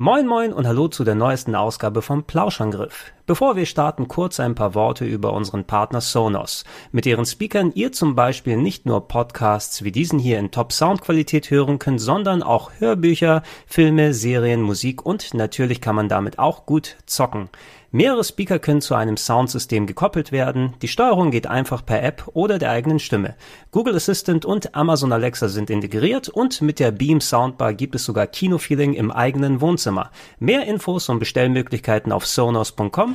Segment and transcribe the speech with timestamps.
[0.00, 3.12] Moin moin und hallo zu der neuesten Ausgabe vom Plauschangriff.
[3.28, 6.64] Bevor wir starten, kurz ein paar Worte über unseren Partner Sonos.
[6.92, 11.78] Mit ihren Speakern ihr zum Beispiel nicht nur Podcasts wie diesen hier in Top-Soundqualität hören
[11.78, 17.50] könnt, sondern auch Hörbücher, Filme, Serien, Musik und natürlich kann man damit auch gut zocken.
[17.90, 20.74] Mehrere Speaker können zu einem Soundsystem gekoppelt werden.
[20.82, 23.34] Die Steuerung geht einfach per App oder der eigenen Stimme.
[23.70, 28.26] Google Assistant und Amazon Alexa sind integriert und mit der Beam Soundbar gibt es sogar
[28.26, 30.10] Kinofeeling im eigenen Wohnzimmer.
[30.38, 33.14] Mehr Infos und Bestellmöglichkeiten auf sonos.com.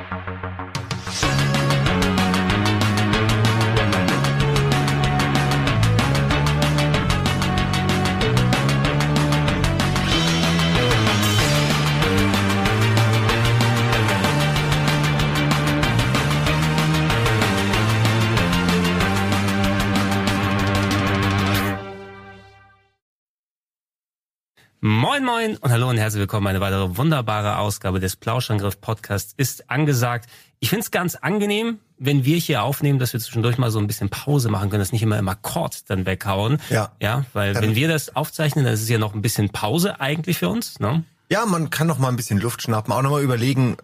[24.83, 26.47] Moin moin und hallo und herzlich willkommen.
[26.47, 30.27] Eine weitere wunderbare Ausgabe des Plauschangriff Podcasts ist angesagt.
[30.59, 33.85] Ich finde es ganz angenehm, wenn wir hier aufnehmen, dass wir zwischendurch mal so ein
[33.85, 36.59] bisschen Pause machen können, das nicht immer immer Akkord dann weghauen.
[36.71, 36.93] Ja.
[36.99, 40.39] Ja, weil wenn wir das aufzeichnen, dann ist es ja noch ein bisschen Pause eigentlich
[40.39, 40.79] für uns.
[40.79, 41.03] Ne?
[41.31, 43.77] Ja, man kann noch mal ein bisschen Luft schnappen, auch noch mal überlegen,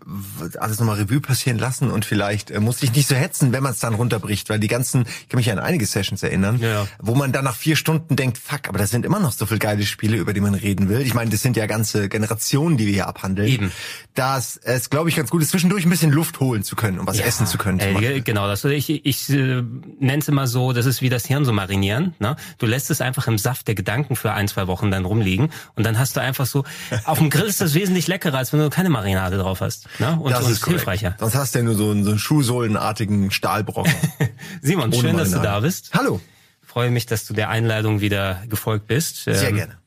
[0.59, 3.63] alles noch mal Revue passieren lassen und vielleicht äh, muss sich nicht so hetzen, wenn
[3.63, 6.85] man es dann runterbricht, weil die ganzen, ich kann mich an einige Sessions erinnern, ja.
[6.99, 9.59] wo man dann nach vier Stunden denkt, fuck, aber das sind immer noch so viele
[9.59, 10.99] geile Spiele, über die man reden will.
[10.99, 13.47] Ich meine, das sind ja ganze Generationen, die wir hier abhandeln.
[13.47, 13.71] Eben.
[14.13, 17.07] Dass es, glaube ich, ganz gut ist, zwischendurch ein bisschen Luft holen zu können und
[17.07, 17.79] was ja, essen zu können.
[17.79, 19.63] Ey, genau, das ich, ich äh,
[20.01, 22.13] nenne es immer so, das ist wie das Hirn so marinieren.
[22.19, 22.35] Ne?
[22.57, 25.85] Du lässt es einfach im Saft der Gedanken für ein, zwei Wochen dann rumliegen und
[25.85, 26.65] dann hast du einfach so,
[27.05, 29.88] auf dem Grill ist das wesentlich leckerer, als wenn du keine Marinade drauf hast.
[29.99, 30.17] Ne?
[30.19, 31.16] Und, das und ist hilfreicher.
[31.19, 33.93] Sonst hast du ja nur so einen, so einen Schuhsohlenartigen Stahlbrocken.
[34.61, 35.23] Simon, schön, Marinade.
[35.23, 35.91] dass du da bist.
[35.93, 36.19] Hallo.
[36.65, 39.23] freue mich, dass du der Einladung wieder gefolgt bist.
[39.23, 39.77] Sehr ähm, gerne.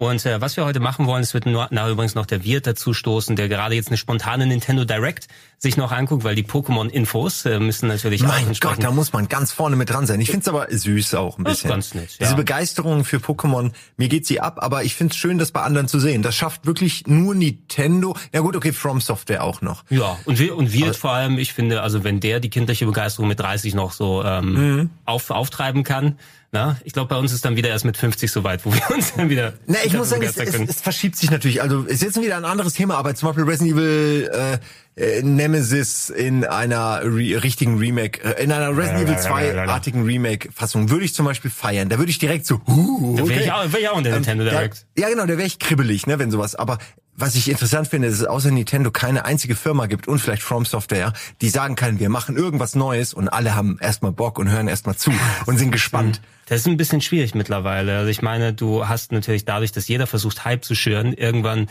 [0.00, 2.66] Und äh, was wir heute machen wollen, es wird nur, na, übrigens noch der Wirt
[2.66, 5.28] dazu stoßen, der gerade jetzt eine spontane Nintendo Direct
[5.58, 9.12] sich noch anguckt, weil die Pokémon-Infos äh, müssen natürlich mein auch Mein Gott, da muss
[9.12, 10.18] man ganz vorne mit dran sein.
[10.18, 11.68] Ich find's aber süß auch ein bisschen.
[11.68, 12.24] Das ist ganz nett, ja.
[12.24, 15.86] Diese Begeisterung für Pokémon, mir geht sie ab, aber ich find's schön, das bei anderen
[15.86, 16.22] zu sehen.
[16.22, 18.16] Das schafft wirklich nur Nintendo.
[18.32, 19.84] Ja gut, okay, From Software auch noch.
[19.90, 23.28] Ja, und wir und wir vor allem, ich finde, also wenn der die kindliche Begeisterung
[23.28, 24.90] mit 30 noch so ähm, mhm.
[25.04, 26.16] auf, auftreiben kann,
[26.52, 29.14] na, ich glaube, bei uns ist dann wieder erst mit 50 soweit, wo wir uns
[29.14, 29.52] dann wieder.
[29.66, 31.62] Na, ich muss sagen, es, es, es, verschiebt sich natürlich.
[31.62, 34.58] Also es ist jetzt wieder ein anderes Thema, aber zum Beispiel Resident Evil äh,
[35.00, 41.04] äh, Nemesis in einer re richtigen Remake, äh, in einer Resident Evil 2-artigen Remake-Fassung würde
[41.04, 41.88] ich zum Beispiel feiern.
[41.88, 43.22] Da würde ich direkt so, uh, okay.
[43.22, 44.86] Da wäre ich auch, wär ich auch in der ähm, Nintendo Direct.
[44.96, 46.54] Ja, ja genau, da wäre ich kribbelig, ne, wenn sowas.
[46.54, 46.78] Aber
[47.16, 50.42] was ich interessant finde, ist, dass es außer Nintendo keine einzige Firma gibt und vielleicht
[50.42, 54.50] From Software, die sagen kann, wir machen irgendwas Neues und alle haben erstmal Bock und
[54.50, 55.12] hören erstmal zu
[55.46, 56.20] und sind gespannt.
[56.46, 57.98] Das ist ein bisschen schwierig mittlerweile.
[57.98, 61.68] Also ich meine, du hast natürlich dadurch, dass jeder versucht, Hype zu schüren, irgendwann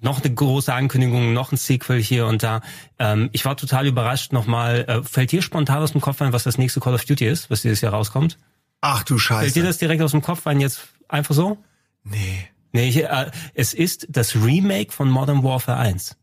[0.00, 2.60] noch eine große Ankündigung, noch ein Sequel hier und da.
[2.98, 4.84] Ähm, ich war total überrascht nochmal.
[4.88, 7.50] Äh, fällt dir spontan aus dem Kopf ein, was das nächste Call of Duty ist,
[7.50, 8.38] was dieses Jahr rauskommt?
[8.80, 9.42] Ach du Scheiße.
[9.42, 11.58] Fällt dir das direkt aus dem Kopf ein, jetzt einfach so?
[12.02, 12.48] Nee.
[12.72, 16.16] Nee, ich, äh, es ist das Remake von Modern Warfare 1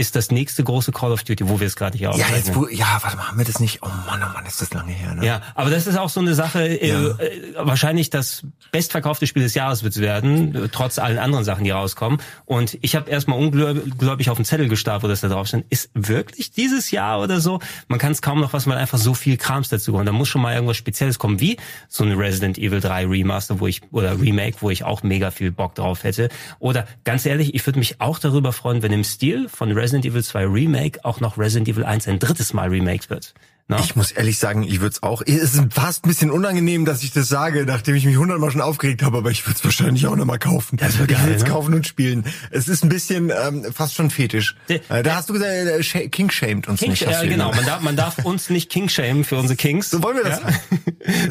[0.00, 2.66] ist das nächste große Call of Duty, wo wir es gerade hier ja, jetzt, wo,
[2.68, 3.80] ja, warte mal, haben wir das nicht?
[3.82, 5.14] Oh Mann, oh Mann, ist das lange her.
[5.14, 5.26] Ne?
[5.26, 7.00] Ja, aber das ist auch so eine Sache, äh, ja.
[7.18, 11.70] äh, wahrscheinlich das bestverkaufte Spiel des Jahres wird es werden, trotz allen anderen Sachen, die
[11.70, 12.18] rauskommen.
[12.46, 15.66] Und ich habe erstmal ungläubig auf den Zettel gestarrt, wo das da drauf stand.
[15.68, 17.60] Ist wirklich dieses Jahr oder so?
[17.88, 20.08] Man kann es kaum noch was, weil einfach so viel Krams dazu kommt.
[20.08, 23.66] Da muss schon mal irgendwas Spezielles kommen, wie so ein Resident Evil 3 Remaster, wo
[23.66, 26.30] ich, oder Remake, wo ich auch mega viel Bock drauf hätte.
[26.58, 30.06] Oder ganz ehrlich, ich würde mich auch darüber freuen, wenn im Stil von Resident Resident
[30.06, 33.34] Evil 2 Remake auch noch Resident Evil 1 ein drittes Mal remaked wird.
[33.70, 33.78] No?
[33.78, 35.22] Ich muss ehrlich sagen, ich würde es auch.
[35.24, 38.60] Es ist fast ein bisschen unangenehm, dass ich das sage, nachdem ich mich hundertmal schon
[38.60, 40.76] aufgeregt habe, aber ich würde es wahrscheinlich auch nochmal kaufen.
[40.76, 41.48] Das geil, ich ne?
[41.48, 42.24] kaufen und spielen.
[42.50, 44.56] Es ist ein bisschen ähm, fast schon fetisch.
[44.66, 47.02] Äh, da hast du gesagt, äh, King shamed uns King, nicht.
[47.02, 47.52] Ja, genau.
[47.52, 49.88] Man darf, man darf uns nicht King shamen für unsere Kings.
[49.88, 50.40] So wollen wir das.
[50.40, 50.48] Ja?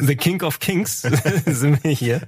[0.00, 1.02] The King of Kings
[1.44, 2.22] sind wir hier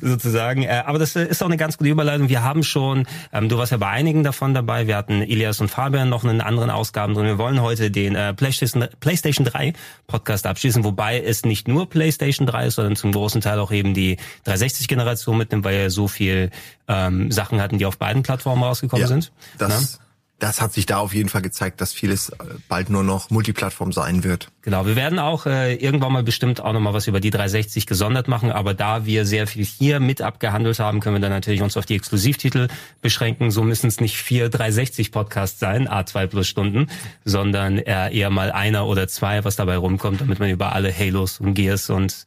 [0.00, 0.64] sozusagen.
[0.64, 2.28] Äh, aber das ist auch eine ganz gute Überleitung.
[2.28, 4.88] Wir haben schon, ähm, du warst ja bei einigen davon dabei.
[4.88, 7.26] Wir hatten Elias und Fabian noch in anderen Ausgaben drin.
[7.26, 9.72] Wir wollen heute den äh, PlayStation, PlayStation 3
[10.06, 13.94] Podcast abschließen, wobei es nicht nur PlayStation 3 ist, sondern zum großen Teil auch eben
[13.94, 16.50] die 360-Generation mitnimmt, weil ja so viel
[16.88, 19.32] ähm, Sachen hatten, die auf beiden Plattformen rausgekommen ja, sind.
[19.58, 20.00] Das
[20.40, 22.36] das hat sich da auf jeden Fall gezeigt, dass vieles äh,
[22.68, 24.48] bald nur noch Multiplattform sein wird.
[24.62, 28.26] Genau, wir werden auch äh, irgendwann mal bestimmt auch nochmal was über die 360 gesondert
[28.26, 31.76] machen, aber da wir sehr viel hier mit abgehandelt haben, können wir dann natürlich uns
[31.76, 32.68] auf die Exklusivtitel
[33.02, 33.50] beschränken.
[33.50, 36.88] So müssen es nicht vier 360 Podcasts sein, A2 plus Stunden,
[37.24, 41.54] sondern eher mal einer oder zwei, was dabei rumkommt, damit man über alle Halos und
[41.54, 42.24] Gears und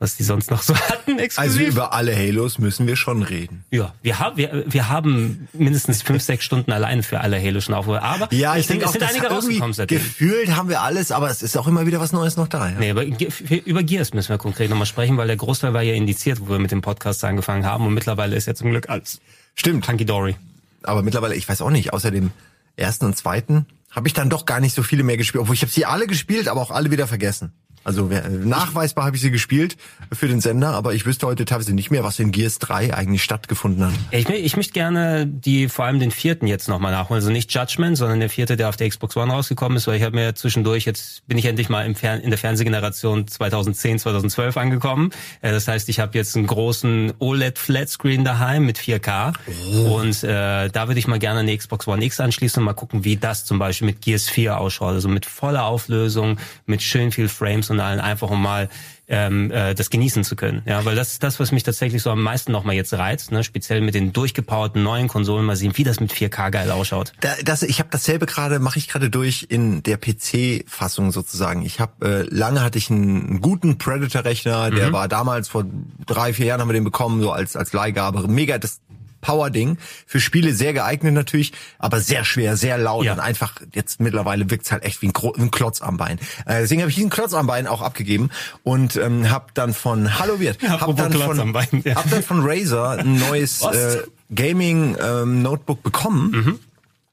[0.00, 1.18] was die sonst noch so hatten.
[1.18, 1.60] Exklusiv.
[1.60, 3.64] Also über alle Halos müssen wir schon reden.
[3.70, 7.74] Ja, wir haben wir, wir haben mindestens fünf sechs Stunden alleine für alle Halo schon
[7.74, 8.02] aufgeholt.
[8.02, 9.98] Aber ja, ich, ich denke, es sind einige rausgekommen seitdem.
[9.98, 12.70] Gefühlt haben wir alles, aber es ist auch immer wieder was Neues noch da.
[12.70, 12.78] Ja.
[12.78, 16.40] Nee, aber über Gears müssen wir konkret nochmal sprechen, weil der Großteil war ja indiziert,
[16.40, 19.20] wo wir mit dem Podcast angefangen haben und mittlerweile ist ja zum Glück alles.
[19.54, 19.86] Stimmt.
[19.86, 20.34] Hunky Dory.
[20.82, 22.30] Aber mittlerweile, ich weiß auch nicht, außer dem
[22.76, 25.62] ersten und zweiten habe ich dann doch gar nicht so viele mehr gespielt, obwohl ich
[25.62, 27.52] habe sie alle gespielt, aber auch alle wieder vergessen.
[27.82, 29.76] Also nachweisbar habe ich sie gespielt
[30.12, 33.22] für den Sender, aber ich wüsste heute teilweise nicht mehr, was in Gears 3 eigentlich
[33.22, 33.94] stattgefunden hat.
[34.10, 37.22] Ich, ich möchte gerne die vor allem den vierten jetzt nochmal nachholen.
[37.22, 40.02] Also nicht Judgment, sondern der vierte, der auf der Xbox One rausgekommen ist, weil ich
[40.02, 44.56] habe mir zwischendurch, jetzt bin ich endlich mal im Fern in der Fernsehgeneration 2010, 2012
[44.58, 45.10] angekommen.
[45.40, 49.32] Äh, das heißt, ich habe jetzt einen großen OLED Flatscreen daheim mit 4K.
[49.46, 50.00] Oh.
[50.00, 53.04] Und äh, da würde ich mal gerne eine Xbox One X anschließen und mal gucken,
[53.04, 54.92] wie das zum Beispiel mit Gears 4 ausschaut.
[54.92, 58.68] Also mit voller Auflösung, mit schön viel Frames emotionalen, einfach um mal
[59.08, 60.62] ähm, äh, das genießen zu können.
[60.66, 63.42] Ja, weil das ist das, was mich tatsächlich so am meisten nochmal jetzt reizt, ne?
[63.42, 67.12] speziell mit den durchgepowerten neuen Konsolen mal sehen, wie das mit 4K geil ausschaut.
[67.20, 71.62] Da, das, ich habe dasselbe gerade, mache ich gerade durch in der PC-Fassung sozusagen.
[71.62, 74.92] Ich habe äh, lange hatte ich einen guten Predator-Rechner, der mhm.
[74.92, 75.64] war damals vor
[76.06, 78.28] drei, vier Jahren haben wir den bekommen, so als als Leihgabe.
[78.28, 78.80] Mega, das
[79.20, 79.78] Power-Ding.
[80.06, 83.12] Für Spiele sehr geeignet natürlich, aber sehr schwer, sehr laut ja.
[83.12, 86.18] und einfach jetzt mittlerweile wirkt's halt echt wie ein, ein Klotz am Bein.
[86.46, 88.30] Äh, deswegen habe ich diesen Klotz am Bein auch abgegeben
[88.62, 91.96] und ähm, habe dann von Hallo Wirt, ja, hab, dann von, Bein, ja.
[91.96, 94.02] hab dann von Razer ein neues äh,
[94.34, 96.30] Gaming ähm, Notebook bekommen.
[96.30, 96.60] Mhm.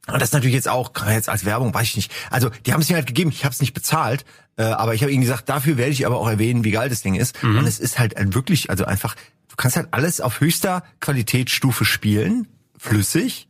[0.08, 2.12] Und das natürlich jetzt auch, jetzt als Werbung, weiß ich nicht.
[2.30, 4.24] Also die haben es mir halt gegeben, ich habe es nicht bezahlt,
[4.58, 7.02] äh, aber ich habe ihnen gesagt, dafür werde ich aber auch erwähnen, wie geil das
[7.02, 7.42] Ding ist.
[7.44, 7.60] Mhm.
[7.60, 9.16] Und es ist halt wirklich, also einfach
[9.58, 13.47] kannst halt alles auf höchster Qualitätsstufe spielen, flüssig.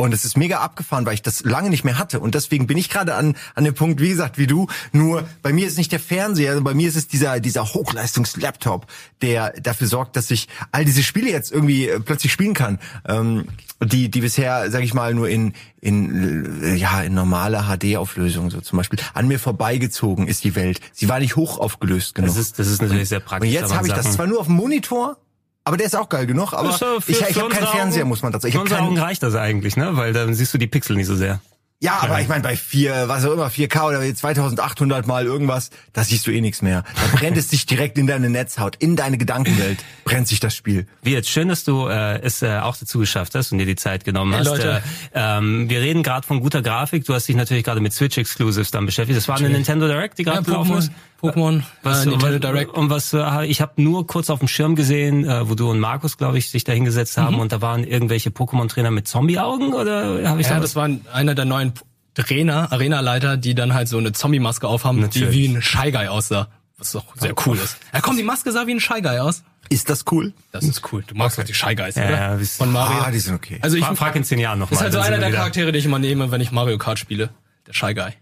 [0.00, 2.20] Und es ist mega abgefahren, weil ich das lange nicht mehr hatte.
[2.20, 4.66] Und deswegen bin ich gerade an, an dem Punkt, wie gesagt, wie du.
[4.92, 8.86] Nur bei mir ist nicht der Fernseher, also bei mir ist es dieser, dieser Hochleistungs-Laptop,
[9.20, 12.78] der dafür sorgt, dass ich all diese Spiele jetzt irgendwie äh, plötzlich spielen kann.
[13.06, 13.44] Ähm,
[13.84, 15.52] die, die bisher, sag ich mal, nur in,
[15.82, 20.80] in, äh, ja, in normaler HD-Auflösung so zum Beispiel an mir vorbeigezogen ist die Welt.
[20.94, 22.30] Sie war nicht hoch aufgelöst genug.
[22.30, 23.48] Das ist, das ist natürlich sehr praktisch.
[23.48, 25.18] Und jetzt habe ich das zwar nur auf dem Monitor,
[25.64, 28.32] aber der ist auch geil genug, aber für, ich, ich habe keinen Fernseher, muss man
[28.32, 28.46] dazu.
[28.46, 29.96] Ich für unsere Augen reicht das eigentlich, ne?
[29.96, 31.40] Weil dann siehst du die Pixel nicht so sehr.
[31.82, 36.04] Ja, aber ich meine, bei vier, was auch immer, 4K oder 2800 mal irgendwas, da
[36.04, 36.84] siehst du eh nichts mehr.
[36.94, 40.86] Da brennt es sich direkt in deine Netzhaut, in deine Gedankenwelt, brennt sich das Spiel.
[41.00, 43.76] Wie jetzt schön, dass du äh, es äh, auch dazu geschafft hast und dir die
[43.76, 44.48] Zeit genommen hey, hast.
[44.48, 44.82] Leute.
[45.12, 47.06] Äh, ähm, wir reden gerade von guter Grafik.
[47.06, 49.16] Du hast dich natürlich gerade mit Switch Exclusives dann beschäftigt.
[49.16, 50.92] Das war eine Nintendo Direct, die gerade ja, gelaufen ist.
[51.20, 52.72] Pokémon, was, äh, Nintendo Direct.
[52.72, 55.78] Und was äh, ich habe nur kurz auf dem Schirm gesehen, äh, wo du und
[55.78, 57.40] Markus, glaube ich, sich da hingesetzt haben mhm.
[57.40, 61.44] und da waren irgendwelche Pokémon-Trainer mit Zombie-Augen oder habe ich Ja, das war einer der
[61.44, 61.69] neuen
[62.14, 65.30] Trainer, Arena-Leiter, die dann halt so eine Zombie-Maske aufhaben, Natürlich.
[65.30, 66.48] die wie ein Shy Guy aussah.
[66.78, 67.76] Was doch sehr cool ist.
[67.92, 69.42] Ja komm, die Maske sah wie ein Shy Guy aus.
[69.68, 70.32] Ist das cool?
[70.50, 71.04] Das ist cool.
[71.06, 71.44] Du magst okay.
[71.44, 72.10] doch die Shy Guys, oder?
[72.10, 73.02] Ja, Von Mario.
[73.02, 73.58] Ah, die sind okay.
[73.60, 75.78] Also ich frag, frag in zehn Jahren noch Ist halt so einer der Charaktere, die
[75.78, 77.30] ich immer nehme, wenn ich Mario Kart spiele.
[77.66, 78.12] Der Shy Guy.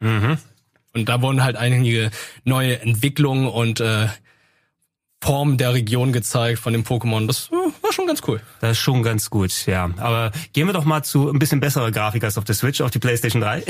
[0.00, 0.38] Mhm.
[0.94, 2.10] Und da wurden halt einige
[2.44, 4.08] neue Entwicklungen und äh,
[5.26, 7.26] Form der Region gezeigt von dem Pokémon.
[7.26, 8.40] Das äh, war schon ganz cool.
[8.60, 9.90] Das ist schon ganz gut, ja.
[9.96, 12.90] Aber gehen wir doch mal zu ein bisschen besserer Grafik als auf der Switch, auf
[12.90, 13.64] die PlayStation 3.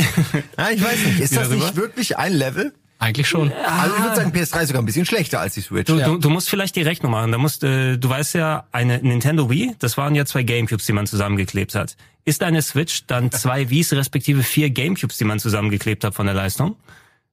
[0.58, 1.20] ja, ich weiß nicht.
[1.20, 2.72] Ist das nicht wirklich ein Level?
[2.98, 3.52] Eigentlich schon.
[3.52, 5.86] Also ich würde sagen, PS3 sogar ein bisschen schlechter als die Switch.
[5.86, 6.06] Du, ja.
[6.06, 7.30] du, du musst vielleicht die Rechnung machen.
[7.30, 10.92] Da musst, äh, du weißt ja, eine Nintendo Wii, das waren ja zwei Gamecubes, die
[10.92, 11.96] man zusammengeklebt hat.
[12.24, 16.34] Ist eine Switch dann zwei Wiis respektive vier Gamecubes, die man zusammengeklebt hat von der
[16.34, 16.76] Leistung?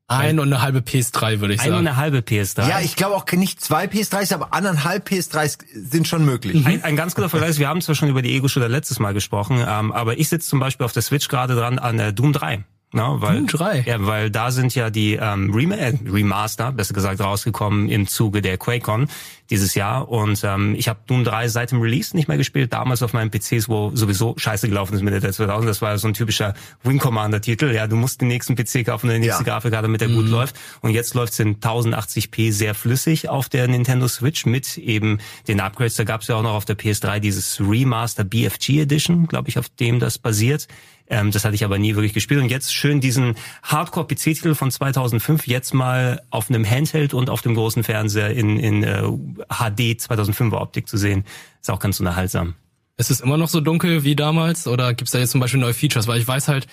[0.07, 1.73] Ein und eine halbe PS3, würde ich sagen.
[1.73, 2.67] Ein und eine halbe PS3.
[2.67, 6.61] Ja, ich glaube auch nicht zwei PS3s, aber anderthalb PS3s sind schon möglich.
[6.61, 6.67] Mhm.
[6.67, 9.63] Ein, ein ganz guter Vergleich, wir haben zwar schon über die Ego-Shooter letztes Mal gesprochen,
[9.65, 12.65] ähm, aber ich sitze zum Beispiel auf der Switch gerade dran an äh, Doom 3.
[12.93, 13.83] Ja, weil, Doom 3?
[13.87, 19.07] Ja, weil da sind ja die ähm, Remaster, besser gesagt, rausgekommen im Zuge der QuakeCon
[19.49, 20.09] dieses Jahr.
[20.09, 22.71] Und ähm, ich habe Doom 3 seit dem Release nicht mehr gespielt.
[22.71, 25.69] Damals auf meinen PCs, wo sowieso scheiße gelaufen ist Mitte der 2000.
[25.69, 27.73] Das war so ein typischer Wing Commander-Titel.
[27.73, 29.53] Ja, du musst den nächsten PC kaufen und die nächste ja.
[29.53, 30.15] Grafikkarte, damit der mhm.
[30.15, 30.55] gut läuft.
[30.81, 35.95] Und jetzt läuft's in 1080p sehr flüssig auf der Nintendo Switch mit eben den Upgrades.
[35.95, 39.69] Da gab's ja auch noch auf der PS3 dieses Remaster BFG Edition, glaube ich, auf
[39.69, 40.67] dem das basiert.
[41.07, 42.41] Ähm, das hatte ich aber nie wirklich gespielt.
[42.41, 47.55] Und jetzt schön diesen Hardcore-PC-Titel von 2005 jetzt mal auf einem Handheld und auf dem
[47.55, 51.25] großen Fernseher in, in äh, HD 2005er Optik zu sehen,
[51.61, 52.55] ist auch ganz unterhaltsam.
[52.97, 55.73] Ist es immer noch so dunkel wie damals oder gibt's da jetzt zum Beispiel neue
[55.73, 56.07] Features?
[56.07, 56.67] Weil ich weiß halt,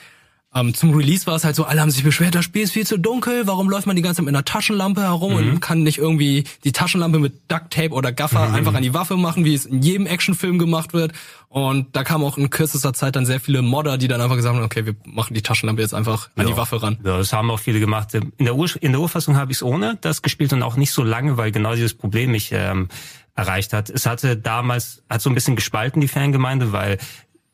[0.53, 2.87] ähm, zum Release war es halt so, alle haben sich beschwert, das Spiel ist viel
[2.87, 5.51] zu dunkel, warum läuft man die ganze Zeit mit einer Taschenlampe herum mhm.
[5.51, 8.55] und kann nicht irgendwie die Taschenlampe mit Duct Tape oder Gaffer mhm.
[8.57, 11.13] einfach an die Waffe machen, wie es in jedem Actionfilm gemacht wird.
[11.49, 14.57] Und da kamen auch in kürzester Zeit dann sehr viele Modder, die dann einfach gesagt
[14.57, 16.53] haben, okay, wir machen die Taschenlampe jetzt einfach an ja.
[16.53, 16.99] die Waffe ran.
[17.05, 18.13] Ja, das haben auch viele gemacht.
[18.15, 20.91] In der, Ur in der Urfassung habe ich es ohne das gespielt und auch nicht
[20.91, 22.89] so lange, weil genau dieses Problem mich ähm,
[23.37, 23.89] erreicht hat.
[23.89, 26.99] Es hatte damals, hat so ein bisschen gespalten die Fangemeinde, weil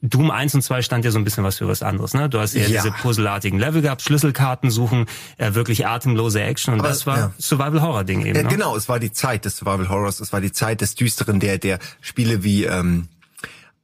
[0.02, 2.12] Doom 1 und 2 stand ja so ein bisschen was für was anderes.
[2.14, 2.28] Ne?
[2.28, 2.82] Du hast ja, ja.
[2.82, 5.06] diese puzzelartigen Level gehabt, Schlüsselkarten suchen,
[5.38, 7.32] äh, wirklich atemlose Action und Aber, das war ja.
[7.38, 8.36] Survival-Horror-Ding eben.
[8.36, 8.48] Ja, ne?
[8.48, 11.78] Genau, es war die Zeit des Survival-Horrors, es war die Zeit des Düsteren, der, der
[12.00, 12.64] Spiele wie...
[12.64, 13.08] Ähm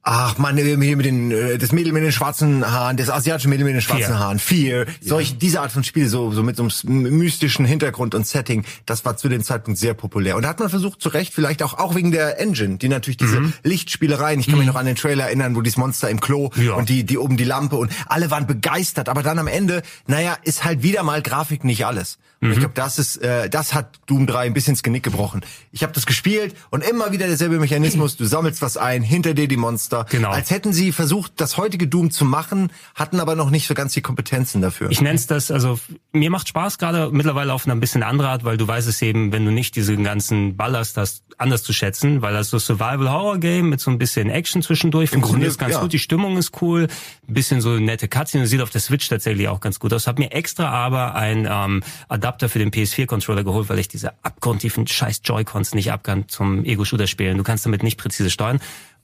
[0.05, 3.63] Ach man, hier mit den äh, das Mädel mit den schwarzen Haaren, das asiatische Mädel
[3.63, 4.19] mit den schwarzen Fear.
[4.19, 8.27] Haaren, Fear, solche diese Art von Spiel so so mit so einem mystischen Hintergrund und
[8.27, 10.35] Setting, das war zu dem Zeitpunkt sehr populär.
[10.35, 13.15] Und da hat man versucht zu Recht, vielleicht auch auch wegen der Engine, die natürlich
[13.15, 13.53] diese mhm.
[13.63, 14.73] Lichtspielereien, ich kann mich mhm.
[14.73, 16.73] noch an den Trailer erinnern, wo dieses Monster im Klo ja.
[16.73, 20.37] und die die oben die Lampe und alle waren begeistert, aber dann am Ende, naja,
[20.43, 22.17] ist halt wieder mal Grafik nicht alles.
[22.41, 22.53] Und mhm.
[22.55, 25.45] ich glaube, das ist äh, das hat Doom 3 ein bisschen ins Genick gebrochen.
[25.71, 29.47] Ich habe das gespielt und immer wieder derselbe Mechanismus, du sammelst was ein, hinter dir
[29.47, 30.05] die Monster Monster.
[30.09, 30.31] Genau.
[30.31, 33.93] Als hätten sie versucht, das heutige Doom zu machen, hatten aber noch nicht so ganz
[33.93, 34.89] die Kompetenzen dafür.
[34.89, 35.79] Ich nenne es das, also
[36.11, 39.31] mir macht Spaß gerade mittlerweile auf einer bisschen andere Art, weil du weißt es eben,
[39.31, 43.79] wenn du nicht diese ganzen Ballast hast, anders zu schätzen, weil das so Survival-Horror-Game mit
[43.79, 45.81] so ein bisschen Action zwischendurch funktioniert Grunde, ganz ja.
[45.81, 46.87] gut, die Stimmung ist cool,
[47.27, 50.07] ein bisschen so nette Cutscene, sieht auf der Switch tatsächlich auch ganz gut aus.
[50.07, 54.85] Hab mir extra aber ein ähm, Adapter für den PS4-Controller geholt, weil ich diese abgrundtiefen
[54.87, 57.37] scheiß Joy-Cons nicht abkann zum Ego-Shooter spielen.
[57.37, 58.59] Du kannst damit nicht präzise steuern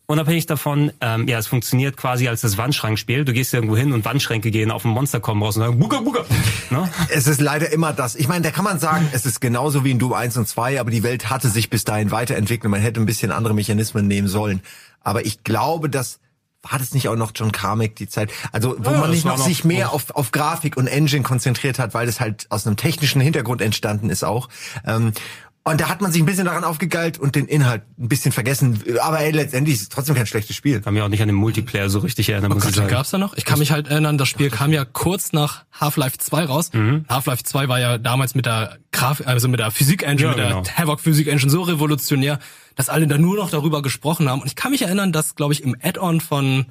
[0.10, 3.26] unabhängig davon, ähm, ja, es funktioniert quasi als das Wandschrankspiel.
[3.26, 6.02] Du gehst irgendwo hin und Wandschränke gehen auf ein Monster kommen raus und sagen, Buga,
[6.02, 6.26] Buga.
[6.72, 6.88] Ne?
[7.10, 8.16] Es ist leider immer das.
[8.16, 10.80] Ich meine, da kann man sagen, es ist genauso wie in Doom 1 und 2,
[10.80, 12.70] aber die Welt hatte sich bis dahin weiterentwickelt.
[12.70, 14.62] Man hätte ein bisschen andere Mechanismen nehmen sollen.
[15.02, 16.20] Aber ich glaube, dass
[16.62, 18.32] war das nicht auch noch John Carmack die Zeit?
[18.52, 21.80] Also wo ja, man nicht noch, noch sich mehr auf, auf Grafik und Engine konzentriert
[21.80, 24.50] hat, weil das halt aus einem technischen Hintergrund entstanden ist auch.
[24.86, 25.14] Ähm,
[25.70, 28.84] und da hat man sich ein bisschen daran aufgegeilt und den Inhalt ein bisschen vergessen.
[29.02, 30.82] Aber ey, letztendlich ist es trotzdem kein schlechtes Spiel.
[30.82, 32.90] Kann mich auch nicht an den Multiplayer so richtig erinnern, oh muss Gott, ich sagen.
[32.90, 33.36] gab's da noch?
[33.36, 36.72] Ich kann mich halt erinnern, das Spiel kam ja kurz nach Half-Life 2 raus.
[36.74, 37.06] Mhm.
[37.10, 40.62] Half-Life 2 war ja damals mit der Grafik, also mit der Physik-Engine, ja, mit genau.
[40.62, 42.40] der Havoc-Physik-Engine so revolutionär,
[42.76, 44.42] dass alle da nur noch darüber gesprochen haben.
[44.42, 46.66] Und ich kann mich erinnern, dass, glaube ich, im Add-on von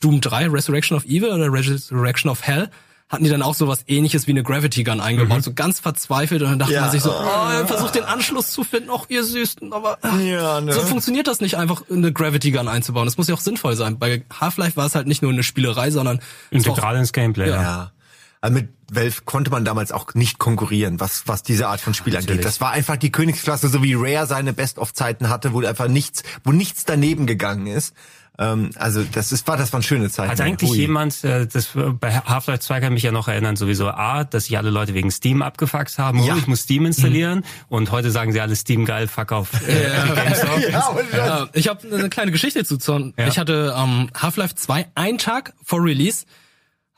[0.00, 2.70] Doom 3, Resurrection of Evil oder Resurrection of Hell,
[3.12, 5.42] hatten die dann auch sowas ähnliches wie eine Gravity Gun eingebaut, mhm.
[5.42, 6.80] so ganz verzweifelt und dann dachte ja.
[6.80, 10.72] man sich so, oh, versucht den Anschluss zu finden, auch ihr Süßen, aber ja, ne.
[10.72, 13.04] so funktioniert das nicht einfach eine Gravity Gun einzubauen.
[13.04, 13.98] Das muss ja auch sinnvoll sein.
[13.98, 17.50] Bei Half-Life war es halt nicht nur eine Spielerei, sondern integral ins Gameplay.
[17.50, 17.62] Ja.
[17.62, 17.92] ja.
[18.40, 22.16] Also mit Valve konnte man damals auch nicht konkurrieren, was, was diese Art von Spiel
[22.16, 22.44] angeht.
[22.44, 26.50] Das war einfach die Königsklasse, so wie Rare seine Best-of-Zeiten hatte, wo einfach nichts, wo
[26.50, 27.94] nichts daneben gegangen ist.
[28.38, 30.30] Ähm, also das ist, war, das waren schöne Zeiten.
[30.30, 30.78] Hat eigentlich Hui.
[30.78, 31.70] jemand, äh, das
[32.00, 35.10] bei Half-Life 2 kann mich ja noch erinnern, sowieso A, dass sich alle Leute wegen
[35.10, 36.36] Steam abgefuckt haben, oh, ja.
[36.36, 37.44] ich muss Steam installieren mhm.
[37.68, 40.70] und heute sagen sie alle Steam geil, fuck auf äh, GameStop.
[40.70, 43.12] ja, ja, ich habe eine kleine Geschichte zu Zorn.
[43.18, 43.26] Ja.
[43.26, 46.24] Ich hatte ähm, Half-Life 2 einen Tag vor Release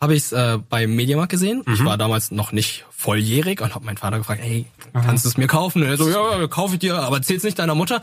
[0.00, 1.62] habe ich es äh, beim Mediamarkt gesehen.
[1.64, 1.74] Mhm.
[1.74, 5.36] Ich war damals noch nicht volljährig und habe meinen Vater gefragt, hey, kannst du es
[5.36, 5.82] mir kaufen?
[5.82, 8.02] Und er so, ja, kaufe ich dir, aber erzähl's nicht deiner Mutter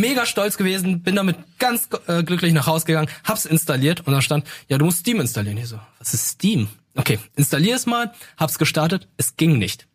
[0.00, 4.20] mega stolz gewesen, bin damit ganz äh, glücklich nach Hause gegangen, hab's installiert und da
[4.20, 5.56] stand, ja, du musst Steam installieren.
[5.58, 6.68] Ich so, was ist Steam?
[6.94, 9.86] Okay, installier es mal, hab's gestartet, es ging nicht.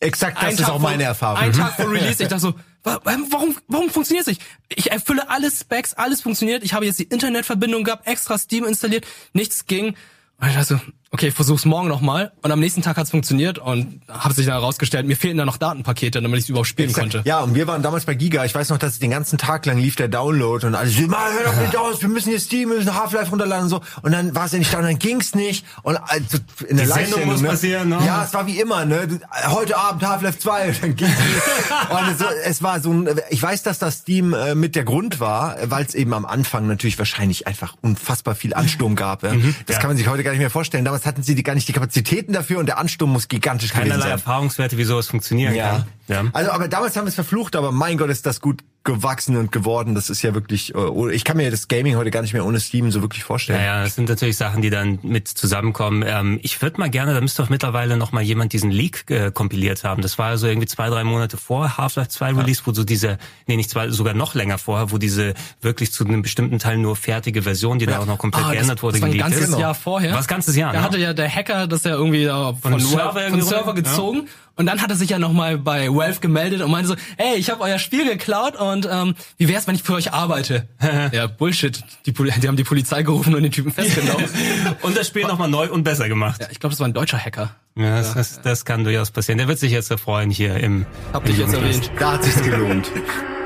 [0.00, 1.38] Exakt, das ein ist Tag auch meine Erfahrung.
[1.38, 4.42] Ein Tag vor Release, ich dachte so, warum, warum funktioniert es nicht?
[4.68, 9.06] Ich erfülle alle Specs, alles funktioniert, ich habe jetzt die Internetverbindung gehabt, extra Steam installiert,
[9.34, 9.94] nichts ging.
[10.38, 10.80] Und ich dachte so,
[11.12, 12.32] okay, versuch's morgen nochmal.
[12.42, 15.56] Und am nächsten Tag hat's funktioniert und hat sich dann herausgestellt, mir fehlten da noch
[15.56, 17.12] Datenpakete, damit ich überhaupt spielen Exakt.
[17.12, 17.28] konnte.
[17.28, 18.44] Ja, und wir waren damals bei Giga.
[18.44, 21.52] Ich weiß noch, dass den ganzen Tag lang lief der Download und alles, mal, hör
[21.52, 23.80] doch nicht aus, wir müssen hier Steam, wir müssen Half-Life runterladen und so.
[24.02, 25.66] Und dann war es ja nicht da und dann ging's nicht.
[25.82, 26.38] Und also
[26.68, 27.48] in der Live muss ne?
[27.48, 27.98] passieren, ne?
[28.06, 29.20] Ja, es war wie immer, ne?
[29.46, 31.90] Heute Abend Half-Life 2 und dann ging's nicht.
[31.90, 35.18] und es, es, war so ein, ich weiß, dass das Steam äh, mit der Grund
[35.18, 39.24] war, weil es eben am Anfang natürlich wahrscheinlich einfach unfassbar viel Ansturm gab.
[39.24, 39.34] Ja?
[39.34, 39.80] Mhm, das ja.
[39.80, 40.84] kann man sich heute gar nicht mehr vorstellen.
[40.84, 43.88] Damals hatten sie die gar nicht die Kapazitäten dafür und der Ansturm muss gigantisch Keinerlei
[43.88, 44.10] gewesen sein.
[44.12, 45.70] Erfahrungswerte, wie sowas funktionieren ja.
[45.70, 45.86] kann.
[46.08, 46.30] Ja.
[46.32, 49.52] Also, aber damals haben wir es verflucht, aber mein Gott, ist das gut gewachsen und
[49.52, 49.94] geworden.
[49.94, 52.60] Das ist ja wirklich, äh, ich kann mir das Gaming heute gar nicht mehr ohne
[52.60, 53.60] Steam so wirklich vorstellen.
[53.60, 56.02] Ja, ja das sind natürlich Sachen, die dann mit zusammenkommen.
[56.06, 59.30] Ähm, ich würde mal gerne, da müsste doch mittlerweile noch mal jemand diesen Leak äh,
[59.30, 60.00] kompiliert haben.
[60.00, 62.66] Das war also irgendwie zwei, drei Monate vor Half-Life 2 Release, ja.
[62.66, 66.22] wo so diese, nee, nicht zwei, sogar noch länger vorher, wo diese wirklich zu einem
[66.22, 67.92] bestimmten Teil nur fertige Version, die ja.
[67.92, 69.58] da auch noch komplett ah, geändert das, wurde, das war ein ganzes ist.
[69.58, 70.12] Jahr vorher.
[70.12, 70.84] War das ganzes Jahr, Da ne?
[70.84, 74.28] hatte ja der Hacker das ja irgendwie von, von Server, von Server gezogen.
[74.56, 77.50] Und dann hat er sich ja nochmal bei Valve gemeldet und meinte so, hey, ich
[77.50, 80.68] habe euer Spiel geklaut und ähm, wie wär's, wenn ich für euch arbeite?
[81.12, 81.82] ja, Bullshit.
[82.06, 84.26] Die, die haben die Polizei gerufen und den Typen festgenommen.
[84.82, 86.40] und das Spiel nochmal neu und besser gemacht.
[86.40, 87.54] Ja, ich glaube, das war ein deutscher Hacker.
[87.76, 89.38] Ja, das, das, das kann durchaus passieren.
[89.38, 90.86] Der wird sich jetzt erfreuen hier im...
[91.12, 91.90] Hab dich jetzt erwähnt.
[91.98, 92.90] Da hat sich's gelohnt.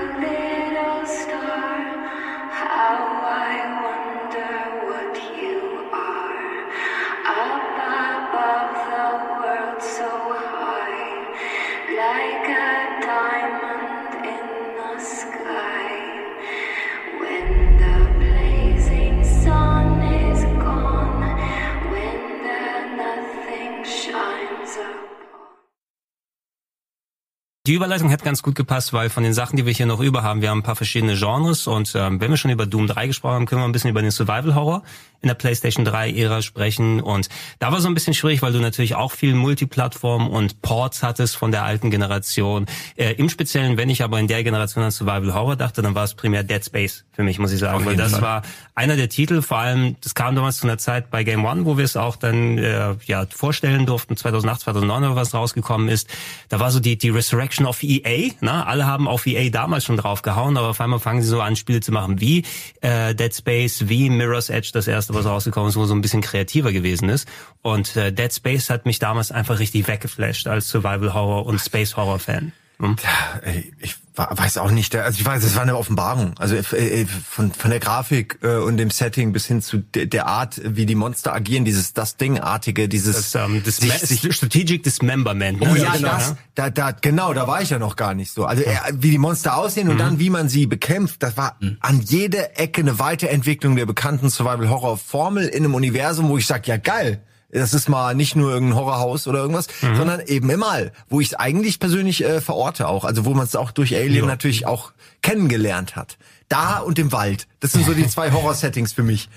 [27.67, 30.23] Die Überleitung hat ganz gut gepasst, weil von den Sachen, die wir hier noch über
[30.23, 33.07] haben, wir haben ein paar verschiedene Genres und ähm, wenn wir schon über Doom 3
[33.07, 34.83] gesprochen haben, können wir ein bisschen über den Survival Horror
[35.23, 37.31] in der PlayStation 3 Ära sprechen und
[37.61, 41.37] da war so ein bisschen schwierig, weil du natürlich auch viel Multiplattform und Ports hattest
[41.37, 42.67] von der alten Generation.
[42.97, 46.05] Äh, Im Speziellen, wenn ich aber in der Generation an Survival Horror dachte, dann war
[46.05, 48.21] es primär Dead Space für mich, muss ich sagen, weil das Fall.
[48.21, 48.43] war
[48.77, 51.77] einer der Titel, vor allem, das kam damals zu einer Zeit bei Game One, wo
[51.79, 56.09] wir es auch dann äh, ja vorstellen durften, 2008, 2009 oder was rausgekommen ist.
[56.49, 58.33] Da war so die die Resurrection of EA.
[58.41, 58.67] Ne?
[58.67, 61.55] Alle haben auf EA damals schon drauf gehauen, aber auf einmal fangen sie so an,
[61.55, 62.45] Spiele zu machen wie
[62.81, 66.21] äh, Dead Space, wie Mirror's Edge, das erste, was rausgekommen ist, wo so ein bisschen
[66.21, 67.29] kreativer gewesen ist.
[67.63, 71.97] Und äh, Dead Space hat mich damals einfach richtig weggeflasht als Survival Horror und Space
[71.97, 72.53] Horror Fan.
[72.85, 72.97] Hm?
[73.03, 76.35] Ja, ich weiß auch nicht, also ich weiß, es war eine Offenbarung.
[76.39, 80.27] Also äh, äh, von, von der Grafik äh, und dem Setting bis hin zu der
[80.27, 85.61] Art, wie die Monster agieren, dieses das Dingartige, dieses das, das sich, sich, Strategic Dismemberment.
[85.61, 85.69] Ne?
[85.69, 88.45] Oh ja, genau, das, da, da, genau, da war ich ja noch gar nicht so.
[88.45, 88.63] Also
[88.93, 89.99] wie die Monster aussehen und mhm.
[89.99, 91.79] dann wie man sie bekämpft, das war mhm.
[91.81, 96.47] an jeder Ecke eine Weiterentwicklung der bekannten Survival Horror Formel in einem Universum, wo ich
[96.47, 97.21] sag, ja geil,
[97.61, 99.97] das ist mal nicht nur irgendein Horrorhaus oder irgendwas, mhm.
[99.97, 103.05] sondern eben im All, wo ich es eigentlich persönlich äh, verorte auch.
[103.05, 104.27] Also wo man es auch durch Alien ja.
[104.27, 104.93] natürlich auch
[105.23, 106.19] kennengelernt hat.
[106.49, 107.47] Da und im Wald.
[107.61, 109.29] Das sind so die zwei Horror-Settings für mich.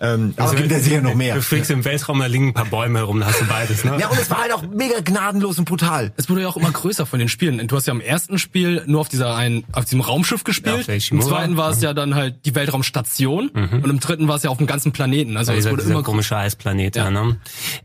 [0.00, 1.34] Ähm, also, aber gibt ja sicher noch mehr.
[1.34, 3.98] Du fliegst im Weltraum, da liegen ein paar Bäume herum, da hast du beides, ne?
[4.00, 6.12] Ja, und es war halt auch mega gnadenlos und brutal.
[6.16, 7.66] Es wurde ja auch immer größer von den Spielen.
[7.68, 10.86] Du hast ja im ersten Spiel nur auf dieser einen, auf diesem Raumschiff gespielt.
[10.86, 11.82] Ja, Im zweiten war es mhm.
[11.82, 13.50] ja dann halt die Weltraumstation.
[13.52, 13.80] Mhm.
[13.82, 15.36] Und im dritten war es ja auf dem ganzen Planeten.
[15.36, 17.10] Also es wurde immer komischer Eisplanet, ja.
[17.10, 17.38] ne?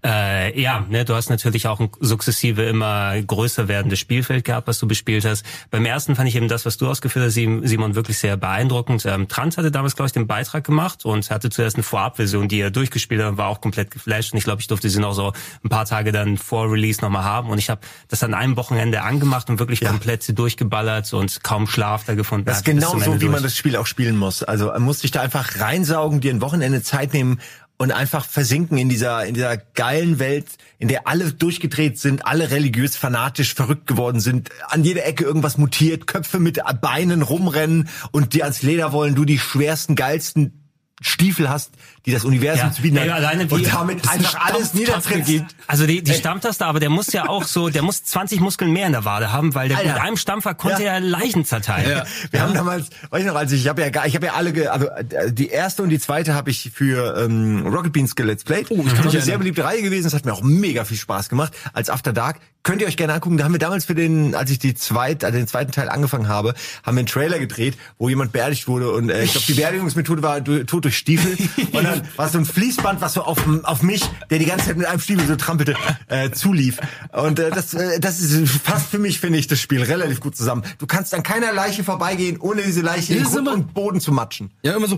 [0.04, 4.80] Äh, ja, ne, du hast natürlich auch ein sukzessive immer größer werdendes Spielfeld gehabt, was
[4.80, 5.46] du bespielt hast.
[5.70, 9.06] Beim ersten fand ich eben das, was du ausgeführt hast, Simon, wirklich sehr beeindruckend.
[9.06, 12.48] Ähm, Trans hatte damals, glaube ich, den Beitrag gemacht und hatte zuerst eine Vor Vorabversion,
[12.48, 14.34] die er durchgespielt hat, war auch komplett geflasht.
[14.34, 17.24] Und ich glaube, ich durfte sie noch so ein paar Tage dann vor Release nochmal
[17.24, 17.50] haben.
[17.50, 19.90] Und ich habe das an einem Wochenende angemacht und wirklich ja.
[19.90, 22.46] komplett sie durchgeballert und kaum Schlaf da gefunden.
[22.46, 23.32] Das ist genau so, wie durch.
[23.32, 24.44] man das Spiel auch spielen muss.
[24.44, 27.40] Also man muss sich da einfach reinsaugen, dir ein Wochenende Zeit nehmen
[27.78, 30.46] und einfach versinken in dieser in dieser geilen Welt,
[30.80, 35.58] in der alle durchgedreht sind, alle religiös fanatisch verrückt geworden sind, an jeder Ecke irgendwas
[35.58, 40.66] mutiert, Köpfe mit Beinen rumrennen und die ans Leder wollen, du die schwersten, geilsten
[41.02, 41.72] Stiefel hast,
[42.06, 42.72] die das Universum ja.
[42.72, 43.10] zu bieten hat.
[43.10, 45.44] Alleine und damit einfach alles niedertrittst.
[45.68, 48.86] Also die, die Stammtaste, aber der muss ja auch so, der muss 20 Muskeln mehr
[48.86, 49.94] in der Wade haben, weil der Alter.
[49.94, 50.94] mit einem Stampfer konnte ja.
[50.94, 51.90] er Leichen zerteilen.
[51.90, 52.04] Ja.
[52.32, 54.72] Wir haben damals, weiß ich noch, als ich, ich habe ja, ich habe ja alle,
[54.72, 58.68] also äh, die erste und die zweite habe ich für ähm, Rocket Beans gelet's played.
[58.70, 60.04] Oh, das ist eine sehr beliebte Reihe gewesen.
[60.04, 61.54] Das hat mir auch mega viel Spaß gemacht.
[61.74, 63.38] Als After Dark könnt ihr euch gerne angucken.
[63.38, 66.28] Da haben wir damals für den, als ich die zweite, also den zweiten Teil angefangen
[66.28, 69.54] habe, haben wir einen Trailer gedreht, wo jemand beerdigt wurde und äh, ich glaube die
[69.62, 71.38] Beerdigungsmethode war Tod durch Stiefel
[71.72, 74.78] und dann war so ein Fließband, was so auf, auf mich, der die ganze Zeit
[74.78, 75.76] mit einem Stiefel so trampelte,
[76.08, 76.78] äh, zulief.
[77.12, 80.36] Und äh, das, äh, das ist fast für mich, finde ich, das Spiel relativ gut
[80.36, 80.64] zusammen.
[80.78, 84.52] Du kannst an keiner Leiche vorbeigehen, ohne diese Leiche in Grund und Boden zu matschen.
[84.64, 84.98] Ja, immer so,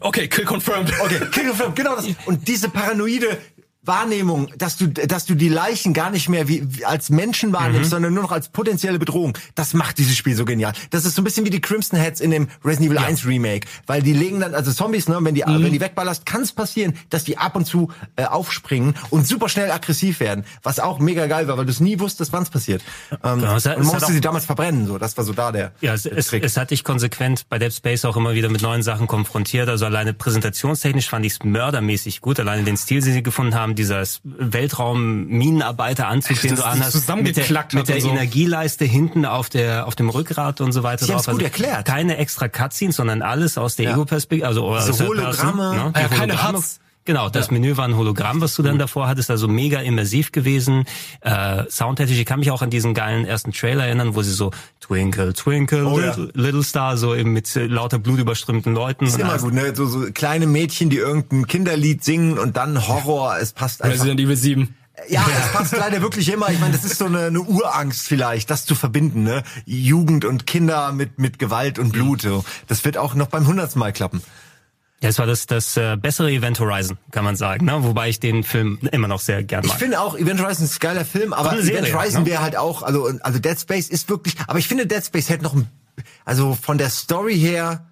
[0.00, 0.92] okay, kill confirmed.
[1.00, 2.06] Okay, kill confirmed, genau das.
[2.26, 3.38] Und diese paranoide
[3.86, 7.90] Wahrnehmung, dass du, dass du die Leichen gar nicht mehr wie, wie als Menschen wahrnimmst,
[7.90, 7.94] mhm.
[7.94, 9.36] sondern nur noch als potenzielle Bedrohung.
[9.54, 10.72] Das macht dieses Spiel so genial.
[10.90, 13.08] Das ist so ein bisschen wie die Crimson Heads in dem Resident Evil ja.
[13.08, 15.62] 1 Remake, weil die legen dann, also Zombies, ne, wenn die, mhm.
[15.62, 19.48] wenn die wegballerst, kann es passieren, dass die ab und zu äh, aufspringen und super
[19.48, 22.50] schnell aggressiv werden, was auch mega geil war, weil du es nie wusstest, wann es
[22.50, 22.82] passiert.
[23.22, 25.52] Ähm, genau, es hat, und man musste sie damals verbrennen, so, das war so da
[25.52, 25.72] der.
[25.80, 28.82] Ja, es, es, es hat dich konsequent bei Dead Space auch immer wieder mit neuen
[28.82, 29.68] Sachen konfrontiert.
[29.68, 33.75] Also alleine präsentationstechnisch fand ich es mördermäßig gut, alleine den Stil, den sie gefunden haben,
[33.76, 38.10] dieser Weltraum-Minenarbeiter-Anzug, den du anhast, mit der, mit der so.
[38.10, 41.28] Energieleiste hinten auf der auf dem Rückgrat und so weiter Sie drauf.
[41.28, 41.86] Also gut erklärt.
[41.86, 43.92] Keine extra Cutscenes, sondern alles aus der ja.
[43.92, 45.92] Ego-Perspektive, also so Hologramme, ne?
[45.94, 46.80] ja, keine Huts.
[47.06, 47.52] Genau, das ja.
[47.52, 48.80] Menü war ein Hologramm, was du dann mhm.
[48.80, 50.84] davor hattest, also mega immersiv gewesen.
[51.20, 54.50] Äh, soundtechnisch, ich kann mich auch an diesen geilen ersten Trailer erinnern, wo sie so
[54.80, 56.42] Twinkle, Twinkle, oh, little, ja.
[56.42, 59.06] little, Star, so eben mit lauter blutüberströmten Leuten.
[59.06, 59.74] ist immer gut, ne?
[59.74, 63.94] So, so kleine Mädchen, die irgendein Kinderlied singen und dann Horror, es passt einfach.
[63.94, 64.74] Resident Evil 7.
[65.08, 66.48] Ja, es passt leider wirklich immer.
[66.50, 69.42] Ich meine, das ist so eine, eine Urangst vielleicht, das zu verbinden, ne?
[69.64, 72.22] Jugend und Kinder mit mit Gewalt und Blut.
[72.22, 72.44] So.
[72.66, 74.22] Das wird auch noch beim hundertsten Mal klappen.
[75.02, 77.84] Ja, es war das, das äh, bessere Event Horizon, kann man sagen, ne?
[77.84, 79.74] wobei ich den Film immer noch sehr gern mag.
[79.74, 82.30] Ich finde auch, Event Horizon ist ein geiler Film, aber Serie, Event Horizon ne?
[82.30, 85.44] wäre halt auch, also, also Dead Space ist wirklich, aber ich finde Dead Space hätte
[85.44, 85.54] noch,
[86.24, 87.86] also von der Story her,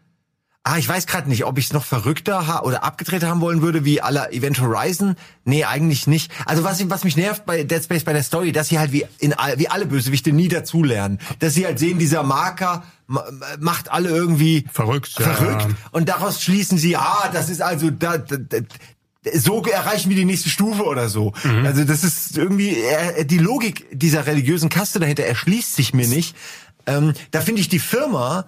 [0.66, 3.84] Ah, ich weiß gerade nicht, ob ich es noch verrückter oder abgedrehter haben wollen würde
[3.84, 5.14] wie aller Event Horizon.
[5.44, 6.32] Nee, eigentlich nicht.
[6.46, 9.04] Also was, was mich nervt bei Dead Space bei der Story, dass sie halt wie
[9.18, 11.18] in wie alle Bösewichte nie dazulernen.
[11.40, 12.82] Dass sie halt sehen, dieser Marker
[13.60, 15.10] macht alle irgendwie verrückt.
[15.10, 15.68] Verrückt.
[15.68, 15.76] Ja.
[15.90, 18.58] Und daraus schließen sie, ah, das ist also da, da, da
[19.34, 21.34] so erreichen wir die nächste Stufe oder so.
[21.44, 21.66] Mhm.
[21.66, 22.74] Also das ist irgendwie
[23.24, 26.34] die Logik dieser religiösen Kaste dahinter erschließt sich mir nicht.
[26.86, 28.46] Ähm, da finde ich die Firma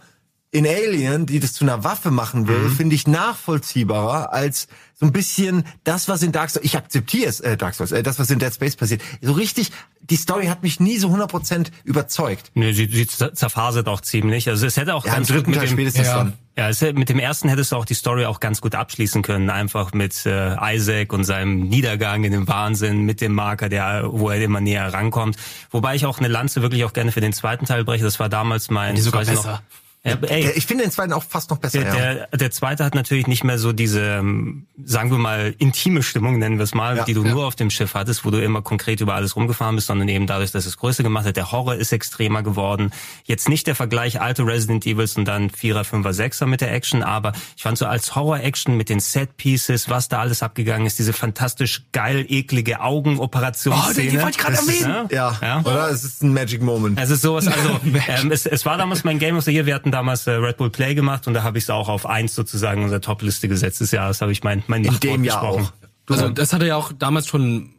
[0.57, 2.75] in Alien, die das zu einer Waffe machen will, mhm.
[2.75, 7.41] finde ich nachvollziehbarer als so ein bisschen das, was in Dark Souls, ich akzeptiere es,
[7.41, 9.03] äh, Dark Souls, äh, das, was in Dead Space passiert.
[9.21, 12.53] So richtig, die Story hat mich nie so 100% überzeugt.
[12.55, 14.49] Nee, sie, sie zerfasert auch ziemlich.
[14.49, 16.17] Also es hätte auch ja, ganz im dritten Teil spätestens ja.
[16.17, 16.33] dann.
[16.57, 19.51] Ja, es, mit dem ersten hättest du auch die Story auch ganz gut abschließen können,
[19.51, 24.31] einfach mit äh, Isaac und seinem Niedergang in den Wahnsinn, mit dem Marker, der, wo
[24.31, 25.37] er immer näher rankommt.
[25.71, 28.05] Wobei ich auch eine Lanze wirklich auch gerne für den zweiten Teil breche.
[28.05, 28.95] Das war damals mein.
[28.95, 29.51] Die sogar besser.
[29.51, 29.61] Noch,
[30.07, 31.81] ja, ey, ich finde den zweiten auch fast noch besser.
[31.81, 32.15] Der, ja.
[32.15, 36.39] der, der zweite hat natürlich nicht mehr so diese, ähm, sagen wir mal, intime Stimmung,
[36.39, 38.63] nennen wir es mal, ja, die du nur auf dem Schiff hattest, wo du immer
[38.63, 41.37] konkret über alles rumgefahren bist, sondern eben dadurch, dass es größer gemacht hat.
[41.37, 42.93] Der Horror ist extremer geworden.
[43.25, 47.03] Jetzt nicht der Vergleich alte Resident Evils und dann Vierer, Fünfer, Sechser mit der Action,
[47.03, 51.13] aber ich fand so als Horror-Action mit den Set-Pieces, was da alles abgegangen ist, diese
[51.13, 54.09] fantastisch geil, eklige Augenoperationsszene.
[54.09, 55.09] Oh, die wollte ich gerade erwähnen.
[55.11, 55.91] Ja, ja, oder?
[55.91, 56.99] Es ist ein Magic Moment.
[57.01, 59.67] Es ist sowas, also ähm, es, es war damals mein Game of the Year.
[59.67, 62.07] Wir hatten damals äh, Red Bull Play gemacht und da habe ich es auch auf
[62.07, 65.73] eins sozusagen unserer Top-Liste gesetzt des Jahres, habe ich mein, mein In dem Jahr auch.
[66.09, 67.71] Also das hatte ja auch damals schon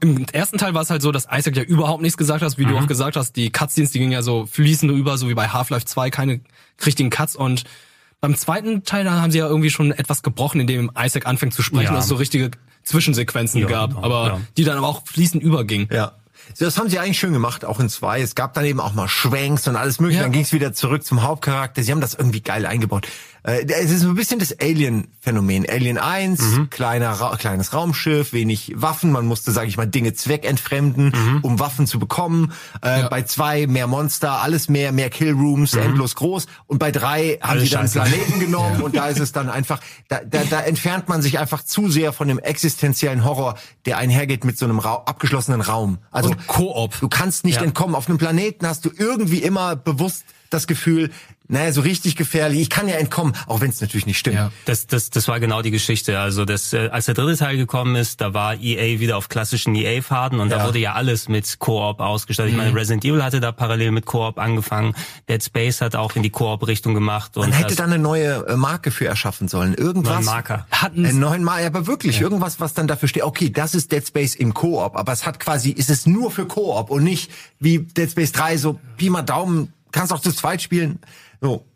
[0.00, 2.64] im ersten Teil war es halt so, dass Isaac ja überhaupt nichts gesagt hat, wie
[2.64, 2.70] mhm.
[2.70, 5.48] du auch gesagt hast, die Cutscenes, die gingen ja so fließend über, so wie bei
[5.48, 6.40] Half-Life 2, keine
[6.86, 7.64] richtigen Cuts und
[8.20, 11.62] beim zweiten Teil, da haben sie ja irgendwie schon etwas gebrochen, indem Isaac anfängt zu
[11.62, 11.92] sprechen ja.
[11.92, 12.52] und es so richtige
[12.84, 14.40] Zwischensequenzen ja, gab, genau, aber ja.
[14.56, 15.88] die dann aber auch fließend übergingen.
[15.92, 16.12] Ja.
[16.58, 18.20] Das haben sie eigentlich schön gemacht, auch in zwei.
[18.20, 20.20] Es gab dann eben auch mal Schwenks und alles mögliche.
[20.20, 20.24] Ja.
[20.24, 21.82] Dann ging es wieder zurück zum Hauptcharakter.
[21.82, 23.06] Sie haben das irgendwie geil eingebaut.
[23.44, 25.68] Äh, es ist ein bisschen das Alien-Phänomen.
[25.68, 26.70] Alien 1, mhm.
[26.70, 29.10] kleiner, Ra kleines Raumschiff, wenig Waffen.
[29.10, 31.38] Man musste, sage ich mal, Dinge zweckentfremden, mhm.
[31.42, 32.52] um Waffen zu bekommen.
[32.84, 33.08] Äh, ja.
[33.08, 35.82] Bei zwei mehr Monster, alles mehr, mehr Killrooms, mhm.
[35.82, 36.46] endlos groß.
[36.66, 38.00] Und bei drei haben sie dann Scheiße.
[38.00, 38.84] Planeten genommen ja.
[38.84, 42.12] und da ist es dann einfach, da, da, da entfernt man sich einfach zu sehr
[42.12, 45.98] von dem existenziellen Horror, der einhergeht mit so einem Ra abgeschlossenen Raum.
[46.12, 46.98] Also Koop.
[47.00, 47.62] Du kannst nicht ja.
[47.62, 47.94] entkommen.
[47.94, 51.10] Auf einem Planeten hast du irgendwie immer bewusst das Gefühl,
[51.52, 52.60] naja, so richtig gefährlich.
[52.62, 54.36] Ich kann ja entkommen, auch wenn es natürlich nicht stimmt.
[54.36, 54.50] Ja.
[54.64, 56.18] Das, das, das war genau die Geschichte.
[56.18, 59.74] Also das, äh, als der dritte Teil gekommen ist, da war EA wieder auf klassischen
[59.74, 60.58] EA-Faden und ja.
[60.58, 62.54] da wurde ja alles mit Koop ausgestattet.
[62.54, 62.58] Mhm.
[62.58, 64.94] Ich meine, Resident Evil hatte da parallel mit Koop angefangen.
[65.28, 67.36] Dead Space hat auch in die Koop-Richtung gemacht.
[67.36, 69.74] Und Man hätte da eine neue äh, Marke für erschaffen sollen.
[69.74, 70.14] Irgendwas.
[70.14, 70.66] Neuen Marker.
[70.70, 72.22] Hatten einen neuen Marker, aber wirklich ja.
[72.22, 73.24] irgendwas, was dann dafür steht.
[73.24, 76.46] Okay, das ist Dead Space im Koop, aber es hat quasi, ist es nur für
[76.46, 80.62] Koop und nicht wie Dead Space 3 so Pi mal Daumen kannst auch zu zweit
[80.62, 80.98] spielen.
[81.42, 81.66] So.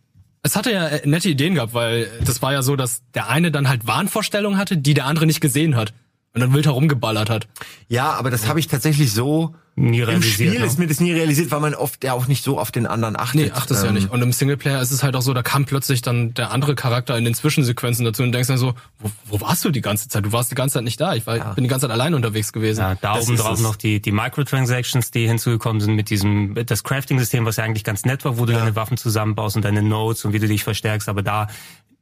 [0.42, 3.50] Es hatte ja äh, nette Ideen gehabt, weil das war ja so, dass der eine
[3.50, 5.92] dann halt Wahnvorstellungen hatte, die der andere nicht gesehen hat
[6.36, 7.48] und dann wild herumgeballert hat.
[7.88, 10.40] Ja, aber das habe ich tatsächlich so nie realisiert.
[10.40, 10.66] Im Spiel ne?
[10.66, 13.18] ist mir das nie realisiert, weil man oft ja auch nicht so auf den anderen
[13.18, 13.40] achtet.
[13.40, 14.10] Nee, achtet ähm, ja nicht.
[14.10, 17.16] Und im Singleplayer ist es halt auch so, da kam plötzlich dann der andere Charakter
[17.16, 20.26] in den Zwischensequenzen dazu und denkst dann so, wo, wo warst du die ganze Zeit?
[20.26, 21.14] Du warst die ganze Zeit nicht da.
[21.14, 21.52] Ich war, ja.
[21.54, 22.80] bin die ganze Zeit allein unterwegs gewesen.
[22.80, 27.46] Ja, da oben drauf noch die, die Microtransactions, die hinzugekommen sind mit diesem, das Crafting-System,
[27.46, 28.58] was ja eigentlich ganz nett war, wo du ja.
[28.58, 31.48] deine Waffen zusammenbaust und deine Notes und wie du dich verstärkst, aber da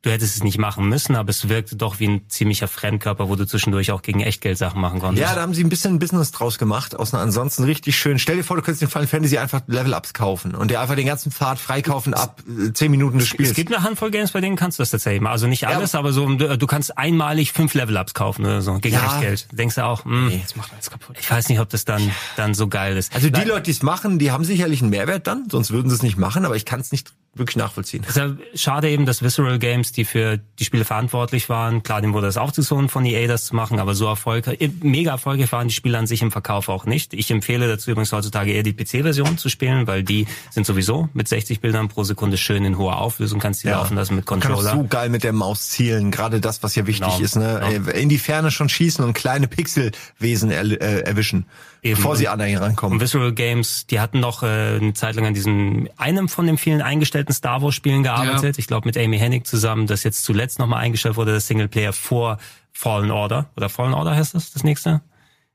[0.04, 3.36] du hättest es nicht machen müssen, aber es wirkte doch wie ein ziemlicher Fremdkörper, wo
[3.36, 5.26] du zwischendurch auch gegen Echtgeld Sachen machen konntest.
[5.26, 8.18] Ja, da haben sie ein bisschen Business draus gemacht, aus einer ansonsten richtig schön.
[8.18, 11.06] Stell dir vor, du könntest den Final Fantasy einfach Level-Ups kaufen und dir einfach den
[11.06, 13.50] ganzen Pfad freikaufen ab äh, zehn Minuten des Spiels.
[13.50, 15.30] Es gibt eine Handvoll Games, bei denen kannst du das tatsächlich mal.
[15.30, 15.98] Also nicht alles, ja.
[15.98, 19.06] aber so, du kannst einmalig fünf Level-Ups kaufen oder so, gegen ja.
[19.06, 19.48] Echtgeld.
[19.52, 21.16] Denkst du auch, mh, hm, nee, das macht alles kaputt.
[21.18, 23.14] Ich weiß nicht, ob das dann, dann so geil ist.
[23.14, 25.96] Also die Leute, die es machen, die haben sicherlich einen Mehrwert dann, sonst würden sie
[25.96, 28.02] es nicht machen, aber ich kann es nicht wirklich nachvollziehen.
[28.04, 32.00] Es ist ja schade eben, dass Visceral Games, die für die Spiele verantwortlich waren, klar,
[32.00, 35.68] dem wurde das aufgezogen von EA, das zu machen, aber so erfolgreich, mega erfolgreich waren
[35.68, 37.14] die Spiele an sich im Verkauf auch nicht.
[37.14, 41.28] Ich empfehle dazu übrigens heutzutage eher die PC-Version zu spielen, weil die sind sowieso mit
[41.28, 43.78] 60 Bildern pro Sekunde schön in hoher Auflösung, kannst die ja.
[43.78, 44.56] laufen lassen mit Controller.
[44.56, 47.20] Man kann so geil mit der Maus zielen, gerade das, was ja wichtig genau.
[47.20, 47.60] ist, ne?
[47.68, 47.90] Genau.
[47.90, 51.46] In die Ferne schon schießen und kleine Pixelwesen er, äh, erwischen.
[51.84, 51.96] Eben.
[51.96, 52.94] Bevor sie an ihn rankommen.
[52.94, 54.46] Und Visceral Games, die hatten noch äh,
[54.80, 58.56] eine Zeit lang an diesem, einem von den vielen eingestellten Star Wars Spielen gearbeitet.
[58.56, 58.58] Ja.
[58.58, 62.38] Ich glaube mit Amy Hennig zusammen, das jetzt zuletzt nochmal eingestellt wurde, das Singleplayer vor
[62.72, 63.50] Fallen Order.
[63.54, 65.02] Oder Fallen Order heißt das, das nächste?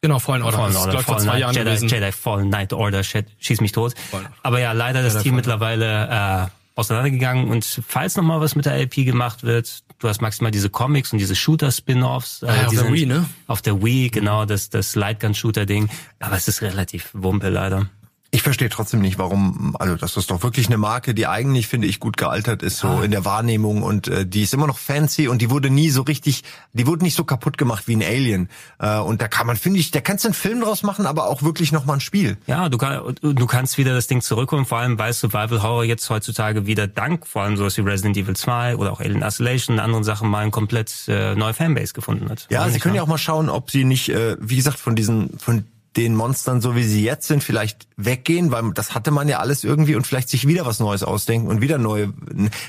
[0.02, 0.58] Genau, Fallen Order.
[0.58, 3.96] Fallen Order, Fallen vor zwei Jahren Jedi, Jedi Fallen Night Order, schieß mich tot.
[4.44, 5.36] Aber ja, leider das Jedi Team Fallen.
[5.36, 10.22] mittlerweile äh, auseinandergegangen und falls noch mal was mit der LP gemacht wird, du hast
[10.22, 12.44] maximal diese Comics und diese Shooter-Spin-Offs.
[12.44, 13.26] Äh, ah, auf der Wii, ne?
[13.48, 15.90] Auf der Wii, genau, das, das Lightgun-Shooter-Ding.
[16.20, 17.90] Aber es ist relativ wumpe leider.
[18.32, 21.88] Ich verstehe trotzdem nicht, warum, also das ist doch wirklich eine Marke, die eigentlich, finde
[21.88, 23.04] ich, gut gealtert ist, so ah.
[23.04, 26.04] in der Wahrnehmung und äh, die ist immer noch fancy und die wurde nie so
[26.04, 28.50] richtig, die wurde nicht so kaputt gemacht wie ein Alien.
[28.78, 31.28] Äh, und da kann man, finde ich, da kannst du einen Film draus machen, aber
[31.28, 32.38] auch wirklich nochmal ein Spiel.
[32.46, 36.08] Ja, du, kann, du kannst wieder das Ding zurückholen, vor allem weil Survival Horror jetzt
[36.12, 39.80] heutzutage wieder dank vor allem sowas wie Resident Evil 2 oder auch Alien Isolation und
[39.80, 42.46] anderen Sachen mal ein komplett äh, neue Fanbase gefunden hat.
[42.52, 45.40] Ja, sie können ja auch mal schauen, ob sie nicht, äh, wie gesagt, von diesen,
[45.40, 45.66] von
[46.04, 49.64] den Monstern, so wie sie jetzt sind, vielleicht weggehen, weil das hatte man ja alles
[49.64, 52.14] irgendwie und vielleicht sich wieder was Neues ausdenken und wieder neue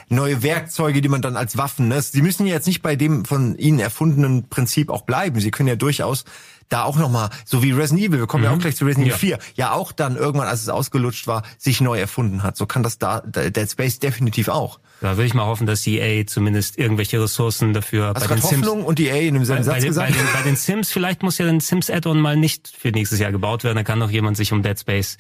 [0.09, 1.88] neue Werkzeuge, die man dann als Waffen.
[1.88, 2.01] Ne?
[2.03, 5.40] Sie müssen ja jetzt nicht bei dem von ihnen erfundenen Prinzip auch bleiben.
[5.40, 6.25] Sie können ja durchaus
[6.70, 8.46] da auch nochmal, so wie Resident Evil, wir kommen mhm.
[8.46, 8.61] ja auch mhm.
[8.61, 9.37] gleich zu Resident Evil ja.
[9.37, 12.56] 4, ja auch dann irgendwann, als es ausgelutscht war, sich neu erfunden hat.
[12.56, 14.80] So kann das da Dead Space definitiv auch.
[15.00, 18.76] Da will ich mal hoffen, dass EA zumindest irgendwelche Ressourcen dafür Hast bei den Hoffnung
[18.78, 20.12] Sims und EA in dem selben Satz bei, gesagt?
[20.12, 23.18] Bei den, bei den Sims, vielleicht muss ja ein Sims Add-on mal nicht für nächstes
[23.18, 25.16] Jahr gebaut werden, dann kann doch jemand sich um Dead Space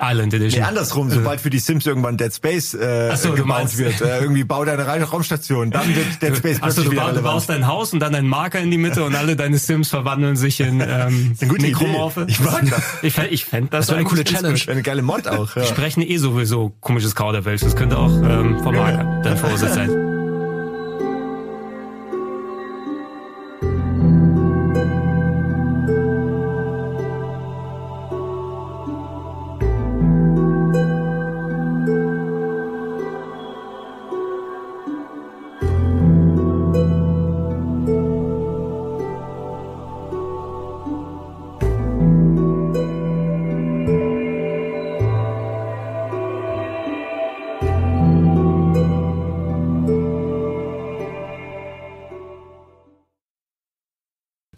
[0.00, 0.62] Island Edition.
[0.62, 4.00] Nee, andersrum, sobald für die Sims irgendwann Dead Space äh, so, gebaut wird.
[4.00, 7.48] Äh, irgendwie bau deine reine Raumstation, dann wird Dead Space Achso, du, baust, du baust
[7.48, 10.60] dein Haus und dann einen Marker in die Mitte und alle deine Sims verwandeln sich
[10.60, 12.26] in ähm, Mikromorphe.
[12.28, 12.82] Ich mag das.
[13.02, 14.60] Ich, ich fände das, das so eine coole Challenge.
[14.68, 15.56] Eine geile Mod auch.
[15.56, 15.64] Ja.
[15.64, 17.62] Sprechen eh sowieso komisches Kauderwelsch.
[17.62, 19.22] Das könnte auch ähm, vom Marker ja.
[19.22, 20.05] dann verursacht sein.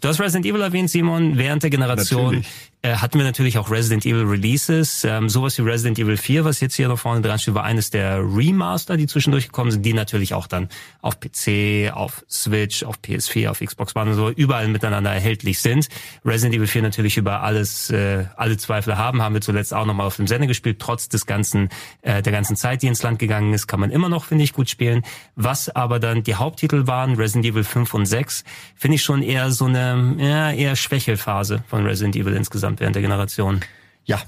[0.09, 1.37] Du hast Resident Evil erwähnt, Simon.
[1.37, 2.47] Während der Generation Natürlich
[2.81, 5.03] äh, hatten wir natürlich auch Resident Evil Releases.
[5.03, 7.89] Ähm, sowas wie Resident Evil 4, was jetzt hier noch vorne dran steht, war eines
[7.89, 10.69] der Remaster, die zwischendurch gekommen sind, die natürlich auch dann
[11.01, 15.89] auf PC, auf Switch, auf PS4, auf Xbox One und so überall miteinander erhältlich sind.
[16.23, 20.07] Resident Evil 4 natürlich über alles, äh, alle Zweifel haben, haben wir zuletzt auch nochmal
[20.07, 20.79] auf dem Sender gespielt.
[20.79, 21.67] Trotz des ganzen,
[22.01, 24.53] äh, der ganzen Zeit, die ins Land gegangen ist, kann man immer noch, finde ich,
[24.53, 25.03] gut spielen.
[25.35, 29.51] Was aber dann die Haupttitel waren, Resident Evil 5 und 6, finde ich schon eher
[29.51, 33.61] so eine, ja, eher Schwächelphase von Resident Evil insgesamt insgesamt während der Generation.
[34.05, 34.21] Ja.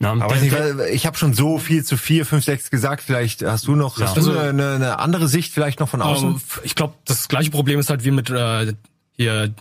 [0.00, 0.52] Na, aber ich,
[0.92, 3.02] ich habe schon so viel zu vier, fünf, sechs gesagt.
[3.02, 4.06] Vielleicht hast du noch ja.
[4.06, 6.40] hast du also, eine, eine, andere Sicht vielleicht noch von außen?
[6.64, 8.74] Ich glaube, das gleiche Problem ist halt wie mit äh,
[9.12, 9.54] hier,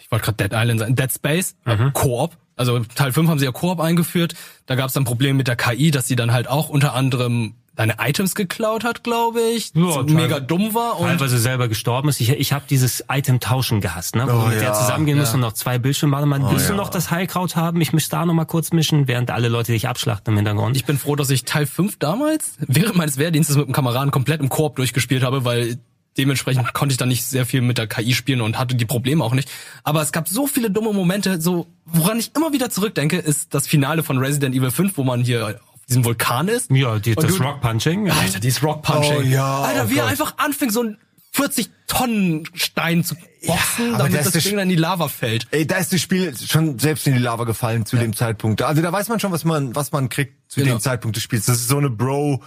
[0.00, 1.92] ich wollte gerade Dead Island sagen, Dead Space, mhm.
[1.94, 2.36] Koop.
[2.54, 4.34] Also Teil 5 haben sie ja Koop eingeführt.
[4.66, 7.54] Da gab es dann Probleme mit der KI, dass sie dann halt auch unter anderem
[7.78, 9.70] deine Items geklaut hat, glaube ich.
[9.74, 12.20] Ja, mega dumm war und teilweise selber gestorben ist.
[12.20, 14.26] Ich, ich habe dieses Item-Tauschen gehasst, ne?
[14.26, 15.22] Wo oh, mit ja, der zusammengehen ja.
[15.22, 16.28] müssen und noch zwei Bildschirme machen.
[16.28, 16.72] Man, oh, willst ja.
[16.72, 17.80] du noch das Heilkraut haben?
[17.80, 20.76] Ich müsste da noch mal kurz mischen, während alle Leute dich abschlachten im Hintergrund.
[20.76, 24.40] Ich bin froh, dass ich Teil 5 damals während meines Wehrdienstes mit einem Kameraden komplett
[24.40, 25.78] im Koop durchgespielt habe, weil
[26.18, 29.22] dementsprechend konnte ich dann nicht sehr viel mit der KI spielen und hatte die Probleme
[29.22, 29.48] auch nicht.
[29.84, 33.68] Aber es gab so viele dumme Momente, so woran ich immer wieder zurückdenke, ist das
[33.68, 36.70] Finale von Resident Evil 5, wo man hier diesem Vulkan ist.
[36.70, 38.10] Ja, die, das Rock Punching.
[38.10, 39.16] Alter, dieses Rock Punching.
[39.18, 40.98] Oh, ja, Alter, oh wie er einfach anfängt, so ein
[41.32, 43.14] 40 Tonnen Stein zu
[43.46, 45.46] boxen, ja, damit das, das Ding dann in die Lava fällt.
[45.50, 48.02] Ey, da ist das Spiel schon selbst in die Lava gefallen zu ja.
[48.02, 48.62] dem Zeitpunkt.
[48.62, 50.76] Also da weiß man schon, was man, was man kriegt zu genau.
[50.76, 51.46] dem Zeitpunkt des Spiels.
[51.46, 52.42] Das ist so eine Bro,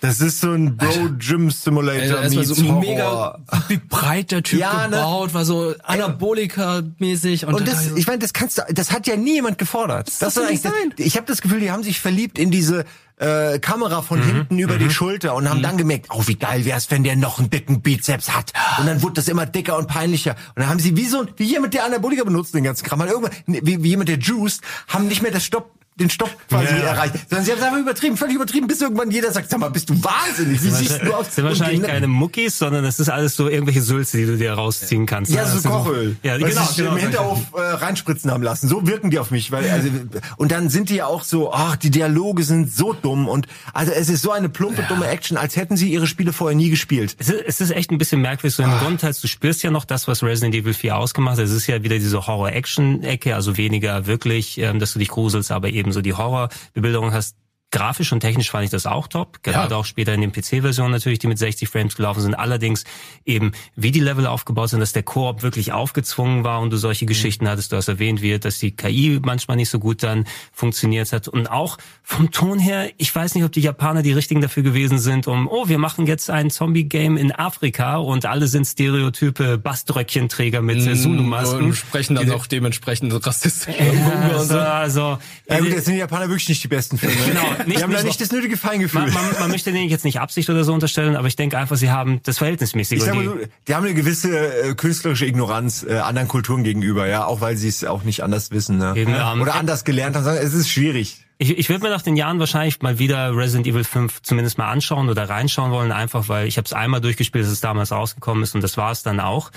[0.00, 4.96] das ist so ein Bro-Gym-Simulator Alter, meets so mega wie breit der Typ ja, ne?
[4.96, 7.46] gebaut, war so Anabolika-mäßig.
[7.46, 10.08] Und, und das, ich meine, das kannst du, das hat ja nie jemand gefordert.
[10.08, 10.94] Das, das soll nicht sein.
[10.96, 12.84] Ich habe das Gefühl, die haben sich verliebt in diese
[13.18, 14.24] äh, Kamera von mhm.
[14.24, 14.80] hinten über mhm.
[14.80, 15.62] die Schulter und haben mhm.
[15.62, 18.52] dann gemerkt, oh, wie geil wär's, wenn der noch einen dicken Bizeps hat.
[18.78, 20.36] Und dann wurde das immer dicker und peinlicher.
[20.54, 23.32] Und dann haben sie wie so, wie jemand, der Anabolika benutzt, den ganzen Kram, irgendwann,
[23.46, 26.80] wie, wie jemand, der juiced, haben nicht mehr das Stopp den Stopp quasi ja.
[26.80, 29.70] erreicht, sondern sie haben es einfach übertrieben, völlig übertrieben, bis irgendwann jeder sagt, sag mal,
[29.70, 30.62] bist du wahnsinnig?
[30.62, 31.26] Wie siehst du aus?
[31.26, 34.52] Das sind wahrscheinlich keine Muckis, sondern das ist alles so irgendwelche Sülze, die du dir
[34.52, 35.32] rausziehen kannst.
[35.32, 36.16] Ja, so Kochöl.
[36.22, 36.60] Ja, genau.
[36.60, 36.92] Was genau.
[36.92, 38.68] im Hinterhof äh, reinspritzen haben lassen.
[38.68, 39.88] So wirken die auf mich, weil also
[40.36, 43.92] und dann sind die ja auch so, ach, die Dialoge sind so dumm und also
[43.92, 44.88] es ist so eine plumpe ja.
[44.88, 47.16] dumme Action, als hätten sie ihre Spiele vorher nie gespielt.
[47.18, 48.78] Es ist, es ist echt ein bisschen merkwürdig so im ah.
[48.78, 51.44] Grundteil, du spürst ja noch das, was Resident Evil 4 ausgemacht hat.
[51.44, 55.70] Es ist ja wieder diese Horror-Action-Ecke, also weniger wirklich, ähm, dass du dich gruselst, aber
[55.70, 57.36] eben so die Horror Bebilderung hast,
[57.70, 59.42] Grafisch und technisch fand ich das auch top.
[59.42, 59.76] Gerade ja.
[59.76, 62.34] auch später in den PC-Versionen natürlich, die mit 60 Frames gelaufen sind.
[62.34, 62.84] Allerdings
[63.26, 67.04] eben, wie die Level aufgebaut sind, dass der Koop wirklich aufgezwungen war und du solche
[67.04, 67.08] mhm.
[67.08, 67.70] Geschichten hattest.
[67.70, 71.28] Du hast erwähnt, wie, dass die KI manchmal nicht so gut dann funktioniert hat.
[71.28, 74.98] Und auch vom Ton her, ich weiß nicht, ob die Japaner die richtigen dafür gewesen
[74.98, 80.62] sind, um, oh, wir machen jetzt ein Zombie-Game in Afrika und alle sind Stereotype Baströckchenträger
[80.62, 81.64] mit mm, Zulu-Masken.
[81.64, 83.74] Und sprechen dann auch dementsprechend rassistisch.
[83.78, 85.18] Ja, also, also,
[85.50, 87.14] ja gut, jetzt sind die Japaner wirklich nicht die besten Filme.
[87.26, 89.02] Genau nicht, die haben da nicht das nötige Feingefühl.
[89.02, 91.76] Man, man, man möchte denen jetzt nicht Absicht oder so unterstellen, aber ich denke einfach,
[91.76, 92.98] sie haben das verhältnismäßig.
[92.98, 97.06] Ich sag mal so, die haben eine gewisse äh, künstlerische Ignoranz äh, anderen Kulturen gegenüber,
[97.06, 98.94] ja, auch weil sie es auch nicht anders wissen, ne?
[98.96, 100.26] Eben, ähm, oder anders gelernt haben.
[100.26, 101.24] Es ist schwierig.
[101.40, 104.70] Ich, ich würde mir nach den Jahren wahrscheinlich mal wieder Resident Evil 5 zumindest mal
[104.70, 108.42] anschauen oder reinschauen wollen, einfach weil ich habe es einmal durchgespielt, dass es damals rausgekommen
[108.42, 109.50] ist und das war es dann auch.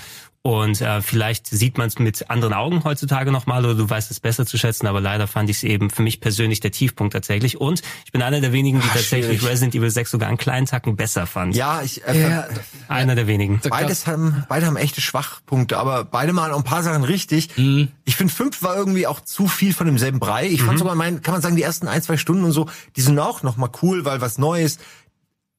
[0.44, 4.18] Und äh, vielleicht sieht man es mit anderen Augen heutzutage nochmal oder du weißt es
[4.18, 7.60] besser zu schätzen, aber leider fand ich es eben für mich persönlich der Tiefpunkt tatsächlich.
[7.60, 9.52] Und ich bin einer der wenigen, die Ach, tatsächlich schwierig.
[9.52, 11.54] Resident Evil 6 sogar einen kleinen Tacken besser fand.
[11.54, 12.48] Ja, ich äh, ja,
[12.88, 13.60] einer der wenigen.
[13.70, 17.56] Beides haben, beide haben echte Schwachpunkte, aber beide machen auch ein paar Sachen richtig.
[17.56, 17.92] Mhm.
[18.04, 20.48] Ich finde, 5 war irgendwie auch zu viel von demselben Brei.
[20.48, 20.66] Ich mhm.
[20.66, 23.16] fand sogar mein, kann man sagen, die ersten ein, zwei Stunden und so, die sind
[23.20, 24.78] auch nochmal cool, weil was Neues.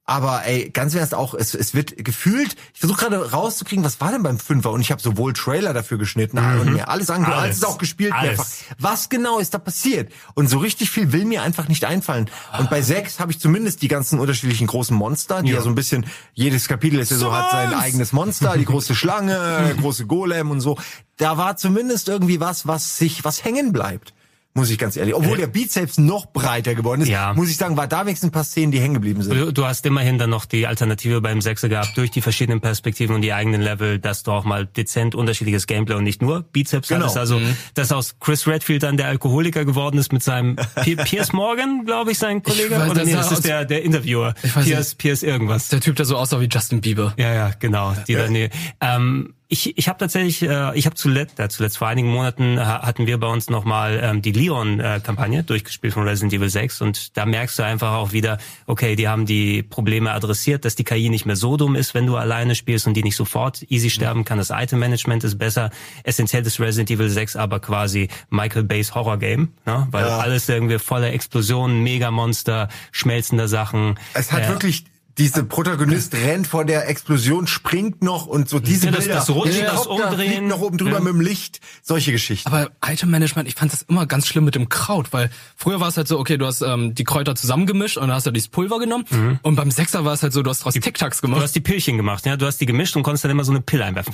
[0.06, 4.12] Aber ey, ganz ernst auch, es, es wird gefühlt, ich versuche gerade rauszukriegen, was war
[4.12, 4.72] denn beim Fünfer?
[4.72, 6.60] Und ich habe sowohl Trailer dafür geschnitten mhm.
[6.60, 8.38] und mir alles angehört, alles ist auch gespielt alles.
[8.38, 8.48] mehrfach.
[8.80, 10.12] Was genau ist da passiert?
[10.34, 12.30] Und so richtig viel will mir einfach nicht einfallen.
[12.60, 15.70] Und bei sechs habe ich zumindest die ganzen unterschiedlichen großen Monster, die ja, ja so
[15.70, 20.06] ein bisschen, jedes Kapitel ist ja so, hat sein eigenes Monster, die große Schlange, große
[20.06, 20.78] Golem und so.
[21.16, 24.13] Da war zumindest irgendwie was, was sich, was hängen bleibt
[24.56, 25.16] muss ich ganz ehrlich.
[25.16, 27.34] Obwohl äh, der Bizeps noch breiter geworden ist, ja.
[27.34, 29.36] muss ich sagen, war da wenigstens ein paar Szenen, die hängen geblieben sind.
[29.36, 33.16] Du, du, hast immerhin dann noch die Alternative beim Sechser gehabt, durch die verschiedenen Perspektiven
[33.16, 36.89] und die eigenen Level, dass du auch mal dezent unterschiedliches Gameplay und nicht nur Bizeps
[36.89, 37.02] genau.
[37.02, 37.18] hattest.
[37.18, 37.58] Also, mhm.
[37.74, 40.56] dass aus Chris Redfield dann der Alkoholiker geworden ist mit seinem
[41.06, 42.78] Piers Morgan, glaube ich, sein Kollege.
[42.78, 44.36] Weiß, Oder nee, das ist der, der Interviewer.
[44.44, 45.70] Ich weiß Piers, Piers irgendwas.
[45.70, 47.13] Der Typ, der so aussah wie Justin Bieber.
[47.18, 47.96] Ja, ja, genau.
[48.08, 48.24] Die ja.
[48.24, 48.50] Dann, nee.
[48.82, 52.62] ähm, ich, ich habe tatsächlich, äh, ich habe zuletzt, äh, zuletzt vor einigen Monaten äh,
[52.62, 57.17] hatten wir bei uns nochmal ähm, die Leon-Kampagne äh, durchgespielt von Resident Evil 6 und
[57.17, 61.10] da merkst du einfach auch wieder, okay, die haben die Probleme adressiert, dass die KI
[61.10, 64.25] nicht mehr so dumm ist, wenn du alleine spielst und die nicht sofort easy sterben
[64.25, 64.38] kann.
[64.38, 65.69] Das Item-Management ist besser.
[66.03, 69.88] Essentiell ist Resident Evil 6 aber quasi Michael Bay's Horror-Game, ne?
[69.91, 70.17] weil ja.
[70.19, 73.99] alles irgendwie voller Explosionen, Megamonster, schmelzender Sachen.
[74.13, 74.86] Es hat äh, wirklich
[75.17, 79.30] diese Protagonist rennt vor der Explosion, springt noch und so diese ja, das, Bilder, das
[79.30, 80.99] Rutschen, das Umdrehen, noch oben drüber ja.
[80.99, 82.47] mit dem Licht, solche Geschichten.
[82.47, 85.89] Aber Item Management, ich fand das immer ganz schlimm mit dem Kraut, weil früher war
[85.89, 88.49] es halt so, okay, du hast ähm, die Kräuter zusammengemischt und dann hast du dieses
[88.49, 89.39] Pulver genommen mhm.
[89.43, 91.39] und beim Sechser war es halt so, du hast draus Tic-Tacs gemacht.
[91.39, 93.52] Du hast die Pillchen gemacht, ja, du hast die gemischt und konntest dann immer so
[93.52, 94.13] eine Pille einwerfen.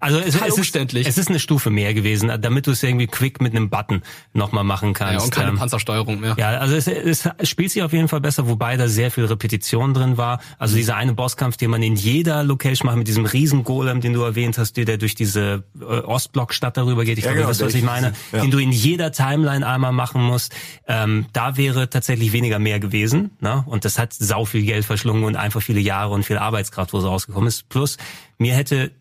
[0.00, 3.40] Also es, es, ist, es ist eine Stufe mehr gewesen, damit du es irgendwie quick
[3.42, 5.14] mit einem Button nochmal machen kannst.
[5.14, 6.36] Ja, und keine ähm, Panzersteuerung mehr.
[6.38, 9.92] Ja, also es, es spielt sich auf jeden Fall besser, wobei da sehr viel Repetition
[9.92, 10.40] drin war.
[10.58, 14.14] Also dieser eine Bosskampf, den man in jeder Location macht, mit diesem riesen Golem, den
[14.14, 17.60] du erwähnt hast, der durch diese äh, Ostblockstadt darüber geht, ich ja, glaube, genau, das,
[17.60, 18.40] was ich meine, ja.
[18.40, 20.54] den du in jeder Timeline einmal machen musst,
[20.88, 23.32] ähm, da wäre tatsächlich weniger mehr gewesen.
[23.40, 23.62] Ne?
[23.66, 26.98] Und das hat sau viel Geld verschlungen und einfach viele Jahre und viel Arbeitskraft, wo
[26.98, 27.68] es rausgekommen ist.
[27.68, 27.98] Plus,
[28.38, 28.92] mir hätte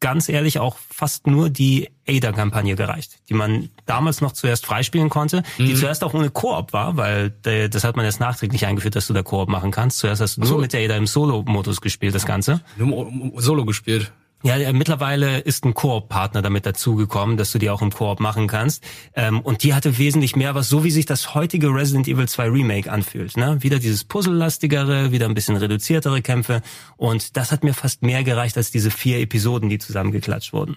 [0.00, 5.42] ganz ehrlich auch fast nur die Ada-Kampagne gereicht, die man damals noch zuerst freispielen konnte,
[5.58, 5.76] die mhm.
[5.76, 9.22] zuerst auch ohne Koop war, weil das hat man erst nachträglich eingeführt, dass du da
[9.22, 9.98] Koop machen kannst.
[9.98, 10.58] Zuerst hast du nur so.
[10.58, 12.60] mit der Ada im Solo-Modus gespielt, das Ganze.
[12.76, 14.12] Nur Solo gespielt.
[14.42, 18.84] Ja, mittlerweile ist ein Koop-Partner damit dazugekommen, dass du die auch im Koop machen kannst.
[19.14, 22.48] Ähm, und die hatte wesentlich mehr was, so wie sich das heutige Resident Evil 2
[22.50, 23.36] Remake anfühlt.
[23.36, 23.62] Ne?
[23.62, 26.62] Wieder dieses Puzzle-lastigere, wieder ein bisschen reduziertere Kämpfe.
[26.96, 30.76] Und das hat mir fast mehr gereicht als diese vier Episoden, die zusammengeklatscht wurden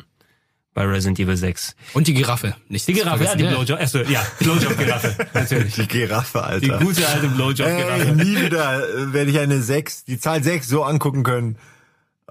[0.74, 1.76] bei Resident Evil 6.
[1.93, 5.74] Und die Giraffe, nicht Die Giraffe, ja, die Blowjob, achso, ja, Blowjob-Giraffe, natürlich.
[5.74, 6.60] Die Giraffe, Alter.
[6.80, 8.06] Die gute alte Blowjob-Giraffe.
[8.06, 11.58] Ey, nie wieder äh, werde ich eine 6, die Zahl 6 so angucken können.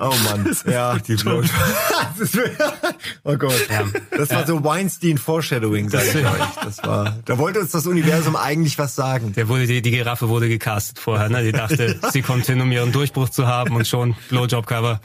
[0.00, 1.50] Oh Mann, ja, die Blowjob.
[3.24, 3.66] oh Gott.
[3.68, 3.84] Ja.
[4.16, 6.24] Das war so Weinstein Foreshadowing, sag ich euch.
[6.62, 9.32] Das war, da wollte uns das Universum eigentlich was sagen.
[9.32, 11.42] Der wurde, die, die Giraffe wurde gecastet vorher, ne?
[11.42, 12.10] Die dachte, ja.
[12.12, 15.00] sie kommt hin, um ihren Durchbruch zu haben und schon Blowjob-Cover.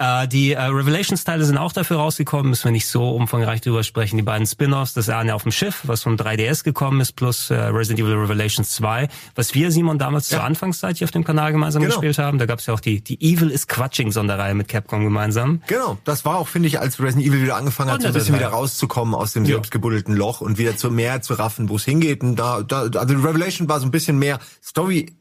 [0.00, 4.16] Äh, die äh, Revelations-Teile sind auch dafür rausgekommen, müssen wir nicht so umfangreich drüber sprechen.
[4.16, 7.54] Die beiden Spin-offs, das eine auf dem Schiff, was vom 3DS gekommen ist, plus äh,
[7.54, 10.38] Resident Evil Revelations 2, was wir, Simon, damals ja.
[10.38, 11.96] zur Anfangszeit hier auf dem Kanal gemeinsam genau.
[11.96, 12.38] gespielt haben.
[12.38, 15.60] Da gab es ja auch die, die Evil is Quatsching-Sonderreihe mit Capcom gemeinsam.
[15.66, 18.36] Genau, das war auch, finde ich, als Resident Evil wieder angefangen hat, so ein bisschen
[18.36, 19.56] wieder rauszukommen aus dem ja.
[19.56, 22.22] selbstgebuddelten Loch und wieder zu mehr zu raffen, wo es hingeht.
[22.22, 25.12] Und da, da, also Revelation war so ein bisschen mehr Story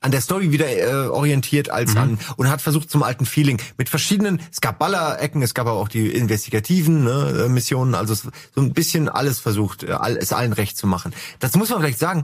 [0.00, 2.00] an der Story wieder äh, orientiert als mhm.
[2.00, 5.78] an und hat versucht zum alten Feeling mit verschiedenen es gab Ballerecken es gab aber
[5.78, 10.52] auch die investigativen ne, äh, Missionen also so ein bisschen alles versucht äh, es allen
[10.52, 12.22] recht zu machen das muss man vielleicht sagen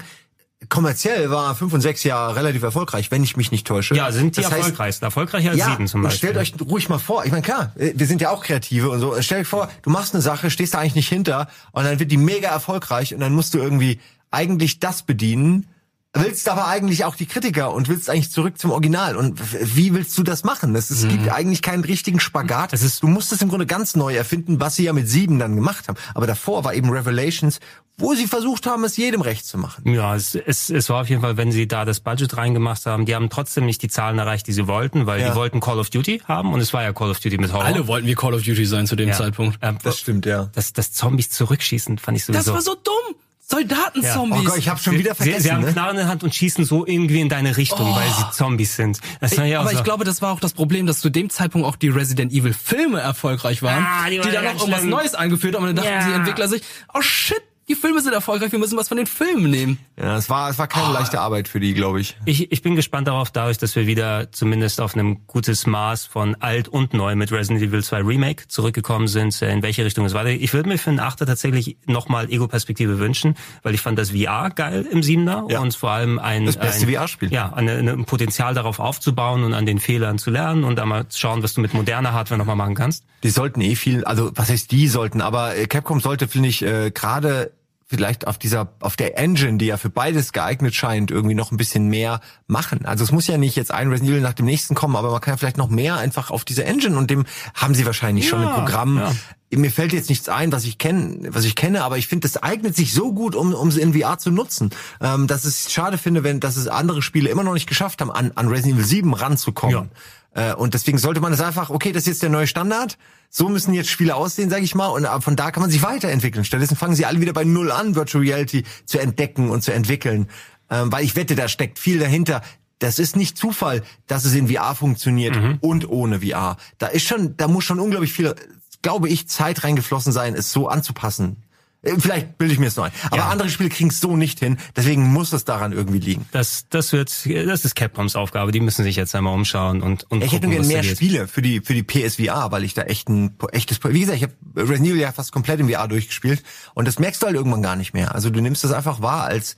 [0.69, 3.95] kommerziell war 5 und 6 ja relativ erfolgreich, wenn ich mich nicht täusche.
[3.95, 5.05] Ja, sind die das erfolgreichsten.
[5.05, 6.19] Erfolgreicher als ja, 7 zum Beispiel.
[6.19, 9.01] stellt euch ruhig mal vor, ich meine klar, äh, wir sind ja auch Kreative und
[9.01, 9.21] so.
[9.21, 12.11] Stellt euch vor, du machst eine Sache, stehst da eigentlich nicht hinter und dann wird
[12.11, 15.67] die mega erfolgreich und dann musst du irgendwie eigentlich das bedienen,
[16.15, 19.17] willst aber eigentlich auch die Kritiker und willst eigentlich zurück zum Original.
[19.17, 19.41] Und
[19.77, 20.75] wie willst du das machen?
[20.77, 21.09] Es, es mhm.
[21.11, 22.73] gibt eigentlich keinen richtigen Spagat.
[22.73, 25.39] Es ist, du musst es im Grunde ganz neu erfinden, was sie ja mit sieben
[25.39, 25.99] dann gemacht haben.
[26.15, 27.59] Aber davor war eben Revelations,
[27.97, 29.89] wo sie versucht haben, es jedem recht zu machen.
[29.89, 33.07] Ja, es, es, es war auf jeden Fall, wenn sie da das Budget reingemacht haben,
[33.07, 35.31] die haben trotzdem nicht die Zahlen erreicht, die sie wollten, weil ja.
[35.31, 37.65] die wollten Call of Duty haben und es war ja Call of Duty mit Horror.
[37.65, 39.15] Alle wollten wie Call of Duty sein zu dem ja.
[39.15, 39.59] Zeitpunkt.
[39.63, 40.51] Ähm, das stimmt, ja.
[40.55, 42.53] Das, das Zombies zurückschießen fand ich sowieso.
[42.53, 43.17] Das war so dumm!
[43.47, 44.37] Soldatenzombies.
[44.37, 44.43] Ja.
[44.43, 45.43] Oh Gott, ich habe schon wieder vergessen.
[45.43, 45.73] Sie, sie haben ne?
[45.73, 47.95] Knarren in der Hand und schießen so irgendwie in deine Richtung, oh.
[47.95, 49.01] weil sie Zombies sind.
[49.21, 49.77] Das war ja aber so.
[49.77, 52.55] ich glaube, das war auch das Problem, dass zu dem Zeitpunkt auch die Resident Evil
[52.55, 55.89] Filme erfolgreich waren, ah, die, die dann noch irgendwas Neues eingeführt haben und dann dachten
[55.89, 56.09] ja.
[56.09, 56.63] die Entwickler sich,
[56.95, 59.79] oh shit, die Filme sind erfolgreich, wir müssen was von den Filmen nehmen.
[59.97, 60.93] Ja, es war, es war keine oh.
[60.93, 62.17] leichte Arbeit für die, glaube ich.
[62.25, 62.53] ich.
[62.53, 66.69] Ich bin gespannt darauf, dadurch, dass wir wieder zumindest auf einem gutes Maß von alt
[66.69, 70.43] und neu mit Resident Evil 2 Remake zurückgekommen sind, in welche Richtung es weitergeht.
[70.43, 74.51] Ich würde mir für den Achter tatsächlich nochmal Ego-Perspektive wünschen, weil ich fand das VR
[74.51, 75.61] geil im Siebener ja.
[75.61, 76.45] und vor allem ein...
[76.45, 77.33] Das beste VR-Spiel.
[77.33, 81.43] Ja, ein, ein Potenzial darauf aufzubauen und an den Fehlern zu lernen und einmal schauen,
[81.43, 83.05] was du mit moderner Hardware nochmal machen kannst.
[83.23, 86.63] Die sollten eh viel, also was heißt die sollten, aber äh, Capcom sollte, finde ich,
[86.63, 87.53] äh, gerade
[87.87, 91.57] vielleicht auf dieser, auf der Engine, die ja für beides geeignet scheint, irgendwie noch ein
[91.57, 92.87] bisschen mehr machen.
[92.87, 95.21] Also es muss ja nicht jetzt ein Resident Evil nach dem nächsten kommen, aber man
[95.21, 97.25] kann ja vielleicht noch mehr einfach auf diese Engine und dem
[97.55, 98.99] haben sie wahrscheinlich ja, schon ein Programm.
[98.99, 99.13] Ja.
[99.57, 102.43] Mir fällt jetzt nichts ein, was ich kenne, was ich kenne, aber ich finde, das
[102.43, 105.99] eignet sich so gut, um, um sie in VR zu nutzen, ähm, dass ich schade
[105.99, 108.87] finde, wenn, dass es andere Spiele immer noch nicht geschafft haben, an, an Resident Evil
[108.87, 109.91] 7 ranzukommen.
[110.35, 110.53] Ja.
[110.53, 112.99] Äh, und deswegen sollte man es einfach, okay, das ist jetzt der neue Standard
[113.37, 116.45] so müssen jetzt Spiele aussehen, sage ich mal, und von da kann man sich weiterentwickeln.
[116.45, 120.29] Stattdessen fangen sie alle wieder bei Null an, Virtual Reality zu entdecken und zu entwickeln.
[120.71, 122.43] Ähm, weil ich wette, da steckt viel dahinter.
[122.79, 125.59] Das ist nicht Zufall, dass es in VR funktioniert mhm.
[125.61, 126.59] und ohne VR.
[126.79, 128.37] Da ist schon, da muss schon unglaublich viel,
[128.85, 131.43] glaube ich, Zeit reingeflossen sein, es so anzupassen.
[131.83, 132.91] Äh, vielleicht bilde ich mir es neu.
[133.07, 133.29] Aber ja.
[133.29, 134.59] andere Spiele kriegen es so nicht hin.
[134.77, 136.27] Deswegen muss es daran irgendwie liegen.
[136.33, 138.53] Das, das wird, das ist Capcoms Aufgabe.
[138.53, 141.43] Die müssen sich jetzt einmal umschauen und, und Ich gucken, hätte gerne mehr Spiele für
[141.43, 144.87] die, für die PSVR, weil ich da echt ein echtes, wie gesagt, ich habe Resident
[144.87, 146.43] Evil ja fast komplett im VR durchgespielt
[146.75, 148.15] und das merkst du halt irgendwann gar nicht mehr.
[148.15, 149.57] Also du nimmst das einfach wahr als,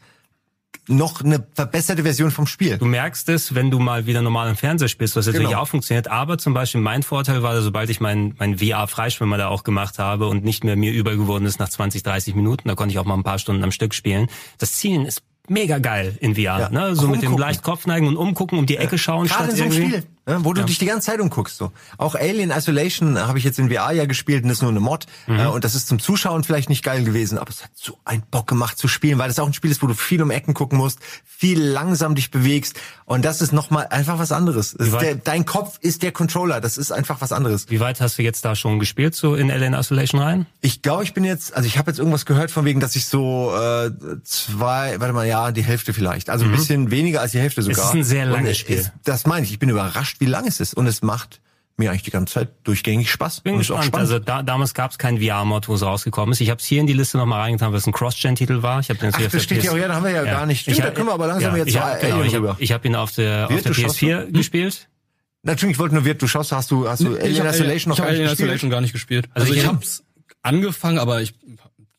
[0.89, 2.79] noch eine verbesserte Version vom Spiel.
[2.79, 5.63] Du merkst es, wenn du mal wieder normal im Fernseher spielst, was natürlich genau.
[5.63, 6.09] auch funktioniert.
[6.09, 10.29] Aber zum Beispiel mein Vorteil war, sobald ich mein, mein VR-Freischwimmer da auch gemacht habe
[10.29, 13.15] und nicht mehr mir übergeworden ist nach 20, 30 Minuten, da konnte ich auch mal
[13.15, 14.29] ein paar Stunden am Stück spielen.
[14.59, 16.71] Das Zielen ist mega geil in VR, ja.
[16.71, 16.95] ne?
[16.95, 19.27] So mit dem leicht Kopfneigen und umgucken, um die Ecke schauen.
[19.27, 20.39] Gerade in so einem Spiel, ne?
[20.43, 20.67] wo du ja.
[20.67, 21.57] dich die ganze Zeit umguckst.
[21.57, 21.73] So.
[21.99, 24.81] Auch Alien Isolation habe ich jetzt in VR ja gespielt und das ist nur eine
[24.81, 25.07] Mod.
[25.27, 25.39] Mhm.
[25.39, 28.23] Äh, und das ist zum Zuschauen vielleicht nicht geil gewesen, aber es hat so einen
[28.31, 30.55] Bock gemacht zu spielen, weil das auch ein Spiel ist, wo du viel um Ecken
[30.55, 32.77] gucken musst, viel langsam dich bewegst.
[33.05, 34.77] Und das ist nochmal einfach was anderes.
[34.79, 37.71] Der, dein Kopf ist der Controller, das ist einfach was anderes.
[37.71, 40.47] Wie weit hast du jetzt da schon gespielt, so in Alien Isolation rein?
[40.61, 43.07] Ich glaube, ich bin jetzt, also ich habe jetzt irgendwas gehört von wegen, dass ich
[43.07, 43.91] so äh,
[44.25, 46.31] zwei, warte mal, ja, die Hälfte vielleicht.
[46.31, 46.53] Also mhm.
[46.53, 47.79] ein bisschen weniger als die Hälfte sogar.
[47.79, 48.79] Es ist ein sehr langes Spiel.
[48.79, 49.53] Ist, das meine ich.
[49.53, 50.75] Ich bin überrascht, wie lang es ist.
[50.75, 51.41] Und es macht
[51.77, 53.41] mir eigentlich die ganze Zeit durchgängig Spaß.
[53.41, 53.95] Bin gespannt.
[53.95, 56.41] Also da, damals gab es keinen VR-Mod, wo es rausgekommen ist.
[56.41, 58.81] Ich habe es hier in die Liste nochmal reingetan, weil es ein Cross-Gen-Titel war.
[58.81, 60.33] Ich hab den Ach, das steht ja auch, ja, da haben wir ja, ja.
[60.33, 60.63] gar nicht.
[60.63, 62.73] Stimmt, ich, da können wir aber langsam ja, jetzt ich hab, genau, ich hab, ich
[62.73, 64.89] hab ihn auf der, auf der PS4 gespielt.
[65.43, 67.99] Natürlich, ich wollte nur Wirt, du schaust, hast du, hast du Alien ich Isolation noch
[67.99, 68.41] ich gar nicht Alien gespielt?
[68.41, 69.29] Isolation gar nicht gespielt.
[69.35, 70.03] Also, also ich hab's
[70.43, 71.35] angefangen, aber ich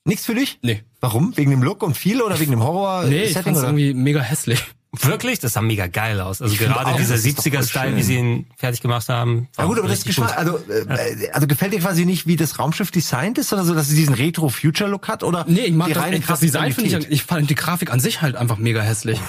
[0.07, 0.59] Nichts für dich?
[0.61, 0.83] Nee.
[1.01, 1.35] Warum?
[1.35, 3.03] Wegen dem Look und viel oder wegen dem Horror?
[3.03, 3.67] Nee, ich fand's oder?
[3.67, 4.63] irgendwie mega hässlich.
[4.93, 5.39] Wirklich?
[5.39, 6.41] Das sah mega geil aus.
[6.41, 9.47] Also ich gerade dieser 70er-Style, wie sie ihn fertig gemacht haben.
[9.57, 12.89] Ja gut, aber das gefällt, also, äh, also gefällt dir quasi nicht, wie das Raumschiff
[12.89, 15.23] designt ist oder so, dass es diesen Retro-Future-Look hat?
[15.23, 17.91] Oder nee, ich mag die das, reine das Design finde ich, ich fand die Grafik
[17.91, 19.19] an sich halt einfach mega hässlich.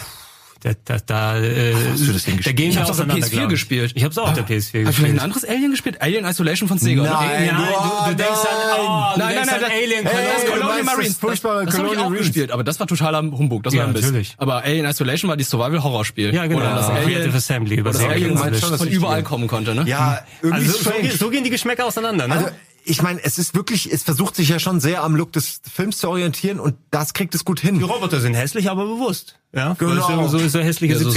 [0.60, 2.46] Da, da, da, äh, hast du das denn gespielt?
[2.46, 3.92] Da gehen ich hab's auf der PS4 gespielt.
[3.94, 4.86] Ich hab's auch auf der PS4 gespielt.
[4.88, 6.02] Hast du vielleicht ein anderes Alien gespielt?
[6.02, 7.04] Alien Isolation von Sega?
[7.04, 7.68] Nein, nein,
[8.04, 11.18] du, du denkst an, oh, du nein, denkst nein, an Alien hey, Colonial Marines.
[11.20, 13.62] Das, das habe ich auch gespielt, aber das war totaler Humbug.
[13.62, 14.06] Das ja, war ein Biss.
[14.06, 14.34] natürlich.
[14.36, 16.34] Aber Alien Isolation war die Survival-Horror-Spiel.
[16.34, 16.60] Ja, genau.
[16.60, 17.76] Oder das Alien, Assembly.
[17.76, 19.84] Über das Alien von überall kommen konnte, ne?
[19.86, 22.52] Ja, irgendwie also, so, gehen die Geschmäcker auseinander, ne?
[22.88, 25.98] Ich meine, es ist wirklich, es versucht sich ja schon sehr am Look des Films
[25.98, 27.78] zu orientieren und das kriegt es gut hin.
[27.78, 29.38] Die Roboter sind hässlich, aber bewusst.
[29.52, 30.28] Ja, genau.
[30.28, 31.10] So, so hässliche ja, so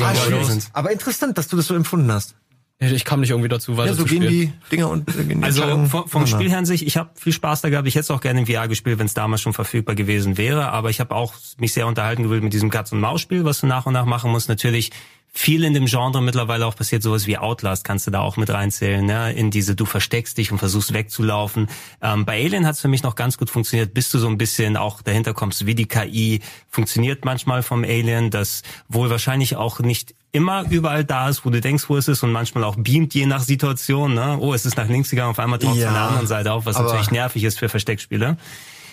[0.43, 0.69] sind.
[0.73, 2.35] Aber interessant, dass du das so empfunden hast.
[2.79, 5.43] Ich kam nicht irgendwie dazu, weil ja, so gehen die Dinger und äh, gehen die
[5.43, 7.87] Also vom, vom Spiel her an sich, ich habe viel Spaß da gehabt.
[7.87, 10.71] Ich hätte es auch gerne in VR gespielt, wenn es damals schon verfügbar gewesen wäre.
[10.71, 13.67] Aber ich habe auch mich sehr unterhalten gefühlt mit diesem Katz- und Maus-Spiel, was du
[13.67, 14.49] nach und nach machen musst.
[14.49, 14.89] Natürlich
[15.33, 18.49] viel in dem Genre mittlerweile auch passiert, sowas wie Outlast kannst du da auch mit
[18.49, 19.31] reinzählen, ne?
[19.31, 21.67] in diese, du versteckst dich und versuchst wegzulaufen.
[22.01, 24.37] Ähm, bei Alien hat es für mich noch ganz gut funktioniert, bis du so ein
[24.37, 29.79] bisschen auch dahinter kommst, wie die KI funktioniert manchmal vom Alien, das wohl wahrscheinlich auch
[29.79, 33.13] nicht immer überall da ist, wo du denkst, wo es ist und manchmal auch beamt,
[33.13, 34.13] je nach Situation.
[34.13, 34.37] Ne?
[34.39, 36.53] Oh, es ist nach links gegangen, auf einmal taucht es ja, von der anderen Seite
[36.53, 38.37] auf, was natürlich nervig ist für Versteckspiele.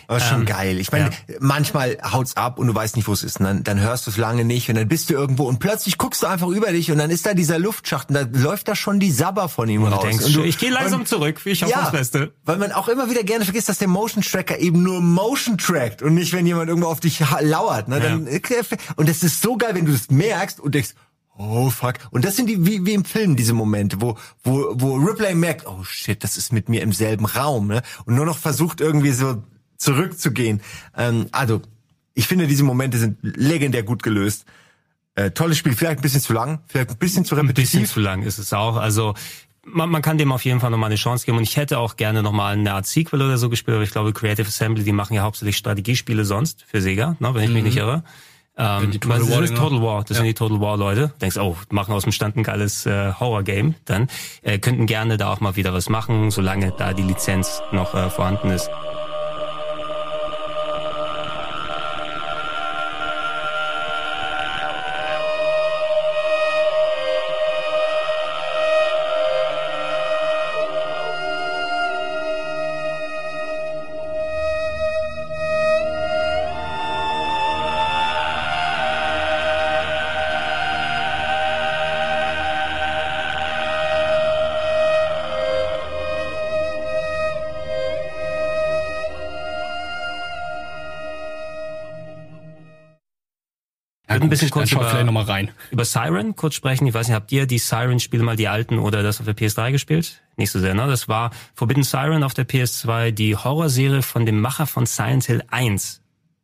[0.08, 0.78] Aber schon ähm, geil.
[0.80, 1.36] Ich meine, ja.
[1.38, 3.40] manchmal haut's ab und du weißt nicht, wo es ist.
[3.40, 5.98] Und dann, dann hörst du es lange nicht und dann bist du irgendwo und plötzlich
[5.98, 8.74] guckst du einfach über dich und dann ist da dieser Luftschacht und da läuft da
[8.74, 10.02] schon die Sabber von ihm und raus.
[10.02, 12.32] Denkst, und du, ich gehe langsam und, zurück, ich hoffe ja, das Beste.
[12.46, 16.00] Weil man auch immer wieder gerne vergisst, dass der Motion Tracker eben nur Motion trackt
[16.00, 17.88] und nicht, wenn jemand irgendwo auf dich lauert.
[17.88, 18.00] Ne?
[18.00, 18.60] Dann, ja.
[18.96, 20.94] Und das ist so geil, wenn du das merkst und denkst,
[21.40, 21.94] Oh fuck.
[22.10, 25.68] Und das sind die wie, wie im Film diese Momente, wo wo wo Ripley merkt,
[25.68, 27.82] oh shit, das ist mit mir im selben Raum, ne?
[28.06, 29.44] Und nur noch versucht irgendwie so
[29.78, 30.60] zurückzugehen.
[30.96, 31.62] Ähm, also,
[32.14, 34.44] ich finde, diese Momente sind legendär gut gelöst.
[35.14, 37.74] Äh, tolles Spiel, vielleicht ein bisschen zu lang, vielleicht ein bisschen zu repetitiv.
[37.74, 38.76] Ein bisschen zu lang ist es auch.
[38.76, 39.14] Also
[39.64, 41.96] man, man kann dem auf jeden Fall nochmal eine Chance geben und ich hätte auch
[41.96, 45.14] gerne nochmal eine Art Sequel oder so gespielt, aber ich glaube Creative Assembly, die machen
[45.14, 47.68] ja hauptsächlich Strategiespiele sonst für Sega, ne, wenn ich mich mhm.
[47.68, 48.04] nicht irre.
[48.56, 50.16] Ähm, die Total, War, ist Total War, das ja.
[50.16, 51.12] sind die Total War Leute.
[51.20, 53.76] Denkst, oh, machen aus dem Stand ein geiles äh, Horror-Game.
[53.84, 54.08] Dann
[54.42, 58.10] äh, könnten gerne da auch mal wieder was machen, solange da die Lizenz noch äh,
[58.10, 58.68] vorhanden ist.
[94.28, 95.50] Ein bisschen kurz über, vielleicht noch mal rein.
[95.70, 96.86] über Siren kurz sprechen.
[96.86, 99.72] Ich weiß nicht, habt ihr die Siren-Spiele mal die alten oder das auf der PS3
[99.72, 100.22] gespielt?
[100.36, 100.86] Nicht so sehr, ne?
[100.86, 105.42] Das war Forbidden Siren auf der PS2, die Horrorserie von dem Macher von Silent Hill
[105.48, 106.02] 1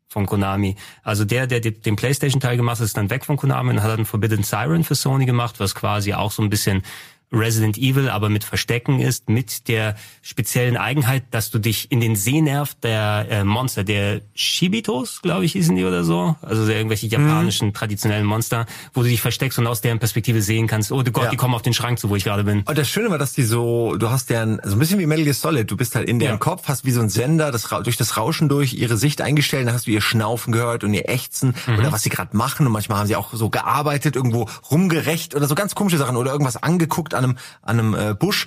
[0.09, 0.77] von Konami.
[1.03, 4.05] Also der, der den PlayStation-Teil gemacht hat, ist dann weg von Konami und hat dann
[4.05, 6.83] Forbidden Siren für Sony gemacht, was quasi auch so ein bisschen
[7.35, 12.17] Resident Evil aber mit Verstecken ist, mit der speziellen Eigenheit, dass du dich in den
[12.17, 17.69] Sehnerv der äh, Monster, der Shibitos, glaube ich, hießen die oder so, also irgendwelche japanischen
[17.69, 17.75] mhm.
[17.75, 21.31] traditionellen Monster, wo du dich versteckst und aus deren Perspektive sehen kannst, oh Gott, ja.
[21.31, 22.63] die kommen auf den Schrank zu, wo ich gerade bin.
[22.63, 25.25] Und das Schöne war, dass die so, du hast deren, so ein bisschen wie Metal
[25.25, 26.39] Gear Solid, du bist halt in deren ja.
[26.39, 29.75] Kopf, hast wie so ein Sender, das durch das Rauschen durch ihre Sicht eingestellt, dann
[29.75, 31.79] hast du ihr Schnaufen gehört und ihr Ächzen mhm.
[31.79, 35.47] oder was sie gerade machen und manchmal haben sie auch so gearbeitet, irgendwo rumgerecht oder
[35.47, 38.47] so ganz komische Sachen oder irgendwas angeguckt an einem, an einem äh, Busch.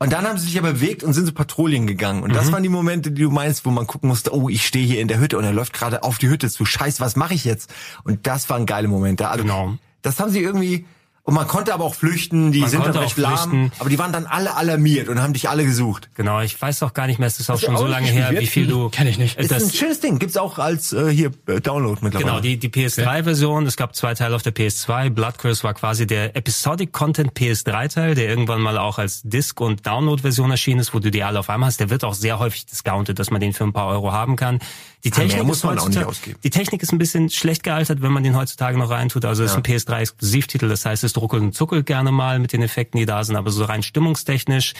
[0.00, 2.22] Und dann haben sie sich aber bewegt und sind so Patrouillen gegangen.
[2.22, 2.34] Und mhm.
[2.34, 5.00] das waren die Momente, die du meinst, wo man gucken musste, oh, ich stehe hier
[5.00, 6.64] in der Hütte und er läuft gerade auf die Hütte zu.
[6.64, 7.72] Scheiß, was mache ich jetzt?
[8.04, 9.28] Und das waren geile Momente.
[9.28, 9.74] Also, genau.
[10.02, 10.86] Das haben sie irgendwie,
[11.28, 14.14] und man konnte aber auch flüchten, die man sind dann recht lahm, aber die waren
[14.14, 16.08] dann alle alarmiert und haben dich alle gesucht.
[16.14, 18.46] Genau, ich weiß auch gar nicht mehr, es ist auch schon so lange her, wie
[18.46, 18.88] viel du...
[18.88, 19.38] Kenn ich nicht.
[19.38, 22.30] Ist das, ein schönes Ding, gibt's auch als äh, hier äh, Download mittlerweile.
[22.30, 26.06] Genau, die, die PS3-Version, es gab zwei Teile auf der PS2, Blood Curse war quasi
[26.06, 30.98] der Episodic Content PS3-Teil, der irgendwann mal auch als Disc- und Download-Version erschienen ist, wo
[30.98, 31.78] du die alle auf einmal hast.
[31.78, 34.60] Der wird auch sehr häufig discounted, dass man den für ein paar Euro haben kann.
[35.04, 36.38] Die Technik, muss man auch nicht ausgeben.
[36.42, 39.24] die Technik ist ein bisschen schlecht gealtert, wenn man den heutzutage noch reintut.
[39.24, 39.58] Also es ja.
[39.58, 43.06] ist ein PS3-Exklusivtitel, das heißt, es ruckelt und zuckelt gerne mal mit den Effekten, die
[43.06, 44.74] da sind, aber so rein stimmungstechnisch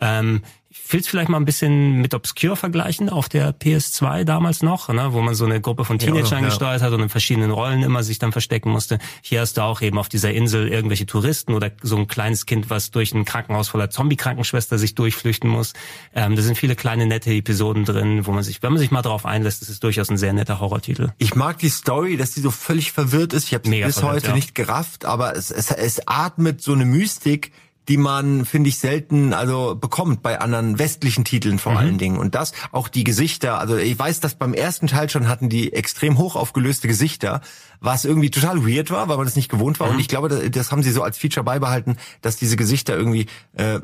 [0.00, 0.42] ähm,
[0.72, 4.88] ich will es vielleicht mal ein bisschen mit Obscure vergleichen auf der PS2 damals noch,
[4.88, 7.82] ne, wo man so eine Gruppe von Teenagern ja, gesteuert hat und in verschiedenen Rollen
[7.82, 8.98] immer sich dann verstecken musste.
[9.22, 12.70] Hier hast du auch eben auf dieser Insel irgendwelche Touristen oder so ein kleines Kind,
[12.70, 15.74] was durch ein Krankenhaus voller Zombie-Krankenschwester sich durchflüchten muss.
[16.14, 19.02] Ähm, da sind viele kleine nette Episoden drin, wo man sich, wenn man sich mal
[19.02, 21.12] darauf einlässt, ist es durchaus ein sehr netter Horrortitel.
[21.18, 23.44] Ich mag die Story, dass die so völlig verwirrt ist.
[23.44, 24.34] Ich habe bis verwirrt, heute ja.
[24.34, 27.52] nicht gerafft, aber es, es, es atmet so eine Mystik,
[27.88, 31.78] die man, finde ich, selten also bekommt bei anderen westlichen Titeln vor mhm.
[31.78, 32.18] allen Dingen.
[32.18, 35.72] Und das, auch die Gesichter, also ich weiß, dass beim ersten Teil schon hatten die
[35.72, 37.40] extrem hoch aufgelöste Gesichter,
[37.80, 39.88] was irgendwie total weird war, weil man das nicht gewohnt war.
[39.88, 39.94] Mhm.
[39.94, 43.26] Und ich glaube, das, das haben sie so als Feature beibehalten, dass diese Gesichter irgendwie
[43.54, 43.80] äh,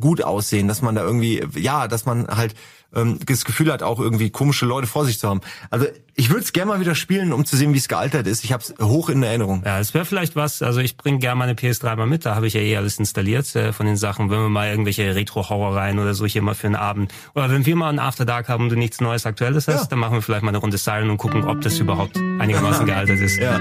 [0.00, 2.54] gut aussehen, dass man da irgendwie, ja, dass man halt
[2.94, 5.40] ähm, das Gefühl hat, auch irgendwie komische Leute vor sich zu haben.
[5.70, 8.44] Also ich würde es gerne mal wieder spielen, um zu sehen, wie es gealtert ist.
[8.44, 9.62] Ich habe es hoch in Erinnerung.
[9.64, 12.46] Ja, es wäre vielleicht was, also ich bringe gerne meine PS3 mal mit, da habe
[12.46, 16.14] ich ja eh alles installiert äh, von den Sachen, wenn wir mal irgendwelche Retro-Horror-Reihen oder
[16.14, 17.12] so hier mal für einen Abend.
[17.34, 19.86] Oder wenn wir mal ein After Dark haben und du nichts Neues Aktuelles hast, ja.
[19.88, 23.18] dann machen wir vielleicht mal eine Runde Siren und gucken, ob das überhaupt einigermaßen gealtert
[23.20, 23.38] ist.
[23.38, 23.60] Ja.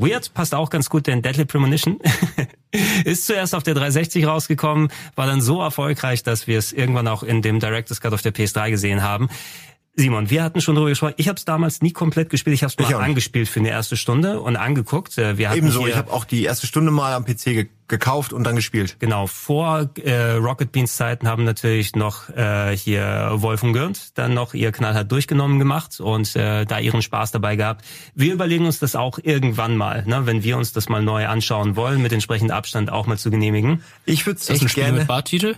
[0.00, 1.98] Weird passt auch ganz gut, denn Deadly Premonition
[3.04, 7.22] ist zuerst auf der 360 rausgekommen, war dann so erfolgreich, dass wir es irgendwann auch
[7.22, 9.28] in dem Director's Cut auf der PS3 gesehen haben.
[10.00, 11.12] Simon, wir hatten schon darüber gesprochen.
[11.18, 12.54] Ich habe es damals nie komplett gespielt.
[12.54, 15.18] Ich habe es mal angespielt für eine erste Stunde und angeguckt.
[15.18, 18.44] Äh, wir Ebenso, ich habe auch die erste Stunde mal am PC ge gekauft und
[18.44, 18.96] dann gespielt.
[19.00, 24.32] Genau, vor äh, Rocket Beans Zeiten haben natürlich noch äh, hier Wolf und Gürnt dann
[24.32, 27.84] noch ihr knallhart durchgenommen gemacht und äh, da ihren Spaß dabei gehabt.
[28.14, 31.74] Wir überlegen uns das auch irgendwann mal, ne, wenn wir uns das mal neu anschauen
[31.74, 33.82] wollen, mit entsprechendem Abstand auch mal zu genehmigen.
[34.04, 35.00] Ich würde es gerne...
[35.00, 35.56] mit Bartitel?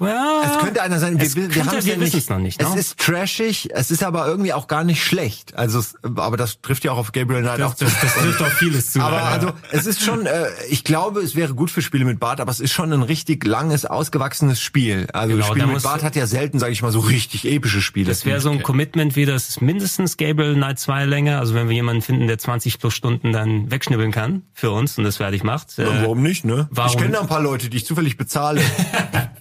[0.00, 0.42] Ja.
[0.44, 1.20] Es könnte einer sein.
[1.20, 2.14] Wir, wir, wir haben es ja nicht.
[2.14, 2.68] Es, noch nicht ne?
[2.68, 5.56] es ist trashig, es ist aber irgendwie auch gar nicht schlecht.
[5.56, 7.84] Also, aber das trifft ja auch auf Gabriel Knight das, auch zu.
[7.84, 9.00] Das, das trifft auch vieles zu.
[9.00, 9.24] Aber ja.
[9.24, 12.50] also, es ist schon, äh, ich glaube, es wäre gut für Spiele mit Bart, aber
[12.50, 15.08] es ist schon ein richtig langes, ausgewachsenes Spiel.
[15.12, 18.08] Also genau, Spiele mit Bart hat ja selten, sage ich mal, so richtig epische Spiele.
[18.08, 18.62] Das wäre so ein.
[18.68, 21.38] Commitment wie das ist mindestens Gabriel Knight 2 Länge.
[21.38, 25.04] Also wenn wir jemanden finden, der 20 plus Stunden dann wegschnibbeln kann für uns und
[25.04, 25.78] das fertig macht.
[25.78, 26.68] Äh, warum nicht, ne?
[26.70, 26.92] Warum?
[26.92, 28.60] Ich kenne da ein paar Leute, die ich zufällig bezahle.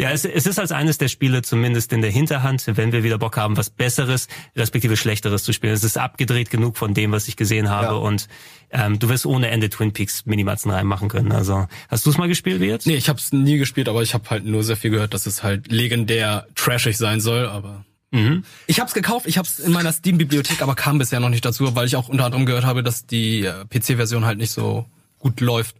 [0.00, 3.18] Ja, es, es ist als eines der Spiele zumindest in der Hinterhand, wenn wir wieder
[3.18, 5.72] Bock haben, was Besseres, respektive Schlechteres zu spielen.
[5.72, 8.00] Es ist abgedreht genug von dem, was ich gesehen habe ja.
[8.00, 8.26] und
[8.70, 11.30] ähm, du wirst ohne Ende Twin Peaks Minimatzen reinmachen können.
[11.30, 12.88] Also hast du es mal gespielt wie jetzt?
[12.88, 15.26] Nee, ich habe es nie gespielt, aber ich habe halt nur sehr viel gehört, dass
[15.26, 18.44] es halt legendär trashig sein soll, aber Mhm.
[18.68, 21.44] Ich habe es gekauft, ich habe es in meiner Steam-Bibliothek, aber kam bisher noch nicht
[21.44, 24.86] dazu, weil ich auch unter anderem gehört habe, dass die äh, PC-Version halt nicht so
[25.18, 25.74] gut läuft.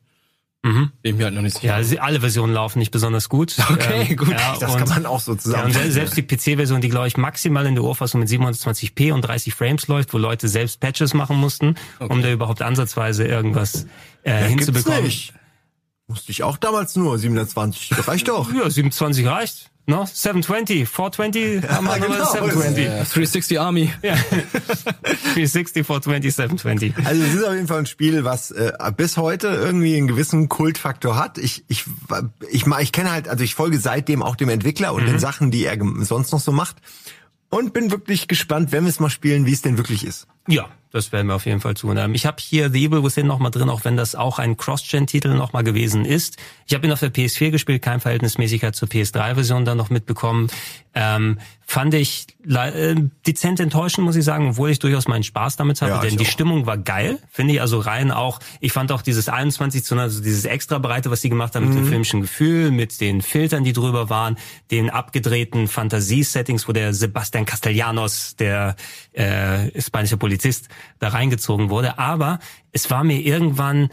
[0.65, 0.93] Mhm.
[1.03, 1.79] Bin mir halt noch nicht sicher.
[1.79, 3.55] Ja, alle Versionen laufen nicht besonders gut.
[3.71, 4.31] Okay, ähm, gut.
[4.31, 5.71] Ja, das und, kann man auch so zusammen.
[5.71, 9.21] Ja, und selbst die PC-Version, die glaube ich maximal in der Urfassung mit 720p und
[9.23, 12.13] 30 Frames läuft, wo Leute selbst Patches machen mussten, okay.
[12.13, 13.87] um da überhaupt ansatzweise irgendwas
[14.23, 15.13] äh, ja, hinzubekommen.
[16.07, 18.09] Musste ich auch damals nur 720.
[18.09, 18.51] Reicht doch.
[18.53, 19.71] Ja, 27 reicht.
[19.87, 22.87] No, 720, 420, haben wir genau, 720.
[22.87, 23.93] 360 Army.
[24.03, 24.15] Ja.
[25.35, 26.95] 360, 420, 720.
[27.05, 30.49] Also es ist auf jeden Fall ein Spiel, was äh, bis heute irgendwie einen gewissen
[30.49, 31.37] Kultfaktor hat.
[31.37, 31.85] Ich, ich,
[32.51, 35.09] ich, ich kenne halt, also ich folge seitdem auch dem Entwickler und mhm.
[35.09, 36.77] den Sachen, die er sonst noch so macht.
[37.51, 40.27] Und bin wirklich gespannt, wenn wir es mal spielen, wie es denn wirklich ist.
[40.49, 41.97] Ja, das werden wir auf jeden Fall tun.
[41.97, 44.57] Ähm, ich habe hier The Evil Within noch mal drin, auch wenn das auch ein
[44.57, 46.37] Cross-Gen-Titel noch mal gewesen ist.
[46.67, 50.49] Ich habe ihn auf der PS4 gespielt, kein Verhältnismäßigkeit zur PS3-Version dann noch mitbekommen.
[50.95, 52.95] Ähm, fand ich äh,
[53.27, 56.25] dezent enttäuschend, muss ich sagen, obwohl ich durchaus meinen Spaß damit hatte, ja, denn die
[56.25, 56.31] auch.
[56.31, 60.23] Stimmung war geil, finde ich, also rein auch, ich fand auch dieses 21 zu also
[60.23, 61.89] dieses extra Breite, was sie gemacht haben mit dem mhm.
[61.89, 64.37] filmischen Gefühl, mit den Filtern, die drüber waren,
[64.71, 68.77] den abgedrehten Fantasie-Settings, wo der Sebastian Castellanos, der
[69.13, 70.69] äh, spanische Polizist,
[70.99, 72.41] da reingezogen wurde, aber
[72.73, 73.91] es war mir irgendwann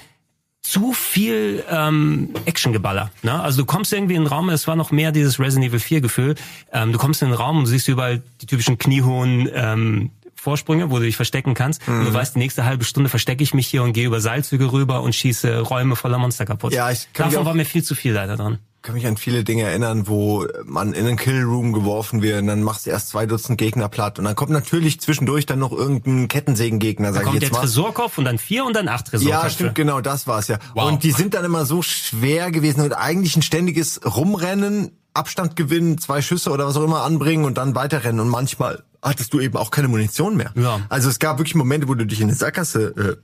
[0.62, 3.12] zu viel ähm, Actiongeballer.
[3.22, 3.40] Ne?
[3.40, 6.02] Also du kommst irgendwie in den Raum, es war noch mehr dieses Resident Evil 4
[6.02, 6.36] Gefühl.
[6.72, 10.98] Ähm, du kommst in den Raum und siehst überall die typischen kniehohen ähm, Vorsprünge, wo
[10.98, 11.88] du dich verstecken kannst.
[11.88, 12.00] Mhm.
[12.00, 12.16] Und du mhm.
[12.16, 15.14] weißt, die nächste halbe Stunde verstecke ich mich hier und gehe über Seilzüge rüber und
[15.14, 16.74] schieße Räume voller Monster kaputt.
[16.74, 19.44] Ja, ich kann Davon war mir viel zu viel leider dran kann mich an viele
[19.44, 23.26] Dinge erinnern, wo man in einen Killroom geworfen wird und dann machst du erst zwei
[23.26, 27.44] Dutzend Gegner platt und dann kommt natürlich zwischendurch dann noch irgendein Kettensägengegner, sag ich jetzt
[27.44, 27.60] der mal.
[27.60, 29.46] Tresorkopf und dann vier und dann acht Tresorköpfe.
[29.46, 30.58] Ja, stimmt, genau, das war's ja.
[30.74, 30.92] Wow.
[30.92, 35.98] Und die sind dann immer so schwer gewesen und eigentlich ein ständiges Rumrennen, Abstand gewinnen,
[35.98, 39.58] zwei Schüsse oder was auch immer anbringen und dann weiterrennen und manchmal hattest du eben
[39.58, 40.52] auch keine Munition mehr.
[40.56, 40.82] Ja.
[40.90, 43.16] Also es gab wirklich Momente, wo du dich in eine Sackgasse äh,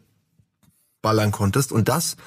[1.01, 2.17] ballern konntest und das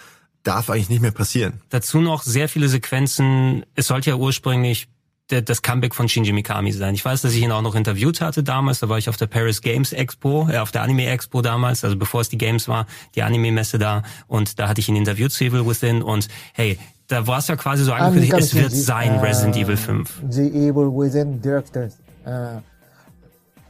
[0.44, 1.62] darf eigentlich nicht mehr passieren.
[1.70, 3.66] Dazu noch sehr viele Sequenzen.
[3.76, 4.88] Es sollte ja ursprünglich
[5.28, 6.94] das Comeback von Shinji Mikami sein.
[6.94, 8.80] Ich weiß, dass ich ihn auch noch interviewt hatte damals.
[8.80, 11.96] Da war ich auf der Paris Games Expo, äh, auf der Anime Expo damals, also
[11.96, 14.04] bevor es die Games war, die Anime Messe da.
[14.28, 16.04] Und da hatte ich ihn interviewt zu Evil Within.
[16.04, 16.78] Und hey,
[17.08, 20.22] da war es ja quasi so angekündigt, es wird sein uh, Resident Evil 5.
[20.30, 21.98] The Evil Within Directors.
[22.26, 22.62] Uh,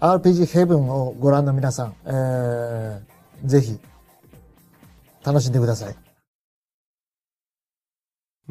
[0.01, 3.79] RPG Heaven をご覧の皆さん、えー、ぜひ
[5.23, 5.95] 楽しんでください。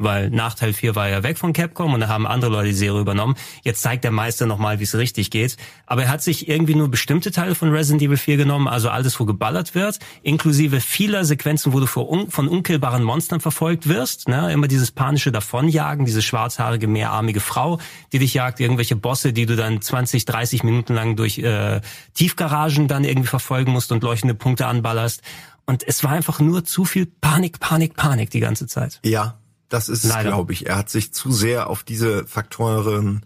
[0.00, 2.74] Weil nach Teil 4 war er weg von Capcom und da haben andere Leute die
[2.74, 3.36] Serie übernommen.
[3.62, 5.56] Jetzt zeigt der Meister nochmal, wie es richtig geht.
[5.86, 9.20] Aber er hat sich irgendwie nur bestimmte Teile von Resident Evil 4 genommen, also alles,
[9.20, 14.28] wo geballert wird, inklusive vieler Sequenzen, wo du von unkillbaren Monstern verfolgt wirst.
[14.28, 14.52] Ne?
[14.52, 17.78] Immer dieses panische Davonjagen, diese schwarzhaarige, mehrarmige Frau,
[18.12, 21.80] die dich jagt, irgendwelche Bosse, die du dann 20, 30 Minuten lang durch äh,
[22.14, 25.22] Tiefgaragen dann irgendwie verfolgen musst und leuchtende Punkte anballerst.
[25.66, 28.98] Und es war einfach nur zu viel Panik, Panik, Panik die ganze Zeit.
[29.04, 29.36] Ja,
[29.70, 30.66] das ist es, glaube ich.
[30.66, 33.22] Er hat sich zu sehr auf diese Faktoren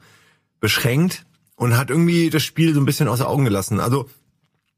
[0.61, 1.25] beschränkt
[1.57, 3.81] und hat irgendwie das Spiel so ein bisschen außer Augen gelassen.
[3.81, 4.09] Also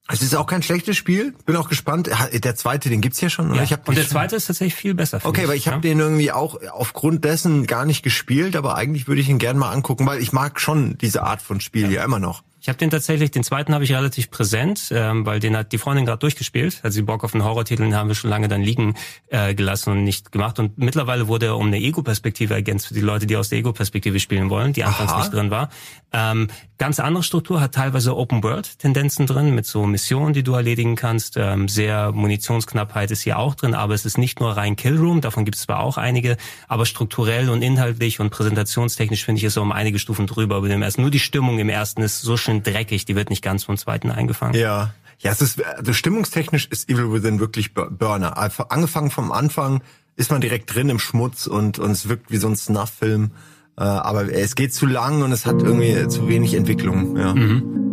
[0.09, 1.35] es ist auch kein schlechtes Spiel.
[1.47, 2.09] Bin auch gespannt.
[2.33, 3.53] Der zweite, den gibt's ja schon.
[3.55, 3.63] Ja.
[3.63, 5.21] Ich hab und der zweite ist tatsächlich viel besser.
[5.25, 5.73] Okay, ich, weil ich ja?
[5.73, 9.59] habe den irgendwie auch aufgrund dessen gar nicht gespielt, aber eigentlich würde ich ihn gern
[9.59, 12.45] mal angucken, weil ich mag schon diese Art von Spiel ja, ja immer noch.
[12.67, 15.79] Ich habe den tatsächlich, den zweiten habe ich relativ präsent, ähm, weil den hat die
[15.79, 16.81] Freundin gerade durchgespielt.
[16.83, 18.97] Also die Bock auf einen Horrortitel, den haben wir schon lange dann liegen
[19.29, 20.59] äh, gelassen und nicht gemacht.
[20.59, 24.19] Und mittlerweile wurde er um eine Ego-Perspektive ergänzt für die Leute, die aus der Ego-Perspektive
[24.19, 25.21] spielen wollen, die anfangs Aha.
[25.21, 25.69] nicht drin war.
[26.13, 26.49] Ähm,
[26.79, 31.37] ganz andere Struktur, hat teilweise Open-World-Tendenzen drin mit so Missionen, die du erledigen kannst.
[31.37, 35.45] Ähm, sehr Munitionsknappheit ist hier auch drin, aber es ist nicht nur rein Killroom, davon
[35.45, 36.37] gibt es zwar auch einige,
[36.67, 40.69] aber strukturell und inhaltlich und präsentationstechnisch finde ich es so um einige Stufen drüber über
[40.69, 41.03] dem ersten.
[41.03, 44.11] Nur die Stimmung im ersten ist so schön dreckig, die wird nicht ganz vom zweiten
[44.11, 44.55] eingefangen.
[44.55, 44.95] Ja.
[45.19, 48.37] Ja, es ist, also stimmungstechnisch ist Evil Within wirklich Burner.
[48.71, 49.83] Angefangen vom Anfang
[50.15, 53.31] ist man direkt drin im Schmutz und, und es wirkt wie so ein Snuff-Film.
[53.79, 57.35] Äh, aber es geht zu lang und es hat irgendwie zu wenig Entwicklung, ja.
[57.35, 57.86] Mhm.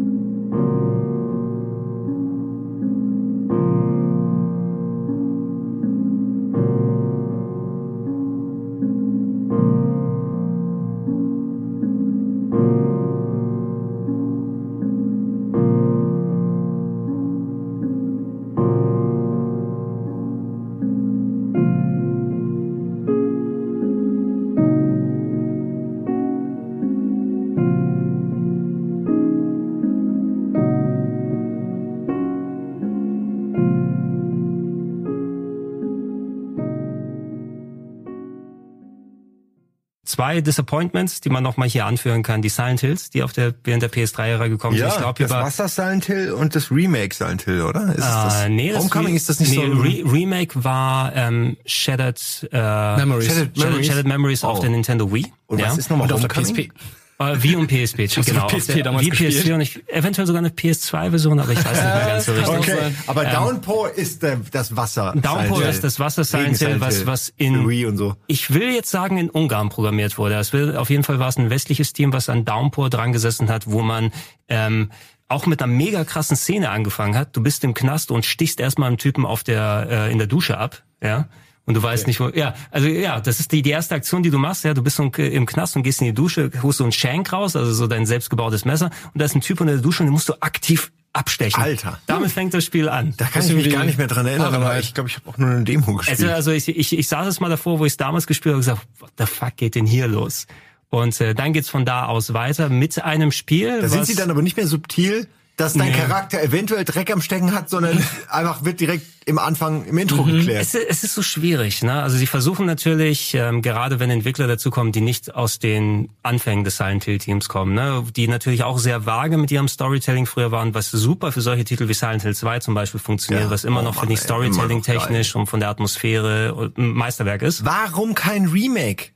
[40.33, 42.41] Zwei Disappointments, die man nochmal hier anführen kann.
[42.41, 44.95] Die Silent Hills, die auf der, während der PS3-Ära gekommen ja, sind.
[44.95, 47.89] Ich glaub, das Wasser Silent Hill und das Remake Silent Hill, oder?
[47.89, 49.81] Ist äh, das, nee, das Homecoming ist das nicht nee, so?
[49.81, 53.27] Re Remake war ähm, Shattered, äh, Memories.
[53.27, 54.47] Shattered, Memories, Shattered Memories oh.
[54.47, 55.31] auf der Nintendo Wii.
[55.47, 55.67] Und ja.
[55.67, 56.31] was ist nochmal Homecoming?
[56.31, 56.71] Auf der PSP.
[57.19, 58.47] Äh, wie und PSP, genau.
[58.47, 61.83] PSP der, damals wie PSP und ich, eventuell sogar eine PS2-Version, aber ich weiß nicht
[61.83, 62.57] mehr ganz so richtig.
[62.57, 65.13] Okay, aber ähm, Downpour ist äh, das Wasser.
[65.15, 68.15] Downpour ist das Wasser Silent Hill, was, was in, Wii und so.
[68.27, 70.35] ich will jetzt sagen, in Ungarn programmiert wurde.
[70.35, 73.49] Es will, auf jeden Fall war es ein westliches Team, was an Downpour dran gesessen
[73.49, 74.11] hat, wo man,
[74.47, 74.91] ähm,
[75.29, 77.35] auch mit einer mega krassen Szene angefangen hat.
[77.35, 80.57] Du bist im Knast und stichst erstmal einen Typen auf der, äh, in der Dusche
[80.57, 81.27] ab, ja
[81.65, 82.09] und du weißt okay.
[82.09, 84.73] nicht, wo, ja, also ja, das ist die, die erste Aktion, die du machst, ja,
[84.73, 87.55] du bist so im Knast und gehst in die Dusche, holst so ein Shank raus,
[87.55, 90.13] also so dein selbstgebautes Messer und da ist ein Typ unter der Dusche und den
[90.13, 91.61] musst du aktiv abstechen.
[91.61, 91.99] Alter.
[92.07, 93.13] Damit fängt das Spiel an.
[93.17, 95.37] Da kann ich mich gar nicht mehr dran erinnern, aber ich glaube, ich habe auch
[95.37, 96.19] nur eine Demo gespielt.
[96.19, 98.57] Also, also ich, ich, ich saß es mal davor, wo ich es damals gespielt habe
[98.57, 100.47] und gesagt, what the fuck geht denn hier los?
[100.89, 103.81] Und äh, dann geht's von da aus weiter mit einem Spiel.
[103.81, 105.97] Da sind sie dann aber nicht mehr subtil, dass dein nee.
[105.97, 110.37] Charakter eventuell Dreck am Stecken hat, sondern einfach wird direkt im Anfang, im Intro mhm.
[110.37, 110.61] geklärt.
[110.61, 111.83] Es, es, ist so schwierig.
[111.83, 112.01] Ne?
[112.01, 116.63] Also sie versuchen natürlich, ähm, gerade wenn Entwickler dazu kommen, die nicht aus den Anfängen
[116.63, 118.03] des Silent Hill Teams kommen, ne?
[118.15, 121.87] die natürlich auch sehr vage mit ihrem Storytelling früher waren, was super für solche Titel
[121.87, 123.51] wie Silent Hill 2 zum Beispiel funktioniert, ja.
[123.51, 127.63] was immer oh, noch, finde ich, Storytelling technisch und von der Atmosphäre ein Meisterwerk ist.
[127.63, 129.11] Warum kein Remake?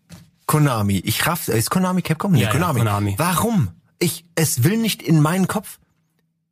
[0.46, 2.32] Konami, ich raff, ist Konami Capcom?
[2.32, 2.80] Nee, ja, Konami.
[2.80, 3.16] Ja, Konami.
[3.18, 3.70] Warum?
[4.00, 5.80] Ich, es will nicht in meinen Kopf.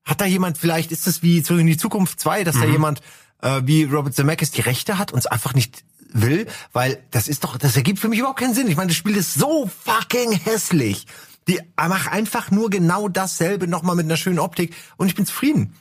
[0.06, 2.62] Hat da jemand vielleicht, ist das wie Zurück in die Zukunft 2, dass mhm.
[2.62, 3.02] da jemand
[3.42, 5.84] äh, wie Robert Zemeckis die Rechte hat und es einfach nicht
[6.14, 6.48] will?
[6.74, 8.68] Weil das ist doch, das ergibt für mich überhaupt keinen Sinn.
[8.68, 11.08] Ich meine, das Spiel ist so fucking hässlich.
[11.48, 15.74] Die mach einfach nur genau dasselbe nochmal mit einer schönen Optik und ich bin zufrieden.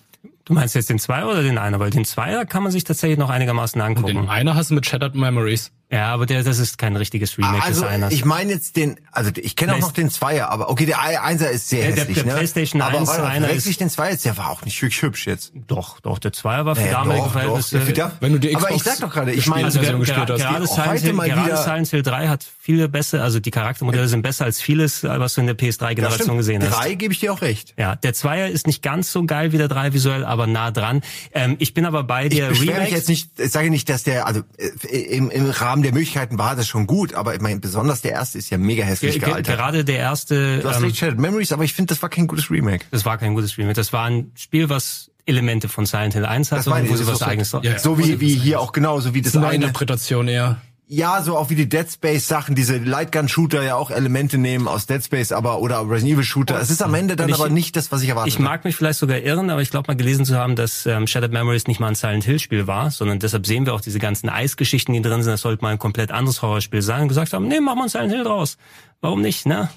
[0.45, 1.81] Du meinst jetzt den Zweier oder den Einer?
[1.81, 4.17] Weil den Zweier kann man sich tatsächlich noch einigermaßen angucken.
[4.17, 5.71] Und den Einer hast du mit Shattered Memories.
[5.95, 8.13] Ja, aber der, das ist kein richtiges Remake also, des Einers.
[8.13, 11.53] Ich meine jetzt den, also ich kenne auch noch den Zweier, aber okay, der Einser
[11.53, 12.39] ist sehr der, hässlich, der, der ne?
[12.39, 15.53] PlayStation aber 1 warte, einer ist den Zweier der war auch nicht wirklich hübsch jetzt.
[15.69, 17.79] Doch, doch, der Zweier war für naja, damalige doch, Verhältnnisse.
[17.93, 20.35] Doch, wenn du die Xbox aber ich sag doch gerade, ich meine, also, gerade, gerade,
[20.37, 24.47] gerade, Silent Hill, gerade Silent Hill 3 hat viele besser, also die Charaktermodelle sind besser
[24.47, 26.77] als vieles, was du in der PS3-Generation gesehen hast.
[26.77, 27.75] Drei gebe ich dir auch recht.
[27.79, 31.03] Ja, der Zweier ist nicht ganz so geil wie der 3 visuell, aber nah dran.
[31.33, 32.51] Ähm, ich bin aber bei dir.
[32.51, 35.84] Ich beschwere mich jetzt nicht, ich sage nicht, dass der, also äh, im, im Rahmen
[35.85, 39.21] der Möglichkeiten war das schon gut, aber meine, besonders der erste ist ja mega hässlich
[39.21, 39.57] gealtert.
[39.57, 40.59] Gerade der erste.
[40.59, 42.87] Du hast ähm, Shattered Memories, aber ich finde, das war kein gutes Remake.
[42.91, 43.75] Das war kein gutes Remake.
[43.75, 47.21] Das war ein Spiel, was Elemente von Silent Hill 1 hat, und wo sie was
[47.21, 47.57] so, eigenes.
[47.63, 50.61] Ja, so wie, wie hier auch genau, so wie das, eine Interpretation eher.
[50.87, 54.69] Ja, so auch wie die Dead Space Sachen, diese Lightgun Shooter ja auch Elemente nehmen
[54.69, 56.61] aus Dead Space, aber oder Resident Evil Shooter.
[56.61, 58.77] Es ist am Ende dann ich, aber nicht das, was ich erwartet Ich mag mich
[58.77, 61.81] vielleicht sogar irren, aber ich glaube mal gelesen zu haben, dass ähm, Shattered Memories nicht
[61.81, 65.01] mal ein Silent Hill Spiel war, sondern deshalb sehen wir auch diese ganzen Eisgeschichten, die
[65.01, 65.33] drin sind.
[65.33, 67.03] Das sollte mal ein komplett anderes Horrorspiel sein.
[67.03, 68.59] Und gesagt haben, nee, machen wir ein Silent Hill draus.
[69.01, 69.71] Warum nicht, ne?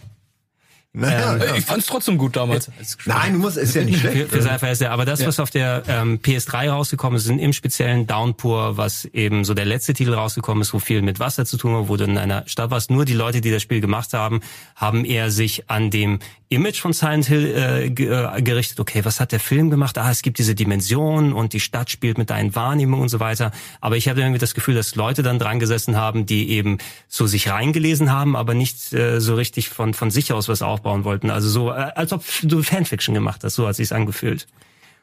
[0.97, 2.71] Naja, ähm, ich fand's trotzdem gut damals.
[3.05, 4.29] Nein, du musst, ist ja nicht schlecht.
[4.29, 4.91] Für, für ja.
[4.91, 9.45] Aber das, was auf der ähm, PS3 rausgekommen ist, sind im speziellen Downpour, was eben
[9.45, 12.05] so der letzte Titel rausgekommen ist, wo viel mit Wasser zu tun war, wo du
[12.05, 12.89] in einer Stadt warst.
[12.89, 14.41] Nur die Leute, die das Spiel gemacht haben,
[14.75, 16.19] haben eher sich an dem
[16.49, 18.79] Image von Silent Hill äh, äh, gerichtet.
[18.79, 19.97] Okay, was hat der Film gemacht?
[19.97, 23.51] Ah, es gibt diese Dimension und die Stadt spielt mit deinen Wahrnehmungen und so weiter.
[23.81, 26.77] Aber ich habe irgendwie das Gefühl, dass Leute dann dran gesessen haben, die eben
[27.09, 30.86] so sich reingelesen haben, aber nicht äh, so richtig von von sich aus was aufbauen
[30.87, 31.29] aufbauen wollten.
[31.29, 34.47] Also so, äh, als ob du Fanfiction gemacht hast, so hat sich's angefühlt.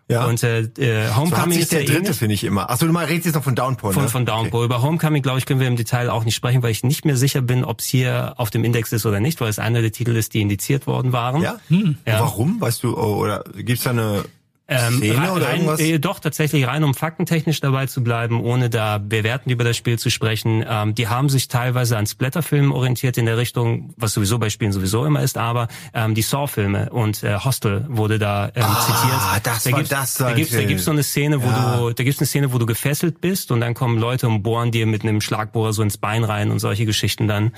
[0.07, 0.27] Ja.
[0.27, 2.69] Und äh, äh, Homecoming so ist der ja dritte, finde ich immer.
[2.69, 4.09] Achso, du mal redest jetzt noch von Downpour, Von, ne?
[4.11, 4.63] von Downpour.
[4.63, 7.17] Über Homecoming, glaube ich, können wir im Detail auch nicht sprechen, weil ich nicht mehr
[7.17, 9.93] sicher bin, ob es hier auf dem Index ist oder nicht, weil es einer der
[9.93, 11.41] Titel ist, die indiziert worden waren.
[11.41, 11.57] Ja?
[11.71, 12.21] Ja.
[12.21, 12.61] Warum?
[12.61, 14.25] Weißt du, oh, oder gibt's da eine
[14.67, 15.81] Ähm, Szene oder rein, irgendwas?
[15.81, 19.99] Äh, doch, tatsächlich rein, um faktentechnisch dabei zu bleiben, ohne da bewertend über das Spiel
[19.99, 20.65] zu sprechen.
[20.67, 24.73] Ähm, die haben sich teilweise an Splatterfilmen orientiert in der Richtung, was sowieso bei Spielen
[24.73, 29.47] sowieso immer ist, aber ähm, die Saw-Filme und äh, Hostel wurde da ähm, Ah, zitiert.
[29.47, 31.77] das da war gibt's, das da gibt's, da gibt's so eine Szene, wo Ja.
[31.77, 34.71] du, da gibt's eine Szene, wo du gefesselt bist und dann kommen Leute und bohren
[34.71, 37.53] dir mit einem Schlagbohrer so ins Bein rein und solche Geschichten dann.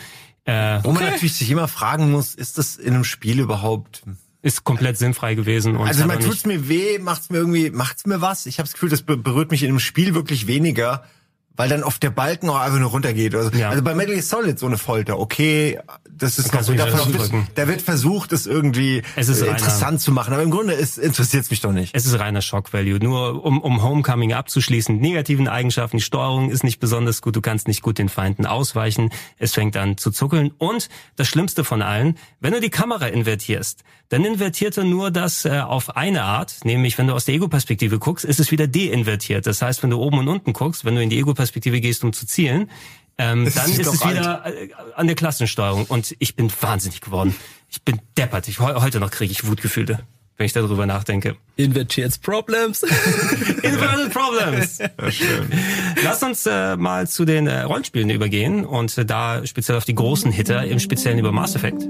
[0.45, 4.03] Äh, Wo man natürlich sich immer fragen muss, ist das in einem Spiel überhaupt...
[4.47, 5.77] ist komplett sinnfrei gewesen.
[5.77, 8.47] Und Also man tut's mir weh, macht's mir irgendwie, macht's mir was?
[8.47, 11.05] Ich habe das Gefühl, das be- berührt mich in einem Spiel wirklich weniger,
[11.57, 13.35] weil dann oft der Balken auch einfach nur runtergeht.
[13.35, 13.71] Also, Ja.
[13.71, 15.79] also bei Metal Gear Solid so eine Folter, okay,
[16.11, 19.45] das ist kannst du noch, davon wird, da wird versucht, es irgendwie Es ist äh,
[19.45, 21.95] reiner- interessant zu machen, aber im Grunde ist, interessiert's mich doch nicht.
[21.95, 22.99] Es ist reiner Shock-Value.
[23.03, 27.69] Nur um, um Homecoming abzuschließen, negativen Eigenschaften, die Steuerung ist nicht besonders gut, du kannst
[27.69, 32.17] nicht gut den Feinden ausweichen, es fängt an zu zuckeln und das Schlimmste von allen,
[32.41, 36.97] wenn du die Kamera invertierst, dann invertiert er nur das äh, auf eine Art, nämlich
[36.97, 39.47] wenn du aus der Ego-Perspektive guckst, ist es wieder deinvertiert.
[39.47, 42.13] Das heißt, wenn du oben und unten guckst, wenn du in die Ego-Perspektive gehst, um
[42.13, 42.71] zu zielen,
[43.19, 47.35] ähm, dann ist es wieder äh, an der Klassensteuerung und ich bin wahnsinnig geworden.
[47.71, 48.47] Ich bin deppert.
[48.49, 50.01] Ich, heu- heute noch kriege ich Wutgefühle,
[50.37, 51.37] wenn ich darüber nachdenke.
[51.57, 52.83] Invertiert's Problems.
[53.63, 54.79] Inverted Problems.
[56.05, 59.95] Lass uns äh, mal zu den äh, Rollenspielen übergehen und äh, da speziell auf die
[59.95, 61.89] großen Hitter, im Speziellen über Mass Effect.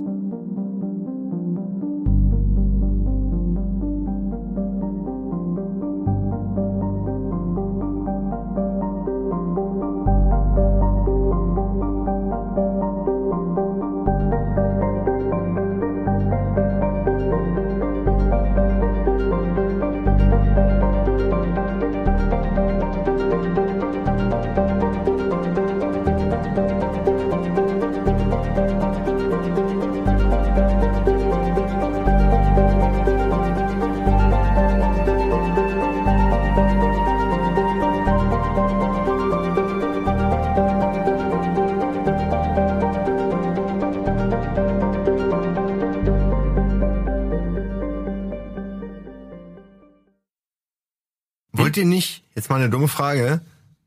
[52.67, 53.41] Eine dumme Frage,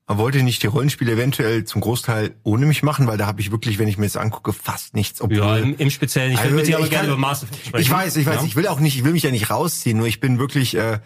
[0.06, 3.06] aber wollt ihr nicht die Rollenspiele eventuell zum Großteil ohne mich machen?
[3.06, 5.22] Weil da habe ich wirklich, wenn ich mir das angucke, fast nichts.
[5.22, 6.32] Obwohl, Ja, im, im Speziellen.
[6.32, 7.82] Ich will Also, mit dir aber ich gerne über Mass Effect sprechen.
[7.84, 8.44] Ich weiß, ich weiß, Ja?
[8.46, 11.00] ich will auch nicht, ich will mich ja nicht rausziehen, nur ich bin wirklich, äh,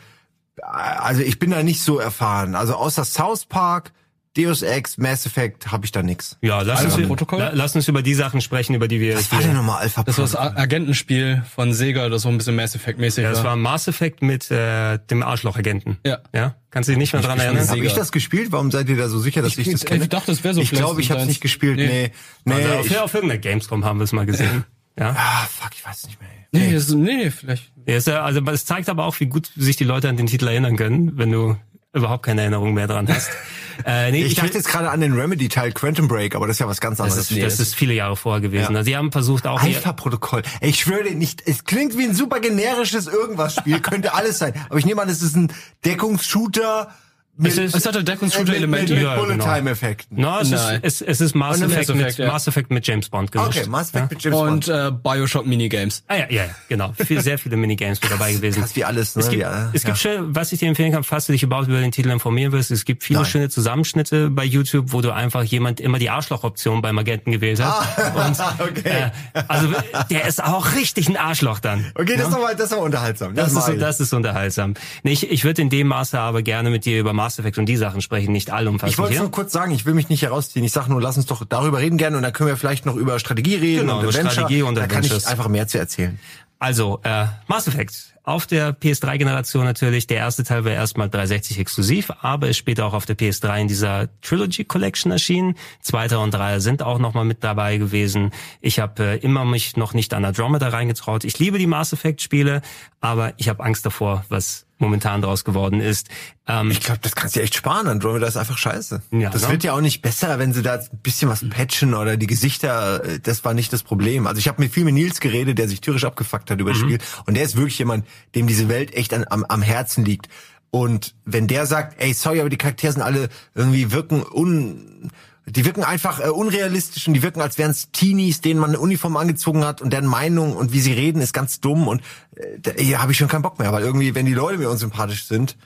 [0.62, 2.56] also ich bin da nicht so erfahren.
[2.56, 3.92] Also außer South Park,
[4.36, 6.38] Deus Ex, Mass Effect habe ich da nix.
[6.42, 7.40] Ja, lass Alpha uns, Protokoll?
[7.40, 10.02] la- lass uns über die Sachen sprechen, über die wir Was war denn nochmal Alpha
[10.04, 10.36] Das war das?
[10.36, 13.56] A- Agentenspiel von Sega, das so ein bisschen Mass Effect mäßig Ja, das war war.
[13.58, 15.98] Mass Effect mit äh, dem Arschlochagenten.
[16.06, 16.18] Ja.
[16.34, 16.56] Ja?
[16.72, 17.68] Kannst du dich nicht mehr dran erinnern?
[17.70, 18.52] Habe ich das gespielt?
[18.52, 20.08] Warum seid ihr da so sicher, dass ich, das ich kenne?
[20.08, 21.30] dachte, es wäre so Ich glaube, ich habe deins.
[21.30, 21.78] nicht gespielt.
[21.78, 22.12] Nee,
[22.46, 22.54] nee.
[22.54, 24.64] Also auf, ich, auf irgendeiner Gamescom haben wir es mal gesehen.
[25.00, 25.16] Ja.
[25.18, 26.30] ah, fuck, ich weiß nicht mehr.
[26.52, 26.68] ey.
[26.70, 27.72] Nee, das, nee, vielleicht.
[27.88, 30.28] Ja, ist ja, also es zeigt aber auch, wie gut sich die Leute an den
[30.28, 31.56] Titel erinnern können, wenn du
[31.94, 33.30] überhaupt keine Erinnerung mehr dran hast.
[33.86, 36.60] äh, nee, Ich dachte will- jetzt gerade an den Remedy-Teil Quantum Break, aber das ist
[36.60, 37.32] ja was ganz das anderes.
[37.32, 38.72] ist, das ist viele Jahre vorher gewesen.
[38.74, 38.78] Ja.
[38.78, 40.42] Also die haben versucht auch Alpha-Protokoll.
[40.62, 44.54] Ich schwöre dir nicht, es klingt wie ein super generisches Irgendwas-Spiel, könnte alles sein.
[44.70, 45.52] Aber ich nehme an, es ist ein
[45.86, 46.90] Deckungsshooter
[47.36, 48.94] mit, Es ist- Es mit, Deckungsshooter-Elemente.
[48.94, 49.26] mit Ja, genau.
[49.26, 50.22] Bullet-Time-Effekten.
[50.22, 50.80] no, es, ist, Nein.
[50.84, 52.32] es, es ist Mass Und Effect, Mass Effect, mit, ja.
[52.32, 53.58] Mass Effect mit James Bond gemischt.
[53.58, 54.68] Okay, Mass Effect mit James Und Bond.
[54.68, 56.04] äh, Bioshock Minigames.
[56.08, 56.94] Ah ja, ja, ja, genau.
[56.94, 58.62] Viel, sehr viele Minigames mit dabei gewesen.
[58.62, 59.22] krass wie alles, ne?
[59.24, 59.96] Es gibt, Ja, es gibt ja.
[59.96, 62.70] schön, was ich dir empfehlen kann, falls du dich überhaupt über den Titel informieren willst.
[62.72, 63.30] Es gibt viele Nein.
[63.30, 67.98] schöne Zusammenschnitte bei YouTube, wo du einfach jemand immer die Arschloch-Option beim Agenten gewählt hast.
[68.16, 69.10] Und, Ah, okay.
[69.34, 69.70] äh, also
[70.10, 71.86] der ist auch richtig ein Arschloch dann.
[71.96, 73.34] Okay, das ist aber, das ist aber unterhaltsam.
[73.34, 74.76] Das, mag ist, das ist unterhaltsam.
[75.04, 77.68] Nee, ich, ich würde in dem Maße aber gerne mit dir über Mass Effect und
[77.68, 80.66] die Sachen sprechen, nicht allumfassend Ich wollte nur kurz sagen, ich will mich nicht herausziehen.
[80.66, 82.98] Ich sage nur, lass uns doch darüber reden gerne und dann können wir vielleicht noch
[82.98, 84.34] über Strategie reden Genau, und über Adventure.
[84.34, 86.20] Strategie und da kann ich einfach mehr zu erzählen.
[86.60, 88.14] Also, äh, Mass Effect.
[88.26, 90.08] Auf der PS3-Generation natürlich.
[90.08, 93.68] Der erste Teil war erstmal 360 exklusiv, aber ist später auch auf der PS3 in
[93.68, 95.56] dieser Trilogy Collection erschienen.
[95.82, 98.32] Zweiter und Dreier sind auch nochmal mit dabei gewesen.
[98.62, 101.26] Ich habe äh, immer mich noch nicht an Andromeda reingetraut.
[101.26, 102.62] Ich liebe die Mass Effect-Spiele,
[103.02, 106.10] aber ich habe Angst davor, was momentan draus geworden ist.
[106.48, 107.88] Ähm, Ich glaube, das kannst du echt sparen.
[107.88, 109.02] Andromeda ist einfach scheiße.
[109.12, 109.50] Ja, das ne?
[109.50, 113.04] wird ja auch nicht besser, wenn sie da ein bisschen was patchen oder die Gesichter,
[113.04, 114.28] äh, das war nicht das Problem.
[114.28, 116.80] Also ich habe mit viel mit Nils geredet, der sich tierisch abgefuckt hat über das
[116.80, 117.00] Spiel.
[117.26, 118.06] Und der ist wirklich jemand,
[118.36, 120.28] dem diese Welt echt an, am, am Herzen liegt.
[120.70, 125.12] Und wenn der sagt, ey, sorry, aber die Charaktere sind alle irgendwie wirken un
[125.46, 128.80] Die wirken einfach äh, unrealistisch und die wirken, als wären es Teenies, denen man eine
[128.80, 132.02] Uniform angezogen hat und deren Meinung und wie sie reden ist ganz dumm und
[132.36, 134.70] äh, da hier habe ich schon keinen Bock mehr, weil irgendwie, wenn die Leute mir
[134.70, 135.58] unsympathisch sind,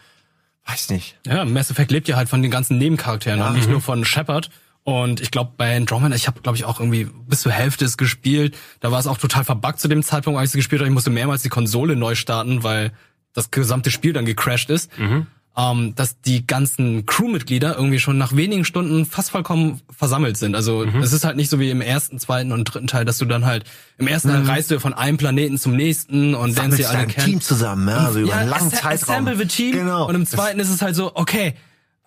[0.66, 1.18] weiß nicht.
[1.26, 3.50] Ja, Mass Effect lebt ja halt von den ganzen Nebencharakteren ja.
[3.50, 4.50] und nicht nur von Shepard.
[4.84, 7.98] Und ich glaube, bei Andromeda, ich habe, glaube ich, auch irgendwie bis zur Hälfte es
[7.98, 8.56] gespielt.
[8.80, 10.88] Da war es auch total verbuggt zu dem Zeitpunkt, als ich es gespielt habe.
[10.88, 12.94] Ich musste mehrmals die Konsole neu starten, weil
[13.34, 14.98] das gesamte Spiel dann gecrashed ist.
[14.98, 15.28] Mhm
[15.58, 20.56] ähm, dass die ganzen Crewmitglieder irgendwie schon nach wenigen Stunden fast vollkommen versammelt sind.
[20.56, 21.02] Also mhm.
[21.02, 23.46] es ist halt nicht so wie im ersten, zweiten und dritten Teil, dass du dann
[23.46, 23.64] halt
[23.98, 24.50] im ersten Teil mhm.
[24.50, 27.26] reist du von einem Planeten zum nächsten und lernst sie alle kennen.
[27.26, 29.16] Team zusammen, ja, also über ja, einen langen Zeitraum.
[29.16, 29.72] Assemble the Team.
[29.72, 30.08] Genau.
[30.08, 31.56] Und im zweiten ist es halt so, okay,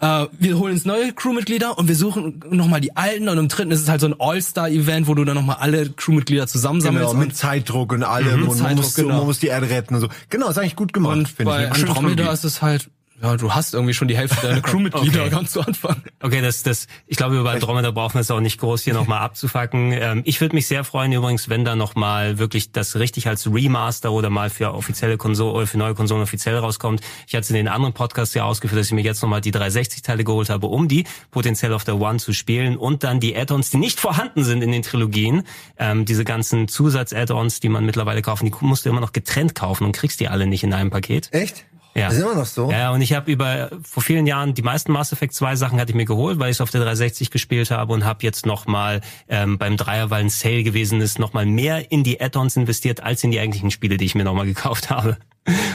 [0.02, 3.70] Uh, wir holen uns neue Crewmitglieder und wir suchen nochmal die alten und im dritten
[3.70, 7.10] ist es halt so ein All-Star-Event, wo du dann nochmal alle Crewmitglieder zusammensammelst.
[7.10, 9.18] Genau, mit Zeitdruck und allem mhm, und man, muss, genau.
[9.18, 10.08] man muss die Erde retten und so.
[10.30, 11.34] Genau, ist eigentlich gut gemacht.
[11.44, 11.72] Bei ich.
[11.74, 12.88] Andromeda ist es halt,
[13.22, 15.30] ja, du hast irgendwie schon die Hälfte deiner Crewmitglieder okay.
[15.30, 16.02] ganz zu Anfang.
[16.20, 19.20] Okay, das, das, ich glaube, über Andromeda brauchen wir es auch nicht groß hier nochmal
[19.20, 19.92] abzufacken.
[19.92, 24.12] Ähm, ich würde mich sehr freuen übrigens, wenn da nochmal wirklich das richtig als Remaster
[24.12, 27.02] oder mal für offizielle Konsole oder für neue Konsolen offiziell rauskommt.
[27.26, 29.52] Ich hatte es in den anderen Podcasts ja ausgeführt, dass ich mir jetzt nochmal die
[29.52, 33.70] 360-Teile geholt habe, um die potenziell auf der One zu spielen und dann die Add-ons,
[33.70, 35.42] die nicht vorhanden sind in den Trilogien,
[35.78, 39.84] ähm, diese ganzen Zusatz-Add-ons, die man mittlerweile kaufen, die musst du immer noch getrennt kaufen
[39.84, 41.28] und kriegst die alle nicht in einem Paket.
[41.32, 41.66] Echt?
[41.94, 42.06] Ja.
[42.06, 42.70] Das ist immer noch so.
[42.70, 45.90] Ja, und ich habe über vor vielen Jahren die meisten Mass Effect 2 Sachen hatte
[45.90, 49.00] ich mir geholt, weil ich es auf der 360 gespielt habe und habe jetzt nochmal
[49.28, 53.24] ähm, beim Dreier, weil ein Sale gewesen ist, nochmal mehr in die Add-ons investiert als
[53.24, 55.16] in die eigentlichen Spiele, die ich mir nochmal gekauft habe.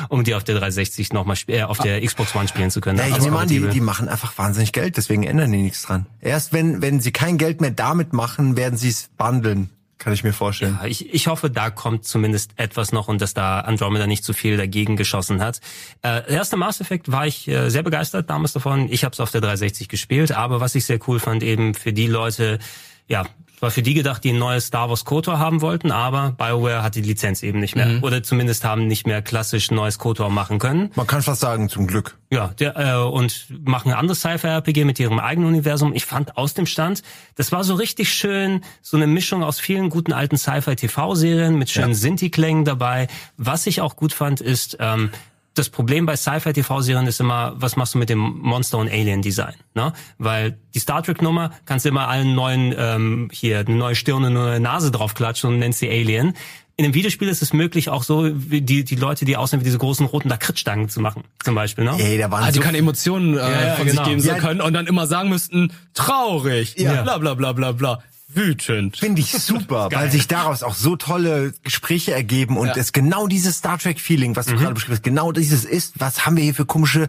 [0.09, 2.99] um die auf der 360 nochmal äh, auf der Xbox One spielen zu können.
[2.99, 6.05] Ja, ich nehme an, die, die machen einfach wahnsinnig Geld, deswegen ändern die nichts dran.
[6.22, 9.72] Erst wenn wenn sie kein Geld mehr damit machen, werden sie es bundeln.
[9.97, 10.77] Kann ich mir vorstellen.
[10.81, 14.33] Ja, ich, ich hoffe, da kommt zumindest etwas noch und dass da Andromeda nicht zu
[14.33, 15.61] viel dagegen geschossen hat.
[16.01, 18.91] Äh, erste Mass Effect war ich äh, sehr begeistert damals davon.
[18.91, 21.93] Ich habe es auf der 360 gespielt, aber was ich sehr cool fand, eben für
[21.93, 22.59] die Leute,
[23.07, 23.25] ja,
[23.60, 26.95] war für die gedacht, die ein neues Star Wars KOTOR haben wollten, aber BioWare hat
[26.95, 27.86] die Lizenz eben nicht mehr.
[27.88, 28.03] Mhm.
[28.03, 30.91] Oder zumindest haben nicht mehr klassisch neues KOTOR machen können.
[30.95, 32.18] Man kann fast sagen, zum Glück.
[32.32, 35.93] Ja, der, äh, und machen ein anderes Sci-Fi-RPG mit ihrem eigenen Universum.
[35.93, 37.03] Ich fand aus dem Stand,
[37.36, 41.89] das war so richtig schön, so eine Mischung aus vielen guten alten Sci-Fi-TV-Serien mit schönen
[41.89, 41.95] ja.
[41.95, 43.08] Sinti-Klängen dabei.
[43.38, 45.12] Was ich auch gut fand, ist, ähm,
[45.56, 49.56] das Problem bei Sci-Fi-TV-Serien ist immer, was machst du mit dem Monster- und Alien-Design?
[49.74, 49.93] Ne?
[50.18, 54.26] Weil die Star Trek-Nummer kannst du immer allen neuen, ähm, hier, eine neue Stirn und
[54.26, 56.34] eine neue Nase draufklatschen und nennst sie Alien.
[56.78, 59.64] In einem Videospiel ist es möglich, auch so wie die, die Leute, die aussehen wie
[59.64, 61.86] diese großen roten Lakritzstangen zu machen, zum Beispiel.
[61.86, 61.95] Ne?
[61.97, 64.03] Ey, da waren ah, die so keine Emotionen äh, ja, ja, von genau.
[64.03, 67.01] sich geben ja, können und dann immer sagen müssten, traurig, ja.
[67.01, 68.03] bla bla bla bla bla
[68.36, 68.97] wütend.
[68.97, 72.75] Finde ich super, weil sich daraus auch so tolle Gespräche ergeben und ja.
[72.75, 74.59] es genau dieses Star Trek Feeling, was du mhm.
[74.59, 77.07] gerade beschrieben hast, genau dieses ist, was haben wir hier für komische äh,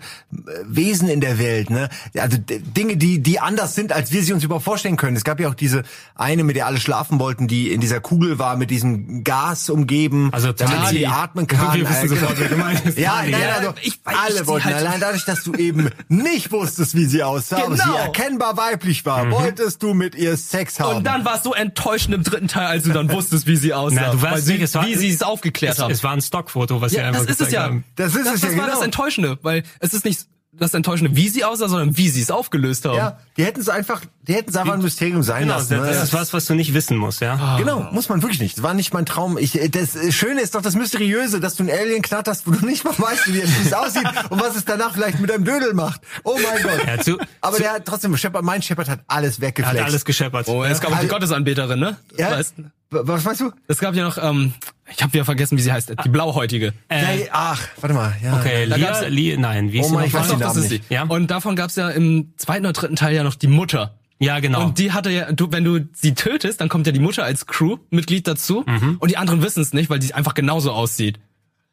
[0.64, 1.89] Wesen in der Welt, ne?
[2.16, 5.16] Also Dinge, die die anders sind, als wir sie uns überhaupt vorstellen können.
[5.16, 5.83] Es gab ja auch diese
[6.14, 10.31] eine, mit der alle schlafen wollten, die in dieser Kugel war mit diesem Gas umgeben,
[10.33, 10.99] also damit Tali.
[10.99, 11.74] sie atmen kann.
[11.74, 12.66] Wir wissen äh, sofort, genau.
[12.85, 16.95] wie ja, nein, also ich, alle wollten halt allein dadurch, dass du eben nicht wusstest,
[16.95, 17.66] wie sie aussah, genau.
[17.66, 19.33] aber sie erkennbar weiblich war, mhm.
[19.33, 21.05] wolltest du mit ihr Sex haben.
[21.17, 24.01] Dann war es so enttäuschend im dritten Teil, als du dann wusstest, wie sie aussah.
[24.01, 25.91] Na, du weißt nicht, war, wie sie es aufgeklärt es, haben.
[25.91, 27.62] Es war ein Stockfoto, was ja, sie einfach das ist es ja.
[27.62, 27.85] haben.
[27.95, 28.77] Das ist das, es das ja, war genau.
[28.77, 30.27] das Enttäuschende, weil es ist nicht
[30.59, 32.97] das Enttäuschende, wie sie aussah, sondern wie sie es aufgelöst haben.
[32.97, 35.71] Ja, die hätten es einfach, die hätten es einfach ein Mysterium sein genau, lassen.
[35.71, 35.87] Das, ne?
[35.87, 37.57] das ist was, was du nicht wissen musst, ja.
[37.57, 37.59] Oh.
[37.59, 38.57] Genau, muss man wirklich nicht.
[38.57, 39.39] Das war nicht mein Traum.
[39.39, 42.85] Ich, das Schöne ist doch das Mysteriöse, dass du einen Alien knatterst, wo du nicht
[42.85, 46.01] mal weißt, wie es aussieht und was es danach vielleicht mit einem Dödel macht.
[46.25, 46.87] Oh mein Gott.
[46.87, 49.81] Ja, zu, Aber zu, der hat trotzdem, Shepard, mein Shepard hat alles weggeflext.
[49.81, 50.49] Hat alles gescheppert.
[50.49, 51.97] Oh, es gab auch die Gottesanbeterin, ne?
[52.17, 52.31] Ja.
[52.33, 52.55] Weißt,
[52.91, 53.53] was weißt du?
[53.68, 54.55] Es gab ja noch, ähm,
[54.91, 55.95] ich habe wieder vergessen, wie sie heißt.
[56.05, 56.72] Die blauhäutige.
[56.89, 58.14] Äh, ja, ach, warte mal.
[58.22, 58.39] Ja.
[58.39, 60.05] Okay, Lia, Lia, nein, wie ist oh sie noch?
[60.05, 60.80] Ich weiß doch, das ist die.
[60.89, 61.05] Ja?
[61.05, 63.95] Und davon gab's ja im zweiten oder dritten Teil ja noch die Mutter.
[64.18, 64.64] Ja, genau.
[64.64, 67.47] Und die hatte ja, du, wenn du sie tötest, dann kommt ja die Mutter als
[67.47, 68.64] Crewmitglied dazu.
[68.66, 68.97] Mhm.
[68.99, 71.18] Und die anderen wissen es nicht, weil die einfach genauso aussieht.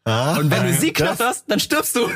[0.05, 2.01] Ah, und wenn du sie knatterst, dann stirbst du.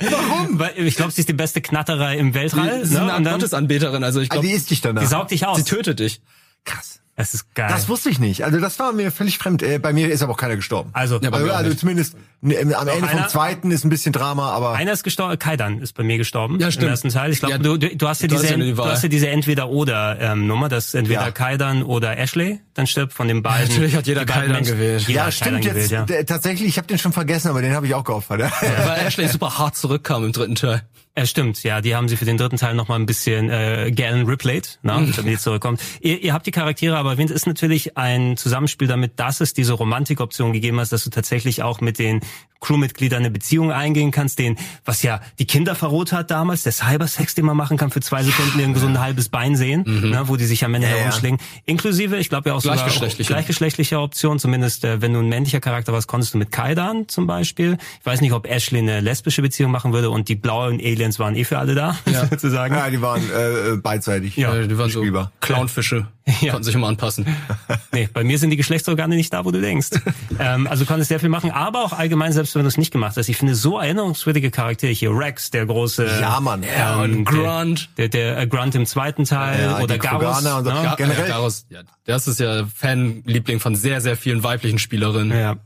[0.00, 0.60] Warum?
[0.60, 2.84] Weil ich glaube, sie ist die beste Knatterei im Weltall.
[2.84, 3.12] Sie ist ne?
[3.12, 4.46] eine Gottesanbeterin, also ich glaube.
[4.46, 5.02] Ah, die isst dich danach.
[5.02, 5.56] Die saugt dich aus.
[5.56, 6.20] Sie tötet dich.
[6.64, 6.95] Krass.
[7.18, 7.68] Es ist geil.
[7.70, 8.44] Das wusste ich nicht.
[8.44, 9.62] Also das war mir völlig fremd.
[9.62, 10.90] Äh, bei mir ist aber auch keiner gestorben.
[10.92, 14.50] Also, ja, also, also zumindest ne, am Ende einer, vom zweiten ist ein bisschen Drama,
[14.50, 15.38] aber einer ist gestorben.
[15.38, 16.60] Kaidan ist bei mir gestorben.
[16.60, 16.84] Ja, stimmt.
[16.84, 17.32] Im ersten Teil.
[17.32, 20.20] Ich glaube, ja, du, du hast ja diese, ja du hast ja diese entweder oder
[20.20, 21.30] ähm, Nummer, dass entweder ja.
[21.30, 23.68] Kaidan oder Ashley dann stirbt von den beiden.
[23.68, 25.08] Natürlich hat jeder Kaidan gewählt.
[25.08, 26.10] Jeder ja, stimmt gewählt, jetzt.
[26.10, 26.22] Ja.
[26.24, 28.40] Tatsächlich, ich habe den schon vergessen, aber den habe ich auch geopfert.
[28.40, 28.52] Ja.
[28.60, 30.82] Ja, weil Ashley super hart zurückkam im dritten Teil.
[31.18, 34.26] Es stimmt, ja, die haben sie für den dritten Teil nochmal ein bisschen äh, gern
[34.26, 35.80] replayed, ne, damit die zurückkommt.
[36.00, 39.72] Ihr, ihr habt die Charaktere aber erwähnt, ist natürlich ein Zusammenspiel damit, dass es diese
[39.72, 42.20] Romantikoption gegeben hat, dass du tatsächlich auch mit den
[42.60, 47.34] Crewmitgliedern eine Beziehung eingehen kannst, den, was ja die Kinder verroht hat damals, der Cybersex,
[47.34, 50.10] den man machen kann für zwei Sekunden irgendwo so ein halbes Bein sehen, mhm.
[50.10, 51.40] ne, wo die sich am Ende ja, herumschlingen.
[51.64, 53.32] Inklusive, ich glaube ja auch sogar gleichgeschlechtliche.
[53.32, 57.26] gleichgeschlechtliche Option, zumindest äh, wenn du ein männlicher Charakter warst, konntest du mit Kaidan zum
[57.26, 57.78] Beispiel.
[58.00, 61.18] Ich weiß nicht, ob Ashley eine lesbische Beziehung machen würde und die blauen Alien Aliens
[61.18, 62.26] waren eh für alle da, ja.
[62.26, 62.74] sozusagen.
[62.74, 64.36] Ja, die waren äh, äh beidseitig.
[64.36, 65.24] Ja, die waren spielbar.
[65.24, 66.08] so Clownfische.
[66.40, 66.50] Ja.
[66.50, 67.24] Konnten sich immer anpassen.
[67.92, 69.90] nee, bei mir sind die Geschlechtsorgane nicht da, wo du denkst.
[70.40, 72.90] ähm, also du konntest sehr viel machen, aber auch allgemein, selbst wenn du es nicht
[72.90, 73.28] gemacht hast.
[73.28, 75.16] Ich finde so erinnerungswürdige Charaktere hier.
[75.16, 76.04] Rex, der große...
[76.20, 76.64] Ja, Mann.
[76.64, 77.90] Ja, ähm, und Grunt.
[77.96, 79.62] Der, der, der äh, Grunt im zweiten Teil.
[79.62, 80.38] Ja, oder Garus.
[80.38, 80.60] Und so.
[80.62, 80.82] Ne?
[80.82, 81.28] ja, generell.
[81.28, 85.38] Garus, ja, das ist ja Fanliebling von sehr, sehr vielen weiblichen Spielerinnen.
[85.38, 85.56] Ja.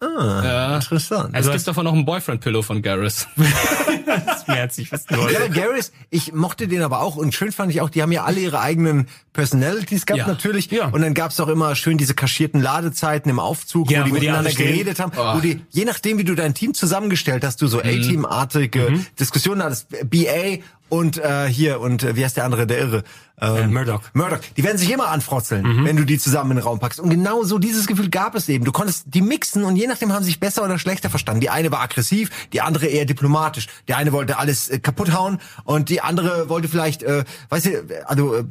[0.00, 0.74] Ah, ja.
[0.76, 1.34] interessant.
[1.34, 3.26] Also es gibt davon noch einen Boyfriend-Pillow von Garrus.
[4.06, 5.32] das mehr als ich wissen wollte.
[5.32, 8.24] Ja, Garrus, ich mochte den aber auch und schön fand ich auch, die haben ja
[8.24, 10.26] alle ihre eigenen Personalities gehabt ja.
[10.26, 10.70] natürlich.
[10.70, 10.88] Ja.
[10.88, 14.14] Und dann gab's auch immer schön diese kaschierten Ladezeiten im Aufzug, ja, wo die wo
[14.16, 15.12] miteinander die geredet haben.
[15.16, 15.36] Oh.
[15.36, 17.84] Wo die, je nachdem, wie du dein Team zusammengestellt hast, du so mhm.
[17.84, 19.06] A-Team-artige mhm.
[19.18, 19.88] Diskussionen hattest.
[20.10, 23.04] BA und äh, hier und äh, wie heißt der andere, der Irre?
[23.40, 24.00] Ähm, äh, Murdoch.
[24.14, 24.38] Murdoch.
[24.56, 25.84] Die werden sich immer anfrotzeln, mhm.
[25.84, 27.00] wenn du die zusammen in den Raum packst.
[27.00, 28.64] Und genau so dieses Gefühl gab es eben.
[28.64, 31.42] Du konntest die mixen und je nachdem haben sie sich besser oder schlechter verstanden.
[31.42, 33.66] Die eine war aggressiv, die andere eher diplomatisch.
[33.88, 37.70] Der eine wollte alles äh, kaputt hauen und die andere wollte vielleicht, äh, weißt du,
[38.06, 38.44] also äh,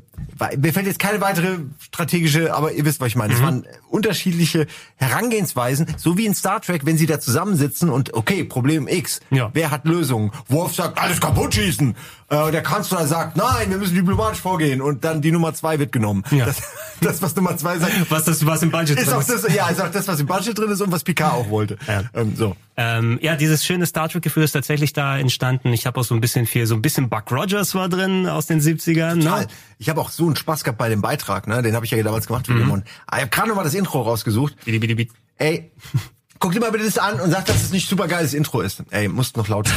[0.57, 3.33] mir fällt jetzt keine weitere strategische, aber ihr wisst, was ich meine.
[3.33, 3.43] Es mhm.
[3.43, 4.67] waren unterschiedliche
[4.97, 9.19] Herangehensweisen, so wie in Star Trek, wenn sie da zusammensitzen und okay, Problem X.
[9.31, 9.49] Ja.
[9.53, 10.31] Wer hat Lösungen?
[10.47, 11.95] Worf sagt, alles kaputt schießen.
[12.27, 15.91] Äh, der Kanzler sagt, nein, wir müssen diplomatisch vorgehen und dann die Nummer zwei wird
[15.91, 16.23] genommen.
[16.31, 16.45] Ja.
[16.45, 16.61] Das,
[17.01, 19.29] das, was Nummer zwei sagt, was das, was im Budget ist drin ist.
[19.29, 21.77] Das, ja, ist auch das, was im Budget drin ist und was Picard auch wollte.
[21.87, 22.03] Ja.
[22.15, 22.55] Ähm, so.
[22.77, 25.71] Ähm, ja, dieses schöne Star Trek-Gefühl ist tatsächlich da entstanden.
[25.71, 28.47] Ich habe auch so ein bisschen viel, so ein bisschen Buck Rogers war drin aus
[28.47, 29.15] den 70ern.
[29.15, 29.23] Ne?
[29.25, 29.41] Total.
[29.41, 29.47] Ne?
[29.77, 31.61] Ich habe auch so einen Spaß gehabt bei dem Beitrag, ne?
[31.61, 32.59] Den habe ich ja damals gemacht für mhm.
[32.59, 32.83] Demon.
[33.05, 34.65] Ah, ich habe gerade noch mal das Intro rausgesucht.
[34.65, 35.11] Bidi, bidi, bidi.
[35.37, 35.71] Ey,
[36.39, 38.83] guck dir mal bitte das an und sag, dass es nicht super geiles Intro ist.
[38.89, 39.69] Ey, musst noch laut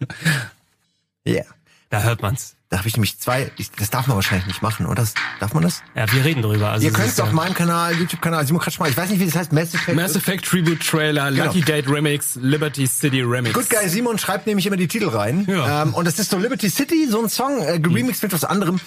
[1.26, 1.44] yeah.
[1.92, 2.56] Da hört man's.
[2.70, 5.06] Da habe ich nämlich zwei, ich, das darf man wahrscheinlich nicht machen, oder?
[5.40, 5.82] darf man das?
[5.94, 6.70] Ja, wir reden drüber.
[6.70, 9.26] Also Ihr könnt es auf ja meinem Kanal, YouTube-Kanal, Simon Kratschmann, ich weiß nicht, wie
[9.26, 9.94] das heißt, Mass Effect.
[9.94, 11.44] Mass Effect Tribute Trailer, genau.
[11.44, 13.52] Lucky Date Remix, Liberty City Remix.
[13.52, 15.44] Good Guy Simon schreibt nämlich immer die Titel rein.
[15.46, 15.82] Ja.
[15.82, 18.80] Ähm, und das ist so Liberty City, so ein Song, äh, geremixed mit was anderem.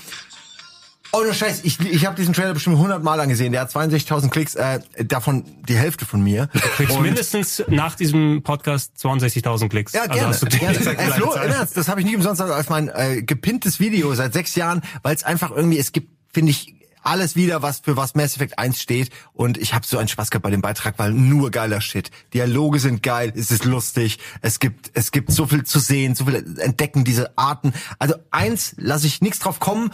[1.18, 3.54] Oh, no Scheiß, ich, ich habe diesen Trailer bestimmt 100 Mal angesehen.
[3.54, 6.48] Der hat 62.000 Klicks, äh, davon die Hälfte von mir.
[6.52, 9.94] Du kriegst mindestens nach diesem Podcast 62.000 Klicks.
[9.94, 10.28] Ja, gerne.
[10.28, 10.78] Also gerne.
[10.78, 14.56] Äh, Flo, Ernst, das habe ich nicht umsonst als mein äh, gepinntes Video seit sechs
[14.56, 18.36] Jahren, weil es einfach irgendwie, es gibt, finde ich, alles wieder, was für was Mass
[18.36, 19.10] Effect 1 steht.
[19.32, 22.12] Und ich habe so einen Spaß gehabt bei dem Beitrag, weil nur geiler Shit.
[22.34, 26.26] Dialoge sind geil, es ist lustig, es gibt, es gibt so viel zu sehen, so
[26.26, 27.74] viel entdecken, diese Arten.
[28.00, 29.92] Also eins lasse ich nichts drauf kommen,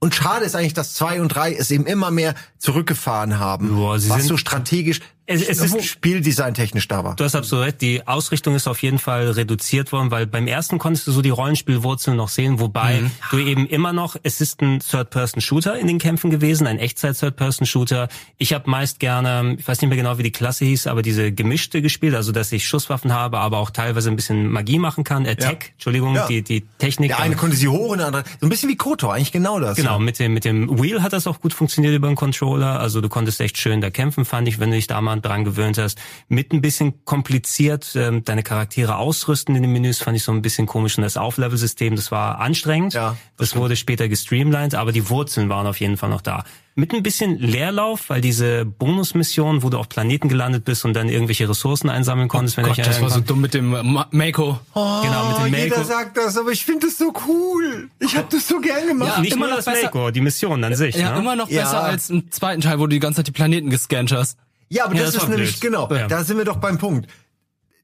[0.00, 3.74] und schade ist eigentlich, dass zwei und drei es eben immer mehr zurückgefahren haben.
[3.74, 7.16] Boah, was so strategisch es, es ist spieldesigntechnisch da war.
[7.16, 7.80] Du hast absolut recht.
[7.80, 11.30] Die Ausrichtung ist auf jeden Fall reduziert worden, weil beim ersten konntest du so die
[11.30, 13.10] Rollenspielwurzeln noch sehen, wobei mhm.
[13.30, 18.08] du eben immer noch, es ist ein Third-Person-Shooter in den Kämpfen gewesen, ein Echtzeit-Third-Person-Shooter.
[18.36, 21.32] Ich habe meist gerne, ich weiß nicht mehr genau, wie die Klasse hieß, aber diese
[21.32, 25.26] gemischte gespielt, also dass ich Schusswaffen habe, aber auch teilweise ein bisschen Magie machen kann.
[25.26, 25.70] Attack, ja.
[25.72, 26.26] Entschuldigung, ja.
[26.26, 27.08] die die Technik.
[27.08, 29.58] Der eine konnte sie hoch und der andere so ein bisschen wie Kotor, eigentlich genau
[29.58, 29.76] das.
[29.76, 32.78] Genau, mit dem mit dem Wheel hat das auch gut funktioniert über den Controller.
[32.78, 35.44] Also du konntest echt schön da kämpfen, fand ich, wenn du dich da mal dran
[35.44, 35.98] gewöhnt hast.
[36.28, 40.42] Mit ein bisschen kompliziert ähm, deine Charaktere ausrüsten in den Menüs fand ich so ein
[40.42, 40.96] bisschen komisch.
[40.96, 42.94] Und das Auflevel-System, das war anstrengend.
[42.94, 46.44] Ja, das, das wurde später gestreamlined, aber die Wurzeln waren auf jeden Fall noch da
[46.76, 51.08] mit ein bisschen Leerlauf, weil diese Bonusmission, wo du auf Planeten gelandet bist und dann
[51.08, 54.08] irgendwelche Ressourcen einsammeln konntest, oh wenn Gott, ich das war so dumm mit dem Ma
[54.10, 54.58] Mako.
[54.74, 55.62] Oh, genau, mit dem Mako.
[55.62, 57.90] Jeder sagt das, aber ich finde das so cool.
[58.00, 59.12] Ich habe das so gern gemacht.
[59.16, 60.96] Ja, nicht immer nur das Mako, die Mission an sich.
[60.96, 61.20] Ja, ne?
[61.20, 61.80] immer noch besser ja.
[61.80, 64.36] als im zweiten Teil, wo du die ganze Zeit die Planeten gescannt hast.
[64.74, 65.72] Ja, aber ja, das, das ist nämlich, blöd.
[65.72, 66.08] genau, ja.
[66.08, 67.08] da sind wir doch beim Punkt.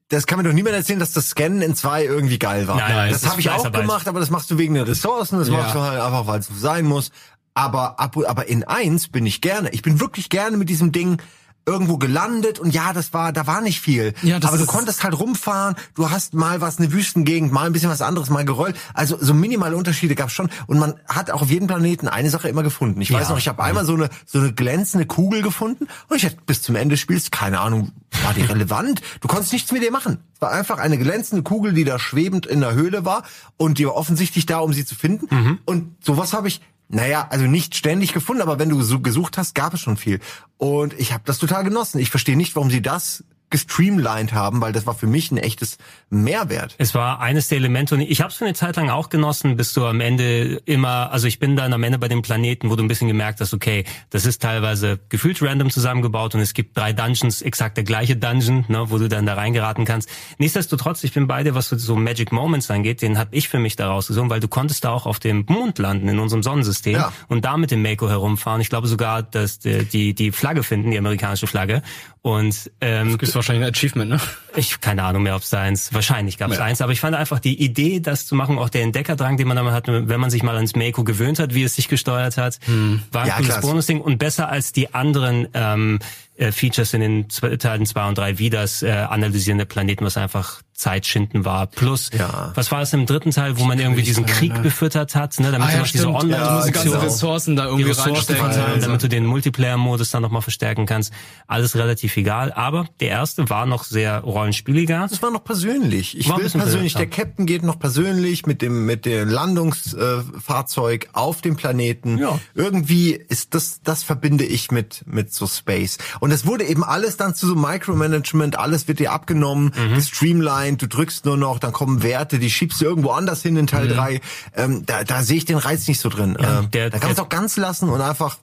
[0.09, 2.75] Das kann mir doch niemand erzählen, dass das Scannen in zwei irgendwie geil war.
[2.75, 5.47] Nein, nein, das habe ich auch gemacht, aber das machst du wegen den Ressourcen, das
[5.47, 5.53] ja.
[5.53, 7.11] machst du halt einfach, weil es so sein muss.
[7.53, 9.69] Aber, aber in eins bin ich gerne.
[9.69, 11.21] Ich bin wirklich gerne mit diesem Ding
[11.65, 14.13] irgendwo gelandet und ja, das war, da war nicht viel.
[14.23, 17.73] Ja, das Aber du konntest halt rumfahren, du hast mal was, eine Wüstengegend, mal ein
[17.73, 18.75] bisschen was anderes, mal gerollt.
[18.93, 20.49] Also so minimale Unterschiede gab's schon.
[20.67, 22.99] Und man hat auch auf jedem Planeten eine Sache immer gefunden.
[23.01, 23.19] Ich ja.
[23.19, 26.37] weiß noch, ich habe einmal so eine, so eine glänzende Kugel gefunden und ich hatte
[26.45, 27.91] bis zum Ende des Spiels, keine Ahnung,
[28.23, 29.01] war die relevant?
[29.21, 30.17] Du konntest nichts mit ihr machen.
[30.33, 33.23] Es war einfach eine glänzende Kugel, die da schwebend in der Höhle war
[33.57, 35.27] und die war offensichtlich da, um sie zu finden.
[35.29, 35.59] Mhm.
[35.65, 36.61] Und sowas habe ich
[36.91, 40.19] naja, also nicht ständig gefunden, aber wenn du so gesucht hast, gab es schon viel.
[40.57, 41.99] Und ich habe das total genossen.
[41.99, 45.77] Ich verstehe nicht, warum sie das gestreamlined haben, weil das war für mich ein echtes
[46.09, 46.75] Mehrwert.
[46.77, 49.57] Es war eines der Elemente und ich habe es für eine Zeit lang auch genossen,
[49.57, 52.75] bis du am Ende immer, also ich bin dann am Ende bei dem Planeten, wo
[52.75, 56.77] du ein bisschen gemerkt hast, okay, das ist teilweise gefühlt random zusammengebaut und es gibt
[56.77, 60.09] drei Dungeons, exakt der gleiche Dungeon, ne, wo du dann da reingeraten kannst.
[60.37, 63.75] Nichtsdestotrotz, ich bin bei dir, was so Magic Moments angeht, den habe ich für mich
[63.75, 67.13] da rausgesucht, weil du konntest da auch auf dem Mond landen in unserem Sonnensystem ja.
[67.27, 68.61] und da mit dem Mako herumfahren.
[68.61, 71.81] Ich glaube sogar, dass die, die, die Flagge finden, die amerikanische Flagge
[72.21, 74.19] und ähm, das wahrscheinlich ein Achievement, ne?
[74.55, 75.93] Ich keine Ahnung mehr, ob es da eins.
[75.93, 76.63] Wahrscheinlich gab es ja.
[76.63, 79.57] eins, aber ich fand einfach die Idee, das zu machen, auch der Entdeckerdrang, den man
[79.57, 82.59] damit hat, wenn man sich mal ans Mako gewöhnt hat, wie es sich gesteuert hat,
[82.65, 83.01] hm.
[83.11, 85.99] war ein ja, cooles Bonusding und besser als die anderen ähm,
[86.37, 90.17] äh, Features in den Teilen zwei und drei, wie das äh, Analysieren der Planeten, was
[90.17, 91.67] einfach Zeitschinden war.
[91.67, 92.51] Plus, ja.
[92.55, 94.59] was war es im dritten Teil, wo man irgendwie diesen Krieg ne?
[94.61, 97.83] befüttert hat, ne, damit ah, du noch diese online ja, die ganzen Ressourcen da irgendwie
[97.83, 98.81] Ressourcen also.
[98.81, 101.13] damit du den Multiplayer-Modus dann nochmal verstärken kannst.
[101.47, 102.51] Alles relativ egal.
[102.51, 105.07] Aber der erste war noch sehr rollenspieliger.
[105.07, 106.17] Das war noch persönlich.
[106.17, 111.07] Ich war will persönlich, der Captain geht noch persönlich mit dem, mit dem Landungsfahrzeug äh,
[111.13, 112.17] auf dem Planeten.
[112.17, 112.39] Ja.
[112.55, 115.99] Irgendwie ist das, das verbinde ich mit, mit so Space.
[116.19, 119.95] Und es wurde eben alles dann zu so Micromanagement, alles wird dir abgenommen, mhm.
[119.95, 123.67] gestreamlined, du drückst nur noch, dann kommen Werte, die schiebst du irgendwo anders hin in
[123.67, 123.93] Teil mhm.
[123.93, 124.21] 3.
[124.55, 126.37] Ähm, da, da sehe ich den Reiz nicht so drin.
[126.39, 128.37] Ja, ähm, der, da kannst du auch ganz lassen und einfach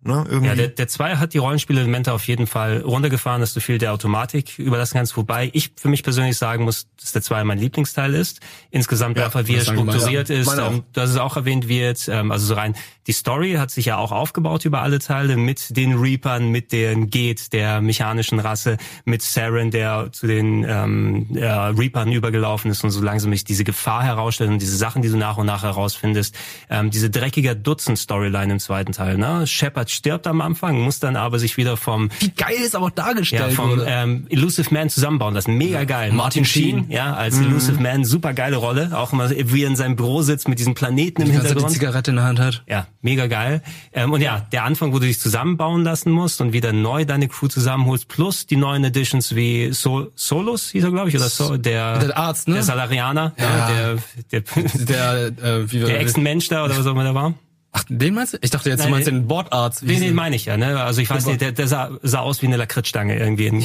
[0.00, 0.46] Ne, irgendwie.
[0.46, 3.92] Ja, der, der Zweier hat die Rollenspielelemente auf jeden Fall runtergefahren, dass du viel der
[3.92, 8.14] Automatik überlassen kannst, wobei ich für mich persönlich sagen muss, dass der Zweier mein Lieblingsteil
[8.14, 8.40] ist.
[8.70, 12.46] Insgesamt ja, einfach, wie er strukturiert ist, ähm, dass es auch erwähnt wird, ähm, also
[12.46, 12.74] so rein
[13.08, 17.08] die Story hat sich ja auch aufgebaut über alle Teile mit den Reapern, mit den
[17.08, 18.76] Geht, der mechanischen Rasse,
[19.06, 23.64] mit Saren, der zu den ähm, äh, Reapern übergelaufen ist und so langsam sich diese
[23.64, 26.34] Gefahr herausstellt und diese Sachen, die du nach und nach herausfindest.
[26.68, 29.16] Ähm, diese dreckiger Dutzend-Storyline im zweiten Teil.
[29.16, 29.46] Ne?
[29.46, 32.10] Shepard stirbt am Anfang, muss dann aber sich wieder vom...
[32.20, 35.34] Wie geil ist aber auch dargestellt ja, vom ähm, Elusive Man zusammenbauen.
[35.34, 36.12] Das ist mega geil.
[36.12, 37.46] Martin Sheen, ja, als mhm.
[37.46, 38.90] Elusive Man, super geile Rolle.
[38.94, 41.70] Auch immer, wie er in seinem Büro sitzt mit diesem Planeten im Hintergrund.
[41.70, 42.62] Die Zigarette in der Hand hat.
[42.68, 43.62] Ja, mega geil.
[43.92, 47.28] Ähm, und ja, der Anfang, wo du dich zusammenbauen lassen musst und wieder neu deine
[47.28, 51.56] Crew zusammenholst, plus die neuen Editions wie so Solus, hieß er, glaube ich, oder so,
[51.56, 52.54] der, der Arzt, ne?
[52.54, 53.44] Der Salarianer, ja.
[53.44, 53.96] ja
[54.30, 57.34] der, der, der, äh, wie der Ex-Mensch da, oder was auch immer der war.
[57.72, 58.38] Ach, den meinst du?
[58.40, 59.82] Ich dachte jetzt, Nein, du meinst den Bordarzt.
[59.82, 60.82] Den, den meine ich ja, ne?
[60.82, 63.46] Also ich weiß nicht, der, der sah, sah aus wie eine Lakritzstange irgendwie.
[63.46, 63.64] In,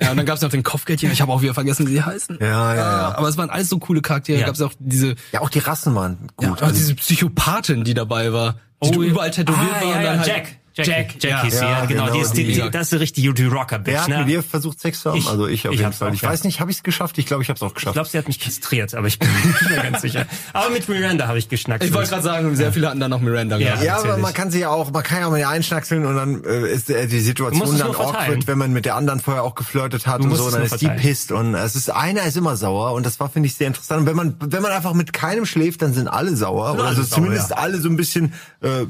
[0.00, 1.10] Ja, und dann gab's noch den Kopfgeldchen.
[1.10, 2.38] Ich habe auch wieder vergessen, wie die heißen.
[2.40, 3.14] Ja, ja, ja.
[3.16, 4.38] Aber es waren alles so coole Charaktere.
[4.38, 4.46] Ja.
[4.46, 5.16] Gab's auch diese.
[5.32, 6.46] Ja, auch die Rassen waren gut.
[6.46, 9.90] Ja, auch also diese Psychopathin, die dabei war, die oh, überall tätowiert ah, war.
[9.90, 10.56] Ja, und dann ja, halt Jack.
[10.86, 12.04] Jack, Jack ja, hieß sie, ja, genau.
[12.04, 13.94] genau die ist, die, die, das ist eine richtige YouTube Rocker Bitch.
[13.94, 14.18] Wer hat ne?
[14.18, 15.18] mit ihr versucht Sex zu haben?
[15.18, 16.14] Ich, also ich auf ich jeden Fall.
[16.14, 17.18] Ich weiß nicht, habe ich es geschafft?
[17.18, 17.92] Ich glaube, ich habe es auch geschafft.
[17.92, 20.26] Ich glaube, sie hat mich kastriert, aber ich bin nicht mehr ganz sicher.
[20.52, 21.84] Aber mit Miranda habe ich geschnackt.
[21.84, 23.84] Ich wollte gerade sagen, sehr viele hatten dann noch Miranda ja, gehabt.
[23.84, 26.72] Ja, aber man kann sie ja auch, man kann ja mal einschnackseln und dann äh,
[26.72, 30.20] ist äh, die Situation dann awkward, wenn man mit der anderen vorher auch geflirtet hat
[30.20, 33.20] und so, dann ist die pisst und es ist einer ist immer sauer und das
[33.20, 34.00] war finde ich sehr interessant.
[34.00, 37.02] Und wenn man wenn man einfach mit keinem schläft, dann sind alle sauer oder also
[37.04, 38.84] zumindest alle so ein bisschen äh,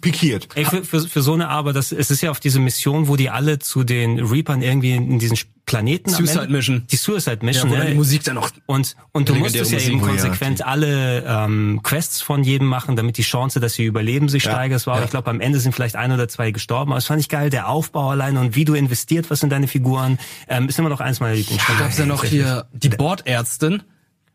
[0.00, 0.48] pikiert.
[0.64, 3.16] Ey, für, für, für so eine Arbeit, das es ist ja auf diese Mission, wo
[3.16, 6.86] die alle zu den Reapern irgendwie in diesen Planeten Suicide Mission.
[6.90, 7.90] Die Suicide Mission, ja, wo ne?
[7.90, 10.66] die Musik dann noch und und du musstest ja eben konsequent ja.
[10.66, 14.52] alle ähm, Quests von jedem machen, damit die Chance, dass sie überleben, sich ja.
[14.52, 14.80] steigert.
[14.80, 15.04] Es war, ja.
[15.04, 16.92] ich glaube, am Ende sind vielleicht ein oder zwei gestorben.
[16.92, 19.68] Aber das fand ich geil, der Aufbau allein und wie du investiert was in deine
[19.68, 20.18] Figuren,
[20.48, 21.78] ähm, ist immer noch eins meiner Lieblingsspiele.
[21.78, 23.82] Ja, gab's ja noch hier die Bordärztin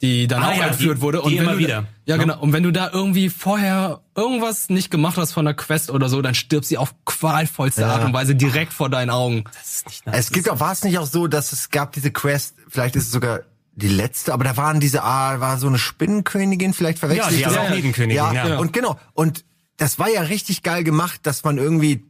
[0.01, 1.21] die dann ah, auch ja, entführt die, wurde.
[1.21, 1.81] Und die immer wieder.
[1.81, 2.23] Da, ja, no?
[2.23, 2.39] genau.
[2.39, 6.21] Und wenn du da irgendwie vorher irgendwas nicht gemacht hast von der Quest oder so,
[6.21, 7.93] dann stirbt sie auf qualvollste ja.
[7.93, 9.43] Art und Weise direkt vor deinen Augen.
[9.53, 10.15] Das ist nicht nice.
[10.17, 13.05] Es gibt auch, war es nicht auch so, dass es gab diese Quest, vielleicht ist
[13.05, 13.41] es sogar
[13.75, 17.39] die letzte, aber da waren diese, ah, war so eine Spinnenkönigin, vielleicht verwechselt.
[17.39, 18.57] Ja, die ist auch Nebenkönigin, ja, ja.
[18.57, 18.97] Und genau.
[19.13, 19.45] Und
[19.77, 22.08] das war ja richtig geil gemacht, dass man irgendwie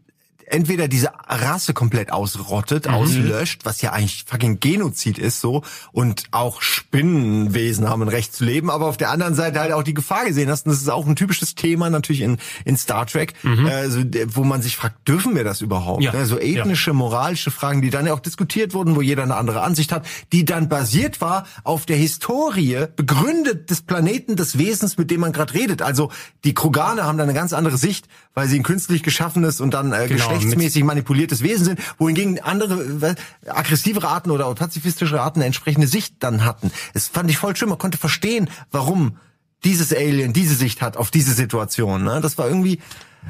[0.49, 2.93] entweder diese Rasse komplett ausrottet, mhm.
[2.93, 8.43] auslöscht, was ja eigentlich fucking Genozid ist so und auch Spinnenwesen haben ein Recht zu
[8.43, 10.89] leben, aber auf der anderen Seite halt auch die Gefahr gesehen hast und das ist
[10.89, 13.65] auch ein typisches Thema natürlich in, in Star Trek, mhm.
[13.65, 16.03] also, wo man sich fragt, dürfen wir das überhaupt?
[16.03, 16.11] Ja.
[16.11, 16.95] Also ethnische, ja.
[16.95, 20.45] moralische Fragen, die dann ja auch diskutiert wurden, wo jeder eine andere Ansicht hat, die
[20.45, 25.53] dann basiert war auf der Historie, begründet des Planeten, des Wesens, mit dem man gerade
[25.53, 25.81] redet.
[25.81, 26.11] Also
[26.43, 28.07] die Kroganer haben da eine ganz andere Sicht,
[28.39, 33.15] weil sie ein künstlich geschaffenes und dann äh, genau geschlechtsmäßig manipuliertes Wesen sind, wohingegen andere
[33.45, 36.71] aggressivere Arten oder pazifistischere Arten eine entsprechende Sicht dann hatten.
[36.93, 39.17] Es fand ich voll schön, man konnte verstehen, warum
[39.65, 42.05] dieses Alien diese Sicht hat auf diese Situation.
[42.05, 42.21] Ne?
[42.21, 42.79] Das war irgendwie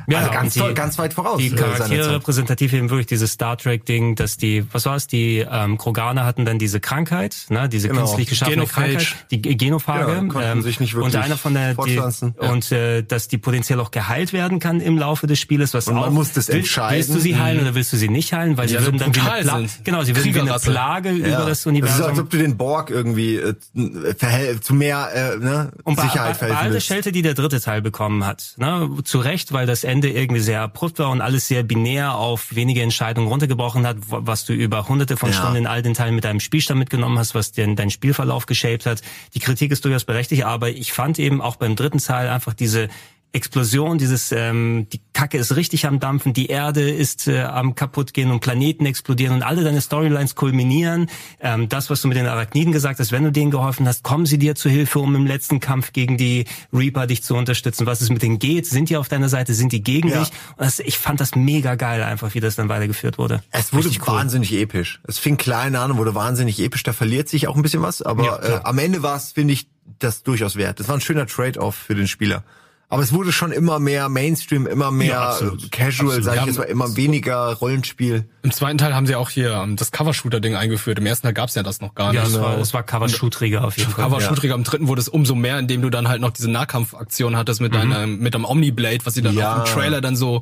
[0.08, 1.38] Ja, also ganz, die, toll, ganz weit voraus.
[1.38, 5.78] Die Charaktere repräsentativ eben wirklich dieses Star Trek-Ding, dass die, was war es, die ähm,
[5.78, 8.02] Kroganer hatten dann diese Krankheit, ne, diese genau.
[8.02, 8.98] künstlich geschaffene Genophage.
[8.98, 10.12] Krankheit, die Genophage.
[10.12, 12.10] Ja, konnten ähm, sich nicht wirklich und einer von der die, ja.
[12.38, 15.74] und äh, dass die potenziell auch geheilt werden kann im Laufe des Spieles.
[15.74, 16.98] Was und man auch, muss das entscheiden.
[16.98, 17.64] Willst du sie heilen mhm.
[17.64, 18.58] oder willst du sie nicht heilen?
[18.58, 21.46] Weil ja, sie würden dann wie eine Pla genau, sie würden wie eine Plage über
[21.46, 21.98] das Universum.
[21.98, 26.40] Das ist, als ob du den Borg irgendwie äh, zu mehr äh, ne, und Sicherheit
[26.40, 29.54] bei, bei, bei all der Schelte, die der dritte Teil bekommen hat, ne, zu Recht,
[29.54, 33.86] weil das Ende irgendwie sehr abrupt war und alles sehr binär auf wenige Entscheidungen runtergebrochen
[33.86, 35.36] hat, was du über hunderte von ja.
[35.36, 38.86] Stunden in all den Teilen mit deinem Spielstand mitgenommen hast, was dir deinen Spielverlauf geshaped
[38.86, 39.02] hat.
[39.34, 42.90] Die Kritik ist durchaus berechtigt, aber ich fand eben auch beim dritten Teil einfach diese
[43.32, 48.14] Explosion, dieses ähm, die Kacke ist richtig am dampfen, die Erde ist äh, am kaputt
[48.14, 51.10] gehen und Planeten explodieren und alle deine Storylines kulminieren.
[51.40, 54.26] Ähm, das, was du mit den Arachniden gesagt hast, wenn du denen geholfen hast, kommen
[54.26, 57.86] sie dir zu Hilfe, um im letzten Kampf gegen die Reaper dich zu unterstützen.
[57.86, 60.22] Was es mit denen geht, sind die auf deiner Seite, sind die gegen ja.
[60.22, 60.30] dich?
[60.58, 63.44] Und das, ich fand das mega geil, einfach wie das dann weitergeführt wurde.
[63.52, 64.08] Es wurde cool.
[64.08, 65.02] wahnsinnig episch.
[65.04, 66.82] Es fing klein an, wurde wahnsinnig episch.
[66.82, 69.54] Da verliert sich auch ein bisschen was, aber ja, äh, am Ende war es, finde
[69.54, 69.68] ich,
[70.00, 70.80] das durchaus wert.
[70.80, 72.44] Das war ein schöner Trade-off für den Spieler.
[72.92, 75.72] Aber es wurde schon immer mehr Mainstream, immer mehr ja, absolut.
[75.72, 78.28] Casual, sag ich jetzt mal, immer weniger Rollenspiel.
[78.42, 80.98] Im zweiten Teil haben sie auch hier ähm, das Cover-Shooter-Ding eingeführt.
[80.98, 82.22] Im ersten Teil gab's ja das noch gar nicht.
[82.22, 84.06] Ja, es war, es war Cover-Shooteriger auf jeden Fall.
[84.06, 84.56] Cover-Shooteriger.
[84.56, 87.74] Im dritten wurde es umso mehr, indem du dann halt noch diese Nahkampfaktion hattest mit
[87.74, 87.92] mhm.
[87.92, 89.54] deinem, mit deinem Omni-Blade, was sie dann ja.
[89.54, 90.42] auch im Trailer dann so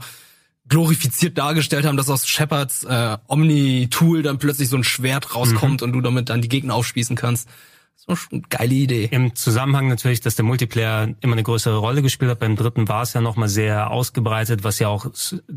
[0.70, 5.88] glorifiziert dargestellt haben, dass aus Shepards äh, Omni-Tool dann plötzlich so ein Schwert rauskommt mhm.
[5.88, 7.50] und du damit dann die Gegner aufspießen kannst.
[7.98, 9.10] So eine geile Idee.
[9.12, 12.40] Im Zusammenhang natürlich, dass der Multiplayer immer eine größere Rolle gespielt hat.
[12.40, 15.08] Beim dritten war es ja nochmal sehr ausgebreitet, was ja auch,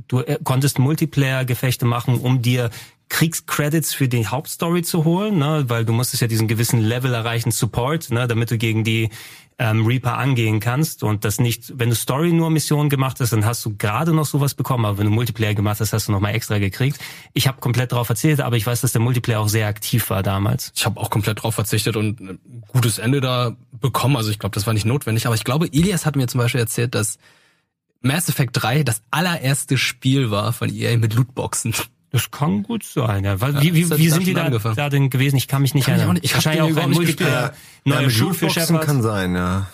[0.08, 2.70] du äh, konntest Multiplayer-Gefechte machen, um dir
[3.10, 7.50] Kriegscredits für die Hauptstory zu holen, ne, weil du musstest ja diesen gewissen Level erreichen
[7.50, 9.10] Support, ne, damit du gegen die
[9.58, 13.44] ähm, Reaper angehen kannst und das nicht, wenn du Story nur Missionen gemacht hast, dann
[13.44, 16.20] hast du gerade noch sowas bekommen, aber wenn du Multiplayer gemacht hast, hast du noch
[16.20, 16.98] mal extra gekriegt.
[17.34, 20.22] Ich habe komplett darauf verzichtet, aber ich weiß, dass der Multiplayer auch sehr aktiv war
[20.22, 20.72] damals.
[20.74, 22.38] Ich habe auch komplett drauf verzichtet und ein
[22.68, 24.16] gutes Ende da bekommen.
[24.16, 26.60] Also ich glaube, das war nicht notwendig, aber ich glaube, Elias hat mir zum Beispiel
[26.60, 27.18] erzählt, dass
[28.00, 31.74] Mass Effect 3 das allererste Spiel war von EA mit Lootboxen.
[32.10, 33.24] Das kann gut sein.
[33.24, 33.40] Ja.
[33.40, 35.36] Wie, wie, wie sind die da, da denn gewesen?
[35.36, 36.16] Ich kann mich nicht kann erinnern.
[36.16, 37.52] Ich, ich wahrscheinlich auch ein Multiplayer.
[37.84, 38.84] Neue ja, Schuh für Shepard.
[38.84, 39.68] kann sein, ja.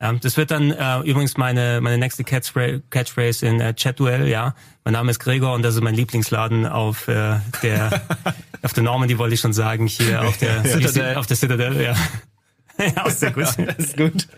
[0.00, 4.54] Ja, das wird dann äh, übrigens meine meine nächste Catchphrase, Catchphrase in äh, Chatduell, ja.
[4.84, 8.00] Mein Name ist Gregor und das ist mein Lieblingsladen auf äh, der
[8.62, 11.16] auf der Normandy wollte ich schon sagen hier auf der Citadel.
[11.16, 11.94] auf der Citadel, ja.
[12.96, 13.46] ja, sehr gut.
[13.58, 14.28] Ja, das ist gut.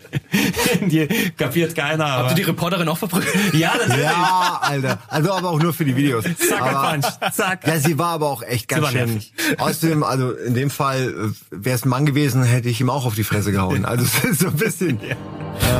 [0.89, 1.07] die
[1.37, 2.05] kapiert keiner.
[2.05, 2.23] Aber.
[2.23, 3.53] Habt ihr die Reporterin auch verprügelt?
[3.53, 4.03] Ja, natürlich.
[4.03, 4.99] Ja, Alter.
[5.07, 6.23] Also aber auch nur für die Videos.
[6.23, 7.05] Zack, aber, Punch.
[7.33, 7.67] Zack.
[7.67, 9.21] Ja, sie war aber auch echt ganz schön.
[9.57, 13.05] Außerdem, also in dem Fall, äh, wäre es ein Mann gewesen, hätte ich ihm auch
[13.05, 13.85] auf die Fresse gehauen.
[13.85, 14.99] Also so ein bisschen.
[15.01, 15.15] Ja.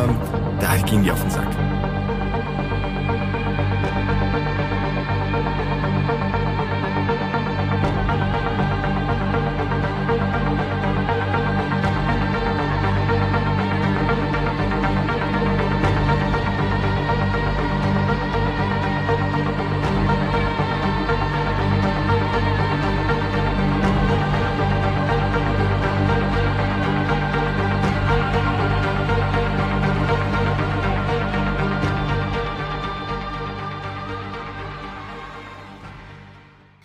[0.03, 0.17] Ähm,
[0.59, 1.90] da ging die auf den Sack.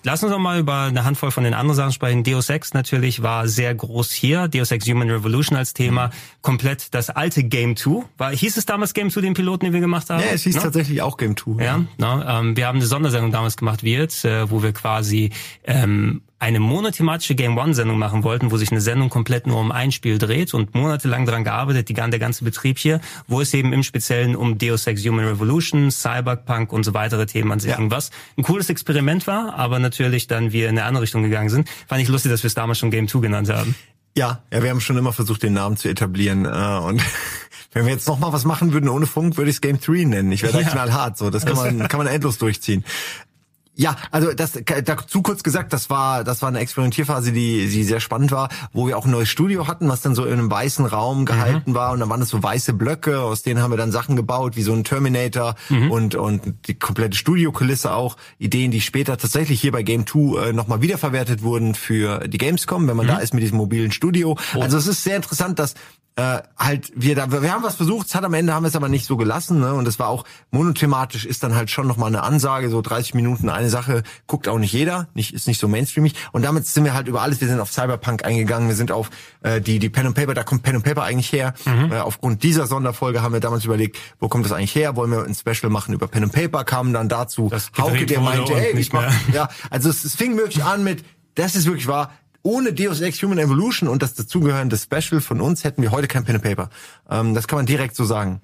[0.06, 2.22] Lass uns noch mal über eine Handvoll von den anderen Sachen sprechen.
[2.22, 4.46] Deus Ex natürlich war sehr groß hier.
[4.46, 6.06] Deus Ex Human Revolution als Thema.
[6.06, 6.12] Mhm.
[6.42, 8.04] Komplett das alte Game 2.
[8.16, 10.20] War, hieß es damals Game 2, den Piloten, den wir gemacht haben?
[10.20, 10.62] Ja, es hieß no?
[10.62, 11.60] tatsächlich auch Game 2.
[11.60, 11.84] Ja, ja.
[11.98, 12.22] No?
[12.24, 15.30] Ähm, wir haben eine Sondersendung damals gemacht, wie jetzt, äh, wo wir quasi
[15.64, 19.72] ähm, eine monothematische Game One Sendung machen wollten, wo sich eine Sendung komplett nur um
[19.72, 23.72] ein Spiel dreht und monatelang daran gearbeitet, die, der ganze Betrieb hier, wo es eben
[23.72, 27.76] im Speziellen um Deus Ex Human Revolution, Cyberpunk und so weitere Themen an sich ja.
[27.76, 31.48] ging, was ein cooles Experiment war, aber natürlich dann wir in eine andere Richtung gegangen
[31.48, 31.68] sind.
[31.88, 33.74] Fand ich lustig, dass wir es damals schon Game 2 genannt haben.
[34.16, 37.02] Ja, ja, wir haben schon immer versucht, den Namen zu etablieren äh, und
[37.72, 40.04] wenn wir jetzt noch mal was machen würden ohne Funk, würde ich es Game 3
[40.04, 40.32] nennen.
[40.32, 40.68] Ich wäre ja.
[40.68, 41.28] knallhart so.
[41.28, 42.84] Das kann man, kann man endlos durchziehen.
[43.78, 48.00] Ja, also das dazu kurz gesagt, das war das war eine Experimentierphase, die die sehr
[48.00, 50.86] spannend war, wo wir auch ein neues Studio hatten, was dann so in einem weißen
[50.86, 51.24] Raum mhm.
[51.26, 51.74] gehalten mhm.
[51.74, 54.56] war und dann waren es so weiße Blöcke, aus denen haben wir dann Sachen gebaut,
[54.56, 55.90] wie so ein Terminator mhm.
[55.90, 60.52] und und die komplette Studiokulisse auch, Ideen, die später tatsächlich hier bei Game 2 äh,
[60.54, 63.10] nochmal wiederverwertet wurden für die Gamescom, wenn man mhm.
[63.10, 64.38] da ist mit diesem mobilen Studio.
[64.54, 64.60] Oh.
[64.60, 65.74] Also es ist sehr interessant, dass
[66.16, 68.88] äh, halt wir da wir haben was versucht, hat am Ende haben wir es aber
[68.88, 69.74] nicht so gelassen, ne?
[69.74, 73.14] Und es war auch monothematisch ist dann halt schon noch mal eine Ansage, so 30
[73.14, 76.84] Minuten eine Sache, guckt auch nicht jeder, nicht ist nicht so mainstreamig und damit sind
[76.84, 79.10] wir halt über alles, wir sind auf Cyberpunk eingegangen, wir sind auf
[79.42, 81.52] äh, die die Pen and Paper, da kommt Pen and Paper eigentlich her.
[81.66, 81.92] Mhm.
[81.92, 84.96] Äh, aufgrund dieser Sonderfolge haben wir damals überlegt, wo kommt das eigentlich her?
[84.96, 86.64] Wollen wir ein Special machen über Pen and Paper?
[86.64, 90.64] Kamen dann dazu Hauke, der meinte, ey, ich mach, ja, also es, es fing wirklich
[90.64, 91.04] an mit
[91.36, 92.10] das ist wirklich wahr
[92.46, 96.24] ohne Deus Ex Human Evolution und das dazugehörende Special von uns hätten wir heute kein
[96.24, 96.70] Pen and Paper.
[97.10, 98.40] Ähm, das kann man direkt so sagen.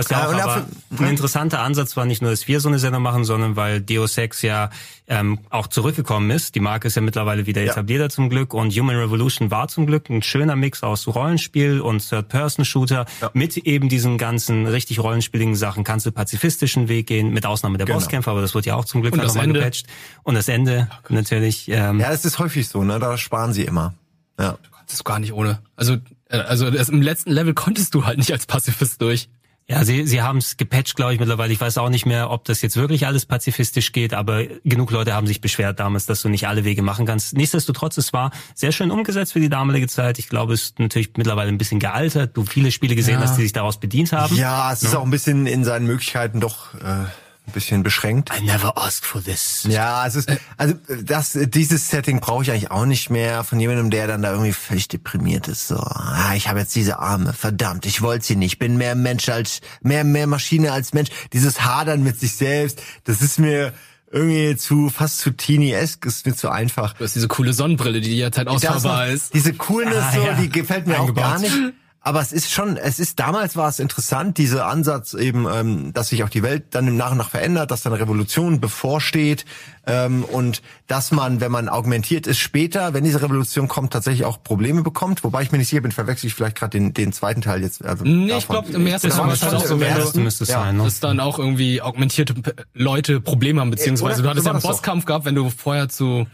[0.00, 0.66] Was ja auch aber
[0.98, 4.16] ein interessanter Ansatz war, nicht nur, dass wir so eine Sendung machen, sondern weil Deus
[4.16, 4.70] Ex ja
[5.06, 6.54] ähm, auch zurückgekommen ist.
[6.54, 7.72] Die Marke ist ja mittlerweile wieder ja.
[7.72, 12.08] etablierter zum Glück und Human Revolution war zum Glück ein schöner Mix aus Rollenspiel und
[12.08, 13.30] Third-Person-Shooter ja.
[13.34, 15.84] mit eben diesen ganzen richtig rollenspieligen Sachen.
[15.84, 17.98] Kannst du pazifistischen Weg gehen, mit Ausnahme der genau.
[17.98, 19.86] Bosskämpfer, aber das wird ja auch zum Glück nochmal gepatcht.
[20.22, 21.68] Und das Ende oh natürlich.
[21.68, 22.98] Ähm, ja, das ist häufig so, ne?
[22.98, 23.94] Da sparen sie immer.
[24.38, 24.56] Ja.
[24.62, 25.60] Du konntest gar nicht ohne.
[25.76, 25.98] Also,
[26.28, 29.28] äh, also das, im letzten Level konntest du halt nicht als Pazifist durch.
[29.70, 31.52] Ja, sie, sie haben es gepatcht, glaube ich, mittlerweile.
[31.52, 35.14] Ich weiß auch nicht mehr, ob das jetzt wirklich alles pazifistisch geht, aber genug Leute
[35.14, 37.36] haben sich beschwert damals, dass du nicht alle Wege machen kannst.
[37.36, 40.18] Nichtsdestotrotz, es war sehr schön umgesetzt für die damalige Zeit.
[40.18, 42.36] Ich glaube, es ist natürlich mittlerweile ein bisschen gealtert.
[42.36, 43.20] Du viele Spiele gesehen ja.
[43.20, 44.34] hast, die sich daraus bedient haben.
[44.34, 44.88] Ja, es no?
[44.88, 46.74] ist auch ein bisschen in seinen Möglichkeiten doch...
[46.74, 47.04] Äh
[47.46, 48.30] ein bisschen beschränkt.
[48.36, 49.66] I never asked for this.
[49.68, 53.90] Ja, es ist, also das, dieses Setting brauche ich eigentlich auch nicht mehr von jemandem,
[53.90, 55.68] der dann da irgendwie völlig deprimiert ist.
[55.68, 59.28] So, ah, ich habe jetzt diese Arme, verdammt, ich wollte sie nicht, bin mehr Mensch
[59.28, 61.10] als mehr mehr Maschine als Mensch.
[61.32, 63.72] Dieses Hadern mit sich selbst, das ist mir
[64.12, 66.94] irgendwie zu fast zu teeny-esque, ist mir zu einfach.
[66.94, 69.34] Du hast diese coole Sonnenbrille, die jetzt halt ausfahrbar ist.
[69.34, 70.34] Diese Coolness ah, so, ja.
[70.34, 71.24] die gefällt mir Eingebaut.
[71.24, 71.56] auch gar nicht.
[72.02, 76.08] Aber es ist schon, es ist damals war es interessant, dieser Ansatz eben, ähm, dass
[76.08, 79.44] sich auch die Welt dann im Nach und nach verändert, dass dann eine Revolution bevorsteht
[79.86, 84.42] ähm, und dass man, wenn man augmentiert ist, später, wenn diese Revolution kommt, tatsächlich auch
[84.42, 85.24] Probleme bekommt.
[85.24, 87.84] Wobei ich mir nicht sicher bin, verwechsel ich vielleicht gerade den, den zweiten Teil jetzt.
[87.84, 90.62] Also nee, ich glaube im ersten Teil ist auch so, wenn du, müsste es ja.
[90.62, 90.84] sein, ne?
[90.84, 92.34] dass dann auch irgendwie augmentierte
[92.72, 96.26] Leute Probleme haben, beziehungsweise Oder, du hattest ja einen Bosskampf gehabt, wenn du vorher zu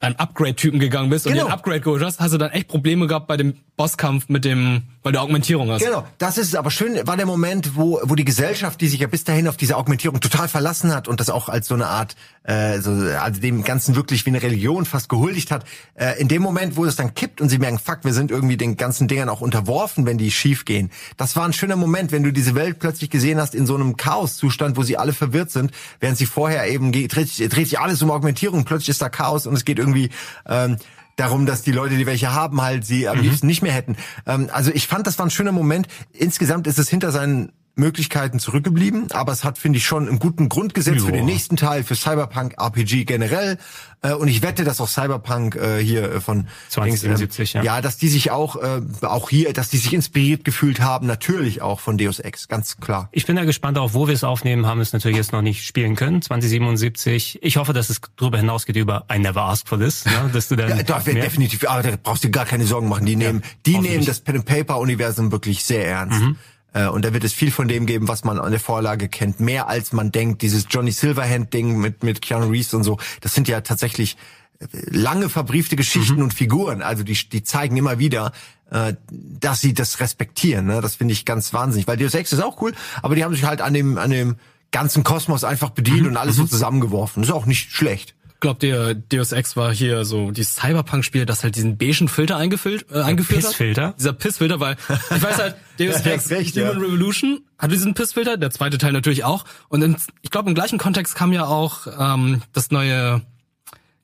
[0.00, 1.42] einem Upgrade-Typen gegangen bist genau.
[1.42, 4.44] und den Upgrade geholt hast, hast du dann echt Probleme gehabt bei dem Bosskampf mit
[4.44, 5.82] dem, weil du Augmentierung hast.
[5.82, 9.06] Genau, das ist aber schön, war der Moment, wo, wo die Gesellschaft, die sich ja
[9.06, 12.14] bis dahin auf diese Augmentierung total verlassen hat und das auch als so eine Art,
[12.46, 15.64] äh, so, also dem Ganzen wirklich wie eine Religion fast gehuldigt hat,
[15.94, 18.56] äh, in dem Moment, wo es dann kippt und sie merken, fuck, wir sind irgendwie
[18.56, 20.90] den ganzen Dingern auch unterworfen, wenn die schief gehen.
[21.16, 23.96] Das war ein schöner Moment, wenn du diese Welt plötzlich gesehen hast in so einem
[23.96, 28.10] Chaoszustand, wo sie alle verwirrt sind, während sie vorher eben dreht, dreht sich alles um
[28.10, 30.10] Augmentierung, plötzlich ist da Chaos und es geht irgendwie
[30.46, 30.76] ähm,
[31.16, 33.24] darum, dass die Leute, die welche haben, halt sie am mhm.
[33.24, 33.96] liebsten nicht mehr hätten.
[34.26, 35.88] Ähm, also ich fand, das war ein schöner Moment.
[36.12, 40.48] Insgesamt ist es hinter seinen Möglichkeiten zurückgeblieben, aber es hat, finde ich, schon einen guten
[40.48, 41.06] Grund gesetzt Joa.
[41.06, 43.58] für den nächsten Teil, für Cyberpunk RPG generell.
[44.00, 47.64] Äh, und ich wette, dass auch Cyberpunk äh, hier äh, von 2077, äh, ja.
[47.64, 51.60] ja, dass die sich auch, äh, auch hier, dass die sich inspiriert gefühlt haben, natürlich
[51.60, 53.10] auch von Deus Ex, ganz klar.
[53.12, 55.66] Ich bin da gespannt, auch wo wir es aufnehmen, haben es natürlich jetzt noch nicht
[55.66, 57.40] spielen können, 2077.
[57.42, 60.30] Ich hoffe, dass es darüber hinausgeht über I never ask for this, ne?
[60.32, 63.04] dass du dann ja, doch, definitiv, aber da brauchst du gar keine Sorgen machen.
[63.04, 66.20] Die nehmen, ja, die nehmen das Pen and Paper Universum wirklich sehr ernst.
[66.20, 66.36] Mhm.
[66.76, 69.40] Äh, und da wird es viel von dem geben, was man an der Vorlage kennt.
[69.40, 70.42] Mehr als man denkt.
[70.42, 72.98] Dieses Johnny Silverhand-Ding mit, mit Keanu Reeves und so.
[73.22, 74.16] Das sind ja tatsächlich
[74.58, 76.24] äh, lange verbriefte Geschichten mhm.
[76.24, 76.82] und Figuren.
[76.82, 78.32] Also die, die zeigen immer wieder,
[78.70, 80.66] äh, dass sie das respektieren.
[80.66, 80.82] Ne?
[80.82, 81.88] Das finde ich ganz wahnsinnig.
[81.88, 84.36] Weil Deus Ex ist auch cool, aber die haben sich halt an dem, an dem
[84.70, 86.08] ganzen Kosmos einfach bedient mhm.
[86.08, 86.48] und alles so mhm.
[86.48, 87.22] zusammengeworfen.
[87.22, 91.42] Das ist auch nicht schlecht glaube, der Deus Ex war hier so die Cyberpunk-Spiele, das
[91.42, 93.88] halt diesen beigen Filter eingefüllt, äh, eingeführt Pissfilter?
[93.88, 93.98] hat.
[93.98, 96.84] Dieser Pissfilter, weil ich weiß halt, Deus Ex recht, Human ja.
[96.84, 99.44] Revolution hat diesen Pissfilter, der zweite Teil natürlich auch.
[99.68, 103.22] Und in, ich glaube, im gleichen Kontext kam ja auch ähm, das neue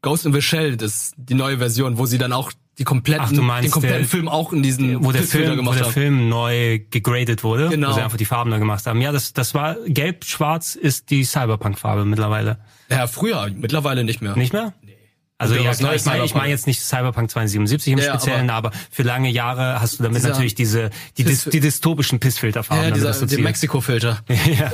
[0.02, 3.42] Ghost in the Shell, das die neue Version, wo sie dann auch die kompletten, Ach,
[3.42, 5.92] meinst, den kompletten der, Film auch in diesen wo der Film, gemacht wo der haben.
[5.92, 7.90] Film neu gegradet wurde, genau.
[7.90, 9.00] wo sie einfach die Farben neu gemacht haben.
[9.00, 12.58] Ja, das das war gelb-schwarz ist die Cyberpunk-Farbe mittlerweile.
[12.92, 14.36] Ja, früher, mittlerweile nicht mehr.
[14.36, 14.72] Nicht mehr?
[14.82, 14.96] Nee.
[15.38, 18.68] Also ja, klar, ich meine ich mein jetzt nicht Cyberpunk 2077 im ja, Speziellen, aber,
[18.68, 22.84] aber, für lange Jahre hast du damit dieser natürlich diese die, Piss, die dystopischen Pissfilterfarben.
[22.84, 24.20] Ja, dieser, der Mexiko-Filter.
[24.28, 24.72] ja.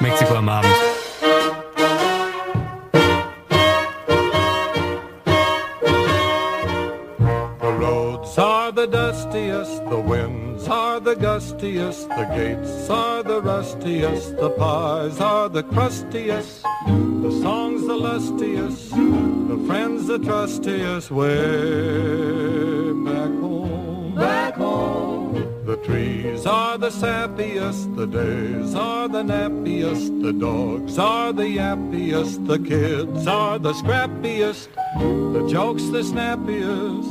[0.00, 0.74] Mexiko am Abend.
[8.74, 9.98] the dustiest, the
[10.68, 17.86] are the gustiest, the gates are the rustiest, the pies are the crustiest, the songs
[17.86, 24.14] the lustiest, the friends the trustiest, way back home.
[24.14, 25.23] Back home.
[25.64, 32.46] The trees are the sappiest, the days are the nappiest, the dogs are the yappiest,
[32.46, 34.68] the kids are the scrappiest,
[35.32, 37.08] the jokes the snappiest,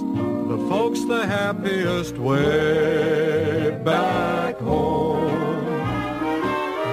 [0.49, 5.65] the folks the happiest way back home.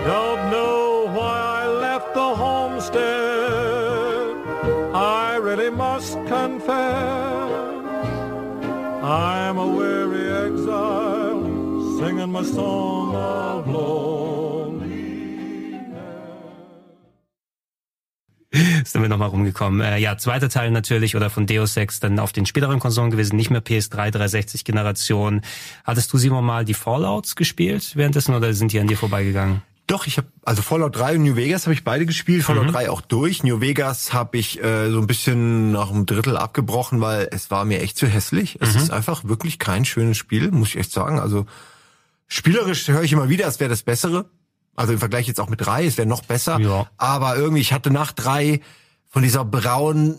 [0.06, 3.04] Don't know why I left the homestead.
[4.94, 7.50] I really must confess.
[9.02, 11.09] I'm a weary exile,
[12.00, 13.66] singing my song of
[18.84, 19.80] sind wir nochmal rumgekommen.
[19.80, 23.36] Äh, ja, zweiter Teil natürlich oder von Deus Ex dann auf den späteren Konsolen gewesen,
[23.36, 25.42] nicht mehr PS3 360 Generation.
[25.84, 29.62] Hattest du Simon mal die Fallouts gespielt währenddessen oder sind die an dir vorbeigegangen?
[29.86, 32.72] Doch, ich habe also Fallout 3 und New Vegas habe ich beide gespielt, Fallout mhm.
[32.72, 33.44] 3 auch durch.
[33.44, 37.64] New Vegas habe ich äh, so ein bisschen nach einem Drittel abgebrochen, weil es war
[37.64, 38.58] mir echt zu hässlich.
[38.60, 38.82] Es mhm.
[38.82, 41.20] ist einfach wirklich kein schönes Spiel, muss ich echt sagen.
[41.20, 41.46] Also
[42.30, 44.30] spielerisch höre ich immer wieder, es wäre das Bessere.
[44.74, 46.58] Also im Vergleich jetzt auch mit drei, es wäre noch besser.
[46.58, 46.86] Ja.
[46.96, 48.60] Aber irgendwie, ich hatte nach drei
[49.10, 50.16] von dieser braun,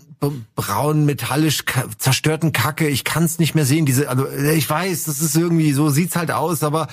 [0.56, 1.64] braun metallisch
[1.98, 3.86] zerstörten Kacke, ich kann es nicht mehr sehen.
[3.86, 6.90] Diese, also ich weiß, das ist irgendwie so sieht's halt aus, aber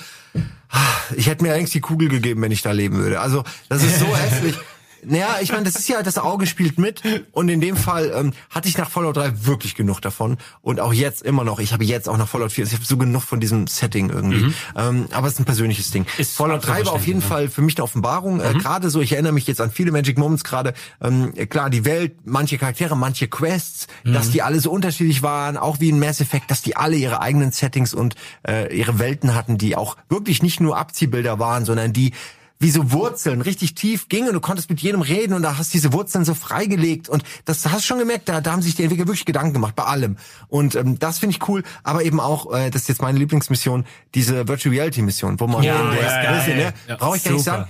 [0.69, 0.79] ah,
[1.15, 3.19] ich hätte mir eigentlich die Kugel gegeben, wenn ich da leben würde.
[3.19, 4.57] Also das ist so hässlich.
[5.05, 7.01] Naja, ich meine, das ist ja, das Auge spielt mit.
[7.31, 10.37] Und in dem Fall ähm, hatte ich nach Fallout 3 wirklich genug davon.
[10.61, 11.59] Und auch jetzt immer noch.
[11.59, 14.45] Ich habe jetzt auch nach Fallout 4, ich habe so genug von diesem Setting irgendwie.
[14.45, 14.53] Mhm.
[14.75, 16.05] Ähm, aber es ist ein persönliches Ding.
[16.17, 18.39] Ist Fallout 3 war auf jeden Fall für mich eine Offenbarung.
[18.39, 18.59] Äh, mhm.
[18.59, 20.73] Äh, gerade so, ich erinnere mich jetzt an viele Magic Moments gerade.
[21.01, 24.13] Ähm, klar, die Welt, manche Charaktere, manche Quests, mhm.
[24.13, 25.57] dass die alle so unterschiedlich waren.
[25.57, 28.15] Auch wie in Mass Effect, dass die alle ihre eigenen Settings und
[28.47, 32.13] äh, ihre Welten hatten, die auch wirklich nicht nur Abziehbilder waren, sondern die
[32.59, 35.73] wie so Wurzeln richtig tief gingen und du konntest mit jedem reden und da hast
[35.73, 38.83] diese Wurzeln so freigelegt und das hast du schon gemerkt, da, da haben sich die
[38.83, 40.17] Entwickler wirklich Gedanken gemacht bei allem.
[40.49, 43.85] Und ähm, das finde ich cool, aber eben auch, äh, das ist jetzt meine Lieblingsmission,
[44.13, 47.23] diese Virtual Reality Mission, wo man ja, in der ja, Größe, ne, ja, brauche ich
[47.23, 47.67] gar nicht sagen,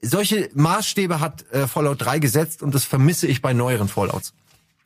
[0.00, 4.32] solche Maßstäbe hat äh, Fallout 3 gesetzt und das vermisse ich bei neueren Fallouts.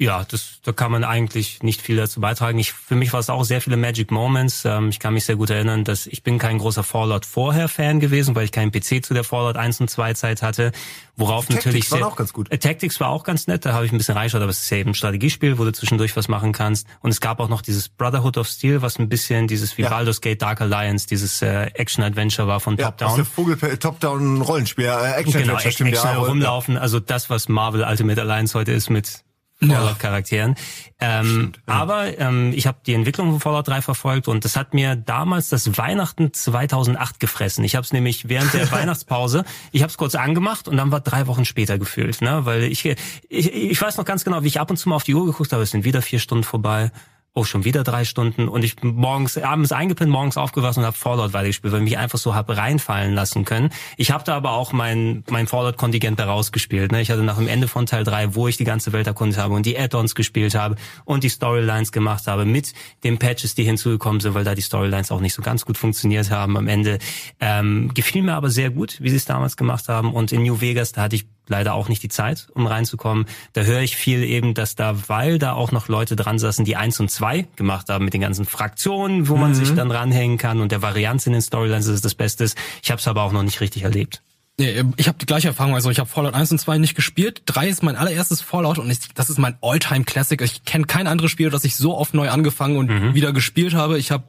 [0.00, 2.56] Ja, das, da kann man eigentlich nicht viel dazu beitragen.
[2.60, 4.64] Ich, für mich war es auch sehr viele Magic Moments.
[4.64, 7.98] Ähm, ich kann mich sehr gut erinnern, dass ich bin kein großer Fallout vorher Fan
[7.98, 10.70] gewesen, weil ich keinen PC zu der Fallout 1 und 2 Zeit hatte.
[11.16, 12.48] Worauf Tactics natürlich sehr, war auch ganz gut.
[12.52, 14.70] Äh, Tactics war auch ganz nett, da habe ich ein bisschen reingeschaut, aber es ist
[14.70, 16.86] ja eben ein Strategiespiel, wo du zwischendurch was machen kannst.
[17.00, 19.88] Und es gab auch noch dieses Brotherhood of Steel, was ein bisschen dieses wie ja.
[19.88, 23.24] Baldur's Gate Dark Alliance, dieses äh, Action-Adventure war von ja, Top Down.
[23.24, 25.42] Vogel Top-Down Rollenspiel, äh, Action-Adventure.
[25.42, 29.24] Genau, Action, ja, rumlaufen, also das, was Marvel Ultimate Alliance heute ist mit
[29.60, 30.54] Fallout-Charakteren.
[31.00, 31.74] Ähm, Stimmt, ja.
[31.74, 35.48] Aber ähm, ich habe die Entwicklung von Fallout 3 verfolgt und das hat mir damals
[35.48, 37.64] das Weihnachten 2008 gefressen.
[37.64, 41.00] Ich habe es nämlich während der Weihnachtspause, ich habe es kurz angemacht und dann war
[41.00, 42.44] drei Wochen später gefühlt, ne?
[42.44, 45.04] weil ich, ich ich weiß noch ganz genau, wie ich ab und zu mal auf
[45.04, 46.92] die Uhr geguckt habe, es sind wieder vier Stunden vorbei
[47.34, 50.96] oh, schon wieder drei Stunden und ich bin morgens, abends eingepinnt, morgens aufgewacht und habe
[50.96, 53.70] Fallout weitergespielt, weil ich mich einfach so habe reinfallen lassen können.
[53.96, 56.90] Ich habe da aber auch mein, mein Fallout-Kontingent da rausgespielt.
[56.90, 57.00] Ne?
[57.00, 59.54] Ich hatte nach dem Ende von Teil 3, wo ich die ganze Welt erkundet habe
[59.54, 62.72] und die Add-ons gespielt habe und die Storylines gemacht habe mit
[63.04, 66.30] den Patches, die hinzugekommen sind, weil da die Storylines auch nicht so ganz gut funktioniert
[66.30, 66.98] haben am Ende.
[67.40, 70.60] Ähm, gefiel mir aber sehr gut, wie sie es damals gemacht haben und in New
[70.60, 73.26] Vegas, da hatte ich leider auch nicht die Zeit, um reinzukommen.
[73.52, 76.76] Da höre ich viel eben, dass da, weil da auch noch Leute dran saßen, die
[76.76, 79.54] eins und zwei gemacht haben mit den ganzen Fraktionen, wo man mhm.
[79.54, 82.50] sich dann ranhängen kann und der Varianz in den Storylines ist das Beste.
[82.82, 84.22] Ich habe es aber auch noch nicht richtig erlebt.
[84.60, 85.74] Nee, ich habe die gleiche Erfahrung.
[85.74, 87.42] Also ich habe Fallout 1 und 2 nicht gespielt.
[87.46, 90.40] 3 ist mein allererstes Fallout und ich, das ist mein Alltime Classic.
[90.40, 93.14] Ich kenne kein anderes Spiel, das ich so oft neu angefangen und mhm.
[93.14, 93.98] wieder gespielt habe.
[93.98, 94.24] Ich habe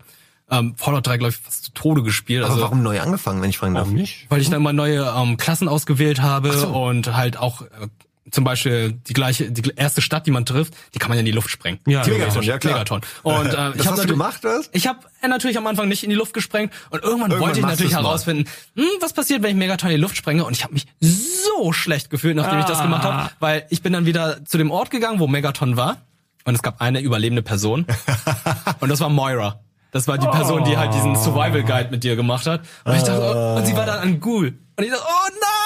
[0.52, 2.44] ähm, Fallout 3, glaube ich, fast zu Tode gespielt.
[2.44, 3.88] Aber also, warum neu angefangen, wenn ich fragen darf?
[3.88, 4.26] Nicht?
[4.30, 6.68] Weil ich dann immer neue ähm, Klassen ausgewählt habe so.
[6.68, 7.88] und halt auch äh,
[8.32, 11.26] zum Beispiel die gleiche, die erste Stadt, die man trifft, die kann man ja in
[11.26, 11.80] die Luft sprengen.
[11.88, 12.74] Ja, Megaton, ja klar.
[12.74, 13.02] Megaton.
[13.24, 14.70] Und äh, ich habe gemacht, was?
[14.74, 17.60] Ich habe äh, natürlich am Anfang nicht in die Luft gesprengt und irgendwann, irgendwann wollte
[17.60, 18.46] ich natürlich herausfinden,
[18.76, 21.74] hm, was passiert, wenn ich Megaton in die Luft sprenge und ich habe mich so
[21.74, 22.62] schlecht gefühlt, nachdem ah.
[22.62, 23.32] ich das gemacht habe, ah.
[23.40, 25.98] weil ich bin dann wieder zu dem Ort gegangen, wo Megaton war
[26.46, 27.86] und es gab eine überlebende Person
[28.80, 29.60] und das war Moira.
[29.92, 32.62] Das war die Person, die halt diesen Survival Guide mit dir gemacht hat.
[32.86, 34.54] Und ich dachte, oh, und sie war dann ein Ghoul.
[34.76, 35.59] Und ich dachte, oh nein,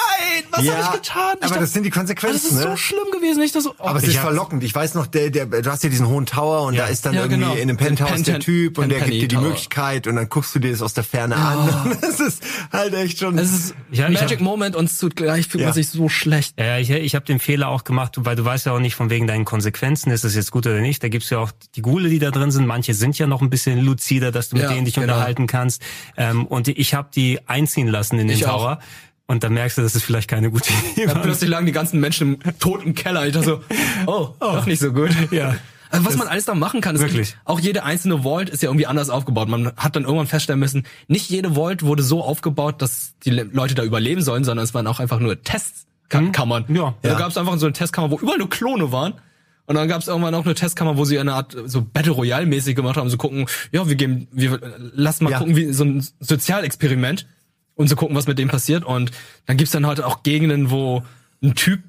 [0.50, 1.24] was ja, habe ich getan?
[1.24, 2.42] Ich aber dachte, das sind die Konsequenzen.
[2.42, 2.76] Das ist so ne?
[2.76, 3.42] schlimm gewesen.
[3.42, 4.62] Ich dachte so, oh, aber es ist verlockend.
[4.64, 6.84] Ich weiß noch, der, der, du hast ja diesen hohen Tower und ja.
[6.84, 7.54] da ist dann ja, irgendwie genau.
[7.54, 9.44] in einem Penthouse Pen der Typ und der gibt dir die Tower.
[9.44, 11.88] Möglichkeit und dann guckst du dir das aus der Ferne oh.
[11.88, 11.98] an.
[12.00, 12.42] das ist
[12.72, 13.38] halt echt schon.
[13.38, 16.58] Es ist ja, Magic hab, Moment und zugleich fühlt man sich so schlecht.
[16.58, 19.10] Ja, ich, ich habe den Fehler auch gemacht, weil du weißt ja auch nicht von
[19.10, 21.02] wegen deinen Konsequenzen, ist das jetzt gut oder nicht.
[21.02, 22.66] Da gibt's ja auch die Gule, die da drin sind.
[22.66, 25.12] Manche sind ja noch ein bisschen luzider, dass du mit denen dich genau.
[25.12, 25.82] unterhalten kannst.
[26.16, 28.78] Ähm, und ich habe die einziehen lassen in den ich Tower.
[28.80, 29.13] Auch.
[29.26, 31.06] Und dann merkst du, das ist vielleicht keine gute Idee.
[31.06, 33.26] Ja, plötzlich lagen die ganzen Menschen im toten Keller.
[33.26, 33.60] Ich dachte so,
[34.06, 34.34] oh, oh.
[34.40, 35.10] doch nicht so gut.
[35.30, 35.56] Ja.
[35.90, 37.36] Also was man alles da machen kann, ist wirklich.
[37.44, 39.48] auch jede einzelne Vault ist ja irgendwie anders aufgebaut.
[39.48, 43.76] Man hat dann irgendwann feststellen müssen, nicht jede Vault wurde so aufgebaut, dass die Leute
[43.76, 46.64] da überleben sollen, sondern es waren auch einfach nur Testkammern.
[46.66, 46.74] Mhm.
[46.74, 46.94] Ja.
[47.02, 47.18] Da ja.
[47.18, 49.14] gab es einfach so eine Testkammer, wo überall nur Klone waren.
[49.66, 52.46] Und dann gab es irgendwann auch eine Testkammer, wo sie eine Art so Battle Royale
[52.46, 54.58] mäßig gemacht haben, so gucken, ja, wir geben, wir
[54.94, 55.38] lassen mal Ja.
[55.38, 57.26] gucken, wie so ein Sozialexperiment
[57.74, 58.84] und so gucken, was mit dem passiert.
[58.84, 59.10] Und
[59.46, 61.02] dann gibt's dann halt auch Gegenden, wo
[61.42, 61.80] ein Typ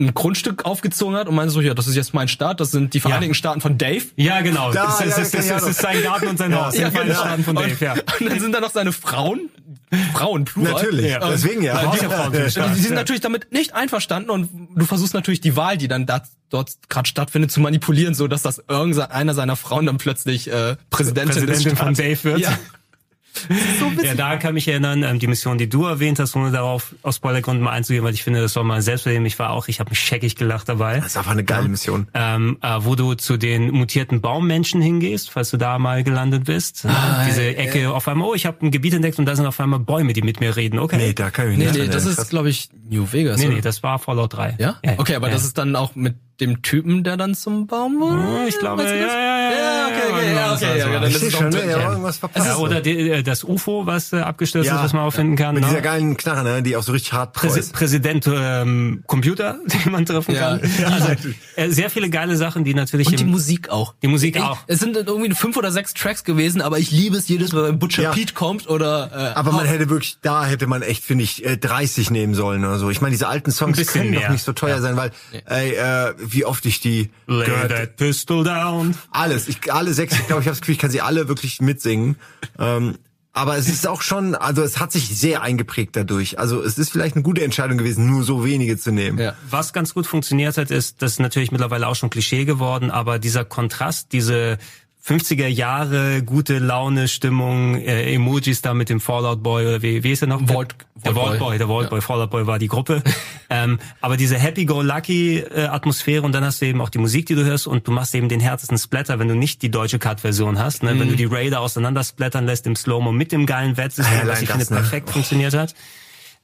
[0.00, 2.94] ein Grundstück aufgezogen hat und meinte so, ja, das ist jetzt mein Staat, das sind
[2.94, 4.04] die Vereinigten Staaten von Dave.
[4.16, 4.72] Ja, genau.
[4.72, 6.76] Da, das, ja, ist, das ist, das ist sein Garten und sein Haus.
[6.76, 7.92] Ja, Die Vereinigten Staaten von Dave, ja.
[7.92, 9.50] Und dann sind da noch seine Frauen,
[10.14, 10.72] Frauen, plural.
[10.72, 11.30] Natürlich, Ja.
[11.30, 11.78] deswegen ja.
[11.92, 15.56] Die, ja Frauen den die, sind natürlich damit nicht einverstanden und du versuchst natürlich die
[15.56, 19.86] Wahl, die dann da, dort gerade stattfindet, zu manipulieren, so dass das irgendeiner seiner Frauen
[19.86, 22.40] dann plötzlich äh, Präsidentin, Präsidentin des von Dave wird.
[22.40, 22.58] Ja.
[23.78, 23.90] So.
[24.02, 27.16] Ja, da kann mich erinnern, ähm, die Mission, die du erwähnt hast, ohne darauf aus
[27.16, 29.34] Spoilergründen mal einzugehen, weil ich finde, das war mal selbstverständlich.
[29.34, 30.96] Ich war auch, ich habe mich scheckig gelacht dabei.
[30.96, 32.08] Das ist einfach eine geile Mission.
[32.14, 36.84] Ähm, äh, wo du zu den mutierten Baummenschen hingehst, falls du da mal gelandet bist.
[36.86, 39.58] Ah, Diese Ecke auf einmal, oh, ich habe ein Gebiet entdeckt und da sind auf
[39.60, 40.78] einmal Bäume, die mit mir reden.
[40.78, 40.96] Okay.
[40.98, 41.94] Nee, da kann ich mich Nee, nicht nee, erinnern.
[42.04, 43.38] das ist, glaube ich, New Vegas.
[43.38, 43.54] nee, oder?
[43.56, 44.56] nee, das war Fallout 3.
[44.58, 44.76] ja?
[44.98, 48.48] Okay, aber das ist dann auch mit dem Typen, der dann zum Baum wurde?
[48.48, 51.22] Ich glaube, ja, ja, ja, Ja, ja, okay, ja, ja, okay, ja, ja, dann ist
[51.22, 51.70] es schon, ne?
[51.70, 52.46] Ja, irgendwas verpasst.
[52.46, 54.76] Ja, oder die, äh, das UFO, was äh, abgestürzt Ja.
[54.76, 55.54] ist, was man auffinden kann.
[55.54, 55.68] Mit ne?
[55.70, 56.62] dieser geilen Knarre, ne?
[56.62, 57.72] die auch so richtig hart kreuzt.
[57.72, 60.58] Präsident ähm, Computer, den man treffen Ja.
[60.58, 60.60] kann.
[60.92, 61.08] Also
[61.56, 63.94] äh, sehr viele geile Sachen, die natürlich Und die Musik auch.
[64.02, 64.58] Die Musik ich, auch.
[64.66, 67.78] Es sind irgendwie fünf oder sechs Tracks gewesen, aber ich liebe es jedes Mal, wenn
[67.78, 68.10] Butcher Ja.
[68.12, 71.56] Pete kommt oder äh, Aber man hätte wirklich, da hätte man echt, finde ich, äh,
[71.56, 72.90] 30 nehmen sollen oder so.
[72.90, 74.20] Ich meine, diese alten Songs können mehr.
[74.22, 75.10] doch nicht so teuer sein, weil,
[75.46, 78.94] ey, äh, wie oft ich die Lay gehört that pistol down.
[79.10, 81.60] Alles, ich, alle sechs, ich glaube, ich habe das Gefühl, ich kann sie alle wirklich
[81.60, 82.16] mitsingen.
[82.58, 82.98] Ähm,
[83.34, 86.38] aber es ist auch schon, also es hat sich sehr eingeprägt dadurch.
[86.38, 89.18] Also es ist vielleicht eine gute Entscheidung gewesen, nur so wenige zu nehmen.
[89.18, 89.34] Ja.
[89.48, 93.18] Was ganz gut funktioniert hat, ist, das ist natürlich mittlerweile auch schon Klischee geworden, aber
[93.18, 94.58] dieser Kontrast, diese
[95.04, 100.12] 50er Jahre, gute Laune, Stimmung, äh, Emojis da mit dem Fallout Boy oder wie, wie
[100.12, 100.40] ist er noch?
[100.46, 101.58] Vault- der Vault Boy.
[101.58, 103.02] Der Vault Boy, Fallout Boy war die Gruppe.
[103.50, 107.66] ähm, aber diese Happy-Go-Lucky-Atmosphäre und dann hast du eben auch die Musik, die du hörst
[107.66, 110.98] und du machst eben den härtesten Splatter, wenn du nicht die deutsche Cut-Version hast, ne?
[111.00, 114.48] wenn du die Raider auseinander splattern lässt im Slow-Mo mit dem geilen Wettsystem, was ich
[114.48, 114.80] das, finde ne?
[114.80, 115.74] perfekt funktioniert hat.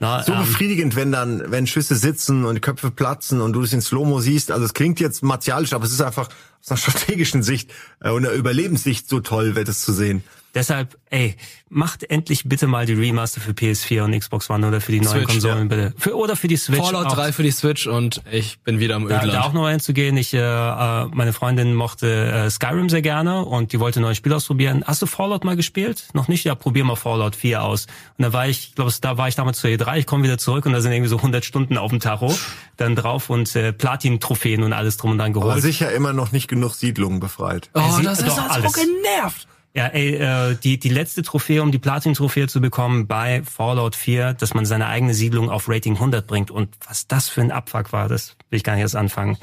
[0.00, 3.62] Na, So ähm, befriedigend, wenn dann, wenn Schüsse sitzen und die Köpfe platzen und du
[3.62, 4.50] es in Slow-Mo siehst.
[4.50, 6.28] Also es klingt jetzt martialisch, aber es ist einfach
[6.62, 7.70] aus einer strategischen Sicht
[8.00, 10.22] äh, und einer Überlebenssicht so toll, wird es zu sehen.
[10.54, 11.36] Deshalb, ey,
[11.68, 15.18] macht endlich bitte mal die Remaster für PS4 und Xbox One oder für die neuen
[15.18, 15.64] Switch, Konsolen ja.
[15.64, 15.94] bitte.
[15.98, 16.80] Für, oder für die Switch.
[16.80, 17.14] Fallout auch.
[17.14, 19.32] 3 für die Switch und ich bin wieder im Da, Ödland.
[19.34, 20.16] da auch noch mal hinzugehen.
[20.16, 24.16] Ich, äh, äh, meine Freundin mochte äh, Skyrim sehr gerne und die wollte ein neues
[24.16, 24.82] Spiel ausprobieren.
[24.86, 26.08] Hast du Fallout mal gespielt?
[26.14, 26.44] Noch nicht?
[26.44, 27.86] Ja, probier mal Fallout 4 aus.
[28.16, 29.98] Und da war ich, ich glaube, da war ich damals zur E3.
[29.98, 32.34] Ich komme wieder zurück und da sind irgendwie so 100 Stunden auf dem Tacho
[32.78, 35.62] dann drauf und äh, Platin-Trophäen und alles drum und dran Aber geholt.
[35.62, 37.68] sicher immer noch nicht genug Siedlungen befreit.
[37.74, 38.72] oh, sie- das ist doch, alles.
[38.72, 39.46] so genervt.
[39.78, 44.34] Ja, ey, äh, die, die letzte Trophäe, um die Platin-Trophäe zu bekommen bei Fallout 4,
[44.34, 46.50] dass man seine eigene Siedlung auf Rating 100 bringt.
[46.50, 49.36] Und was das für ein Abfuck war, das will ich gar nicht erst anfangen.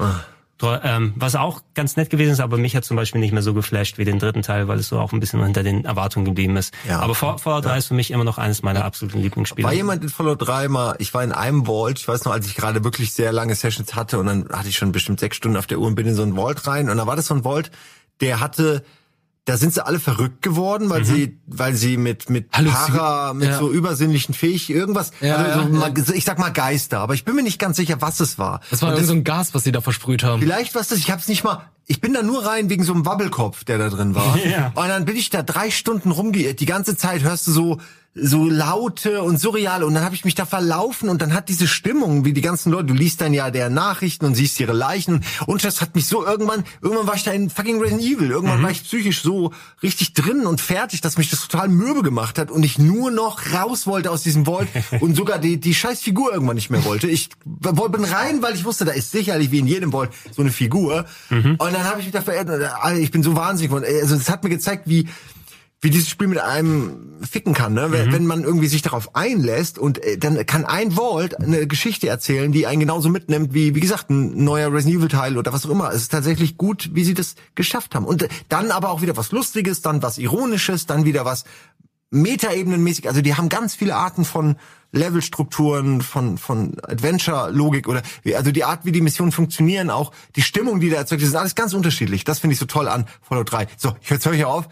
[0.58, 3.42] Tro- Ähm, was auch ganz nett gewesen ist, aber mich hat zum Beispiel nicht mehr
[3.42, 6.24] so geflasht wie den dritten Teil, weil es so auch ein bisschen hinter den Erwartungen
[6.24, 6.72] geblieben ist.
[6.88, 7.00] Ja.
[7.00, 9.66] aber Fall- Fallout 3 ist für mich immer noch eines meiner absoluten Lieblingsspiele.
[9.66, 12.46] War jemand in Fallout 3 mal, ich war in einem Vault, ich weiß noch, als
[12.46, 15.58] ich gerade wirklich sehr lange Sessions hatte und dann hatte ich schon bestimmt sechs Stunden
[15.58, 17.34] auf der Uhr und bin in so ein Vault rein und da war das so
[17.34, 17.70] ein Vault,
[18.22, 18.82] der hatte,
[19.46, 23.58] da sind sie alle verrückt geworden, weil sie, weil sie mit, mit Para, mit ja.
[23.58, 27.36] so übersinnlichen Fähig, irgendwas, Ja, also so, ja, ich sag mal Geister, aber ich bin
[27.36, 28.60] mir nicht ganz sicher, was es war.
[28.70, 30.42] Das war irgend so ein Gas, was sie da versprüht haben.
[30.42, 33.06] Vielleicht was das, ich hab's nicht mal, ich bin da nur rein wegen so einem
[33.06, 34.36] Wabbelkopf, der da drin war.
[34.46, 34.72] Ja.
[34.74, 36.60] Und dann bin ich da drei Stunden rumgeirrt.
[36.60, 37.80] Die ganze Zeit hörst du so
[38.18, 39.86] so laute und surreale.
[39.86, 42.72] Und dann habe ich mich da verlaufen und dann hat diese Stimmung, wie die ganzen
[42.72, 45.22] Leute, du liest dann ja der Nachrichten und siehst ihre Leichen.
[45.46, 48.62] Und das hat mich so irgendwann, irgendwann war ich da in fucking Resident Evil, irgendwann
[48.62, 49.52] war ich psychisch so
[49.82, 53.52] richtig drin und fertig, dass mich das total mürbe gemacht hat und ich nur noch
[53.52, 54.68] raus wollte aus diesem Vault
[55.00, 57.08] und sogar die, die scheiß Figur irgendwann nicht mehr wollte.
[57.08, 60.50] Ich bin rein, weil ich wusste, da ist sicherlich wie in jedem Vault so eine
[60.50, 61.04] Figur.
[61.58, 63.86] Und dann habe ich mich da äh, ich bin so wahnsinnig geworden.
[64.02, 65.08] Also es hat mir gezeigt, wie
[65.86, 67.92] wie dieses Spiel mit einem ficken kann, ne?
[67.92, 72.08] Wenn, wenn man irgendwie sich darauf einlässt und äh, dann kann ein Vault eine Geschichte
[72.08, 75.64] erzählen, die einen genauso mitnimmt wie, wie gesagt, ein neuer Resident Evil Teil oder was
[75.64, 75.90] auch immer.
[75.92, 78.04] Es ist tatsächlich gut, wie sie das geschafft haben.
[78.04, 81.44] Und äh, dann aber auch wieder was Lustiges, dann was Ironisches, dann wieder was
[82.10, 83.08] Metaebenenmäßig.
[83.08, 84.56] Also die haben ganz viele Arten von
[84.92, 90.42] Levelstrukturen, von, von Adventure-Logik oder, wie- also die Art, wie die Missionen funktionieren, auch die
[90.42, 92.24] Stimmung, die da erzeugt wird, ist alles ganz unterschiedlich.
[92.24, 93.66] Das finde ich so toll an Fallout 3.
[93.76, 94.68] So, jetzt höre ich auf.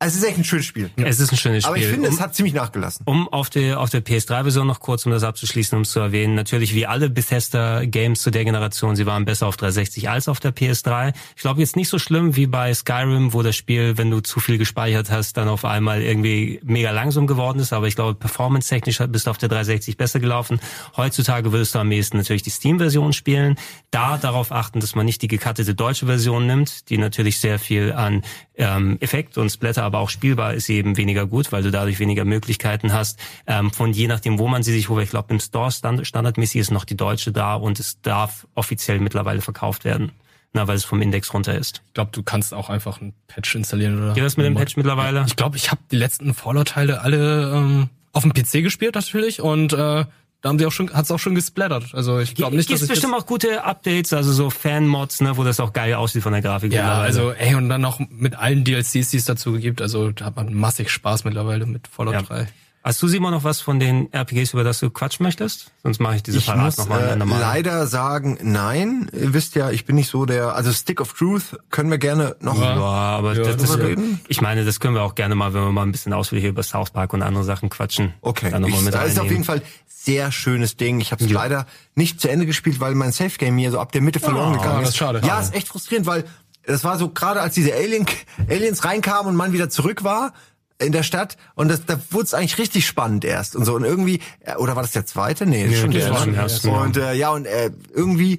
[0.00, 0.90] Es ist echt ein schönes Spiel.
[0.96, 1.74] Es ist ein schönes Spiel.
[1.74, 3.02] Aber ich finde, um, es hat ziemlich nachgelassen.
[3.04, 6.36] Um auf der, auf der PS3-Version noch kurz, um das abzuschließen, um es zu erwähnen,
[6.36, 10.54] natürlich wie alle Bethesda-Games zu der Generation, sie waren besser auf 360 als auf der
[10.54, 11.14] PS3.
[11.34, 14.38] Ich glaube jetzt nicht so schlimm wie bei Skyrim, wo das Spiel, wenn du zu
[14.38, 18.98] viel gespeichert hast, dann auf einmal irgendwie mega langsam geworden ist, aber ich glaube, performance-technisch
[19.08, 20.60] bist du auf der 360 besser gelaufen.
[20.96, 23.56] Heutzutage würdest du am ehesten natürlich die Steam-Version spielen.
[23.90, 27.92] Da darauf achten, dass man nicht die gekattete deutsche Version nimmt, die natürlich sehr viel
[27.92, 28.22] an
[28.54, 31.98] ähm, Effekt und Splatter, aber auch spielbar ist sie eben weniger gut, weil du dadurch
[31.98, 33.18] weniger Möglichkeiten hast.
[33.46, 36.60] Ähm, von je nachdem, wo man sie sich holt, ich glaube im Store stand, standardmäßig
[36.60, 40.12] ist noch die deutsche da und es darf offiziell mittlerweile verkauft werden.
[40.52, 41.82] Na, weil es vom Index runter ist.
[41.88, 44.14] Ich glaube, du kannst auch einfach einen Patch installieren oder.
[44.14, 45.24] Geht das mit dem Patch mittlerweile?
[45.26, 49.72] Ich glaube, ich habe die letzten Fallout-Teile alle ähm, auf dem PC gespielt natürlich und
[49.72, 50.04] äh,
[50.40, 51.86] da haben sie auch schon, hat's auch schon gesplattert.
[51.94, 55.42] Also ich glaube nicht, dass ich bestimmt auch gute Updates, also so Fan-Mods, ne, wo
[55.44, 56.72] das auch geil aussieht von der Grafik.
[56.72, 59.82] ja, also ey und dann noch mit allen DLCs, die es dazu gibt.
[59.82, 62.22] Also da hat man massig Spaß mittlerweile mit Fallout Ja.
[62.22, 62.46] 3.
[62.84, 65.72] Hast du Simon noch was von den RPGs, über das du quatschen möchtest?
[65.82, 67.40] Sonst mache ich diese muss nochmal äh, normal.
[67.40, 69.10] leider sagen, nein.
[69.12, 72.36] Ihr wisst ja, ich bin nicht so der, also Stick of Truth können wir gerne
[72.40, 72.58] noch.
[72.58, 74.20] Ja, aber Ja, das, das, reden?
[74.28, 76.62] ich meine, das können wir auch gerne mal, wenn wir mal ein bisschen ausführlicher über
[76.62, 78.14] South Park und andere Sachen quatschen.
[78.22, 81.00] Okay, Dann nochmal ich, mit das ist auf jeden Fall sehr schönes Ding.
[81.00, 83.92] Ich habe es leider nicht zu Ende gespielt, weil mein Safe Game mir so ab
[83.92, 85.20] der Mitte verloren Oh, gegangen ist schade.
[85.26, 86.24] Ja, ist echt frustrierend, weil
[86.64, 88.06] das war so gerade als diese Alien,
[88.48, 90.32] Aliens reinkamen und man wieder zurück war
[90.80, 93.84] in der Stadt und das, da wurde es eigentlich richtig spannend erst und so und
[93.84, 95.44] irgendwie äh, oder war das der zweite?
[95.46, 96.06] Nee, das ist schon der
[96.36, 98.38] ersten, Und äh, ja und äh, irgendwie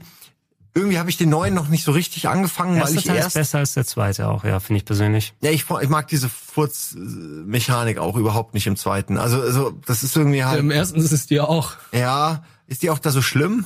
[0.76, 3.24] irgendwie habe ich den neuen noch nicht so richtig angefangen, weil Erster ich Teil ist
[3.24, 5.34] erst besser als der zweite auch, ja, finde ich persönlich.
[5.41, 9.18] ja, ich, ich mag diese Furz-Mechanik auch überhaupt nicht im zweiten.
[9.18, 10.60] Also, also das ist irgendwie halt.
[10.60, 11.74] Im ersten ist es dir auch.
[11.91, 13.66] Ja, ist die auch da so schlimm?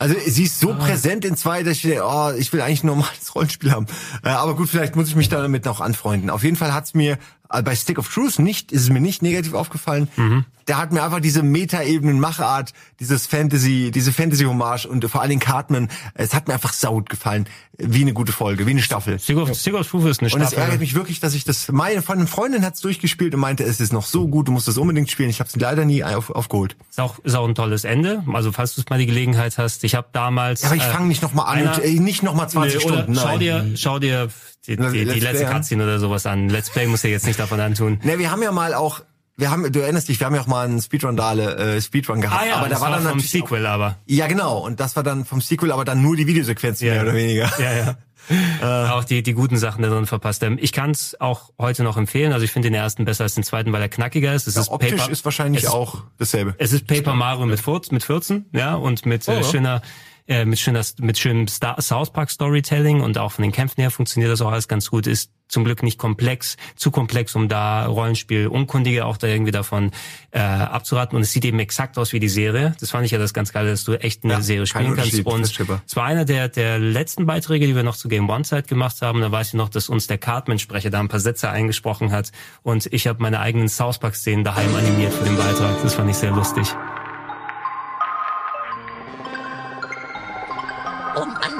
[0.00, 0.68] Also sie ist Ah.
[0.68, 3.86] so präsent in zwei, dass ich denke, oh, ich will eigentlich ein normales Rollenspiel haben.
[4.22, 6.30] Äh, aber gut, vielleicht muss ich mich damit noch anfreunden.
[6.30, 7.18] Auf jeden Fall hat's mir
[7.50, 10.08] äh, bei Stick of Truth nicht, ist es mir nicht negativ aufgefallen.
[10.16, 10.44] Mhm.
[10.66, 15.40] Der hat mir einfach diese Meta-Ebenen, Machart, dieses Fantasy, diese Fantasy-Hommage und vor allen Dingen
[15.40, 17.46] Cartman, es hat mir einfach saut gefallen.
[17.78, 19.18] Wie eine gute Folge, wie eine Staffel.
[19.18, 20.64] Stick of, Stick of Truth ist eine Und es Staffel.
[20.64, 23.80] ärgert mich wirklich, dass ich das, meine von einer Freundin hat's durchgespielt und meinte, es
[23.80, 25.30] ist noch so gut, du musst das unbedingt spielen.
[25.30, 26.76] Ich habe es leider nie auf, aufgeholt.
[26.90, 28.24] Ist auch, ist auch ein tolles Ende.
[28.34, 30.62] Also falls du mal die Gelegenheit hast, ich habe damals.
[30.62, 32.80] Ja, aber ich äh, fange nicht nochmal an, einer- und, äh, nicht nochmal 20 Nee,
[32.80, 33.14] Stunden.
[33.14, 34.28] Schau dir, schau dir
[34.66, 35.46] die, die, die letzte.
[35.46, 36.48] Cutscene oder sowas an.
[36.48, 37.98] Let's Play muss ja jetzt nicht davon antun.
[38.02, 39.00] Ne, wir haben ja mal auch,
[39.36, 42.42] wir haben, du erinnerst dich, wir haben ja auch mal einen Speedrun-Dale, äh, Speedrun gehabt.
[42.52, 43.86] aber da das war dann vom natürlich Sequel, aber.
[43.86, 44.58] Auch, ja, genau.
[44.58, 47.50] Und das war dann vom Sequel, aber dann nur die Videosequenzen mehr oder weniger.
[47.58, 48.92] Ja, ja.
[48.92, 50.42] auch die, die guten Sachen da drin verpasst.
[50.42, 52.32] Ähm, Ich kann es auch heute noch empfehlen.
[52.34, 54.46] Also ich finde den ersten besser als den zweiten, weil er knackiger ist.
[54.46, 56.54] Es ist Optisch Paper, ist wahrscheinlich ist- auch dasselbe.
[56.58, 59.42] Es ist Paper Mario mit, 14, mit 14, ja, und mit äh, ja.
[59.44, 59.80] schöner,
[60.28, 63.90] äh, mit schöner, mit schönem Star South Park Storytelling und auch von den Kämpfen her
[63.90, 65.06] funktioniert das auch alles ganz gut.
[65.06, 69.92] Ist zum Glück nicht komplex, zu komplex, um da Rollenspiel Unkundige auch da irgendwie davon
[70.30, 71.16] äh, abzuraten.
[71.16, 72.76] Und es sieht eben exakt aus wie die Serie.
[72.80, 75.18] Das fand ich ja das ganz geil, dass du echt eine Ja, Serie spielen kannst.
[75.24, 78.68] Und es war einer der, der letzten Beiträge, die wir noch zu Game One Zeit
[78.68, 79.22] gemacht haben.
[79.22, 82.30] Da weiß ich noch, dass uns der Cartman-Sprecher da ein paar Sätze eingesprochen hat.
[82.62, 85.82] Und ich habe meine eigenen South Park-Szenen daheim animiert für den Beitrag.
[85.82, 86.74] Das fand ich sehr lustig.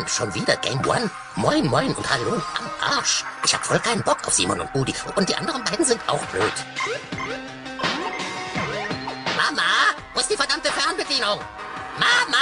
[0.09, 1.11] Mann, schon wieder Game One?
[1.37, 3.25] Moin, moin und hallo am Arsch.
[3.45, 4.95] Ich hab voll keinen Bock auf Simon und Budi.
[5.17, 6.53] Und die anderen beiden sind auch blöd.
[9.37, 9.63] Mama,
[10.15, 11.41] wo ist die verdammte Fernbedienung?
[11.99, 12.39] Mama!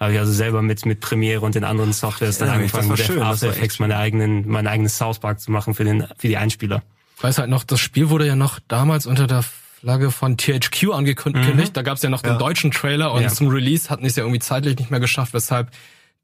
[0.00, 2.98] Habe ich also selber mit, mit Premiere und den anderen Softwares dann Ja, angefangen, mit
[2.98, 6.36] schön, After Effects meine eigenen, mein eigenes South Park zu machen für den, für die
[6.36, 6.82] Einspieler.
[7.16, 9.44] Ich weiß halt noch, das Spiel wurde ja noch damals unter der
[9.84, 11.76] Flagge von THQ angekündigt.
[11.76, 13.28] Da gab es ja noch den deutschen Trailer und Ja.
[13.28, 15.68] zum Release hatten es ja irgendwie zeitlich nicht mehr geschafft, weshalb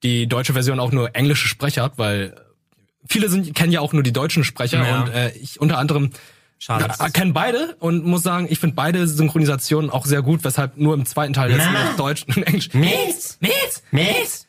[0.03, 2.35] die deutsche Version auch nur englische Sprecher hat, weil
[3.07, 5.03] viele sind, kennen ja auch nur die deutschen Sprecher Ja.
[5.03, 6.09] und äh, ich unter anderem
[6.59, 6.89] Schade.
[6.99, 10.95] ja, kenne beide und muss sagen, ich finde beide Synchronisationen auch sehr gut, weshalb nur
[10.95, 12.73] im zweiten Teil jetzt noch Deutsch und Englisch.
[12.73, 13.39] Mist!
[13.43, 13.83] Mist!
[13.91, 14.47] Mist!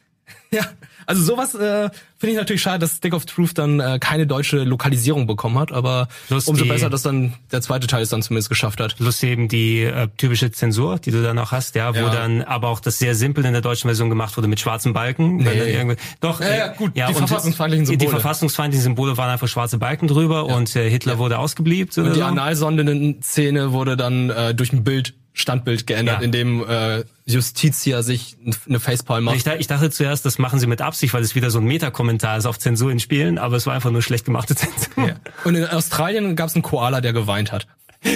[0.51, 0.63] Ja,
[1.06, 4.64] also sowas äh, finde ich natürlich schade, dass Stick of Truth dann äh, keine deutsche
[4.64, 8.22] Lokalisierung bekommen hat, aber Plus umso die- besser, dass dann der zweite Teil es dann
[8.22, 8.95] zumindest geschafft hat.
[8.98, 12.10] Plus eben die äh, typische Zensur, die du dann auch hast, ja, wo Ja.
[12.10, 15.40] dann aber auch das sehr simpel in der deutschen Version gemacht wurde mit schwarzen Balken.
[15.40, 18.10] Irgendwie, doch, Ja, äh, ja, gut, die und verfassungsfeindlichen Die Symbole.
[18.11, 22.26] verfassungsfeindlichen Symbole waren einfach schwarze Balken drüber und äh, Hitler wurde ausgebliebt Und die so.
[22.26, 26.26] Analsonde-Szene wurde dann äh, durch ein Bild, Standbild geändert, Ja.
[26.26, 28.36] in dem äh, Justitia sich
[28.68, 29.36] eine Facepalm macht.
[29.38, 32.38] Ich, ich dachte zuerst, das machen sie mit Absicht, weil es wieder so ein Metakommentar
[32.38, 35.08] ist auf Zensur in Spielen, aber es war einfach nur schlecht gemachte Zensur.
[35.08, 35.16] Ja.
[35.45, 37.68] Und in Australien gab es einen Koala, der geweint hat.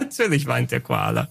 [0.00, 1.28] Natürlich weint der Koala.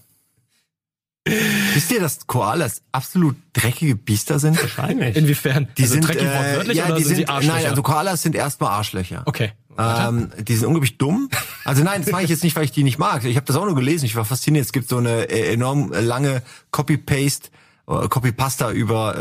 [1.26, 4.60] Wisst ihr, dass Koalas absolut dreckige Biester sind?
[4.60, 5.16] Wahrscheinlich.
[5.16, 5.68] Inwiefern?
[5.78, 7.54] Die also sind dreckig äh, wortwörtlich ja, oder die sind, sind sie Arschlöcher?
[7.58, 9.24] nein, also Koalas sind erstmal Arschlöcher.
[9.26, 9.52] okay.
[9.78, 11.30] Ähm, die sind unglaublich dumm.
[11.64, 13.24] Also nein, das mache ich jetzt nicht, weil ich die nicht mag.
[13.24, 14.06] Ich habe das auch nur gelesen.
[14.06, 14.66] Ich war fasziniert.
[14.66, 16.42] Es gibt so eine äh, enorm lange
[16.72, 17.50] Copy-Paste,
[17.88, 19.18] äh, Copy-Pasta über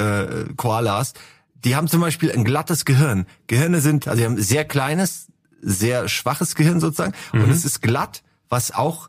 [0.48, 1.12] äh, Koalas.
[1.64, 3.26] Die haben zum Beispiel ein glattes Gehirn.
[3.46, 5.28] Gehirne sind, also die haben ein sehr kleines,
[5.62, 7.14] sehr schwaches Gehirn sozusagen.
[7.32, 7.52] Und Mhm.
[7.52, 9.08] es ist glatt, was auch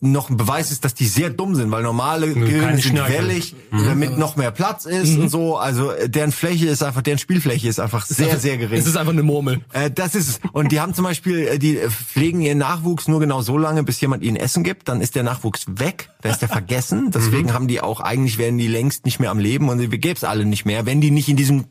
[0.00, 3.28] noch ein Beweis ist, dass die sehr dumm sind, weil normale Gehirne keine sind Schnörkel.
[3.28, 5.56] wellig, damit noch mehr Platz ist und so.
[5.56, 8.78] Also äh, deren Fläche ist einfach, deren Spielfläche ist einfach sehr, sehr gering.
[8.78, 9.60] Es ist einfach eine Murmel.
[9.72, 10.40] Äh, das ist es.
[10.52, 14.00] Und die haben zum Beispiel, äh, die pflegen ihren Nachwuchs nur genau so lange, bis
[14.00, 14.88] jemand ihnen Essen gibt.
[14.88, 17.10] Dann ist der Nachwuchs weg, dann ist der vergessen.
[17.10, 20.14] Deswegen haben die auch, eigentlich werden die längst nicht mehr am Leben und wir gäbe
[20.14, 21.64] es alle nicht mehr, wenn die nicht in diesem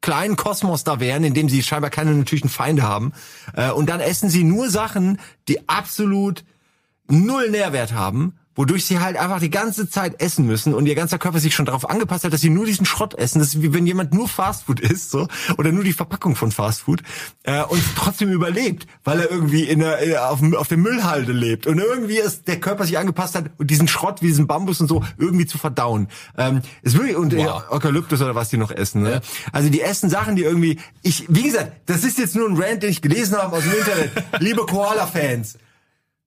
[0.00, 3.12] kleinen Kosmos da wären, in dem sie scheinbar keine natürlichen Feinde haben.
[3.54, 5.18] Äh, und dann essen sie nur Sachen,
[5.48, 6.44] die absolut
[7.10, 11.18] null Nährwert haben, wodurch sie halt einfach die ganze Zeit essen müssen und ihr ganzer
[11.18, 13.38] Körper sich schon darauf angepasst hat, dass sie nur diesen Schrott essen.
[13.38, 17.00] Das ist wie wenn jemand nur Fastfood isst, so oder nur die Verpackung von Fastfood
[17.44, 21.32] äh, und trotzdem überlebt, weil er irgendwie in der, äh, auf, dem- auf der Müllhalde
[21.32, 24.88] lebt und irgendwie ist der Körper sich angepasst hat, diesen Schrott wie diesen Bambus und
[24.88, 26.08] so irgendwie zu verdauen.
[26.36, 27.62] Ähm, ist wirklich und Wow.
[27.70, 29.02] äh, Eukalyptus oder was die noch essen.
[29.02, 29.22] Ne?
[29.52, 32.82] Also die essen Sachen, die irgendwie ich wie gesagt, das ist jetzt nur ein Rant,
[32.82, 34.10] den ich gelesen habe aus dem Internet.
[34.40, 35.56] Liebe Koala-Fans.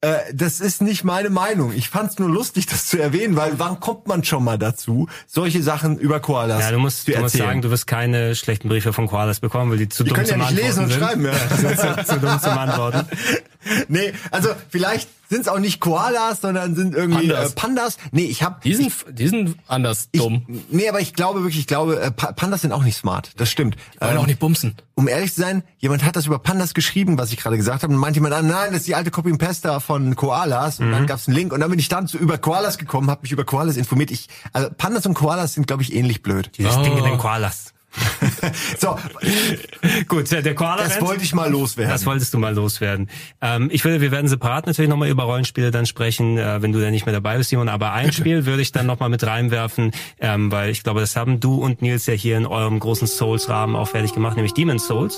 [0.04, 1.72] Äh, das ist nicht meine Meinung.
[1.72, 5.64] Ich fand's nur lustig, das zu erwähnen, weil wann kommt man schon mal dazu, solche
[5.64, 7.50] Sachen über Koalas Ja, du musst, zu du musst erzählen?
[7.50, 10.30] sagen, du wirst keine schlechten Briefe von Koalas bekommen, weil die zu die dumm können
[10.30, 11.00] ja nicht lesen und sind.
[11.02, 11.34] schreiben, ja.
[12.04, 13.08] zu, zu dumm zum Antworten.
[13.88, 17.52] nee, also vielleicht sind's auch nicht Koalas, sondern sind irgendwie Pandas.
[17.52, 17.98] Äh, Pandas.
[18.12, 20.46] Nee, ich habe Die sind, die sind anders ich, dumm.
[20.70, 23.32] Nee, aber ich glaube wirklich, ich glaube, äh, Pa- Pandas sind auch nicht smart.
[23.38, 23.76] Das stimmt.
[24.00, 24.76] Wollen Ähm, auch nicht bumsen.
[24.94, 27.92] um ehrlich zu sein, jemand hat das über Pandas geschrieben, was ich gerade gesagt habe,
[27.92, 30.90] und meinte jemand an, nein, das ist die alte Copy and Pasta von Koalas, und
[30.90, 30.92] Mhm.
[30.92, 33.32] dann gab's einen Link, und dann bin ich dann zu, über Koalas gekommen, habe mich
[33.32, 34.12] über Koalas informiert.
[34.12, 36.52] Ich, also Pandas und Koalas sind, glaube ich, ähnlich blöd.
[36.60, 36.84] Dieses Oh.
[36.84, 37.73] Ding in den Koalas.
[38.78, 38.98] So,
[40.08, 41.92] Gut, der Koala das wollte ich mal loswerden.
[41.92, 43.10] Das wolltest du mal loswerden.
[43.42, 46.80] Ähm, ich würde, wir werden separat natürlich nochmal über Rollenspiele dann sprechen, äh, wenn du
[46.80, 47.70] dann nicht mehr dabei bist, Simon.
[47.70, 51.40] Aber ein Spiel würde ich dann nochmal mit reinwerfen, ähm, weil ich glaube, das haben
[51.40, 55.18] du und Nils ja hier in eurem großen Souls-Rahmen auch fertig gemacht, nämlich Demon's Souls.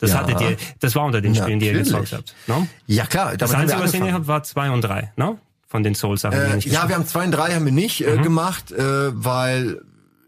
[0.00, 0.18] Das Ja.
[0.20, 2.10] hattet ihr, das war unter den Spielen, die ihr Natürlich.
[2.10, 2.34] gezockt habt.
[2.48, 2.66] Ne?
[2.86, 4.14] ja klar, Das Einzige, was ihr angefangen.
[4.14, 5.36] habt, war zwei und drei, ne?
[5.68, 8.06] Von den Souls-Sachen, Äh, nicht ja, wir haben zwei und drei haben wir nicht Mhm.
[8.18, 8.82] äh, gemacht, äh,
[9.24, 9.80] weil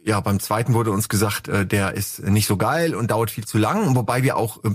[0.04, 3.44] ja beim zweiten wurde uns gesagt, äh, der ist nicht so geil und dauert viel
[3.44, 4.70] zu lang, wobei wir auch äh,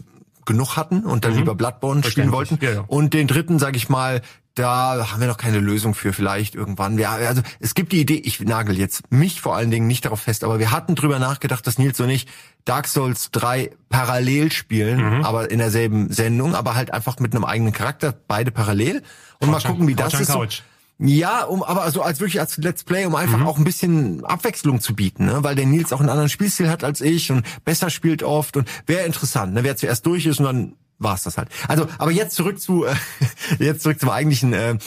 [0.48, 2.56] genug hatten und dann lieber Bloodborne spielen wollten.
[2.56, 2.62] Mhm.
[2.64, 2.84] Ja, ja.
[2.88, 4.22] Und den dritten, sag ich mal,
[4.56, 6.98] da haben wir noch keine Lösung für, vielleicht irgendwann.
[6.98, 10.22] Ja, also es gibt die Idee, ich nagel jetzt mich vor allen Dingen nicht darauf
[10.22, 12.26] fest, aber wir hatten drüber nachgedacht, dass Nils und ich
[12.66, 15.24] Dark Souls 3 parallel spielen, Mhm.
[15.26, 19.04] aber in derselben Sendung, aber halt einfach mit einem eigenen Charakter, beide parallel.
[19.40, 20.64] Und mal Couch an- gucken, wie Couch das an ist.
[21.00, 23.48] Ja, um aber so als wirklich als Let's Play, um einfach Mhm.
[23.48, 25.44] auch ein bisschen Abwechslung zu bieten, ne?
[25.44, 28.68] weil der Nils auch einen anderen Spielstil hat als ich und besser spielt oft und
[28.88, 29.64] wäre interessant, ne?
[29.64, 31.50] wer zuerst durch ist und dann war's das halt.
[31.68, 32.96] Also, aber jetzt zurück zu äh,
[33.60, 34.54] jetzt zurück zum eigentlichen.
[34.54, 34.78] Äh, äh,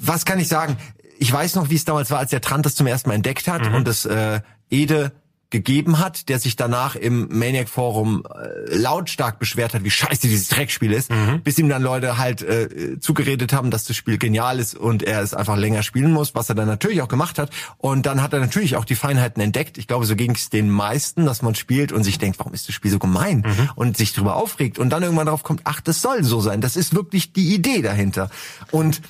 [0.00, 0.76] was kann ich sagen?
[1.18, 3.46] Ich weiß noch, wie es damals war, als der Trant das zum ersten Mal entdeckt
[3.48, 3.74] hat Mhm.
[3.74, 4.40] und es äh,
[4.70, 5.12] Ede
[5.52, 10.48] gegeben hat, der sich danach im Maniac Forum äh, lautstark beschwert hat, wie scheiße dieses
[10.48, 11.42] Dreckspiel ist, Mhm.
[11.42, 15.20] bis ihm dann Leute halt äh, zugeredet haben, dass das Spiel genial ist und er
[15.20, 17.50] es einfach länger spielen muss, was er dann natürlich auch gemacht hat.
[17.78, 19.78] Und dann hat er natürlich auch die Feinheiten entdeckt.
[19.78, 22.66] Ich glaube, so ging es den meisten, dass man spielt und sich denkt, warum ist
[22.66, 23.44] das Spiel so gemein
[23.76, 26.60] und sich drüber aufregt und dann irgendwann darauf kommt, ach, das soll so sein.
[26.62, 28.30] Das ist wirklich die Idee dahinter.
[28.70, 29.02] Und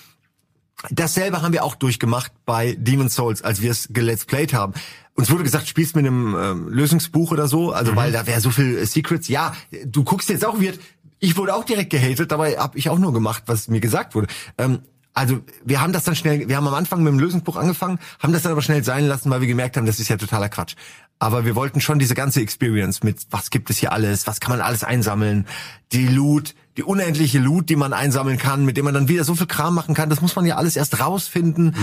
[0.90, 4.74] Dasselbe haben wir auch durchgemacht bei Demon's Souls, als wir es gelet's played haben.
[5.14, 8.50] Uns wurde gesagt, spielst mit einem ähm, Lösungsbuch oder so, also weil da wäre so
[8.50, 9.28] viel äh, Secrets.
[9.28, 9.54] Ja,
[9.84, 10.80] du guckst jetzt auch wird.
[11.18, 14.26] Ich wurde auch direkt gehatet, dabei habe ich auch nur gemacht, was mir gesagt wurde.
[14.58, 14.80] Ähm,
[15.14, 18.32] also wir haben das dann schnell, wir haben am Anfang mit dem Lösungsbuch angefangen, haben
[18.32, 20.74] das dann aber schnell sein lassen, weil wir gemerkt haben, das ist ja totaler Quatsch.
[21.18, 24.50] Aber wir wollten schon diese ganze Experience mit, was gibt es hier alles, was kann
[24.50, 25.46] man alles einsammeln,
[25.92, 29.34] die Loot, die unendliche Loot, die man einsammeln kann, mit dem man dann wieder so
[29.34, 31.74] viel Kram machen kann, das muss man ja alles erst rausfinden.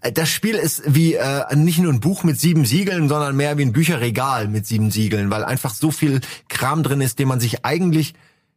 [0.00, 3.58] Äh, Das Spiel ist wie äh, nicht nur ein Buch mit sieben Siegeln, sondern mehr
[3.58, 7.40] wie ein Bücherregal mit sieben Siegeln, weil einfach so viel Kram drin ist, den man
[7.40, 8.14] sich eigentlich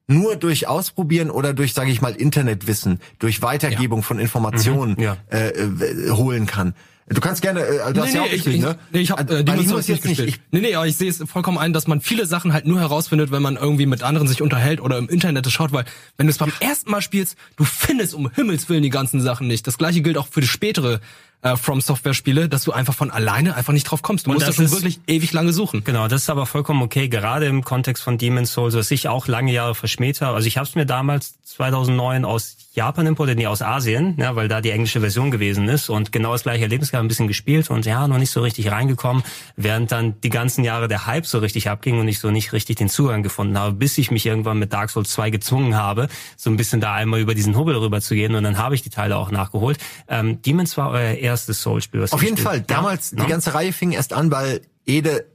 [0.08, 4.06] nur durch Ausprobieren oder durch, sage ich mal, Internetwissen, durch Weitergebung ja.
[4.06, 5.18] von Informationen mhm, ja.
[5.30, 6.74] äh, äh, holen kann.
[7.08, 8.78] Du kannst gerne, äh, du hast nee, ja auch gespielt, ich, ne?
[8.92, 10.28] Nee, ich habe äh, Demon's Souls nicht gespielt.
[10.28, 12.66] Nicht, ich, nee, nee, aber ich sehe es vollkommen ein, dass man viele Sachen halt
[12.66, 15.86] nur herausfindet, wenn man irgendwie mit anderen sich unterhält oder im Internet schaut, weil
[16.18, 19.48] wenn du es beim ersten Mal spielst, du findest um Himmels Willen die ganzen Sachen
[19.48, 19.68] nicht.
[19.68, 21.02] Das gleiche gilt auch für die spätere
[21.42, 24.26] äh, From Software Spiele, dass du einfach von alleine einfach nicht drauf kommst.
[24.26, 25.84] Du und musst da schon wirklich ewig lange suchen.
[25.84, 29.28] Genau, das ist aber vollkommen okay, gerade im Kontext von Demon's Souls, was ich auch
[29.28, 30.36] lange Jahre verschmäht habe.
[30.36, 34.48] Also ich habe es mir damals 2009 aus Japan importiert, nee, aus Asien, ja, weil
[34.48, 37.70] da die englische Version gewesen ist und genau das gleiche Erlebnis gehabt, ein bisschen gespielt
[37.70, 39.24] und ja, noch nicht so richtig reingekommen,
[39.58, 42.78] während dann die ganzen Jahre der Hype so richtig abging und ich so nicht richtig
[42.78, 46.08] den Zugang gefunden habe, bis ich mich irgendwann mit Dark Souls 2 gezwungen habe,
[46.38, 48.82] so ein bisschen da einmal über diesen Hubbel rüber zu gehen und dann habe ich
[48.82, 49.78] die Teile auch nachgeholt.
[50.08, 53.24] Ähm, Demons war euer erstes Soul-Spiel, was Auf jeden Fall, damals, ja?
[53.26, 55.26] die ganze Reihe fing erst an, weil Ede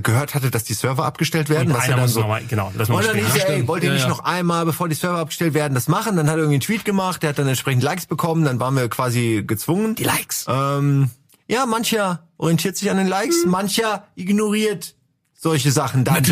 [0.00, 1.68] gehört hatte, dass die Server abgestellt werden.
[1.68, 3.94] Und was einer dann so, mal, genau, das und dann hieß ey, wollt ihr ja,
[3.94, 4.08] nicht ja.
[4.08, 6.16] noch einmal, bevor die Server abgestellt werden, das machen?
[6.16, 8.76] Dann hat er irgendwie einen Tweet gemacht, der hat dann entsprechend Likes bekommen, dann waren
[8.76, 9.94] wir quasi gezwungen.
[9.94, 10.46] Die Likes.
[10.48, 11.10] Ähm,
[11.48, 13.50] ja, mancher orientiert sich an den Likes, hm.
[13.50, 14.94] mancher ignoriert
[15.38, 16.24] solche Sachen dann.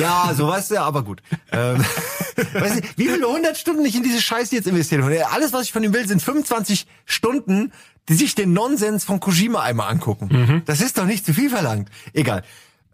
[0.00, 1.22] Ja, so weißt du, aber gut.
[1.50, 1.84] Ähm,
[2.36, 5.30] weißt du, wie viele hundert Stunden ich in diese Scheiße jetzt investiert habe?
[5.30, 7.72] Alles, was ich von ihm will, sind 25 Stunden
[8.08, 10.28] die sich den Nonsens von Kojima einmal angucken.
[10.30, 10.62] Mhm.
[10.66, 11.88] Das ist doch nicht zu viel verlangt.
[12.12, 12.42] Egal.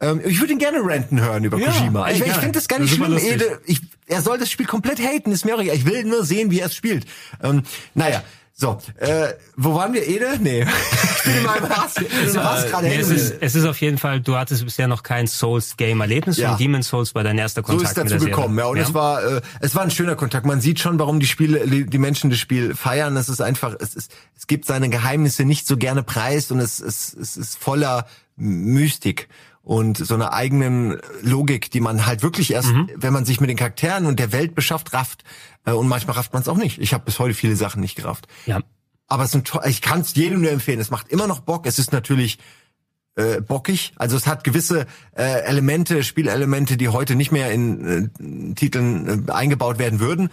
[0.00, 2.10] Ähm, ich würde ihn gerne ranten hören über ja, Kojima.
[2.10, 3.18] Ich, ich finde das gar nicht schlimm.
[3.18, 5.76] Ede, ich, er soll das Spiel komplett haten, ist mir auch egal.
[5.76, 7.06] Ich will nur sehen, wie er es spielt.
[7.42, 7.62] Ähm,
[7.94, 8.22] naja,
[8.60, 10.36] so, äh, wo waren wir, Ede?
[10.38, 10.60] Nee.
[10.60, 13.96] ich bin in meinem Hass, in Hass gerade nee, es, ist, es ist auf jeden
[13.96, 16.52] Fall, du hattest bisher noch kein Souls-Game-Erlebnis ja.
[16.52, 18.66] und Demon's Souls war dein erster Kontakt So ist dazu gekommen, ja.
[18.66, 18.82] Und ja.
[18.82, 20.44] es war, äh, es war ein schöner Kontakt.
[20.44, 23.16] Man sieht schon, warum die Spiele, die Menschen das Spiel feiern.
[23.16, 26.80] Es ist einfach, es ist, es gibt seine Geheimnisse nicht so gerne preis und es,
[26.80, 28.06] es, es ist voller
[28.36, 29.28] Mystik
[29.70, 32.90] und so einer eigenen Logik, die man halt wirklich erst, mhm.
[32.96, 35.22] wenn man sich mit den Charakteren und der Welt beschafft, rafft.
[35.64, 36.80] Äh, und manchmal rafft man es auch nicht.
[36.80, 38.26] Ich habe bis heute viele Sachen nicht gerafft.
[38.46, 38.62] Ja.
[39.06, 40.80] Aber es sind ich kann es jedem nur empfehlen.
[40.80, 41.66] Es macht immer noch Bock.
[41.66, 42.40] Es ist natürlich
[43.14, 43.92] äh, bockig.
[43.94, 44.86] Also es hat gewisse
[45.16, 48.10] äh, Elemente, Spielelemente, die heute nicht mehr in
[48.50, 50.30] äh, Titeln äh, eingebaut werden würden.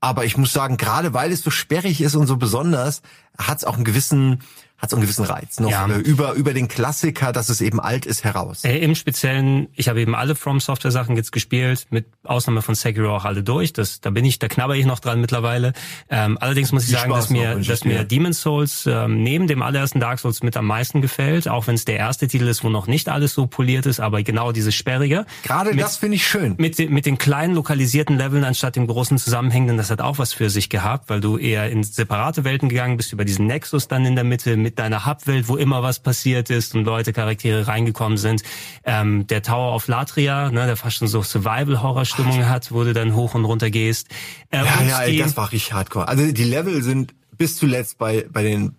[0.00, 3.00] Aber ich muss sagen, gerade weil es so sperrig ist und so besonders,
[3.38, 4.42] hat es auch einen gewissen
[4.84, 5.86] hat so einen gewissen Reiz noch ja.
[5.88, 8.64] äh, über über den Klassiker, dass es eben alt ist heraus.
[8.64, 12.74] Äh, Im Speziellen, ich habe eben alle From Software Sachen jetzt gespielt, mit Ausnahme von
[12.74, 13.72] Sekiro auch alle durch.
[13.72, 15.72] Das da bin ich, da knabber ich noch dran mittlerweile.
[16.08, 19.46] Ähm, allerdings muss ich Die sagen, Spaß dass mir dass mir Demon's Souls ähm, neben
[19.46, 22.62] dem allerersten Dark Souls mit am meisten gefällt, auch wenn es der erste Titel ist,
[22.62, 25.26] wo noch nicht alles so poliert ist, aber genau dieses sperrige.
[25.42, 26.54] Gerade mit, das finde ich schön.
[26.58, 30.50] Mit mit den kleinen lokalisierten Leveln anstatt dem großen zusammenhängenden, das hat auch was für
[30.50, 34.14] sich gehabt, weil du eher in separate Welten gegangen bist über diesen Nexus dann in
[34.14, 38.42] der Mitte mit deiner Hubwelt, wo immer was passiert ist und Leute, Charaktere reingekommen sind.
[38.84, 43.14] Ähm, der Tower of Latria, ne, der fast schon so Survival-Horror-Stimmung hat, wo du dann
[43.14, 44.08] hoch und runter gehst.
[44.50, 46.08] Äh, ja, ja, ey, das war richtig hardcore.
[46.08, 48.76] Also die Level sind bis zuletzt bei, bei den,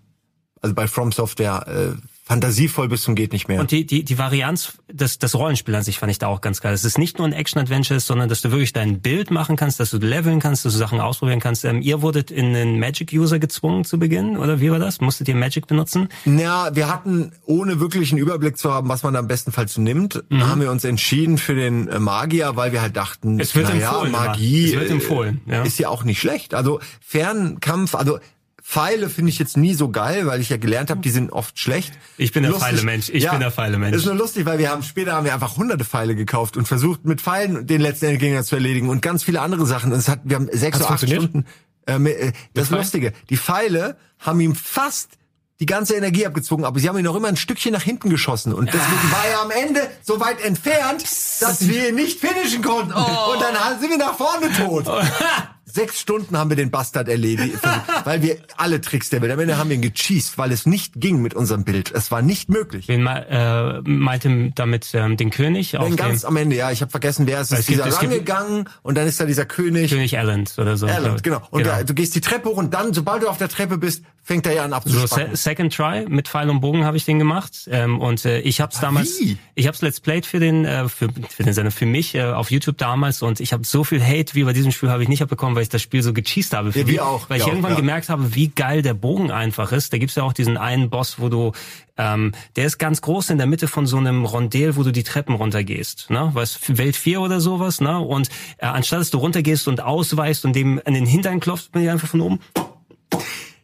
[0.61, 3.59] also bei From Software, äh, fantasievoll bis zum geht nicht mehr.
[3.59, 6.59] Und die die die Varianz das das Rollenspiel an sich fand ich da auch ganz
[6.59, 6.73] geil.
[6.73, 9.79] Es ist nicht nur ein Action Adventure, sondern dass du wirklich dein Bild machen kannst,
[9.79, 11.65] dass du leveln kannst, dass du Sachen ausprobieren kannst.
[11.65, 15.01] Ähm, ihr wurdet in einen Magic User gezwungen zu Beginn oder wie war das?
[15.01, 16.09] Musstet ihr Magic benutzen?
[16.25, 19.67] Ja, wir hatten ohne wirklich einen Überblick zu haben, was man da im besten Fall
[19.67, 20.47] zu nimmt, mhm.
[20.47, 23.91] haben wir uns entschieden für den äh, Magier, weil wir halt dachten, es wird naja,
[23.91, 25.61] empfohlen, Magie es wird empfohlen, ja.
[25.61, 26.55] ist ja auch nicht schlecht.
[26.55, 28.17] Also Fernkampf, also
[28.67, 31.59] Pfeile finde ich jetzt nie so geil, weil ich ja gelernt habe, die sind oft
[31.59, 31.93] schlecht.
[32.17, 33.09] Ich bin der Pfeile-Mensch.
[33.09, 33.95] Ich ja, bin der Pfeile-Mensch.
[33.95, 37.05] Ist nur lustig, weil wir haben später haben wir einfach hunderte Pfeile gekauft und versucht
[37.05, 39.93] mit Pfeilen den letzten Gegner zu erledigen und ganz viele andere Sachen.
[39.93, 41.45] Und es hat, wir haben sechs oder acht Stunden.
[41.85, 45.11] Äh, äh das Lustige, die Pfeile haben ihm fast
[45.59, 48.51] die ganze Energie abgezogen, aber sie haben ihn noch immer ein Stückchen nach hinten geschossen
[48.51, 51.03] und deswegen war er am Ende so weit entfernt,
[51.39, 52.93] dass wir ihn nicht finishen konnten.
[52.93, 53.33] Oh.
[53.33, 54.85] Und dann sind wir nach vorne tot.
[55.75, 57.59] Sechs Stunden haben wir den Bastard erledigt,
[58.05, 60.93] weil wir alle Tricks der Welt, am Ende haben wir ihn gecheased, weil es nicht
[60.95, 61.91] ging mit unserem Bild.
[61.91, 62.87] Es war nicht möglich.
[62.87, 65.71] Wen äh, meinte damit ähm, den König?
[65.71, 66.71] Den ganz am Ende, ja.
[66.71, 67.51] Ich habe vergessen, wer ist.
[67.51, 69.91] Es ist dieser rangegangen und dann ist da dieser König.
[69.91, 70.87] König Alland oder so.
[70.87, 71.41] Alland, genau.
[71.51, 71.75] Und genau.
[71.75, 74.47] Da, du gehst die Treppe hoch und dann, sobald du auf der Treppe bist, fängt
[74.47, 75.31] er ja an abzuspacken.
[75.31, 78.59] So, Second Try mit Pfeil und Bogen habe ich den gemacht ähm, und äh, ich
[78.59, 79.37] habe es damals, wie?
[79.53, 82.23] ich habe es Let's Played für den, äh, für, für den Sender, für mich äh,
[82.23, 85.09] auf YouTube damals und ich habe so viel Hate wie bei diesem Spiel habe ich
[85.09, 86.71] nicht abbekommen, weil ich das Spiel so gecheased habe.
[86.71, 87.29] Für ja, wir auch.
[87.29, 87.77] Weil ich irgendwann ja.
[87.77, 89.93] gemerkt habe, wie geil der Bogen einfach ist.
[89.93, 91.51] Da gibt's ja auch diesen einen Boss, wo du,
[91.97, 95.03] ähm, der ist ganz groß in der Mitte von so einem Rondel, wo du die
[95.03, 96.09] Treppen runtergehst.
[96.09, 96.31] Ne?
[96.33, 97.99] Was Welt 4 oder sowas, ne?
[97.99, 101.83] Und äh, anstatt dass du runtergehst und ausweichst und dem an den Hintern klopfst, bin
[101.83, 102.39] ich einfach von oben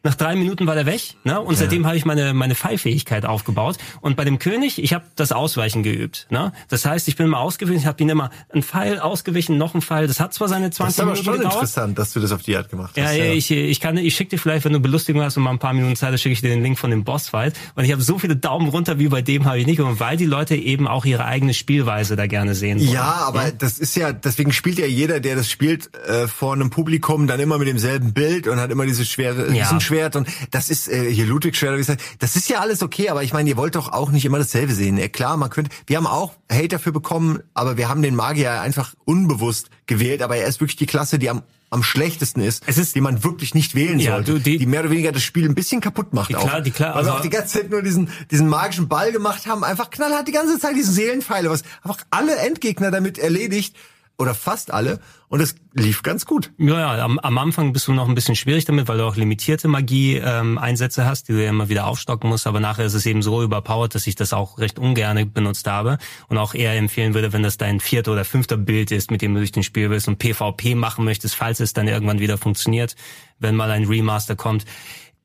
[0.02, 1.14] nach drei Minuten war der weg.
[1.24, 1.40] Ne?
[1.40, 1.60] Und ja.
[1.60, 3.76] seitdem habe ich meine, meine Pfeilfähigkeit aufgebaut.
[4.00, 6.26] Und bei dem König, ich habe das Ausweichen geübt.
[6.30, 6.52] Ne?
[6.68, 9.82] Das heißt, ich bin immer ausgewichen, ich habe ihn immer einen Pfeil ausgewichen, noch einen
[9.82, 10.06] Pfeil.
[10.06, 11.16] Das hat zwar seine 20 Minuten gedauert.
[11.16, 11.54] Das ist aber schon gedauert.
[11.54, 12.96] interessant, dass du das auf die Art gemacht hast.
[12.96, 13.32] Ja, ja.
[13.32, 15.72] ich, ich kann, ich schicke dir vielleicht, wenn du Belustigung hast und mal ein paar
[15.72, 17.54] Minuten Zeit, dann schicke ich dir den Link von dem Bossfight.
[17.74, 19.80] Und ich habe so viele Daumen runter wie bei dem habe ich nicht.
[19.80, 22.90] Und weil die Leute eben auch ihre eigene Spielweise da gerne sehen wollen.
[22.90, 23.50] Ja, aber ja?
[23.52, 27.40] das ist ja, deswegen spielt ja jeder, der das spielt, äh, vor einem Publikum dann
[27.40, 29.66] immer mit demselben Bild und hat immer dieses schwere ja.
[29.92, 33.10] Schwert und das ist äh, hier Ludwig Schwert, wie gesagt, das ist ja alles okay,
[33.10, 34.96] aber ich meine, ihr wollt doch auch nicht immer dasselbe sehen.
[34.96, 38.62] Ja, klar, man könnte, wir haben auch Hate dafür bekommen, aber wir haben den Magier
[38.62, 42.76] einfach unbewusst gewählt, aber er ist wirklich die Klasse, die am am schlechtesten ist, es
[42.76, 45.22] ist die man wirklich nicht wählen ja, sollte, du, die, die mehr oder weniger das
[45.22, 46.42] Spiel ein bisschen kaputt macht die, auch.
[46.42, 49.64] Klar, die klar, also, auch die ganze Zeit nur diesen diesen magischen Ball gemacht haben,
[49.64, 53.74] einfach knallhart die ganze Zeit diese Seelenpfeile, was einfach alle Endgegner damit erledigt
[54.22, 56.52] oder fast alle und es lief ganz gut.
[56.58, 59.66] Ja, am, am, Anfang bist du noch ein bisschen schwierig damit, weil du auch limitierte
[59.66, 63.22] Magie-Einsätze ähm, hast, die du ja immer wieder aufstocken musst, aber nachher ist es eben
[63.22, 67.32] so überpowered, dass ich das auch recht ungern benutzt habe und auch eher empfehlen würde,
[67.32, 70.06] wenn das dein vierter oder fünfter Bild ist, mit dem du durch den Spiel willst
[70.06, 72.94] und PvP machen möchtest, falls es dann irgendwann wieder funktioniert,
[73.38, 74.64] wenn mal ein Remaster kommt.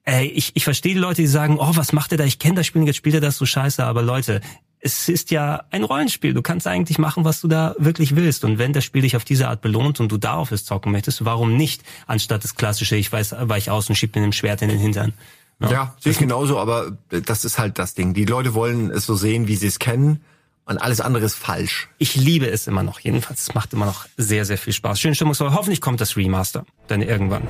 [0.04, 2.24] Ey, ich, ich verstehe die Leute, die sagen, oh, was macht er da?
[2.24, 3.84] Ich kenne das Spiel, jetzt spielt er das so scheiße.
[3.84, 4.40] Aber Leute,
[4.80, 6.34] es ist ja ein Rollenspiel.
[6.34, 8.44] Du kannst eigentlich machen, was du da wirklich willst.
[8.44, 11.26] Und wenn das Spiel dich auf diese Art belohnt und du darauf es zocken möchtest,
[11.26, 14.70] warum nicht, anstatt das klassische, ich weiß, weich aus und schieb dir ein Schwert in
[14.70, 15.14] den Hintern.
[15.60, 18.14] Ja, ja sehe ich genauso, aber das ist halt das Ding.
[18.14, 20.22] Die Leute wollen es so sehen, wie sie es kennen.
[20.66, 21.88] Und alles andere ist falsch.
[21.98, 23.00] Ich liebe es immer noch.
[23.00, 25.00] Jedenfalls, es macht immer noch sehr, sehr viel Spaß.
[25.00, 25.54] Schön stimmungsvoll.
[25.54, 26.66] Hoffentlich kommt das Remaster.
[26.88, 27.48] Dann irgendwann.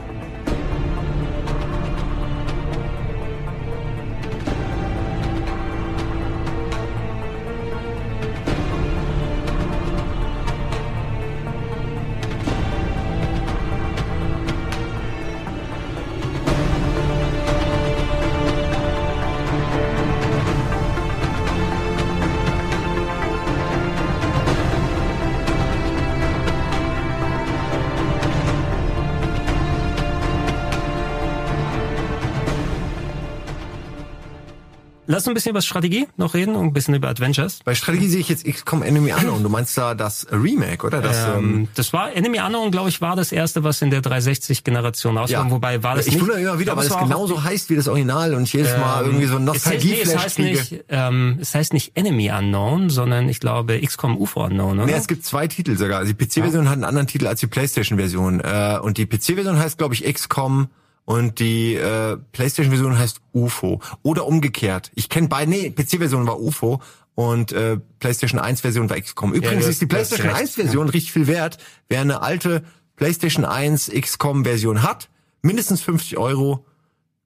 [35.18, 37.62] Lass uns ein bisschen über Strategie noch reden und ein bisschen über Adventures.
[37.66, 39.42] Bei Strategie sehe ich jetzt XCOM Enemy Unknown.
[39.48, 41.02] Du meinst da das Remake, oder?
[41.02, 44.04] Das, ähm, ähm, das war Enemy Unknown, glaube ich, war das erste, was in der
[44.04, 45.34] 360-Generation rauskam.
[45.34, 45.50] Ja.
[45.50, 46.06] Wobei war das.
[46.06, 49.06] Ich wundere immer wieder, weil es genauso heißt wie das Original und jedes ähm, Mal
[49.06, 52.30] irgendwie so ein nostalgie es, heißt, nee, es heißt nicht, ähm, es heißt nicht Enemy
[52.30, 54.86] Unknown, sondern ich glaube XCOM UFO Unknown, oder?
[54.86, 55.98] Nee, es gibt zwei Titel sogar.
[55.98, 56.70] Also die PC-Version ja.
[56.70, 58.42] hat einen anderen Titel als die PlayStation-Version.
[58.42, 60.68] Äh, und die PC-Version heißt, glaube ich, XCOM
[61.08, 63.80] und die äh, PlayStation-Version heißt UFO.
[64.04, 64.92] Oder umgekehrt.
[64.94, 66.82] Ich kenne beide, nee, PC-Version war UFO
[67.16, 69.34] und äh, PlayStation 1-Version war XCOM.
[69.34, 70.92] Übrigens ja, ist die PlayStation 1-Version ja.
[70.92, 71.60] richtig viel wert.
[71.88, 72.62] Wer eine alte
[72.98, 75.08] PlayStation 1 XCOM-Version hat,
[75.42, 76.66] mindestens 50 Euro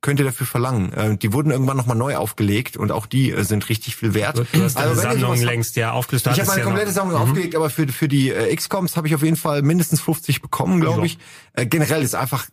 [0.01, 0.93] könnt ihr dafür verlangen.
[0.93, 4.37] Äh, die wurden irgendwann nochmal neu aufgelegt und auch die äh, sind richtig viel wert.
[4.37, 6.33] Du hast also, Sammlung längst ja aufgelistet.
[6.33, 7.29] Ich habe meine ja komplette Sammlung mhm.
[7.29, 10.81] aufgelegt, aber für, für die äh, XCOMs habe ich auf jeden Fall mindestens 50 bekommen,
[10.81, 11.17] glaube ich.
[11.53, 12.45] Äh, generell ist einfach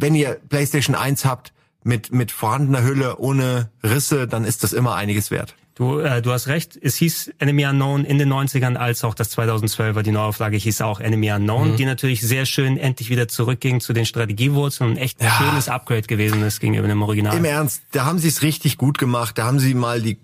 [0.00, 1.52] wenn ihr PlayStation 1 habt
[1.82, 5.54] mit, mit vorhandener Hülle ohne Risse, dann ist das immer einiges wert.
[5.74, 9.34] Du, äh, du hast recht, es hieß Enemy Unknown in den 90ern, als auch das
[9.36, 11.76] 2012er, die Neuauflage hieß auch Enemy Unknown, mhm.
[11.76, 15.32] die natürlich sehr schön endlich wieder zurückging zu den Strategiewurzeln und echt ein ja.
[15.32, 17.34] schönes Upgrade gewesen ist gegenüber dem Original.
[17.34, 20.18] Im Ernst, da haben sie es richtig gut gemacht, da haben sie mal die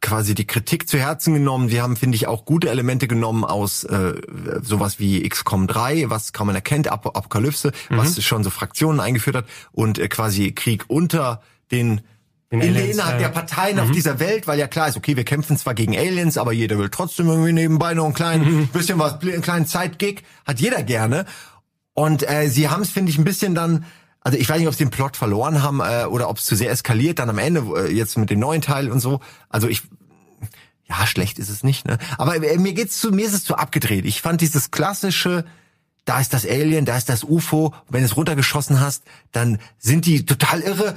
[0.00, 1.68] quasi die Kritik zu Herzen genommen.
[1.68, 4.14] Sie haben, finde ich, auch gute Elemente genommen aus äh,
[4.62, 7.96] sowas wie XCOM 3, was kaum man erkennt, Ap Apokalypse, mhm.
[7.98, 12.00] was schon so Fraktionen eingeführt hat und äh, quasi Krieg unter den
[12.52, 13.82] in Aliens, innerhalb der Parteien mhm.
[13.82, 16.78] auf dieser Welt, weil ja klar ist, okay, wir kämpfen zwar gegen Aliens, aber jeder
[16.78, 18.66] will trotzdem irgendwie nebenbei noch ein klein mhm.
[18.68, 21.26] bisschen was, einen kleinen Zeitgig, hat jeder gerne.
[21.94, 23.84] Und äh, sie haben es, finde ich, ein bisschen dann
[24.20, 26.54] also ich weiß nicht, ob sie den Plot verloren haben äh, oder ob es zu
[26.54, 29.20] sehr eskaliert dann am Ende äh, jetzt mit dem neuen Teil und so.
[29.48, 29.82] Also ich
[30.88, 31.98] ja, schlecht ist es nicht, ne?
[32.18, 34.04] Aber äh, mir geht's zu mir ist es zu abgedreht.
[34.04, 35.44] Ich fand dieses klassische
[36.10, 37.74] da ist das Alien, da ist das UFO.
[37.88, 40.94] Wenn du es runtergeschossen hast, dann sind die total irre.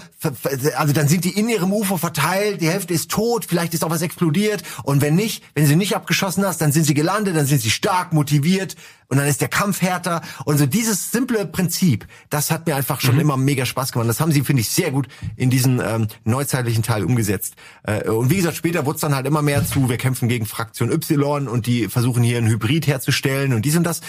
[0.75, 3.89] Also dann sind die in ihrem UFO verteilt, die Hälfte ist tot, vielleicht ist auch
[3.89, 4.63] was explodiert.
[4.83, 7.69] Und wenn nicht, wenn sie nicht abgeschossen hast, dann sind sie gelandet, dann sind sie
[7.69, 8.75] stark motiviert
[9.07, 10.21] und dann ist der Kampf härter.
[10.45, 13.21] Und so dieses simple Prinzip, das hat mir einfach schon mhm.
[13.21, 14.09] immer mega Spaß gemacht.
[14.09, 17.55] Das haben sie, finde ich, sehr gut in diesen ähm, neuzeitlichen Teil umgesetzt.
[17.83, 20.45] Äh, und wie gesagt, später wurde es dann halt immer mehr zu, wir kämpfen gegen
[20.45, 24.01] Fraktion Y und die versuchen hier ein Hybrid herzustellen und dies und das.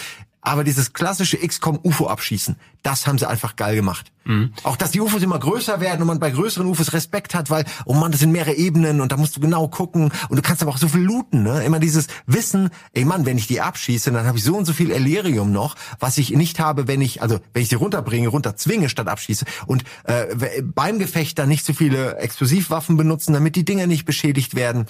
[0.45, 4.11] Aber dieses klassische XCOM UFO abschießen, das haben sie einfach geil gemacht.
[4.25, 4.53] Mhm.
[4.61, 7.65] Auch dass die UFOs immer größer werden und man bei größeren UFOs Respekt hat, weil,
[7.85, 10.61] oh man, das sind mehrere Ebenen und da musst du genau gucken und du kannst
[10.61, 11.63] aber auch so viel looten, ne?
[11.63, 14.73] Immer dieses Wissen, ey Mann, wenn ich die abschieße, dann habe ich so und so
[14.73, 18.27] viel viel Elerium noch, was ich nicht habe, wenn ich, also wenn ich sie runterbringe,
[18.27, 23.65] runterzwinge statt abschieße und äh, beim Gefecht dann nicht so viele Explosivwaffen benutzen, damit die
[23.65, 24.85] Dinge nicht beschädigt werden.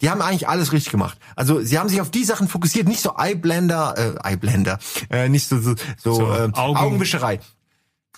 [0.00, 1.18] Die haben eigentlich alles richtig gemacht.
[1.36, 4.78] Also sie haben sich auf die Sachen fokussiert, nicht so Eyeblender, äh, Eyeblender,
[5.10, 6.76] äh, nicht so so, so, so äh, Augen.
[6.76, 7.40] Augenwischerei.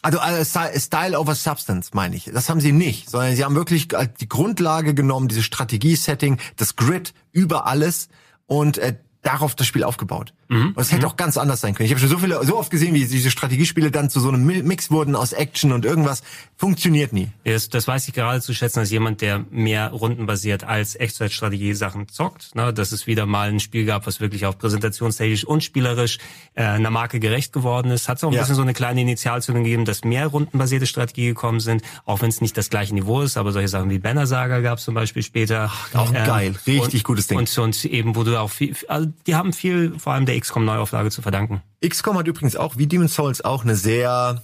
[0.03, 0.45] Also äh,
[0.81, 2.31] Style over Substance meine ich.
[2.33, 3.89] Das haben sie nicht, sondern sie haben wirklich
[4.21, 8.09] die Grundlage genommen, diese Strategie-Setting, das Grid über alles
[8.47, 10.35] und äh, darauf das Spiel aufgebaut.
[10.49, 10.73] Mhm.
[10.75, 11.13] Und es hätte mhm.
[11.13, 11.87] auch ganz anders sein können.
[11.87, 14.45] Ich habe schon so viele, so oft gesehen, wie diese Strategiespiele dann zu so einem
[14.45, 16.23] Mix wurden aus Action und irgendwas.
[16.57, 17.29] Funktioniert nie.
[17.45, 22.55] Das, das weiß ich gerade zu schätzen als jemand, der mehr rundenbasiert als Echtzeit-Strategie-Sachen zockt.
[22.55, 26.19] Ne, dass es wieder mal ein Spiel gab, was wirklich auch präsentationstechnisch und spielerisch
[26.55, 28.09] äh, einer Marke gerecht geworden ist.
[28.09, 28.41] Hat es auch ein ja.
[28.41, 32.41] bisschen so eine kleine Initialzündung gegeben, dass mehr rundenbasierte Strategie gekommen sind, auch wenn es
[32.41, 35.23] nicht das gleiche Niveau ist, aber solche Sachen wie Banner Saga gab es zum Beispiel
[35.23, 35.71] später.
[35.73, 37.39] Ach, auch ähm, geil, richtig und, gutes Ding.
[37.39, 41.11] Und, und eben, wo du auch viel, also die haben viel, vor allem der XCOM-Neuauflage
[41.11, 41.63] zu verdanken.
[41.87, 44.43] XCOM hat übrigens auch, wie Demon's Souls, auch eine sehr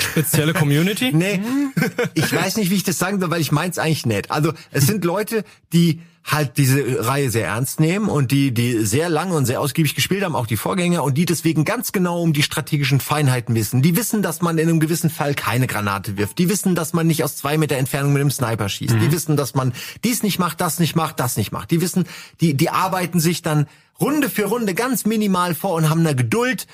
[0.00, 1.12] spezielle Community?
[1.14, 1.40] nee,
[2.14, 4.30] ich weiß nicht, wie ich das sagen soll, weil ich meins eigentlich nett.
[4.30, 9.08] Also es sind Leute, die halt diese Reihe sehr ernst nehmen und die die sehr
[9.08, 12.32] lange und sehr ausgiebig gespielt haben, auch die Vorgänger und die deswegen ganz genau um
[12.32, 13.82] die strategischen Feinheiten wissen.
[13.82, 16.38] Die wissen, dass man in einem gewissen Fall keine Granate wirft.
[16.38, 18.94] Die wissen, dass man nicht aus zwei Meter Entfernung mit einem Sniper schießt.
[18.94, 19.00] Mhm.
[19.00, 19.72] Die wissen, dass man
[20.04, 21.70] dies nicht macht, das nicht macht, das nicht macht.
[21.70, 22.04] Die wissen,
[22.40, 23.66] die die arbeiten sich dann
[24.00, 26.66] Runde für Runde ganz minimal vor und haben eine Geduld,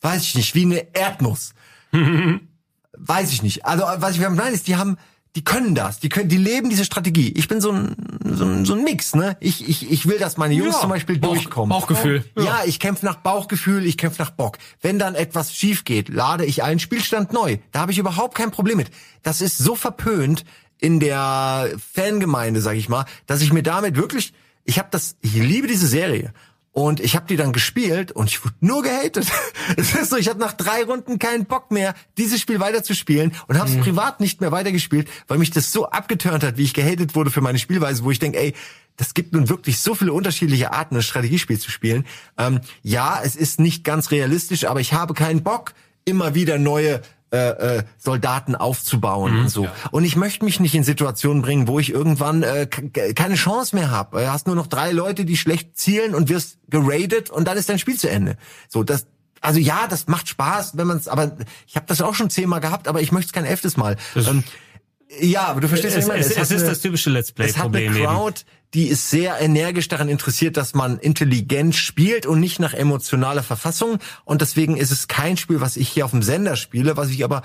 [0.00, 1.54] weiß ich nicht, wie eine Erdnuss.
[2.96, 3.66] weiß ich nicht.
[3.66, 4.96] Also was ich meine ist, die haben
[5.34, 7.32] die können das, die können, die leben diese Strategie.
[7.36, 9.36] Ich bin so ein so ein, so ein Mix, ne?
[9.40, 11.70] Ich, ich, ich will, dass meine Jungs ja, zum Beispiel Bauch, durchkommen.
[11.70, 12.24] Bauchgefühl.
[12.36, 14.58] Ja, ja ich kämpfe nach Bauchgefühl, ich kämpfe nach Bock.
[14.80, 17.58] Wenn dann etwas schief geht, lade ich einen Spielstand neu.
[17.70, 18.90] Da habe ich überhaupt kein Problem mit.
[19.22, 20.44] Das ist so verpönt
[20.78, 24.32] in der Fangemeinde, sag ich mal, dass ich mir damit wirklich,
[24.64, 26.32] ich habe das, ich liebe diese Serie
[26.72, 29.26] und ich habe die dann gespielt und ich wurde nur gehatet.
[29.76, 33.58] Es ist so, ich hatte nach drei Runden keinen Bock mehr, dieses Spiel weiterzuspielen und
[33.58, 33.82] habe es mhm.
[33.82, 37.40] privat nicht mehr weitergespielt, weil mich das so abgeturnt hat, wie ich gehatet wurde für
[37.40, 38.54] meine Spielweise, wo ich denke, ey,
[38.96, 42.06] das gibt nun wirklich so viele unterschiedliche Arten, ein Strategiespiel zu spielen.
[42.38, 45.74] Ähm, ja, es ist nicht ganz realistisch, aber ich habe keinen Bock,
[46.04, 47.02] immer wieder neue
[47.32, 49.64] äh, äh, Soldaten aufzubauen mhm, und so.
[49.64, 49.72] Ja.
[49.90, 53.90] Und ich möchte mich nicht in Situationen bringen, wo ich irgendwann äh, keine Chance mehr
[53.90, 54.20] habe.
[54.20, 57.70] Du hast nur noch drei Leute, die schlecht zielen und wirst geradet und dann ist
[57.70, 58.36] dein Spiel zu Ende.
[58.68, 59.06] So, das,
[59.40, 61.36] also ja, das macht Spaß, wenn man es, aber
[61.66, 63.96] ich habe das auch schon zehnmal gehabt, aber ich möchte es kein elftes Mal.
[64.14, 64.44] Ähm,
[65.20, 66.20] ja, aber du verstehst, es, was ich meine.
[66.20, 67.92] Es, es, es ist eine, das typische Let's Play-Problem.
[67.92, 68.42] Es hat eine Crowd,
[68.74, 73.98] die ist sehr energisch daran interessiert, dass man intelligent spielt und nicht nach emotionaler Verfassung.
[74.24, 77.24] Und deswegen ist es kein Spiel, was ich hier auf dem Sender spiele, was ich
[77.24, 77.42] aber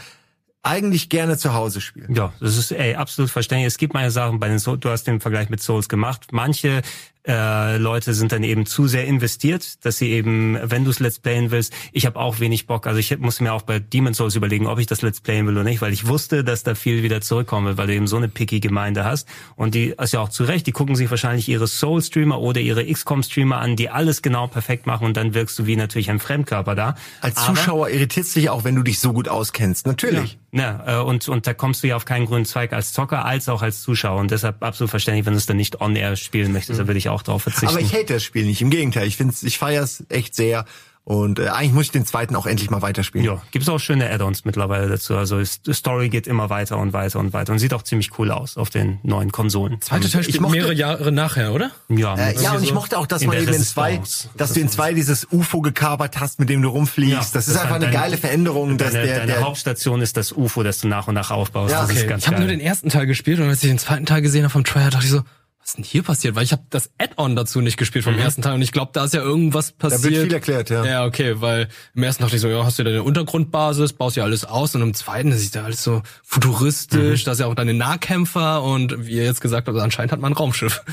[0.63, 2.13] eigentlich gerne zu Hause spielen.
[2.13, 3.67] Ja, das ist ey, absolut verständlich.
[3.67, 6.27] Es gibt manche Sachen bei den Souls, du hast den Vergleich mit Souls gemacht.
[6.31, 6.81] Manche
[7.27, 11.19] äh, Leute sind dann eben zu sehr investiert, dass sie eben, wenn du es Let's
[11.19, 12.87] Playen willst, ich habe auch wenig Bock.
[12.87, 15.53] Also ich musste mir auch bei Demon's Souls überlegen, ob ich das Let's Playen will
[15.55, 18.29] oder nicht, weil ich wusste, dass da viel wieder zurückkommt, weil du eben so eine
[18.29, 19.27] picky Gemeinde hast.
[19.55, 22.85] Und die ist ja auch zu Recht, die gucken sich wahrscheinlich ihre Soul-Streamer oder ihre
[22.85, 26.75] XCOM-Streamer an, die alles genau perfekt machen und dann wirkst du wie natürlich ein Fremdkörper
[26.75, 26.95] da.
[27.21, 30.33] Als Zuschauer irritiert es dich auch, wenn du dich so gut auskennst, natürlich.
[30.33, 30.39] Ja.
[30.53, 33.49] Ja, äh, und, und da kommst du ja auf keinen grünen Zweig als Zocker, als
[33.49, 34.19] auch als Zuschauer.
[34.19, 36.83] Und deshalb absolut verständlich, wenn du es dann nicht on-air spielen möchtest, mhm.
[36.83, 37.67] da würde ich auch drauf verzichten.
[37.67, 39.07] Aber ich hate das Spiel nicht, im Gegenteil.
[39.07, 40.65] Ich finde ich feiere es echt sehr.
[41.07, 43.25] Und äh, eigentlich muss ich den zweiten auch endlich mal weiterspielen.
[43.25, 45.15] Ja, gibt's auch schöne Add-ons mittlerweile dazu.
[45.15, 48.29] Also die Story geht immer weiter und weiter und weiter und sieht auch ziemlich cool
[48.29, 49.79] aus auf den neuen Konsolen.
[49.79, 51.71] Zweite Teil spielt mehrere Jahre nachher, oder?
[51.87, 52.13] Ja.
[52.17, 54.01] Äh, ja, und ich mochte auch, dass man eben in zwei,
[54.35, 57.13] dass du in zwei dieses UFO gekapert hast, mit dem du rumfliegst.
[57.13, 58.77] Ja, das, das, ist einfach eine deine, geile Veränderung.
[58.77, 61.71] Dass deine, der, deine der Hauptstation ist das UFO, das du nach und nach aufbaust.
[61.71, 62.15] Ja, okay.
[62.17, 64.51] ich habe nur den ersten Teil gespielt und als ich den zweiten Teil gesehen habe
[64.51, 65.21] vom Trailer, dachte ich so,
[65.67, 66.35] was ist denn hier passiert?
[66.35, 68.19] Weil ich habe das Add-on dazu nicht gespielt vom mhm.
[68.19, 69.99] ersten Teil und ich glaube, da ist ja irgendwas passiert.
[69.99, 70.85] Da wird viel erklärt, ja.
[70.85, 74.23] Ja, okay, weil im ersten dachte ich so, ja, hast du deine Untergrundbasis, baust ja
[74.23, 77.25] alles aus und im zweiten ist ja alles so futuristisch, mhm.
[77.25, 80.31] da ist ja auch deine Nahkämpfer und wie ihr jetzt gesagt habt, anscheinend hat man
[80.31, 80.85] ein Raumschiff.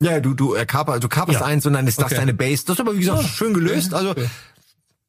[0.00, 1.46] Ja, du du äh, kaper, du kaperst ja.
[1.46, 2.16] eins und dann ist das okay.
[2.16, 2.64] deine Base.
[2.66, 3.26] Das ist aber wie gesagt oh.
[3.26, 3.94] schön gelöst.
[3.94, 4.28] Also okay.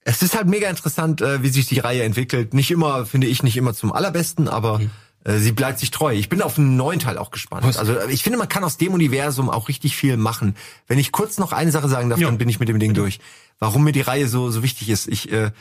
[0.01, 2.55] es ist halt mega interessant, äh, wie sich die Reihe entwickelt.
[2.55, 4.89] Nicht immer, finde ich, nicht immer zum allerbesten, aber mhm
[5.25, 6.13] sie bleibt sich treu.
[6.13, 7.65] Ich bin auf den neuen Teil auch gespannt.
[7.65, 7.77] Was?
[7.77, 10.55] Also ich finde, man kann aus dem Universum auch richtig viel machen.
[10.87, 12.27] Wenn ich kurz noch eine Sache sagen darf, ja.
[12.27, 13.19] dann bin ich mit dem Ding durch.
[13.59, 15.07] Warum mir die Reihe so so wichtig ist.
[15.07, 15.51] Ich äh,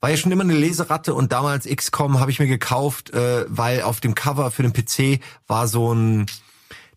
[0.00, 3.82] war ja schon immer eine Leseratte und damals XCOM habe ich mir gekauft, äh, weil
[3.82, 6.26] auf dem Cover für den PC war so ein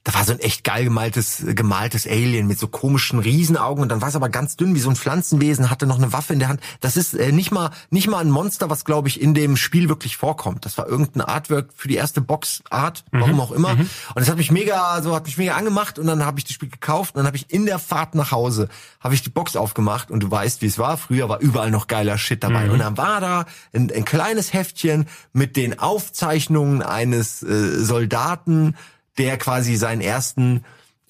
[0.06, 4.02] da war so ein echt geil gemaltes, gemaltes Alien mit so komischen Riesenaugen und dann
[4.02, 6.48] war es aber ganz dünn wie so ein Pflanzenwesen, hatte noch eine Waffe in der
[6.48, 6.62] Hand.
[6.80, 9.90] Das ist äh, nicht mal nicht mal ein Monster, was glaube ich in dem Spiel
[9.90, 10.64] wirklich vorkommt.
[10.64, 13.40] Das war irgendein Artwork für die erste Boxart, warum mhm.
[13.40, 13.74] auch immer.
[13.74, 13.82] Mhm.
[13.82, 16.54] Und das hat mich mega, so hat mich mega angemacht und dann habe ich das
[16.54, 18.70] Spiel gekauft und dann habe ich in der Fahrt nach Hause
[19.00, 20.98] habe ich die Box aufgemacht und du weißt, wie es war.
[20.98, 22.74] Früher war überall noch geiler Shit dabei mhm.
[22.74, 28.76] und dann war da ein, ein kleines Heftchen mit den Aufzeichnungen eines äh, Soldaten
[29.18, 30.64] der quasi seinen ersten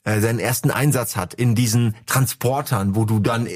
[0.06, 3.54] äh, seinen ersten Einsatz hat in diesen Transportern, wo du dann äh,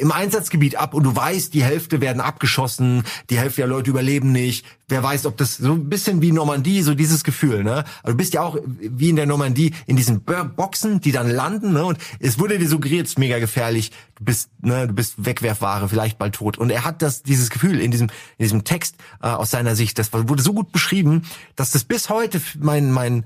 [0.00, 4.32] im Einsatzgebiet ab und du weißt, die Hälfte werden abgeschossen, die Hälfte der Leute überleben
[4.32, 4.66] nicht.
[4.88, 7.84] Wer weiß, ob das so ein bisschen wie Normandie, so dieses Gefühl, ne?
[8.02, 11.72] Aber du bist ja auch wie in der Normandie in diesen Boxen, die dann landen,
[11.72, 11.84] ne?
[11.84, 15.88] Und es wurde dir suggeriert, es ist mega gefährlich, du bist, ne, du bist Wegwerfware,
[15.88, 16.58] vielleicht bald tot.
[16.58, 18.08] Und er hat das, dieses Gefühl in diesem,
[18.38, 21.22] in diesem Text äh, aus seiner Sicht, das wurde so gut beschrieben,
[21.54, 23.24] dass das bis heute mein, mein,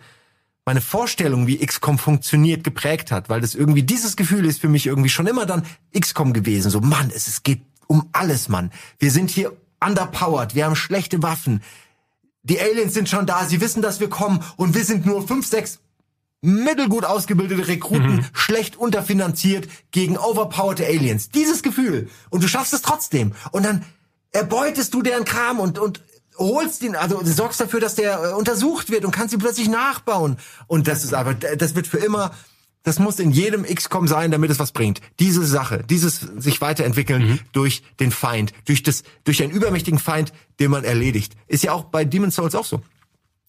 [0.66, 4.86] meine Vorstellung, wie XCOM funktioniert, geprägt hat, weil das irgendwie dieses Gefühl ist für mich
[4.86, 5.64] irgendwie schon immer dann
[5.98, 6.70] XCOM gewesen.
[6.70, 8.72] So, Mann, es, es geht um alles, Mann.
[8.98, 11.62] Wir sind hier underpowered, wir haben schlechte Waffen.
[12.42, 15.46] Die Aliens sind schon da, sie wissen, dass wir kommen und wir sind nur fünf,
[15.46, 15.78] sechs
[16.42, 18.24] mittelgut ausgebildete Rekruten, mhm.
[18.32, 21.30] schlecht unterfinanziert gegen overpowered Aliens.
[21.30, 22.08] Dieses Gefühl.
[22.28, 23.32] Und du schaffst es trotzdem.
[23.52, 23.84] Und dann
[24.32, 26.02] erbeutest du deren Kram und, und
[26.38, 30.36] holst ihn, also sorgst dafür, dass der äh, untersucht wird und kannst ihn plötzlich nachbauen.
[30.66, 32.32] Und das ist aber, das wird für immer,
[32.82, 35.00] das muss in jedem XCOM sein, damit es was bringt.
[35.18, 37.38] Diese Sache, dieses sich weiterentwickeln mhm.
[37.52, 41.34] durch den Feind, durch das, durch einen übermächtigen Feind, den man erledigt.
[41.48, 42.82] Ist ja auch bei Demon's Souls auch so.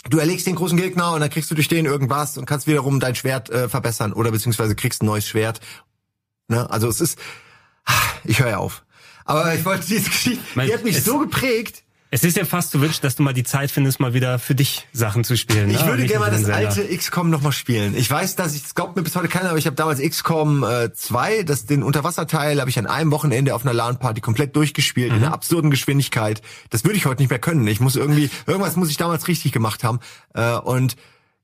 [0.09, 2.99] Du erlegst den großen Gegner und dann kriegst du durch den irgendwas und kannst wiederum
[2.99, 5.59] dein Schwert äh, verbessern oder beziehungsweise kriegst ein neues Schwert.
[6.47, 6.69] Ne?
[6.69, 7.19] Also es ist,
[8.23, 8.84] ich höre ja auf.
[9.26, 11.84] Aber ich wollte diese Geschichte, die hat mich so geprägt.
[12.09, 14.55] Es ist ja fast so wünsch, dass du mal die Zeit findest, mal wieder für
[14.55, 15.69] dich Sachen zu spielen.
[15.69, 15.88] Ich ne?
[15.88, 17.97] würde gerne mal das alte XCOM nochmal spielen.
[17.97, 20.63] Ich weiß, dass ich, das glaubt mir bis heute keiner, aber ich habe damals XCOM
[20.63, 25.11] äh, 2, das den Unterwasserteil, habe ich an einem Wochenende auf einer LAN-Party komplett durchgespielt,
[25.11, 25.17] mhm.
[25.17, 26.41] in einer absurden Geschwindigkeit.
[26.69, 27.67] Das würde ich heute nicht mehr können.
[27.67, 29.99] Ich muss irgendwie, irgendwas muss ich damals richtig gemacht haben.
[30.34, 30.95] Äh, und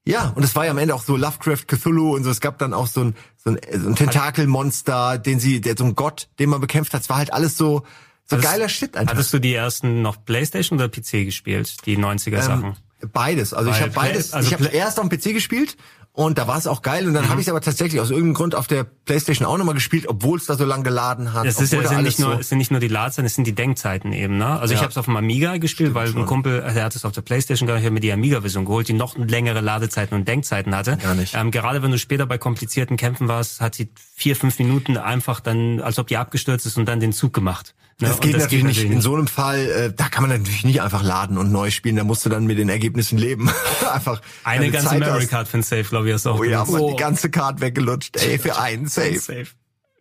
[0.05, 2.29] ja, und es war ja am Ende auch so Lovecraft Cthulhu und so.
[2.29, 5.83] Es gab dann auch so ein, so ein, so ein Tentakelmonster, den sie, der so
[5.83, 7.01] ein Gott, den man bekämpft hat.
[7.01, 7.83] Es war halt alles so,
[8.25, 9.13] so hattest, geiler Shit einfach.
[9.13, 12.75] Hattest du die ersten noch Playstation oder PC gespielt, die 90er Sachen?
[13.01, 13.53] Ähm, beides.
[13.53, 14.33] Also Weil ich habe beides.
[14.33, 15.77] Also ich habe erst auf dem PC gespielt
[16.15, 17.29] und da war es auch geil und dann mhm.
[17.29, 20.45] habe ich aber tatsächlich aus irgendeinem Grund auf der Playstation auch nochmal gespielt, obwohl es
[20.45, 21.47] da so lange geladen hat.
[21.47, 23.47] Es, ist, es, sind nicht nur, so es sind nicht nur die Ladezeiten, es sind
[23.47, 24.37] die Denkzeiten eben.
[24.37, 24.45] Ne?
[24.45, 24.77] Also ja.
[24.77, 26.21] ich habe es auf dem Amiga gespielt, Stimmt weil schon.
[26.21, 28.93] ein Kumpel, der hat es auf der Playstation gar nicht mir die Amiga-Version geholt, die
[28.93, 30.97] noch längere Ladezeiten und Denkzeiten hatte.
[30.97, 31.33] Gar nicht.
[31.33, 35.39] Ähm, gerade wenn du später bei komplizierten Kämpfen warst, hat sie vier, fünf Minuten einfach
[35.39, 37.75] dann, als ob die abgestürzt ist und dann den Zug gemacht.
[37.99, 38.07] Ne?
[38.07, 38.95] Das, geht, das natürlich geht natürlich nicht.
[38.95, 41.95] In so einem Fall, äh, da kann man natürlich nicht einfach laden und neu spielen.
[41.95, 43.49] Da musst du dann mit den Ergebnissen leben.
[43.93, 46.39] einfach eine ganze Memory Card für ein Safe, glaube ich, ist auch.
[46.39, 48.17] Oh ja, man, die ganze Card weggelutscht.
[48.17, 49.47] Ey, für einen Safe.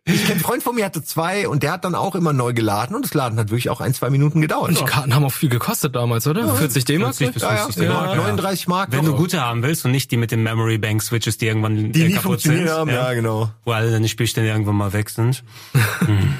[0.05, 2.93] Ich kenne Freund von mir hatte zwei und der hat dann auch immer neu geladen
[2.93, 4.69] und das Laden hat wirklich auch ein, zwei Minuten gedauert.
[4.69, 6.41] Und die Karten haben auch viel gekostet damals, oder?
[6.41, 7.15] Ja, 40 D-Mark?
[7.15, 8.15] 40 bis 50 ja, ja.
[8.15, 8.91] 39 Mark.
[8.91, 11.93] Wenn du gute haben willst und nicht die mit den Memory Bank Switches, die irgendwann
[11.93, 12.69] die äh, kaputt sind.
[12.69, 12.95] Haben, ja.
[12.95, 13.51] ja, genau.
[13.63, 15.41] Wo alle deine Spielstände irgendwann mal weg sind.
[15.99, 16.33] hm.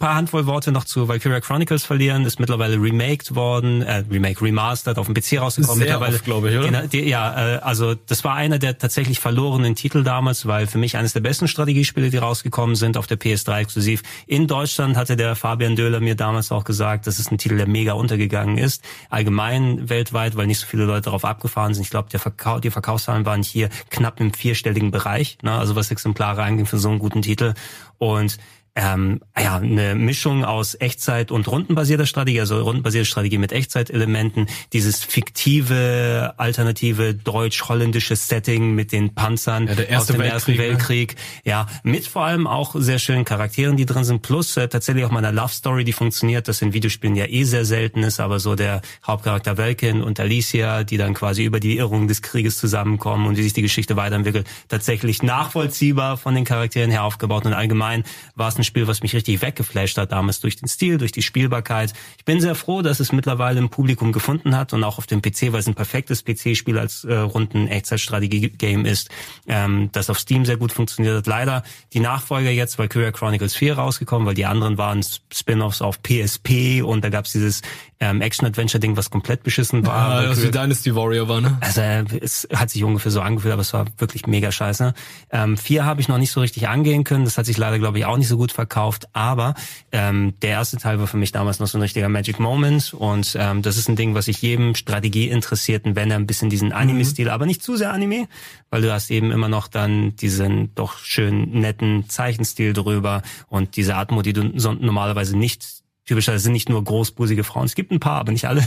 [0.00, 2.24] Paar Handvoll Worte noch zu Valkyria Chronicles verlieren.
[2.24, 5.78] Ist mittlerweile remaked worden, äh, remake remastered auf dem PC rausgekommen.
[5.78, 6.88] Sehr mittlerweile, glaube ich, oder?
[6.88, 10.96] Die, ja, äh, also das war einer der tatsächlich verlorenen Titel damals, weil für mich
[10.96, 14.02] eines der besten Strategiespiele, die rausgekommen sind auf der PS3 exklusiv.
[14.26, 17.68] In Deutschland hatte der Fabian Döhler mir damals auch gesagt, das ist ein Titel, der
[17.68, 18.82] mega untergegangen ist.
[19.10, 21.84] Allgemein weltweit, weil nicht so viele Leute darauf abgefahren sind.
[21.84, 25.52] Ich glaube, der Verkauf, die Verkaufszahlen waren hier knapp im vierstelligen Bereich, ne?
[25.52, 27.52] also was Exemplare anging für so einen guten Titel.
[27.98, 28.38] Und
[28.74, 35.02] ähm, ja, eine Mischung aus Echtzeit und rundenbasierter Strategie, also rundenbasierte Strategie mit Echtzeitelementen, dieses
[35.02, 40.58] fiktive, alternative deutsch-holländische Setting mit den Panzern ja, aus dem Weltkrieg, Ersten ne?
[40.58, 45.04] Weltkrieg, ja, mit vor allem auch sehr schönen Charakteren, die drin sind, plus äh, tatsächlich
[45.04, 48.20] auch mal eine Love Story, die funktioniert, das in Videospielen ja eh sehr selten ist,
[48.20, 52.58] aber so der Hauptcharakter Welkin und Alicia, die dann quasi über die Irrungen des Krieges
[52.58, 57.52] zusammenkommen und wie sich die Geschichte weiterentwickelt, tatsächlich nachvollziehbar von den Charakteren her aufgebaut und
[57.52, 58.04] allgemein
[58.36, 61.22] war es ein Spiel, was mich richtig weggeflasht hat damals durch den Stil, durch die
[61.22, 61.94] Spielbarkeit.
[62.18, 65.22] Ich bin sehr froh, dass es mittlerweile ein Publikum gefunden hat und auch auf dem
[65.22, 69.08] PC, weil es ein perfektes PC-Spiel als äh, runden Echtzeitstrategie-Game ist,
[69.48, 71.26] ähm, das auf Steam sehr gut funktioniert hat.
[71.26, 71.62] Leider
[71.92, 76.82] die Nachfolger jetzt, weil Valkyria Chronicles 4 rausgekommen, weil die anderen waren Spin-offs auf PSP
[76.82, 77.62] und da gab es dieses
[78.00, 80.10] ähm, Action-Adventure-Ding, was komplett beschissen war.
[80.10, 81.58] Ah, das wie Dynasty Warrior war, ne?
[81.60, 84.94] also äh, es hat sich ungefähr so angefühlt, aber es war wirklich mega scheiße.
[85.30, 87.24] Ähm, vier habe ich noch nicht so richtig angehen können.
[87.24, 89.08] Das hat sich leider, glaube ich, auch nicht so gut verkauft.
[89.12, 89.54] Aber
[89.92, 92.94] ähm, der erste Teil war für mich damals noch so ein richtiger Magic Moment.
[92.94, 96.72] Und ähm, das ist ein Ding, was ich jedem Strategie-Interessierten, wenn er ein bisschen diesen
[96.72, 98.28] Anime-Stil, aber nicht zu sehr Anime,
[98.70, 103.96] weil du hast eben immer noch dann diesen doch schön netten Zeichenstil drüber und diese
[103.96, 105.80] Atmo, die du normalerweise nicht
[106.10, 107.66] typischerweise sind nicht nur großbusige Frauen.
[107.66, 108.66] Es gibt ein paar, aber nicht alle.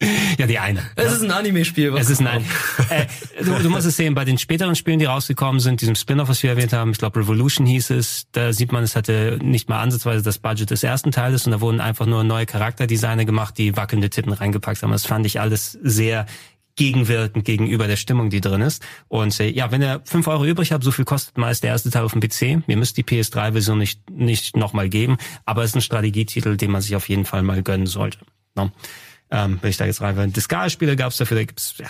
[0.38, 0.80] ja, die eine.
[0.94, 1.92] Es ist ein Anime-Spiel.
[1.96, 2.44] Es ist nein.
[2.88, 3.06] äh,
[3.42, 6.40] du, du musst es sehen, bei den späteren Spielen, die rausgekommen sind, diesem Spin-off, was
[6.44, 9.80] wir erwähnt haben, ich glaube Revolution hieß es, da sieht man, es hatte nicht mal
[9.80, 13.76] ansatzweise das Budget des ersten Teiles und da wurden einfach nur neue Charakterdesigner gemacht, die
[13.76, 14.92] wackelnde Titten reingepackt haben.
[14.92, 16.26] Das fand ich alles sehr
[16.76, 18.82] gegenwirkend gegenüber der Stimmung, die drin ist.
[19.08, 21.90] Und äh, ja, wenn ihr fünf Euro übrig habt, so viel kostet meist der erste
[21.90, 22.66] Teil auf dem PC.
[22.66, 26.80] Mir müsst die PS3-Version nicht, nicht nochmal geben, aber es ist ein Strategietitel, den man
[26.82, 28.18] sich auf jeden Fall mal gönnen sollte.
[28.54, 28.70] No?
[29.30, 30.28] Ähm, wenn ich da jetzt rein will.
[30.28, 31.86] Disgaea-Spiele gab's dafür, da gibt's, ja,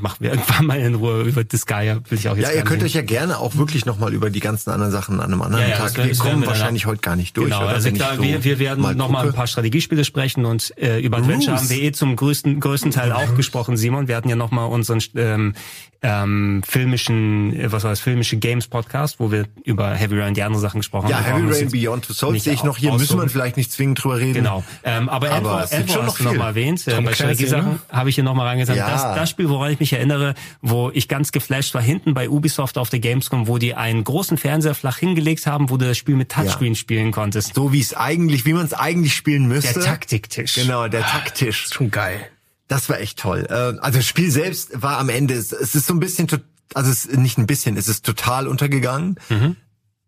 [0.00, 2.82] machen wir irgendwann mal in Ruhe über Disgaea, will ich auch jetzt Ja, ihr könnt
[2.82, 5.70] euch ja gerne auch wirklich nochmal über die ganzen anderen Sachen an einem anderen Ja,
[5.70, 5.96] ja, Tag.
[5.96, 7.46] wir kommen wir wahrscheinlich heute gar nicht durch.
[7.50, 7.68] Genau, oder?
[7.74, 11.00] also klar, so wir, wir werden mal noch mal ein paar Strategiespiele sprechen und äh,
[11.00, 11.62] über Adventure Bruce.
[11.62, 14.08] haben wir eh zum größten größten Teil auch gesprochen, Simon.
[14.08, 15.54] Wir hatten ja noch mal unseren ähm,
[16.00, 20.36] ähm, filmischen, äh, was war das, filmische Games Podcast, wo wir über Heavy Rain und
[20.36, 21.48] die anderen Sachen gesprochen Ja, haben.
[21.48, 22.92] Wir Heavy Rain Beyond Two Souls sehe ich noch hier.
[22.92, 24.34] Müssen wir vielleicht nicht zwingend drüber reden.
[24.34, 24.62] Genau.
[24.84, 26.86] Ähm, aber Aber gibt Endwar schon hast noch du noch mal erwähnt.
[26.86, 28.76] Äh, bei Strategiesachen habe ich hier noch mal reingetan.
[28.76, 28.88] Ja.
[28.90, 32.78] Das, das Spiel, woran ich mich erinnere, wo ich ganz geflasht war, hinten bei Ubisoft
[32.78, 36.16] auf der Gamescom, wo die einen großen Fernseher flach hingelegt haben, wo du das Spiel
[36.16, 37.54] mit Touchscreen spielen konntest.
[37.54, 39.74] So wie es eigentlich, wie man es eigentlich spielen müsste.
[39.74, 40.54] Der Taktiktisch.
[40.54, 41.64] Genau, der Taktisch.
[41.66, 42.20] Ist schon geil.
[42.68, 43.46] Das war echt toll.
[43.48, 46.28] Äh, Also das Spiel selbst war am Ende, es ist so ein bisschen,
[46.74, 49.16] also es ist nicht ein bisschen, es ist total untergegangen.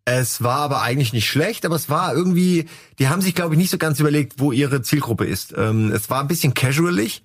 [0.05, 2.67] Es war aber eigentlich nicht schlecht, aber es war irgendwie,
[2.99, 5.55] die haben sich, glaube ich, nicht so ganz überlegt, wo ihre Zielgruppe ist.
[5.57, 7.23] Ähm, Es war ein bisschen casualig,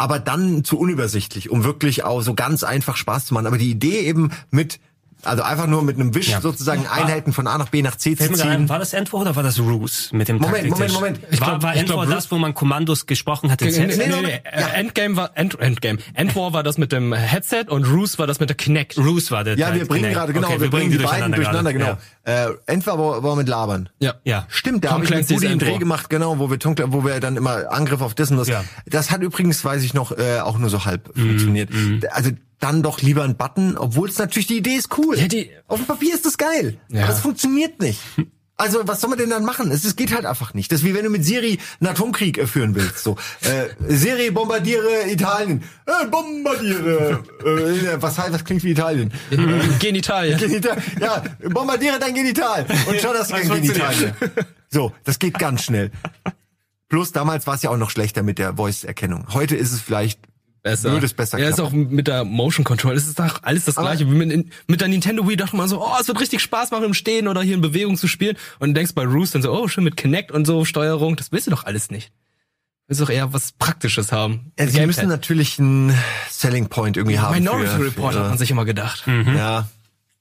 [0.00, 3.46] aber dann zu unübersichtlich, um wirklich auch so ganz einfach Spaß zu machen.
[3.46, 4.80] Aber die Idee eben mit,
[5.22, 6.40] also einfach nur mit einem Wisch Ja.
[6.40, 8.68] sozusagen Einheiten von A nach B nach C zu gerade ein, ziehen.
[8.70, 10.70] war das Endwar oder war das Ruse mit dem Moment?
[10.70, 11.20] Moment, Moment.
[11.30, 14.40] Ich war, glaub- war Endwar das, wo man Kommandos gesprochen hat Nee, nee, nee, nee.
[14.42, 15.98] Äh, Endgame war End, Endgame.
[16.14, 18.96] Endwar war das mit dem Headset und Ruse war das mit der Kinect.
[18.96, 19.80] Ruse war der Ja, Teil.
[19.80, 21.94] wir bringen gerade, genau, Okay, wir, bringen die beiden durcheinander, gerade.
[21.94, 21.98] genau.
[22.24, 23.88] Äh, Endwar war, war mit Labern.
[23.98, 24.14] Ja.
[24.24, 24.46] Ja.
[24.48, 25.78] Stimmt, da habe ich mit einen Dreh Endwar.
[25.78, 28.48] gemacht, genau, wo wir Tom, wo wir dann immer Angriff auf das und das.
[28.48, 28.62] Ja.
[28.86, 31.70] Das hat übrigens, weiß ich noch, äh, auch nur so halb funktioniert.
[32.10, 35.18] Also dann doch lieber ein Button, obwohl es natürlich die Idee ist cool.
[35.18, 37.04] Ja, die- auf dem Papier ist das geil, Ja.
[37.04, 38.00] aber es funktioniert nicht.
[38.60, 39.70] Also was soll man denn dann machen?
[39.70, 40.70] Es, es geht halt einfach nicht.
[40.70, 42.98] Das ist wie wenn du mit Siri einen Atomkrieg äh, führen willst.
[43.02, 45.64] So, äh, Siri bombardiere Italien.
[45.86, 47.24] Äh, bombardiere.
[47.42, 49.12] Äh, was heißt, was klingt wie Italien?
[49.78, 50.38] Genitalien.
[50.38, 50.76] Genital.
[51.00, 52.66] Ja, bombardiere dein Genital.
[52.86, 54.14] Und schon hast du kein Genital.
[54.68, 55.90] So, das geht ganz schnell.
[56.90, 59.26] Plus damals war es ja auch noch schlechter mit der Voice-Erkennung.
[59.32, 60.20] Heute ist es vielleicht,
[60.62, 60.92] Besser.
[60.92, 62.94] würde es besser Ja, ist auch mit der Motion Control.
[62.94, 64.04] Es ist doch alles das Aber- gleiche.
[64.04, 66.94] Mit, mit der Nintendo Wii dachte man so, oh, es wird richtig Spaß machen im
[66.94, 68.36] Stehen oder hier in Bewegung zu spielen.
[68.58, 71.16] Und du denkst bei Roost dann so, oh, schön mit Kinect und so Steuerung.
[71.16, 72.08] Das willst du doch alles nicht.
[72.08, 72.12] Du
[72.88, 74.52] willst doch eher was Praktisches haben.
[74.58, 74.86] Ja, Sie Gamepad.
[74.88, 75.94] müssen natürlich einen
[76.28, 77.34] Selling Point irgendwie haben.
[77.34, 79.04] Minority für, Report für, hat man sich immer gedacht.
[79.06, 79.68] Ja,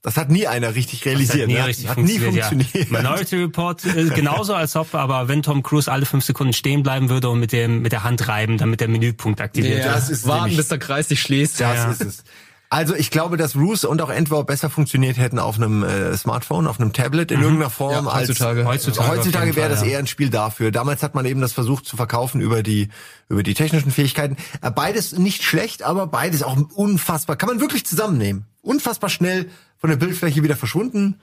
[0.02, 1.48] das hat nie einer richtig Das hat realisiert.
[1.48, 1.66] nie ne?
[1.68, 2.92] richtig hat nie funktioniert, funktioniert.
[2.92, 2.98] Ja.
[3.02, 7.10] Minority Report äh, genauso als ob, aber wenn Tom Cruise alle fünf Sekunden stehen bleiben
[7.10, 9.96] würde und mit dem mit der Hand reiben, damit der Menüpunkt aktiviert Ja, wird.
[9.96, 11.60] das ist warten, nämlich- bis der Kreis sich schließt.
[11.60, 11.92] Das Ja.
[11.92, 12.24] ist es.
[12.72, 16.68] Also ich glaube, dass Ruse und auch Endwar besser funktioniert hätten auf einem äh, Smartphone,
[16.68, 18.66] auf einem Tablet in irgendeiner Form Ja, als heutzutage.
[18.66, 19.88] Heutzutage auf heutzutage jeden wäre das ja.
[19.88, 20.70] eher ein Spiel dafür.
[20.70, 22.90] Damals hat man eben das versucht zu verkaufen über die
[23.28, 24.38] über die technischen Fähigkeiten.
[24.62, 27.38] Äh, Beides nicht schlecht, aber beides auch unfassbar.
[27.38, 28.46] Kann man wirklich zusammennehmen.
[28.62, 31.20] Unfassbar schnell von der Bildfläche wieder verschwunden.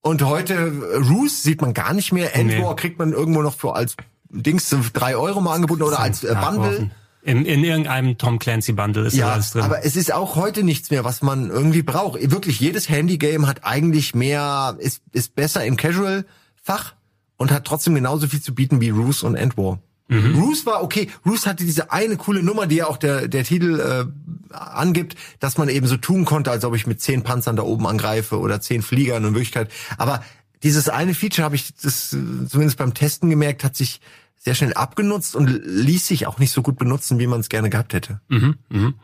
[0.00, 2.34] Und heute äh, Ruse sieht man gar nicht mehr.
[2.34, 3.94] Endwar kriegt man irgendwo noch für als
[4.30, 6.90] Dings drei Euro mal angeboten oder als äh, Bundle.
[7.22, 9.62] In, in irgendeinem Tom Clancy Bundle ist ja, alles drin.
[9.62, 12.18] aber es ist auch heute nichts mehr, was man irgendwie braucht.
[12.30, 16.94] Wirklich, jedes Handy-Game hat eigentlich mehr, ist, ist besser im Casual-Fach
[17.36, 19.80] und hat trotzdem genauso viel zu bieten wie Ruse und End War.
[20.08, 20.40] Mhm.
[20.40, 21.08] Ruse war okay.
[21.24, 25.56] Ruse hatte diese eine coole Nummer, die ja auch der, der Titel äh, angibt, dass
[25.56, 28.60] man eben so tun konnte, als ob ich mit zehn Panzern da oben angreife oder
[28.60, 29.70] zehn Fliegern in Wirklichkeit.
[29.98, 30.24] Aber
[30.62, 32.16] dieses eine Feature habe ich das äh,
[32.48, 34.00] zumindest beim Testen gemerkt, hat sich
[34.42, 37.68] sehr schnell abgenutzt und ließ sich auch nicht so gut benutzen, wie man es gerne
[37.68, 38.20] gehabt hätte.
[38.28, 38.94] Mhm, mh.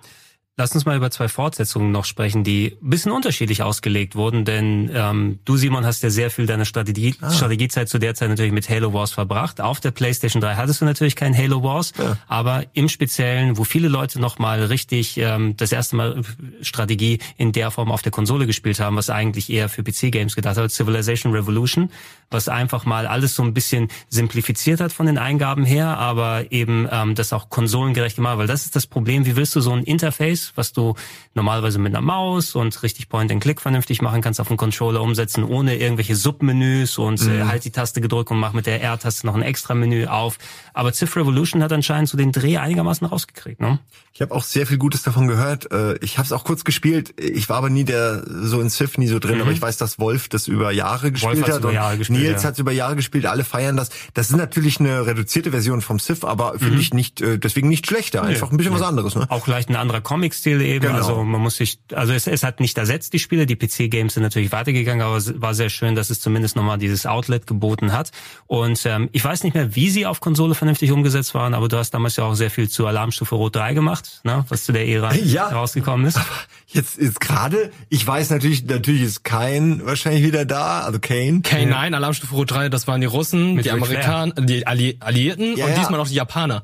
[0.58, 4.90] Lass uns mal über zwei Fortsetzungen noch sprechen, die ein bisschen unterschiedlich ausgelegt wurden, denn
[4.90, 7.30] ähm, du, Simon, hast ja sehr viel deiner Strategie, ah.
[7.30, 9.60] Strategiezeit zu der Zeit natürlich mit Halo Wars verbracht.
[9.60, 12.16] Auf der PlayStation 3 hattest du natürlich kein Halo Wars, ja.
[12.26, 16.22] aber im Speziellen, wo viele Leute noch mal richtig ähm, das erste Mal
[16.62, 20.56] Strategie in der Form auf der Konsole gespielt haben, was eigentlich eher für PC-Games gedacht
[20.56, 21.90] hat, Civilization Revolution,
[22.30, 26.88] was einfach mal alles so ein bisschen simplifiziert hat von den Eingaben her, aber eben
[26.90, 29.84] ähm, das auch konsolengerecht gemacht, weil das ist das Problem, wie willst du so ein
[29.84, 30.94] Interface was du
[31.34, 35.76] normalerweise mit einer Maus und richtig Point-and-Click vernünftig machen kannst, auf dem Controller umsetzen, ohne
[35.76, 37.40] irgendwelche Submenüs und äh, mhm.
[37.40, 40.38] äh, halt die Taste gedrückt und mach mit der R-Taste noch ein extra Menü auf.
[40.72, 43.78] Aber Civ Revolution hat anscheinend so den Dreh einigermaßen rausgekriegt, ne?
[44.12, 45.70] Ich habe auch sehr viel Gutes davon gehört.
[45.70, 47.20] Äh, ich habe es auch kurz gespielt.
[47.20, 49.42] Ich war aber nie der so in Civ nie so drin, mhm.
[49.42, 52.42] aber ich weiß, dass Wolf das über Jahre gespielt Wolf hat über Jahre gespielt, Nils
[52.42, 52.48] ja.
[52.48, 53.26] hat es über Jahre gespielt.
[53.26, 53.90] Alle feiern das.
[54.14, 56.58] Das ist natürlich eine reduzierte Version vom Civ, aber mhm.
[56.58, 58.22] finde ich nicht äh, deswegen nicht schlechter.
[58.22, 58.80] Einfach ein bisschen nee.
[58.80, 59.14] was anderes.
[59.14, 59.26] Ne?
[59.28, 60.86] Auch leicht ein anderer Comic-Stil eben.
[60.86, 60.96] Genau.
[60.96, 63.46] Also man muss sich, also es, es hat nicht ersetzt die Spiele.
[63.46, 67.06] Die PC-Games sind natürlich weitergegangen, aber es war sehr schön, dass es zumindest nochmal dieses
[67.06, 68.10] Outlet geboten hat.
[68.46, 71.76] Und ähm, ich weiß nicht mehr, wie sie auf Konsole vernünftig umgesetzt waren, aber du
[71.76, 74.44] hast damals ja auch sehr viel zu Alarmstufe Rot 3 gemacht, ne?
[74.48, 76.20] was zu der Ära ja, rausgekommen ist.
[76.68, 81.40] Jetzt ist gerade, ich weiß natürlich, natürlich ist Kane wahrscheinlich wieder da, also Kane.
[81.42, 85.56] Kane, nein, Alarmstufe Rot 3, das waren die Russen, Mit die Amerikaner, die Alli Alliierten
[85.56, 85.78] ja, und ja.
[85.78, 86.62] diesmal auch die Japaner.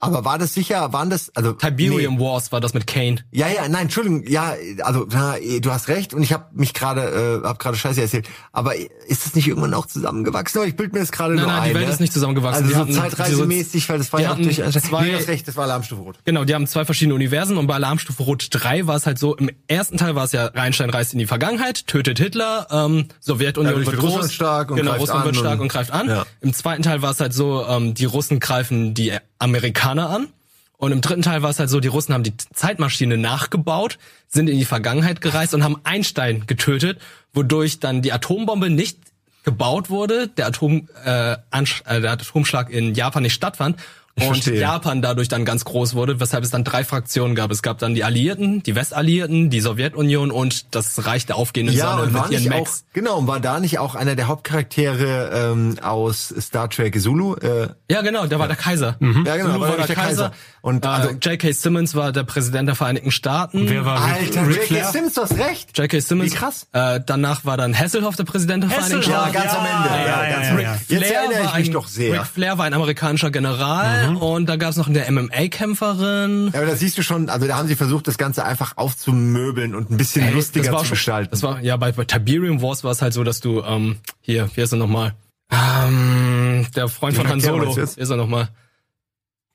[0.00, 2.20] Aber war das sicher, waren das, also Tiberium nee.
[2.20, 3.16] Wars war das mit Kane.
[3.32, 7.40] Ja, ja, nein, Entschuldigung, ja, also na, du hast recht und ich habe mich gerade,
[7.42, 8.28] äh, habe gerade Scheiße erzählt.
[8.52, 10.62] Aber ist das nicht irgendwann auch zusammengewachsen?
[10.68, 11.60] Ich bild mir das gerade nur nein, ein.
[11.60, 11.92] Nein, die Welt ne?
[11.92, 12.64] ist nicht zusammengewachsen.
[12.64, 14.56] Also die so zeitreisemäßig, weil das war ja durch.
[14.56, 16.18] Zwei, nee, du hast recht, das war Alarmstufe Rot.
[16.24, 19.34] Genau, die haben zwei verschiedene Universen und bei Alarmstufe Rot 3 war es halt so,
[19.36, 23.80] im ersten Teil war es ja Reinstein reist in die Vergangenheit, tötet Hitler, ähm, Sowjetunion
[23.80, 25.90] ja, wird groß, Russland stark und genau, greift Russland an wird stark und, und greift
[25.90, 26.08] an.
[26.08, 26.26] Ja.
[26.40, 30.28] Im zweiten Teil war es halt so, ähm, die Russen greifen die Amerikaner an.
[30.76, 33.98] Und im dritten Teil war es halt so, die Russen haben die Zeitmaschine nachgebaut,
[34.28, 37.00] sind in die Vergangenheit gereist und haben Einstein getötet,
[37.32, 38.98] wodurch dann die Atombombe nicht
[39.44, 43.76] gebaut wurde, der, Atom, äh, äh, der Atomschlag in Japan nicht stattfand
[44.22, 47.50] und Japan dadurch dann ganz groß wurde, weshalb es dann drei Fraktionen gab.
[47.50, 51.96] Es gab dann die Alliierten, die Westalliierten, die Sowjetunion und das Reich der aufgehenden ja,
[51.96, 52.84] Sonne mit ihren Max.
[52.88, 57.34] Auch, genau, und war da nicht auch einer der Hauptcharaktere ähm, aus Star Trek Zulu?
[57.36, 58.96] Äh, ja, genau, der war der Kaiser.
[59.00, 59.24] Mhm.
[59.26, 60.30] Ja, genau, Zulu war, der, der Kaiser.
[60.30, 60.32] Kaiser.
[60.60, 61.52] Und äh, also, J.K.
[61.52, 63.68] Simmons war der Präsident der Vereinigten Staaten.
[63.68, 64.84] Wer war Alter, J.K.
[64.90, 65.76] Simmons, du hast recht.
[65.76, 66.00] J.K.
[66.00, 66.32] Simmons.
[66.32, 66.66] Wie krass.
[66.72, 69.34] Äh, danach war dann Hasselhoff der Präsident der Vereinigten Staaten.
[69.34, 69.88] Ja, ganz am Ende.
[69.88, 70.78] Ja, ja, ja, ja, ja.
[70.88, 72.20] Jetzt erinnere ich mich doch sehr.
[72.20, 74.07] Ric Flair war ein amerikanischer General mhm.
[74.16, 76.50] Und da gab es noch eine MMA-Kämpferin.
[76.52, 79.74] Ja, aber da siehst du schon, also da haben sie versucht, das Ganze einfach aufzumöbeln
[79.74, 81.30] und ein bisschen Ey, lustiger zu schon, gestalten.
[81.30, 84.48] Das war, ja, bei, bei Tiberium Wars war es halt so, dass du, ähm, hier,
[84.54, 85.14] wie ist er nochmal?
[85.50, 87.76] Ähm, der Freund von Han Solo.
[87.76, 88.48] Wie ist er nochmal?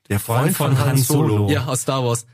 [0.08, 1.50] Der Freund, von, von Han Solo.
[1.50, 2.26] Ja, aus Star Wars.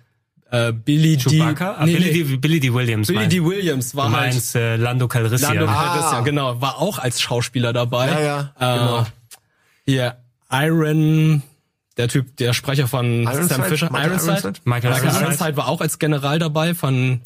[0.51, 1.73] Äh, Billy Chewbacca?
[1.73, 1.77] D.
[1.79, 2.37] Ah, nee, Billy, D.
[2.37, 2.75] Billy D.
[2.75, 3.09] Williams.
[3.09, 3.45] Billy D.
[3.45, 4.65] Williams war du halt meinst, halt.
[4.65, 5.55] Äh, Lando Calrissian.
[5.55, 6.21] Lando Calrissian, ah.
[6.23, 6.61] genau.
[6.61, 8.09] War auch als Schauspieler dabei.
[8.09, 8.41] Ja, ja.
[8.59, 9.07] Äh, genau.
[9.87, 10.17] Hier,
[10.51, 11.43] Iron
[12.01, 13.47] der Typ, der Sprecher von Ironside?
[13.47, 14.33] Sam Fisher, Michael Ironside.
[14.33, 14.61] Ironside?
[14.65, 15.25] Michael, Michael Ironside.
[15.25, 17.21] Ironside war auch als General dabei von.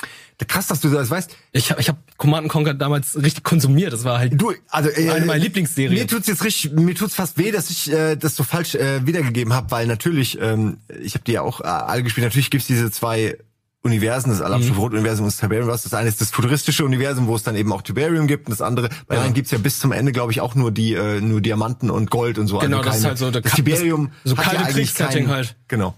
[0.49, 1.37] Krass, dass du das weißt.
[1.53, 3.93] Ich habe ich hab Command Conquer damals richtig konsumiert.
[3.93, 5.95] Das war halt du, also, äh, eine meiner Lieblingsserien.
[5.95, 9.07] Mir tut's jetzt richtig, mir tut's fast weh, dass ich äh, das so falsch äh,
[9.07, 12.25] wiedergegeben habe, weil natürlich, ähm, ich habe die ja auch äh, alle gespielt.
[12.27, 13.39] Natürlich gibt's diese zwei
[13.85, 15.29] Universen, das Alarmstufe-Rot-Universum mhm.
[15.29, 18.27] das Tiberium, was das eine ist das futuristische Universum, wo es dann eben auch Tiberium
[18.27, 19.29] gibt und das andere, bei ja.
[19.29, 22.39] gibt's ja bis zum Ende, glaube ich, auch nur die äh, nur Diamanten und Gold
[22.39, 22.59] und so.
[22.59, 25.29] Genau, also keine, das ist halt so der das Tiberium das, so kalte ja Kriegssetting
[25.29, 25.57] halt.
[25.69, 25.95] Genau.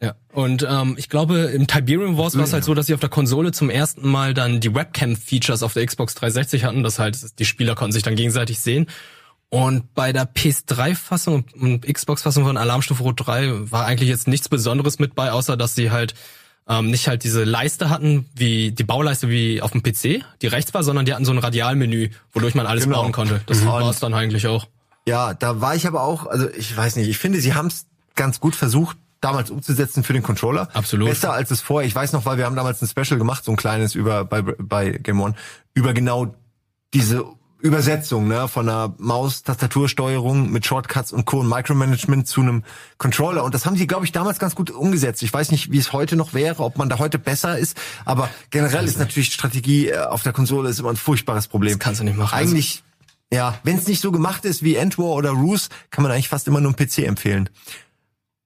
[0.00, 3.00] Ja, und ähm, ich glaube, im Tiberium Wars war es halt so, dass sie auf
[3.00, 6.82] der Konsole zum ersten Mal dann die Webcam-Features auf der Xbox 360 hatten.
[6.84, 8.86] Das halt, die Spieler konnten sich dann gegenseitig sehen.
[9.50, 14.98] Und bei der PS3-Fassung und Xbox-Fassung von Alarmstufe Rot 3 war eigentlich jetzt nichts Besonderes
[14.98, 16.14] mit bei, außer dass sie halt
[16.68, 20.74] ähm, nicht halt diese Leiste hatten, wie die Bauleiste wie auf dem PC, die rechts
[20.74, 23.02] war, sondern die hatten so ein Radialmenü, wodurch man alles genau.
[23.02, 23.40] bauen konnte.
[23.46, 23.66] Das mhm.
[23.66, 24.66] war es dann eigentlich auch.
[25.06, 27.86] Ja, da war ich aber auch, also ich weiß nicht, ich finde, sie haben es
[28.14, 30.68] ganz gut versucht, damals umzusetzen für den Controller.
[30.74, 31.08] Absolut.
[31.08, 31.88] Besser als es vorher.
[31.88, 34.42] Ich weiß noch, weil wir haben damals ein Special gemacht, so ein kleines über bei,
[34.42, 35.34] bei Game One,
[35.74, 36.34] über genau
[36.94, 37.24] diese
[37.60, 41.40] Übersetzung ne, von einer Maus-Tastatursteuerung mit Shortcuts und Co.
[41.40, 42.62] und Micromanagement zu einem
[42.98, 43.42] Controller.
[43.42, 45.22] Und das haben sie, glaube ich, damals ganz gut umgesetzt.
[45.24, 47.76] Ich weiß nicht, wie es heute noch wäre, ob man da heute besser ist.
[48.04, 51.72] Aber generell ist natürlich Strategie äh, auf der Konsole ist immer ein furchtbares Problem.
[51.72, 52.36] Das kannst du nicht machen.
[52.36, 52.84] Eigentlich,
[53.32, 56.46] ja, wenn es nicht so gemacht ist wie Endwar oder Ruse, kann man eigentlich fast
[56.46, 57.50] immer nur einen PC empfehlen.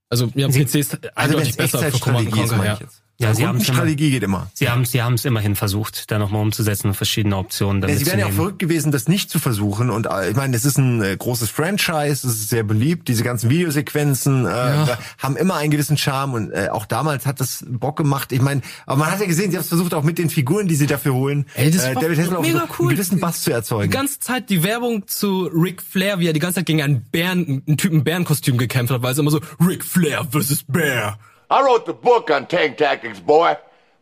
[0.08, 2.66] Also ja, PC ist Also wenn eindeutig es besser für Command Echtzeitstrategie ist, Conquer, meine
[2.66, 2.74] ja.
[2.74, 3.01] ich jetzt.
[3.22, 4.50] Ja, Ja, sie immer- Strategie geht immer.
[4.54, 8.04] Sie haben sie haben es immerhin versucht, da nochmal umzusetzen und verschiedene Optionen Ja, sie
[8.06, 9.90] wären ja auch verrückt gewesen, das nicht zu versuchen.
[9.90, 13.08] Und äh, ich meine, es ist ein äh, großes Franchise, es ist sehr beliebt.
[13.08, 14.86] Diese ganzen Videosequenzen äh,
[15.18, 18.32] haben immer einen gewissen Charme und äh, auch damals hat das Bock gemacht.
[18.32, 20.68] Ich meine, aber man hat ja gesehen, sie haben es versucht, auch mit den Figuren,
[20.68, 22.86] die sie dafür holen, Ey, das war David Hasselhoff mega cool.
[22.88, 23.90] einen gewissen Bass zu Die erzeugen.
[23.90, 27.62] ganze Zeit die Werbung zu Ric Flair, wie er die ganze Zeit gegen einen Bären,
[27.66, 31.18] einen Typen Bärenkostüm gekämpft hat, weil es immer so Ric Flair versus Bear.
[31.52, 33.56] I wrote the book on tank tactics, boy.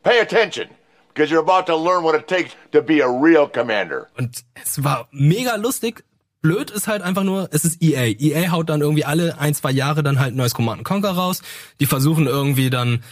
[0.04, 0.68] Pay attention,
[1.12, 4.06] because you're about to learn what it takes to be a real commander.
[4.16, 6.04] Und es war mega lustig.
[6.42, 8.14] Blöd ist halt einfach nur, es ist EA.
[8.20, 11.42] EA haut dann irgendwie alle ein, zwei Jahre dann halt ein neues Command Conquer raus.
[11.80, 13.02] Die versuchen irgendwie dann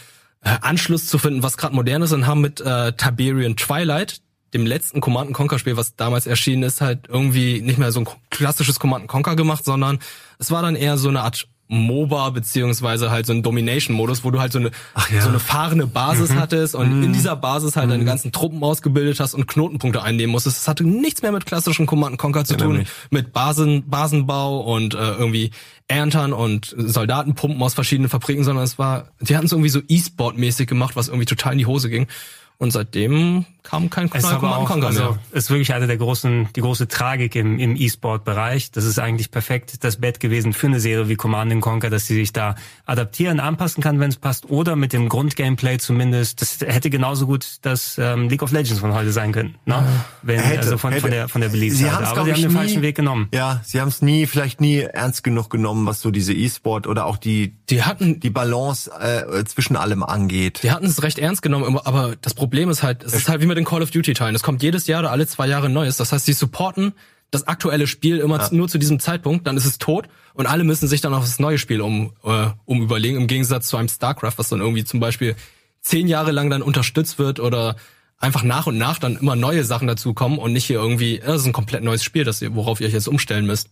[0.44, 4.23] äh, Anschluss zu finden, was gerade modern ist und haben mit äh, Tiberian Twilight,
[4.55, 8.09] dem letzten Command Conquer Spiel, was damals erschienen ist, halt irgendwie nicht mehr so ein
[8.31, 9.98] klassisches Command Conquer gemacht, sondern
[10.39, 14.40] es war dann eher so eine Art MOBA beziehungsweise halt so ein Domination-Modus, wo du
[14.40, 14.70] halt so eine
[15.12, 15.20] ja.
[15.20, 19.35] so eine fahrende Basis hattest und in dieser Basis halt deine ganzen Truppen ausgebildet hast
[19.35, 20.59] und Knotenpunkte einnehmen musstest.
[20.59, 22.89] Das hatte nichts mehr mit klassischen Command Conquer zu tun, nämlich.
[23.11, 25.51] mit Basen, Basenbau und äh, irgendwie
[25.89, 30.66] Erntern und Soldatenpumpen aus verschiedenen Fabriken, sondern es war, die hatten es irgendwie so E-Sport-mäßig
[30.66, 32.07] gemacht, was irgendwie total in die Hose ging.
[32.60, 35.18] Und seitdem kam kein Es auch, Conquer also, mehr.
[35.30, 38.72] ist wirklich eine der großen, die große Tragik im, im E-Sport-Bereich.
[38.72, 42.14] Das ist eigentlich perfekt das Bett gewesen für eine Serie wie Command Conquer, dass sie
[42.14, 46.40] sich da adaptieren, anpassen kann, wenn es passt, oder mit dem Grundgameplay zumindest.
[46.40, 49.85] Das hätte genauso gut das ähm, League of Legends von heute sein können, ne?
[50.22, 51.02] Wenn, Hätte, also von, hätte.
[51.02, 51.93] von der, von der Sie Beliebtheit.
[51.93, 53.28] Aber glaub sie haben den nie- falschen Weg genommen.
[53.32, 57.06] Ja, sie haben es nie, vielleicht nie ernst genug genommen, was so diese E-Sport oder
[57.06, 60.60] auch die Die hatten die Balance äh, zwischen allem angeht.
[60.64, 63.46] Die hatten es recht ernst genommen, aber das Problem ist halt, es ist halt wie
[63.46, 64.34] mit den Call of Duty Teilen.
[64.34, 65.96] Es kommt jedes Jahr oder alle zwei Jahre neues.
[65.96, 66.92] Das heißt, sie supporten
[67.30, 70.64] das aktuelle Spiel immer zu- nur zu diesem Zeitpunkt, dann ist es tot und alle
[70.64, 73.88] müssen sich dann auf das neue Spiel um, äh, um überlegen, im Gegensatz zu einem
[73.88, 75.36] StarCraft, was dann irgendwie zum Beispiel
[75.82, 77.76] zehn Jahre lang dann unterstützt wird oder
[78.18, 81.42] einfach nach und nach dann immer neue Sachen dazukommen und nicht hier irgendwie, äh, das
[81.42, 83.68] ist ein komplett neues Spiel, das ihr, worauf ihr euch jetzt umstellen müsst.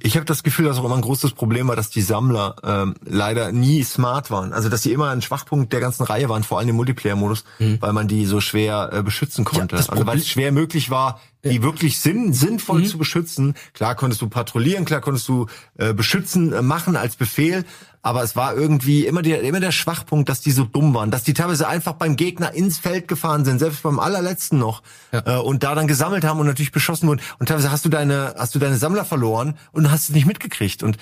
[0.00, 2.94] Ich habe das Gefühl, dass auch immer ein großes Problem war, dass die Sammler ähm,
[3.04, 4.52] leider nie smart waren.
[4.52, 7.44] Also dass sie immer ein Schwachpunkt der ganzen Reihe waren, vor allem im Multiplayer-Modus,
[7.80, 9.74] weil man die so schwer äh, beschützen konnte.
[9.74, 13.54] das also weil es schwer möglich war, die wirklich sinn sinnvoll zu beschützen.
[13.72, 15.46] Klar konntest du patrouillieren, klar konntest du
[15.78, 17.64] äh, beschützen äh, machen als Befehl,
[18.06, 21.24] aber es war irgendwie immer der immer der Schwachpunkt, dass die so dumm waren, dass
[21.24, 25.64] die teilweise einfach beim Gegner ins Feld gefahren sind, selbst beim allerletzten noch äh, und
[25.64, 27.20] da dann gesammelt haben und natürlich beschossen wurden.
[27.40, 30.84] Und teilweise hast du deine hast du deine Sammler verloren und hast es nicht mitgekriegt.
[30.84, 30.98] Und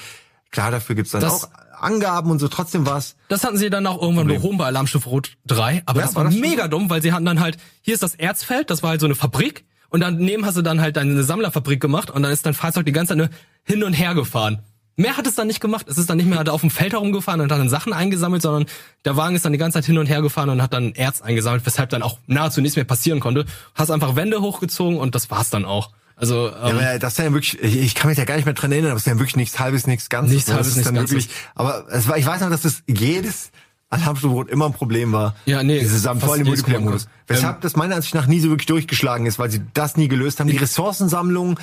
[0.50, 1.48] klar dafür gibt's dann Das- auch
[1.78, 2.48] Angaben und so.
[2.48, 6.06] Trotzdem war's Das hatten sie dann auch irgendwann behoben bei Alarmstufe Rot 3, aber Ja,
[6.06, 8.14] das war war das schon mega dumm, weil sie hatten dann halt, hier ist das
[8.14, 9.66] Erzfeld, das war halt so eine Fabrik.
[9.90, 12.92] Und daneben hast du dann halt deine Sammlerfabrik gemacht und dann ist dein Fahrzeug die
[12.92, 13.30] ganze Zeit
[13.64, 14.60] hin und her gefahren.
[14.96, 15.86] Mehr hat es dann nicht gemacht.
[15.88, 18.42] Es ist dann nicht mehr da auf dem Feld herumgefahren und hat dann Sachen eingesammelt,
[18.42, 18.66] sondern
[19.04, 21.20] der Wagen ist dann die ganze Zeit hin und her gefahren und hat dann Erz
[21.20, 23.44] eingesammelt, weshalb dann auch nahezu nichts mehr passieren konnte.
[23.74, 25.90] Hast einfach Wände hochgezogen und das war's dann auch.
[26.16, 28.54] Also Ja, ähm, aber das ist ja wirklich, ich, kann mich da gar nicht mehr
[28.54, 30.32] dran erinnern, aber es ist ja wirklich nichts halbes, nichts ganzes.
[30.34, 30.54] Nichts ne?
[30.54, 31.10] Halbes, ist nichts dann Ganzes.
[31.16, 33.50] wirklich, aber es war, ich weiß noch, dass das jedes
[33.90, 35.34] Alarmstufenrot immer ein Problem war.
[35.44, 37.02] Ja, nee, Diese Sam fast vor allem Multiplayer-Modus.
[37.06, 40.08] Command- Weshalb das meiner Ansicht nach nie so wirklich durchgeschlagen ist, weil sie das nie
[40.08, 40.48] gelöst haben.
[40.48, 41.58] Die Ressourcensammlung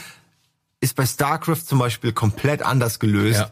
[0.81, 3.47] ist bei StarCraft zum Beispiel komplett anders gelöst.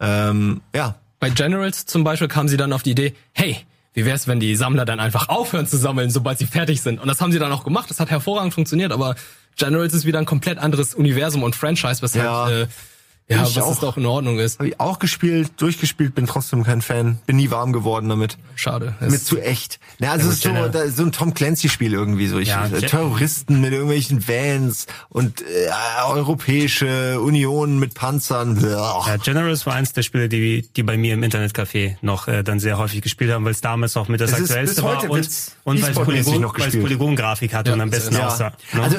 [0.00, 0.30] Ja.
[0.30, 0.94] Ähm, ja.
[1.18, 3.56] Bei Generals zum Beispiel kamen sie dann auf die Idee, hey,
[3.94, 7.00] wie wär's, wenn die Sammler dann einfach aufhören zu sammeln, sobald sie fertig sind?
[7.00, 7.88] Und das haben sie dann auch gemacht.
[7.90, 9.14] Das hat hervorragend funktioniert, aber
[9.56, 12.50] Generals ist wieder ein komplett anderes Universum und Franchise, weshalb Ja.
[12.50, 12.66] äh,
[13.28, 13.72] ja, Ich was auch.
[13.72, 14.58] es auch in Ordnung ist.
[14.58, 17.18] Habe ich auch gespielt, durchgespielt, bin trotzdem kein Fan.
[17.26, 18.36] Bin nie warm geworden damit.
[18.54, 18.94] Schade.
[19.00, 19.80] Mit zu echt.
[19.98, 22.38] Na, also es ist so, da, so ein Tom Clancy-Spiel irgendwie so.
[22.38, 25.44] Ich, Ja, äh, Terroristen mit irgendwelchen Vans und äh,
[26.24, 28.58] europäische Union mit Panzern.
[28.60, 32.60] Ja, Generals war eins der Spiele, die, die bei mir im Internetcafé noch äh, dann
[32.60, 35.28] sehr häufig gespielt haben, weil es damals auch mit das Es ist aktuellste war und,
[35.64, 36.50] und weil es Polygon.
[36.82, 38.52] Polygongrafik hatte Ja, und am besten ist- aussah.
[38.72, 38.82] ne?
[38.82, 38.96] Also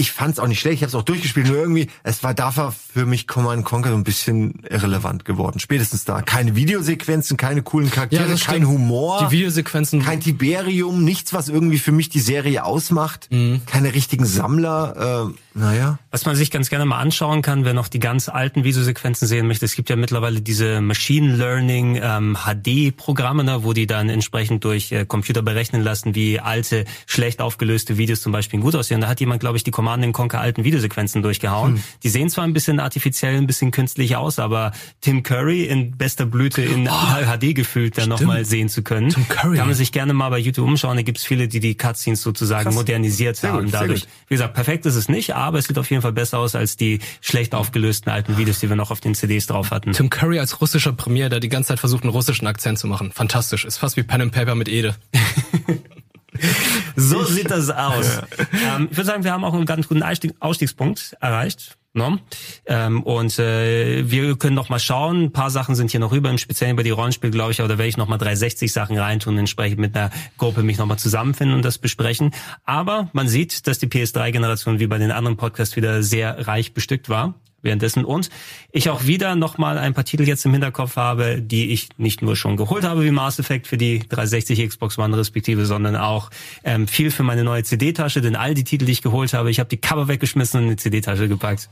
[0.00, 2.72] ich fand's auch nicht schlecht, ich habe es auch durchgespielt, nur irgendwie, es war dafür
[2.72, 5.60] für mich Command Conquer so ein bisschen irrelevant geworden.
[5.60, 6.22] Spätestens da.
[6.22, 8.66] Keine Videosequenzen, keine coolen Charaktere, das kein.
[8.66, 9.26] Humor.
[9.26, 13.28] Die Videosequenzen kein Tiberium, nichts, was irgendwie für mich die Serie ausmacht.
[13.30, 13.60] Mhm.
[13.66, 15.28] Keine richtigen Sammler.
[15.28, 15.98] Äh, naja.
[16.12, 19.46] Was man sich ganz gerne mal anschauen kann, wer noch die ganz alten Videosequenzen sehen
[19.46, 24.64] möchte, es gibt ja mittlerweile diese Machine Learning ähm, HD-Programme, ne, wo die dann entsprechend
[24.64, 29.00] durch äh, Computer berechnen lassen, wie alte, schlecht aufgelöste Videos zum Beispiel gut aussehen.
[29.00, 31.74] Da hat jemand, glaube ich, die Command Conquer alten Videosequenzen durchgehauen.
[31.74, 31.82] Hm.
[32.02, 36.26] Die sehen zwar ein bisschen artifiziell, ein bisschen künstlich aus, aber Tim Curry in bester
[36.26, 39.10] Blüte in oh, HD gefühlt dann nochmal sehen zu können.
[39.10, 39.58] Tim Curry.
[39.58, 40.96] Kann man sich gerne mal bei YouTube umschauen.
[40.96, 42.74] Da gibt's viele, die die Cutscenes sozusagen Krass.
[42.74, 43.66] modernisiert sehr haben.
[43.66, 46.38] Gut, Dadurch, wie gesagt, perfekt ist es nicht, aber es sieht auf jeden Fall besser
[46.38, 49.92] aus als die schlecht aufgelösten alten Videos, die wir noch auf den CDs drauf hatten.
[49.92, 53.12] Tim Curry als russischer Premier, der die ganze Zeit versucht, einen russischen Akzent zu machen.
[53.12, 53.64] Fantastisch.
[53.64, 54.94] Ist fast wie Pen and Paper mit Ede.
[56.96, 58.20] so sieht das aus.
[58.52, 58.76] Ja.
[58.76, 61.76] Ähm, ich würde sagen, wir haben auch einen ganz guten Ausstiegspunkt erreicht.
[61.92, 62.10] No?
[62.10, 62.20] Ne?
[62.66, 65.24] Ähm, und äh, wir können noch mal schauen.
[65.24, 67.68] Ein paar Sachen sind hier noch rüber, im Speziellen bei die Rollenspiel, glaube ich, aber
[67.68, 70.86] da werde ich noch mal 360 Sachen reintun und entsprechend mit einer Gruppe mich noch
[70.86, 72.32] mal zusammenfinden und das besprechen.
[72.64, 77.08] Aber man sieht, dass die PS3-Generation wie bei den anderen Podcasts wieder sehr reich bestückt
[77.08, 78.30] war währenddessen und
[78.72, 82.36] ich auch wieder nochmal ein paar Titel jetzt im Hinterkopf habe, die ich nicht nur
[82.36, 86.30] schon geholt habe wie Mass Effect für die 360 Xbox One respektive, sondern auch
[86.64, 89.58] ähm, viel für meine neue CD-Tasche, denn all die Titel, die ich geholt habe, ich
[89.58, 91.68] habe die Cover weggeschmissen und in die CD-Tasche gepackt.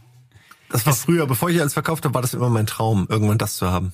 [0.71, 3.57] Das war früher, bevor ich alles verkauft habe, war das immer mein Traum, irgendwann das
[3.57, 3.93] zu haben.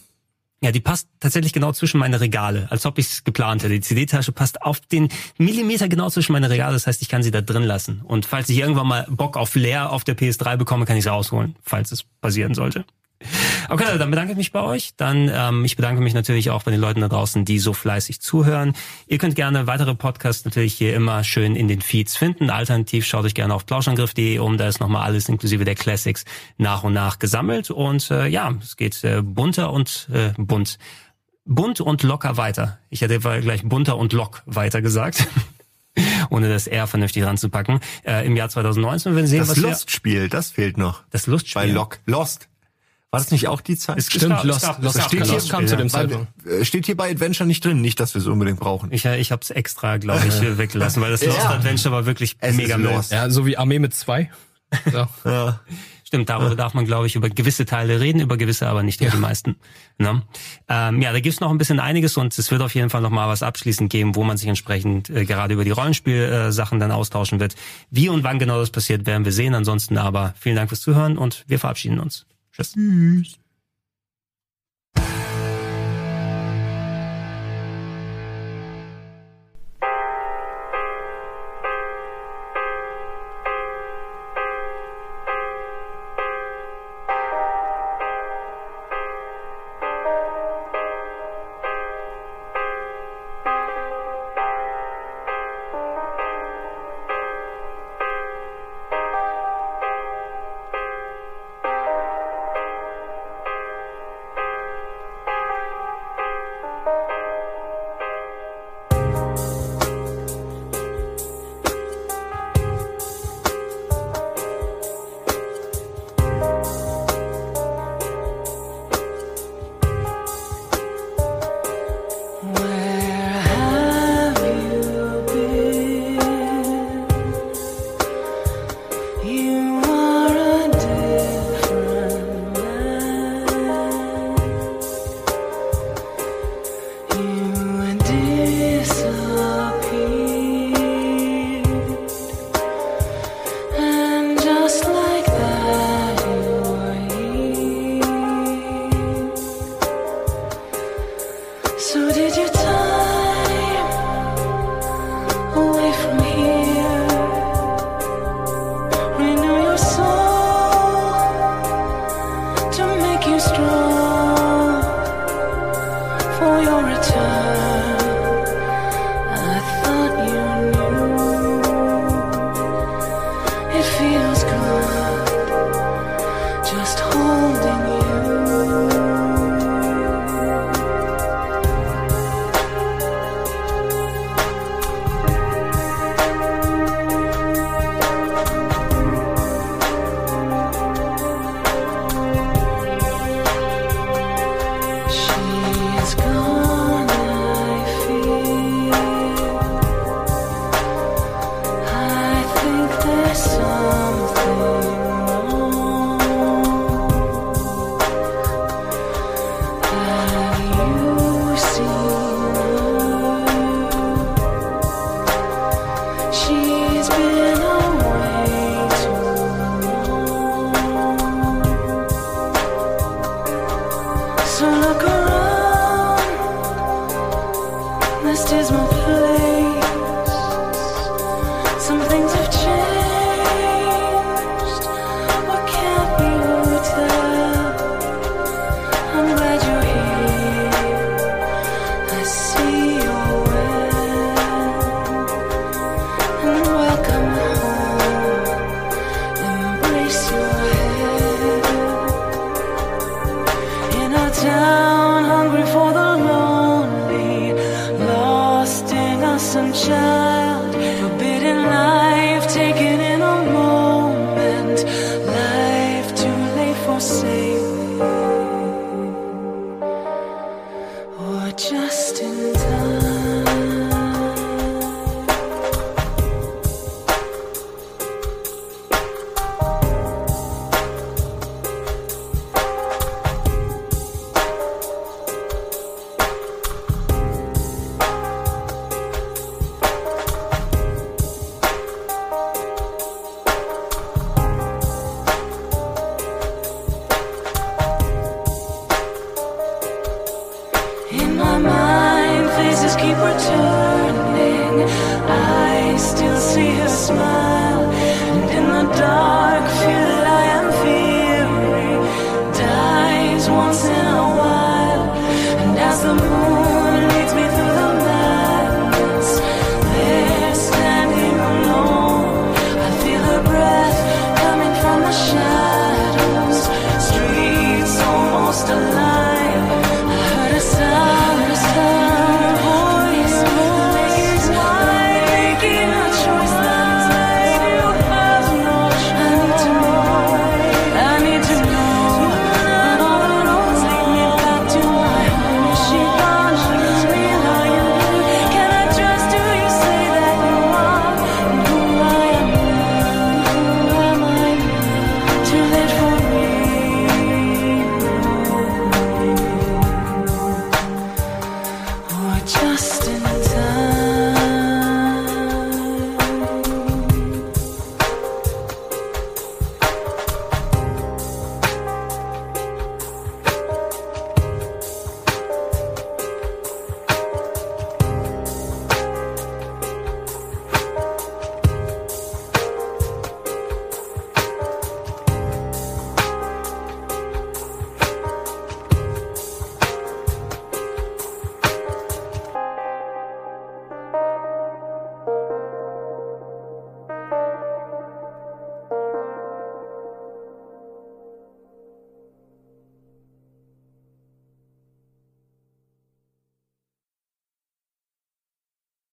[0.61, 3.75] Ja, die passt tatsächlich genau zwischen meine Regale, als ob ich es geplant hätte.
[3.75, 7.31] Die CD-Tasche passt auf den Millimeter genau zwischen meine Regale, das heißt, ich kann sie
[7.31, 8.01] da drin lassen.
[8.03, 11.11] Und falls ich irgendwann mal Bock auf leer auf der PS3 bekomme, kann ich sie
[11.11, 12.87] rausholen, falls es passieren sollte.
[13.69, 14.95] Okay, dann bedanke ich mich bei euch.
[14.97, 18.21] Dann ähm, ich bedanke mich natürlich auch bei den Leuten da draußen, die so fleißig
[18.21, 18.75] zuhören.
[19.07, 22.51] Ihr könnt gerne weitere Podcasts natürlich hier immer schön in den Feeds finden.
[22.51, 24.59] Alternativ schaut euch gerne auf plauschangriff.de um.
[24.59, 26.25] Da ist nochmal alles inklusive der Classics
[26.59, 27.71] nach und nach gesammelt.
[27.71, 30.79] Und äh, ja, es geht äh, bunter und äh, bunt.
[31.47, 32.79] Bunt und locker weiter.
[32.89, 35.27] Ich hätte gleich bunter und lock weiter gesagt.
[36.31, 37.81] ohne das R vernünftig ranzupacken.
[38.05, 41.03] Äh, Im Jahr 2019 werden wir sehen, das was Lustspiel, das fehlt noch.
[41.11, 41.63] Das Lustspiel.
[41.63, 41.99] Bei Lock.
[42.07, 42.49] Lost.
[43.15, 43.99] War das nicht auch die Zeit?
[43.99, 46.29] Es stimmt, Lost, Lost, Lost, Lost, steht hier, kam zu dem Zeitpunkt.
[46.47, 48.93] Äh, steht hier bei Adventure nicht drin, nicht, dass wir es unbedingt brauchen.
[48.93, 51.51] Ich, ich habe es extra, glaube ich, weggelassen, weil das Lost ja.
[51.51, 53.13] Adventure war wirklich es mega Lost.
[53.13, 54.31] Ja, so wie Armee mit zwei.
[54.91, 55.07] So.
[55.25, 55.61] ja.
[56.15, 56.55] Stimmt, darüber ja.
[56.55, 59.17] darf man, glaube ich, über gewisse Teile reden, über gewisse aber nicht über ja.
[59.17, 59.57] die meisten.
[59.99, 60.23] Ne?
[60.69, 63.11] Ähm, ja, da gibt's noch ein bisschen einiges und es wird auf jeden Fall noch
[63.11, 66.93] mal was abschließend geben, wo man sich entsprechend äh, gerade über die Rollenspielsachen äh, dann
[66.93, 67.57] austauschen wird.
[67.91, 69.55] Wie und wann genau das passiert, werden wir sehen.
[69.55, 72.27] Ansonsten aber vielen Dank fürs Zuhören und wir verabschieden uns.
[72.57, 72.73] Tschüss.
[72.75, 73.44] Tschüss.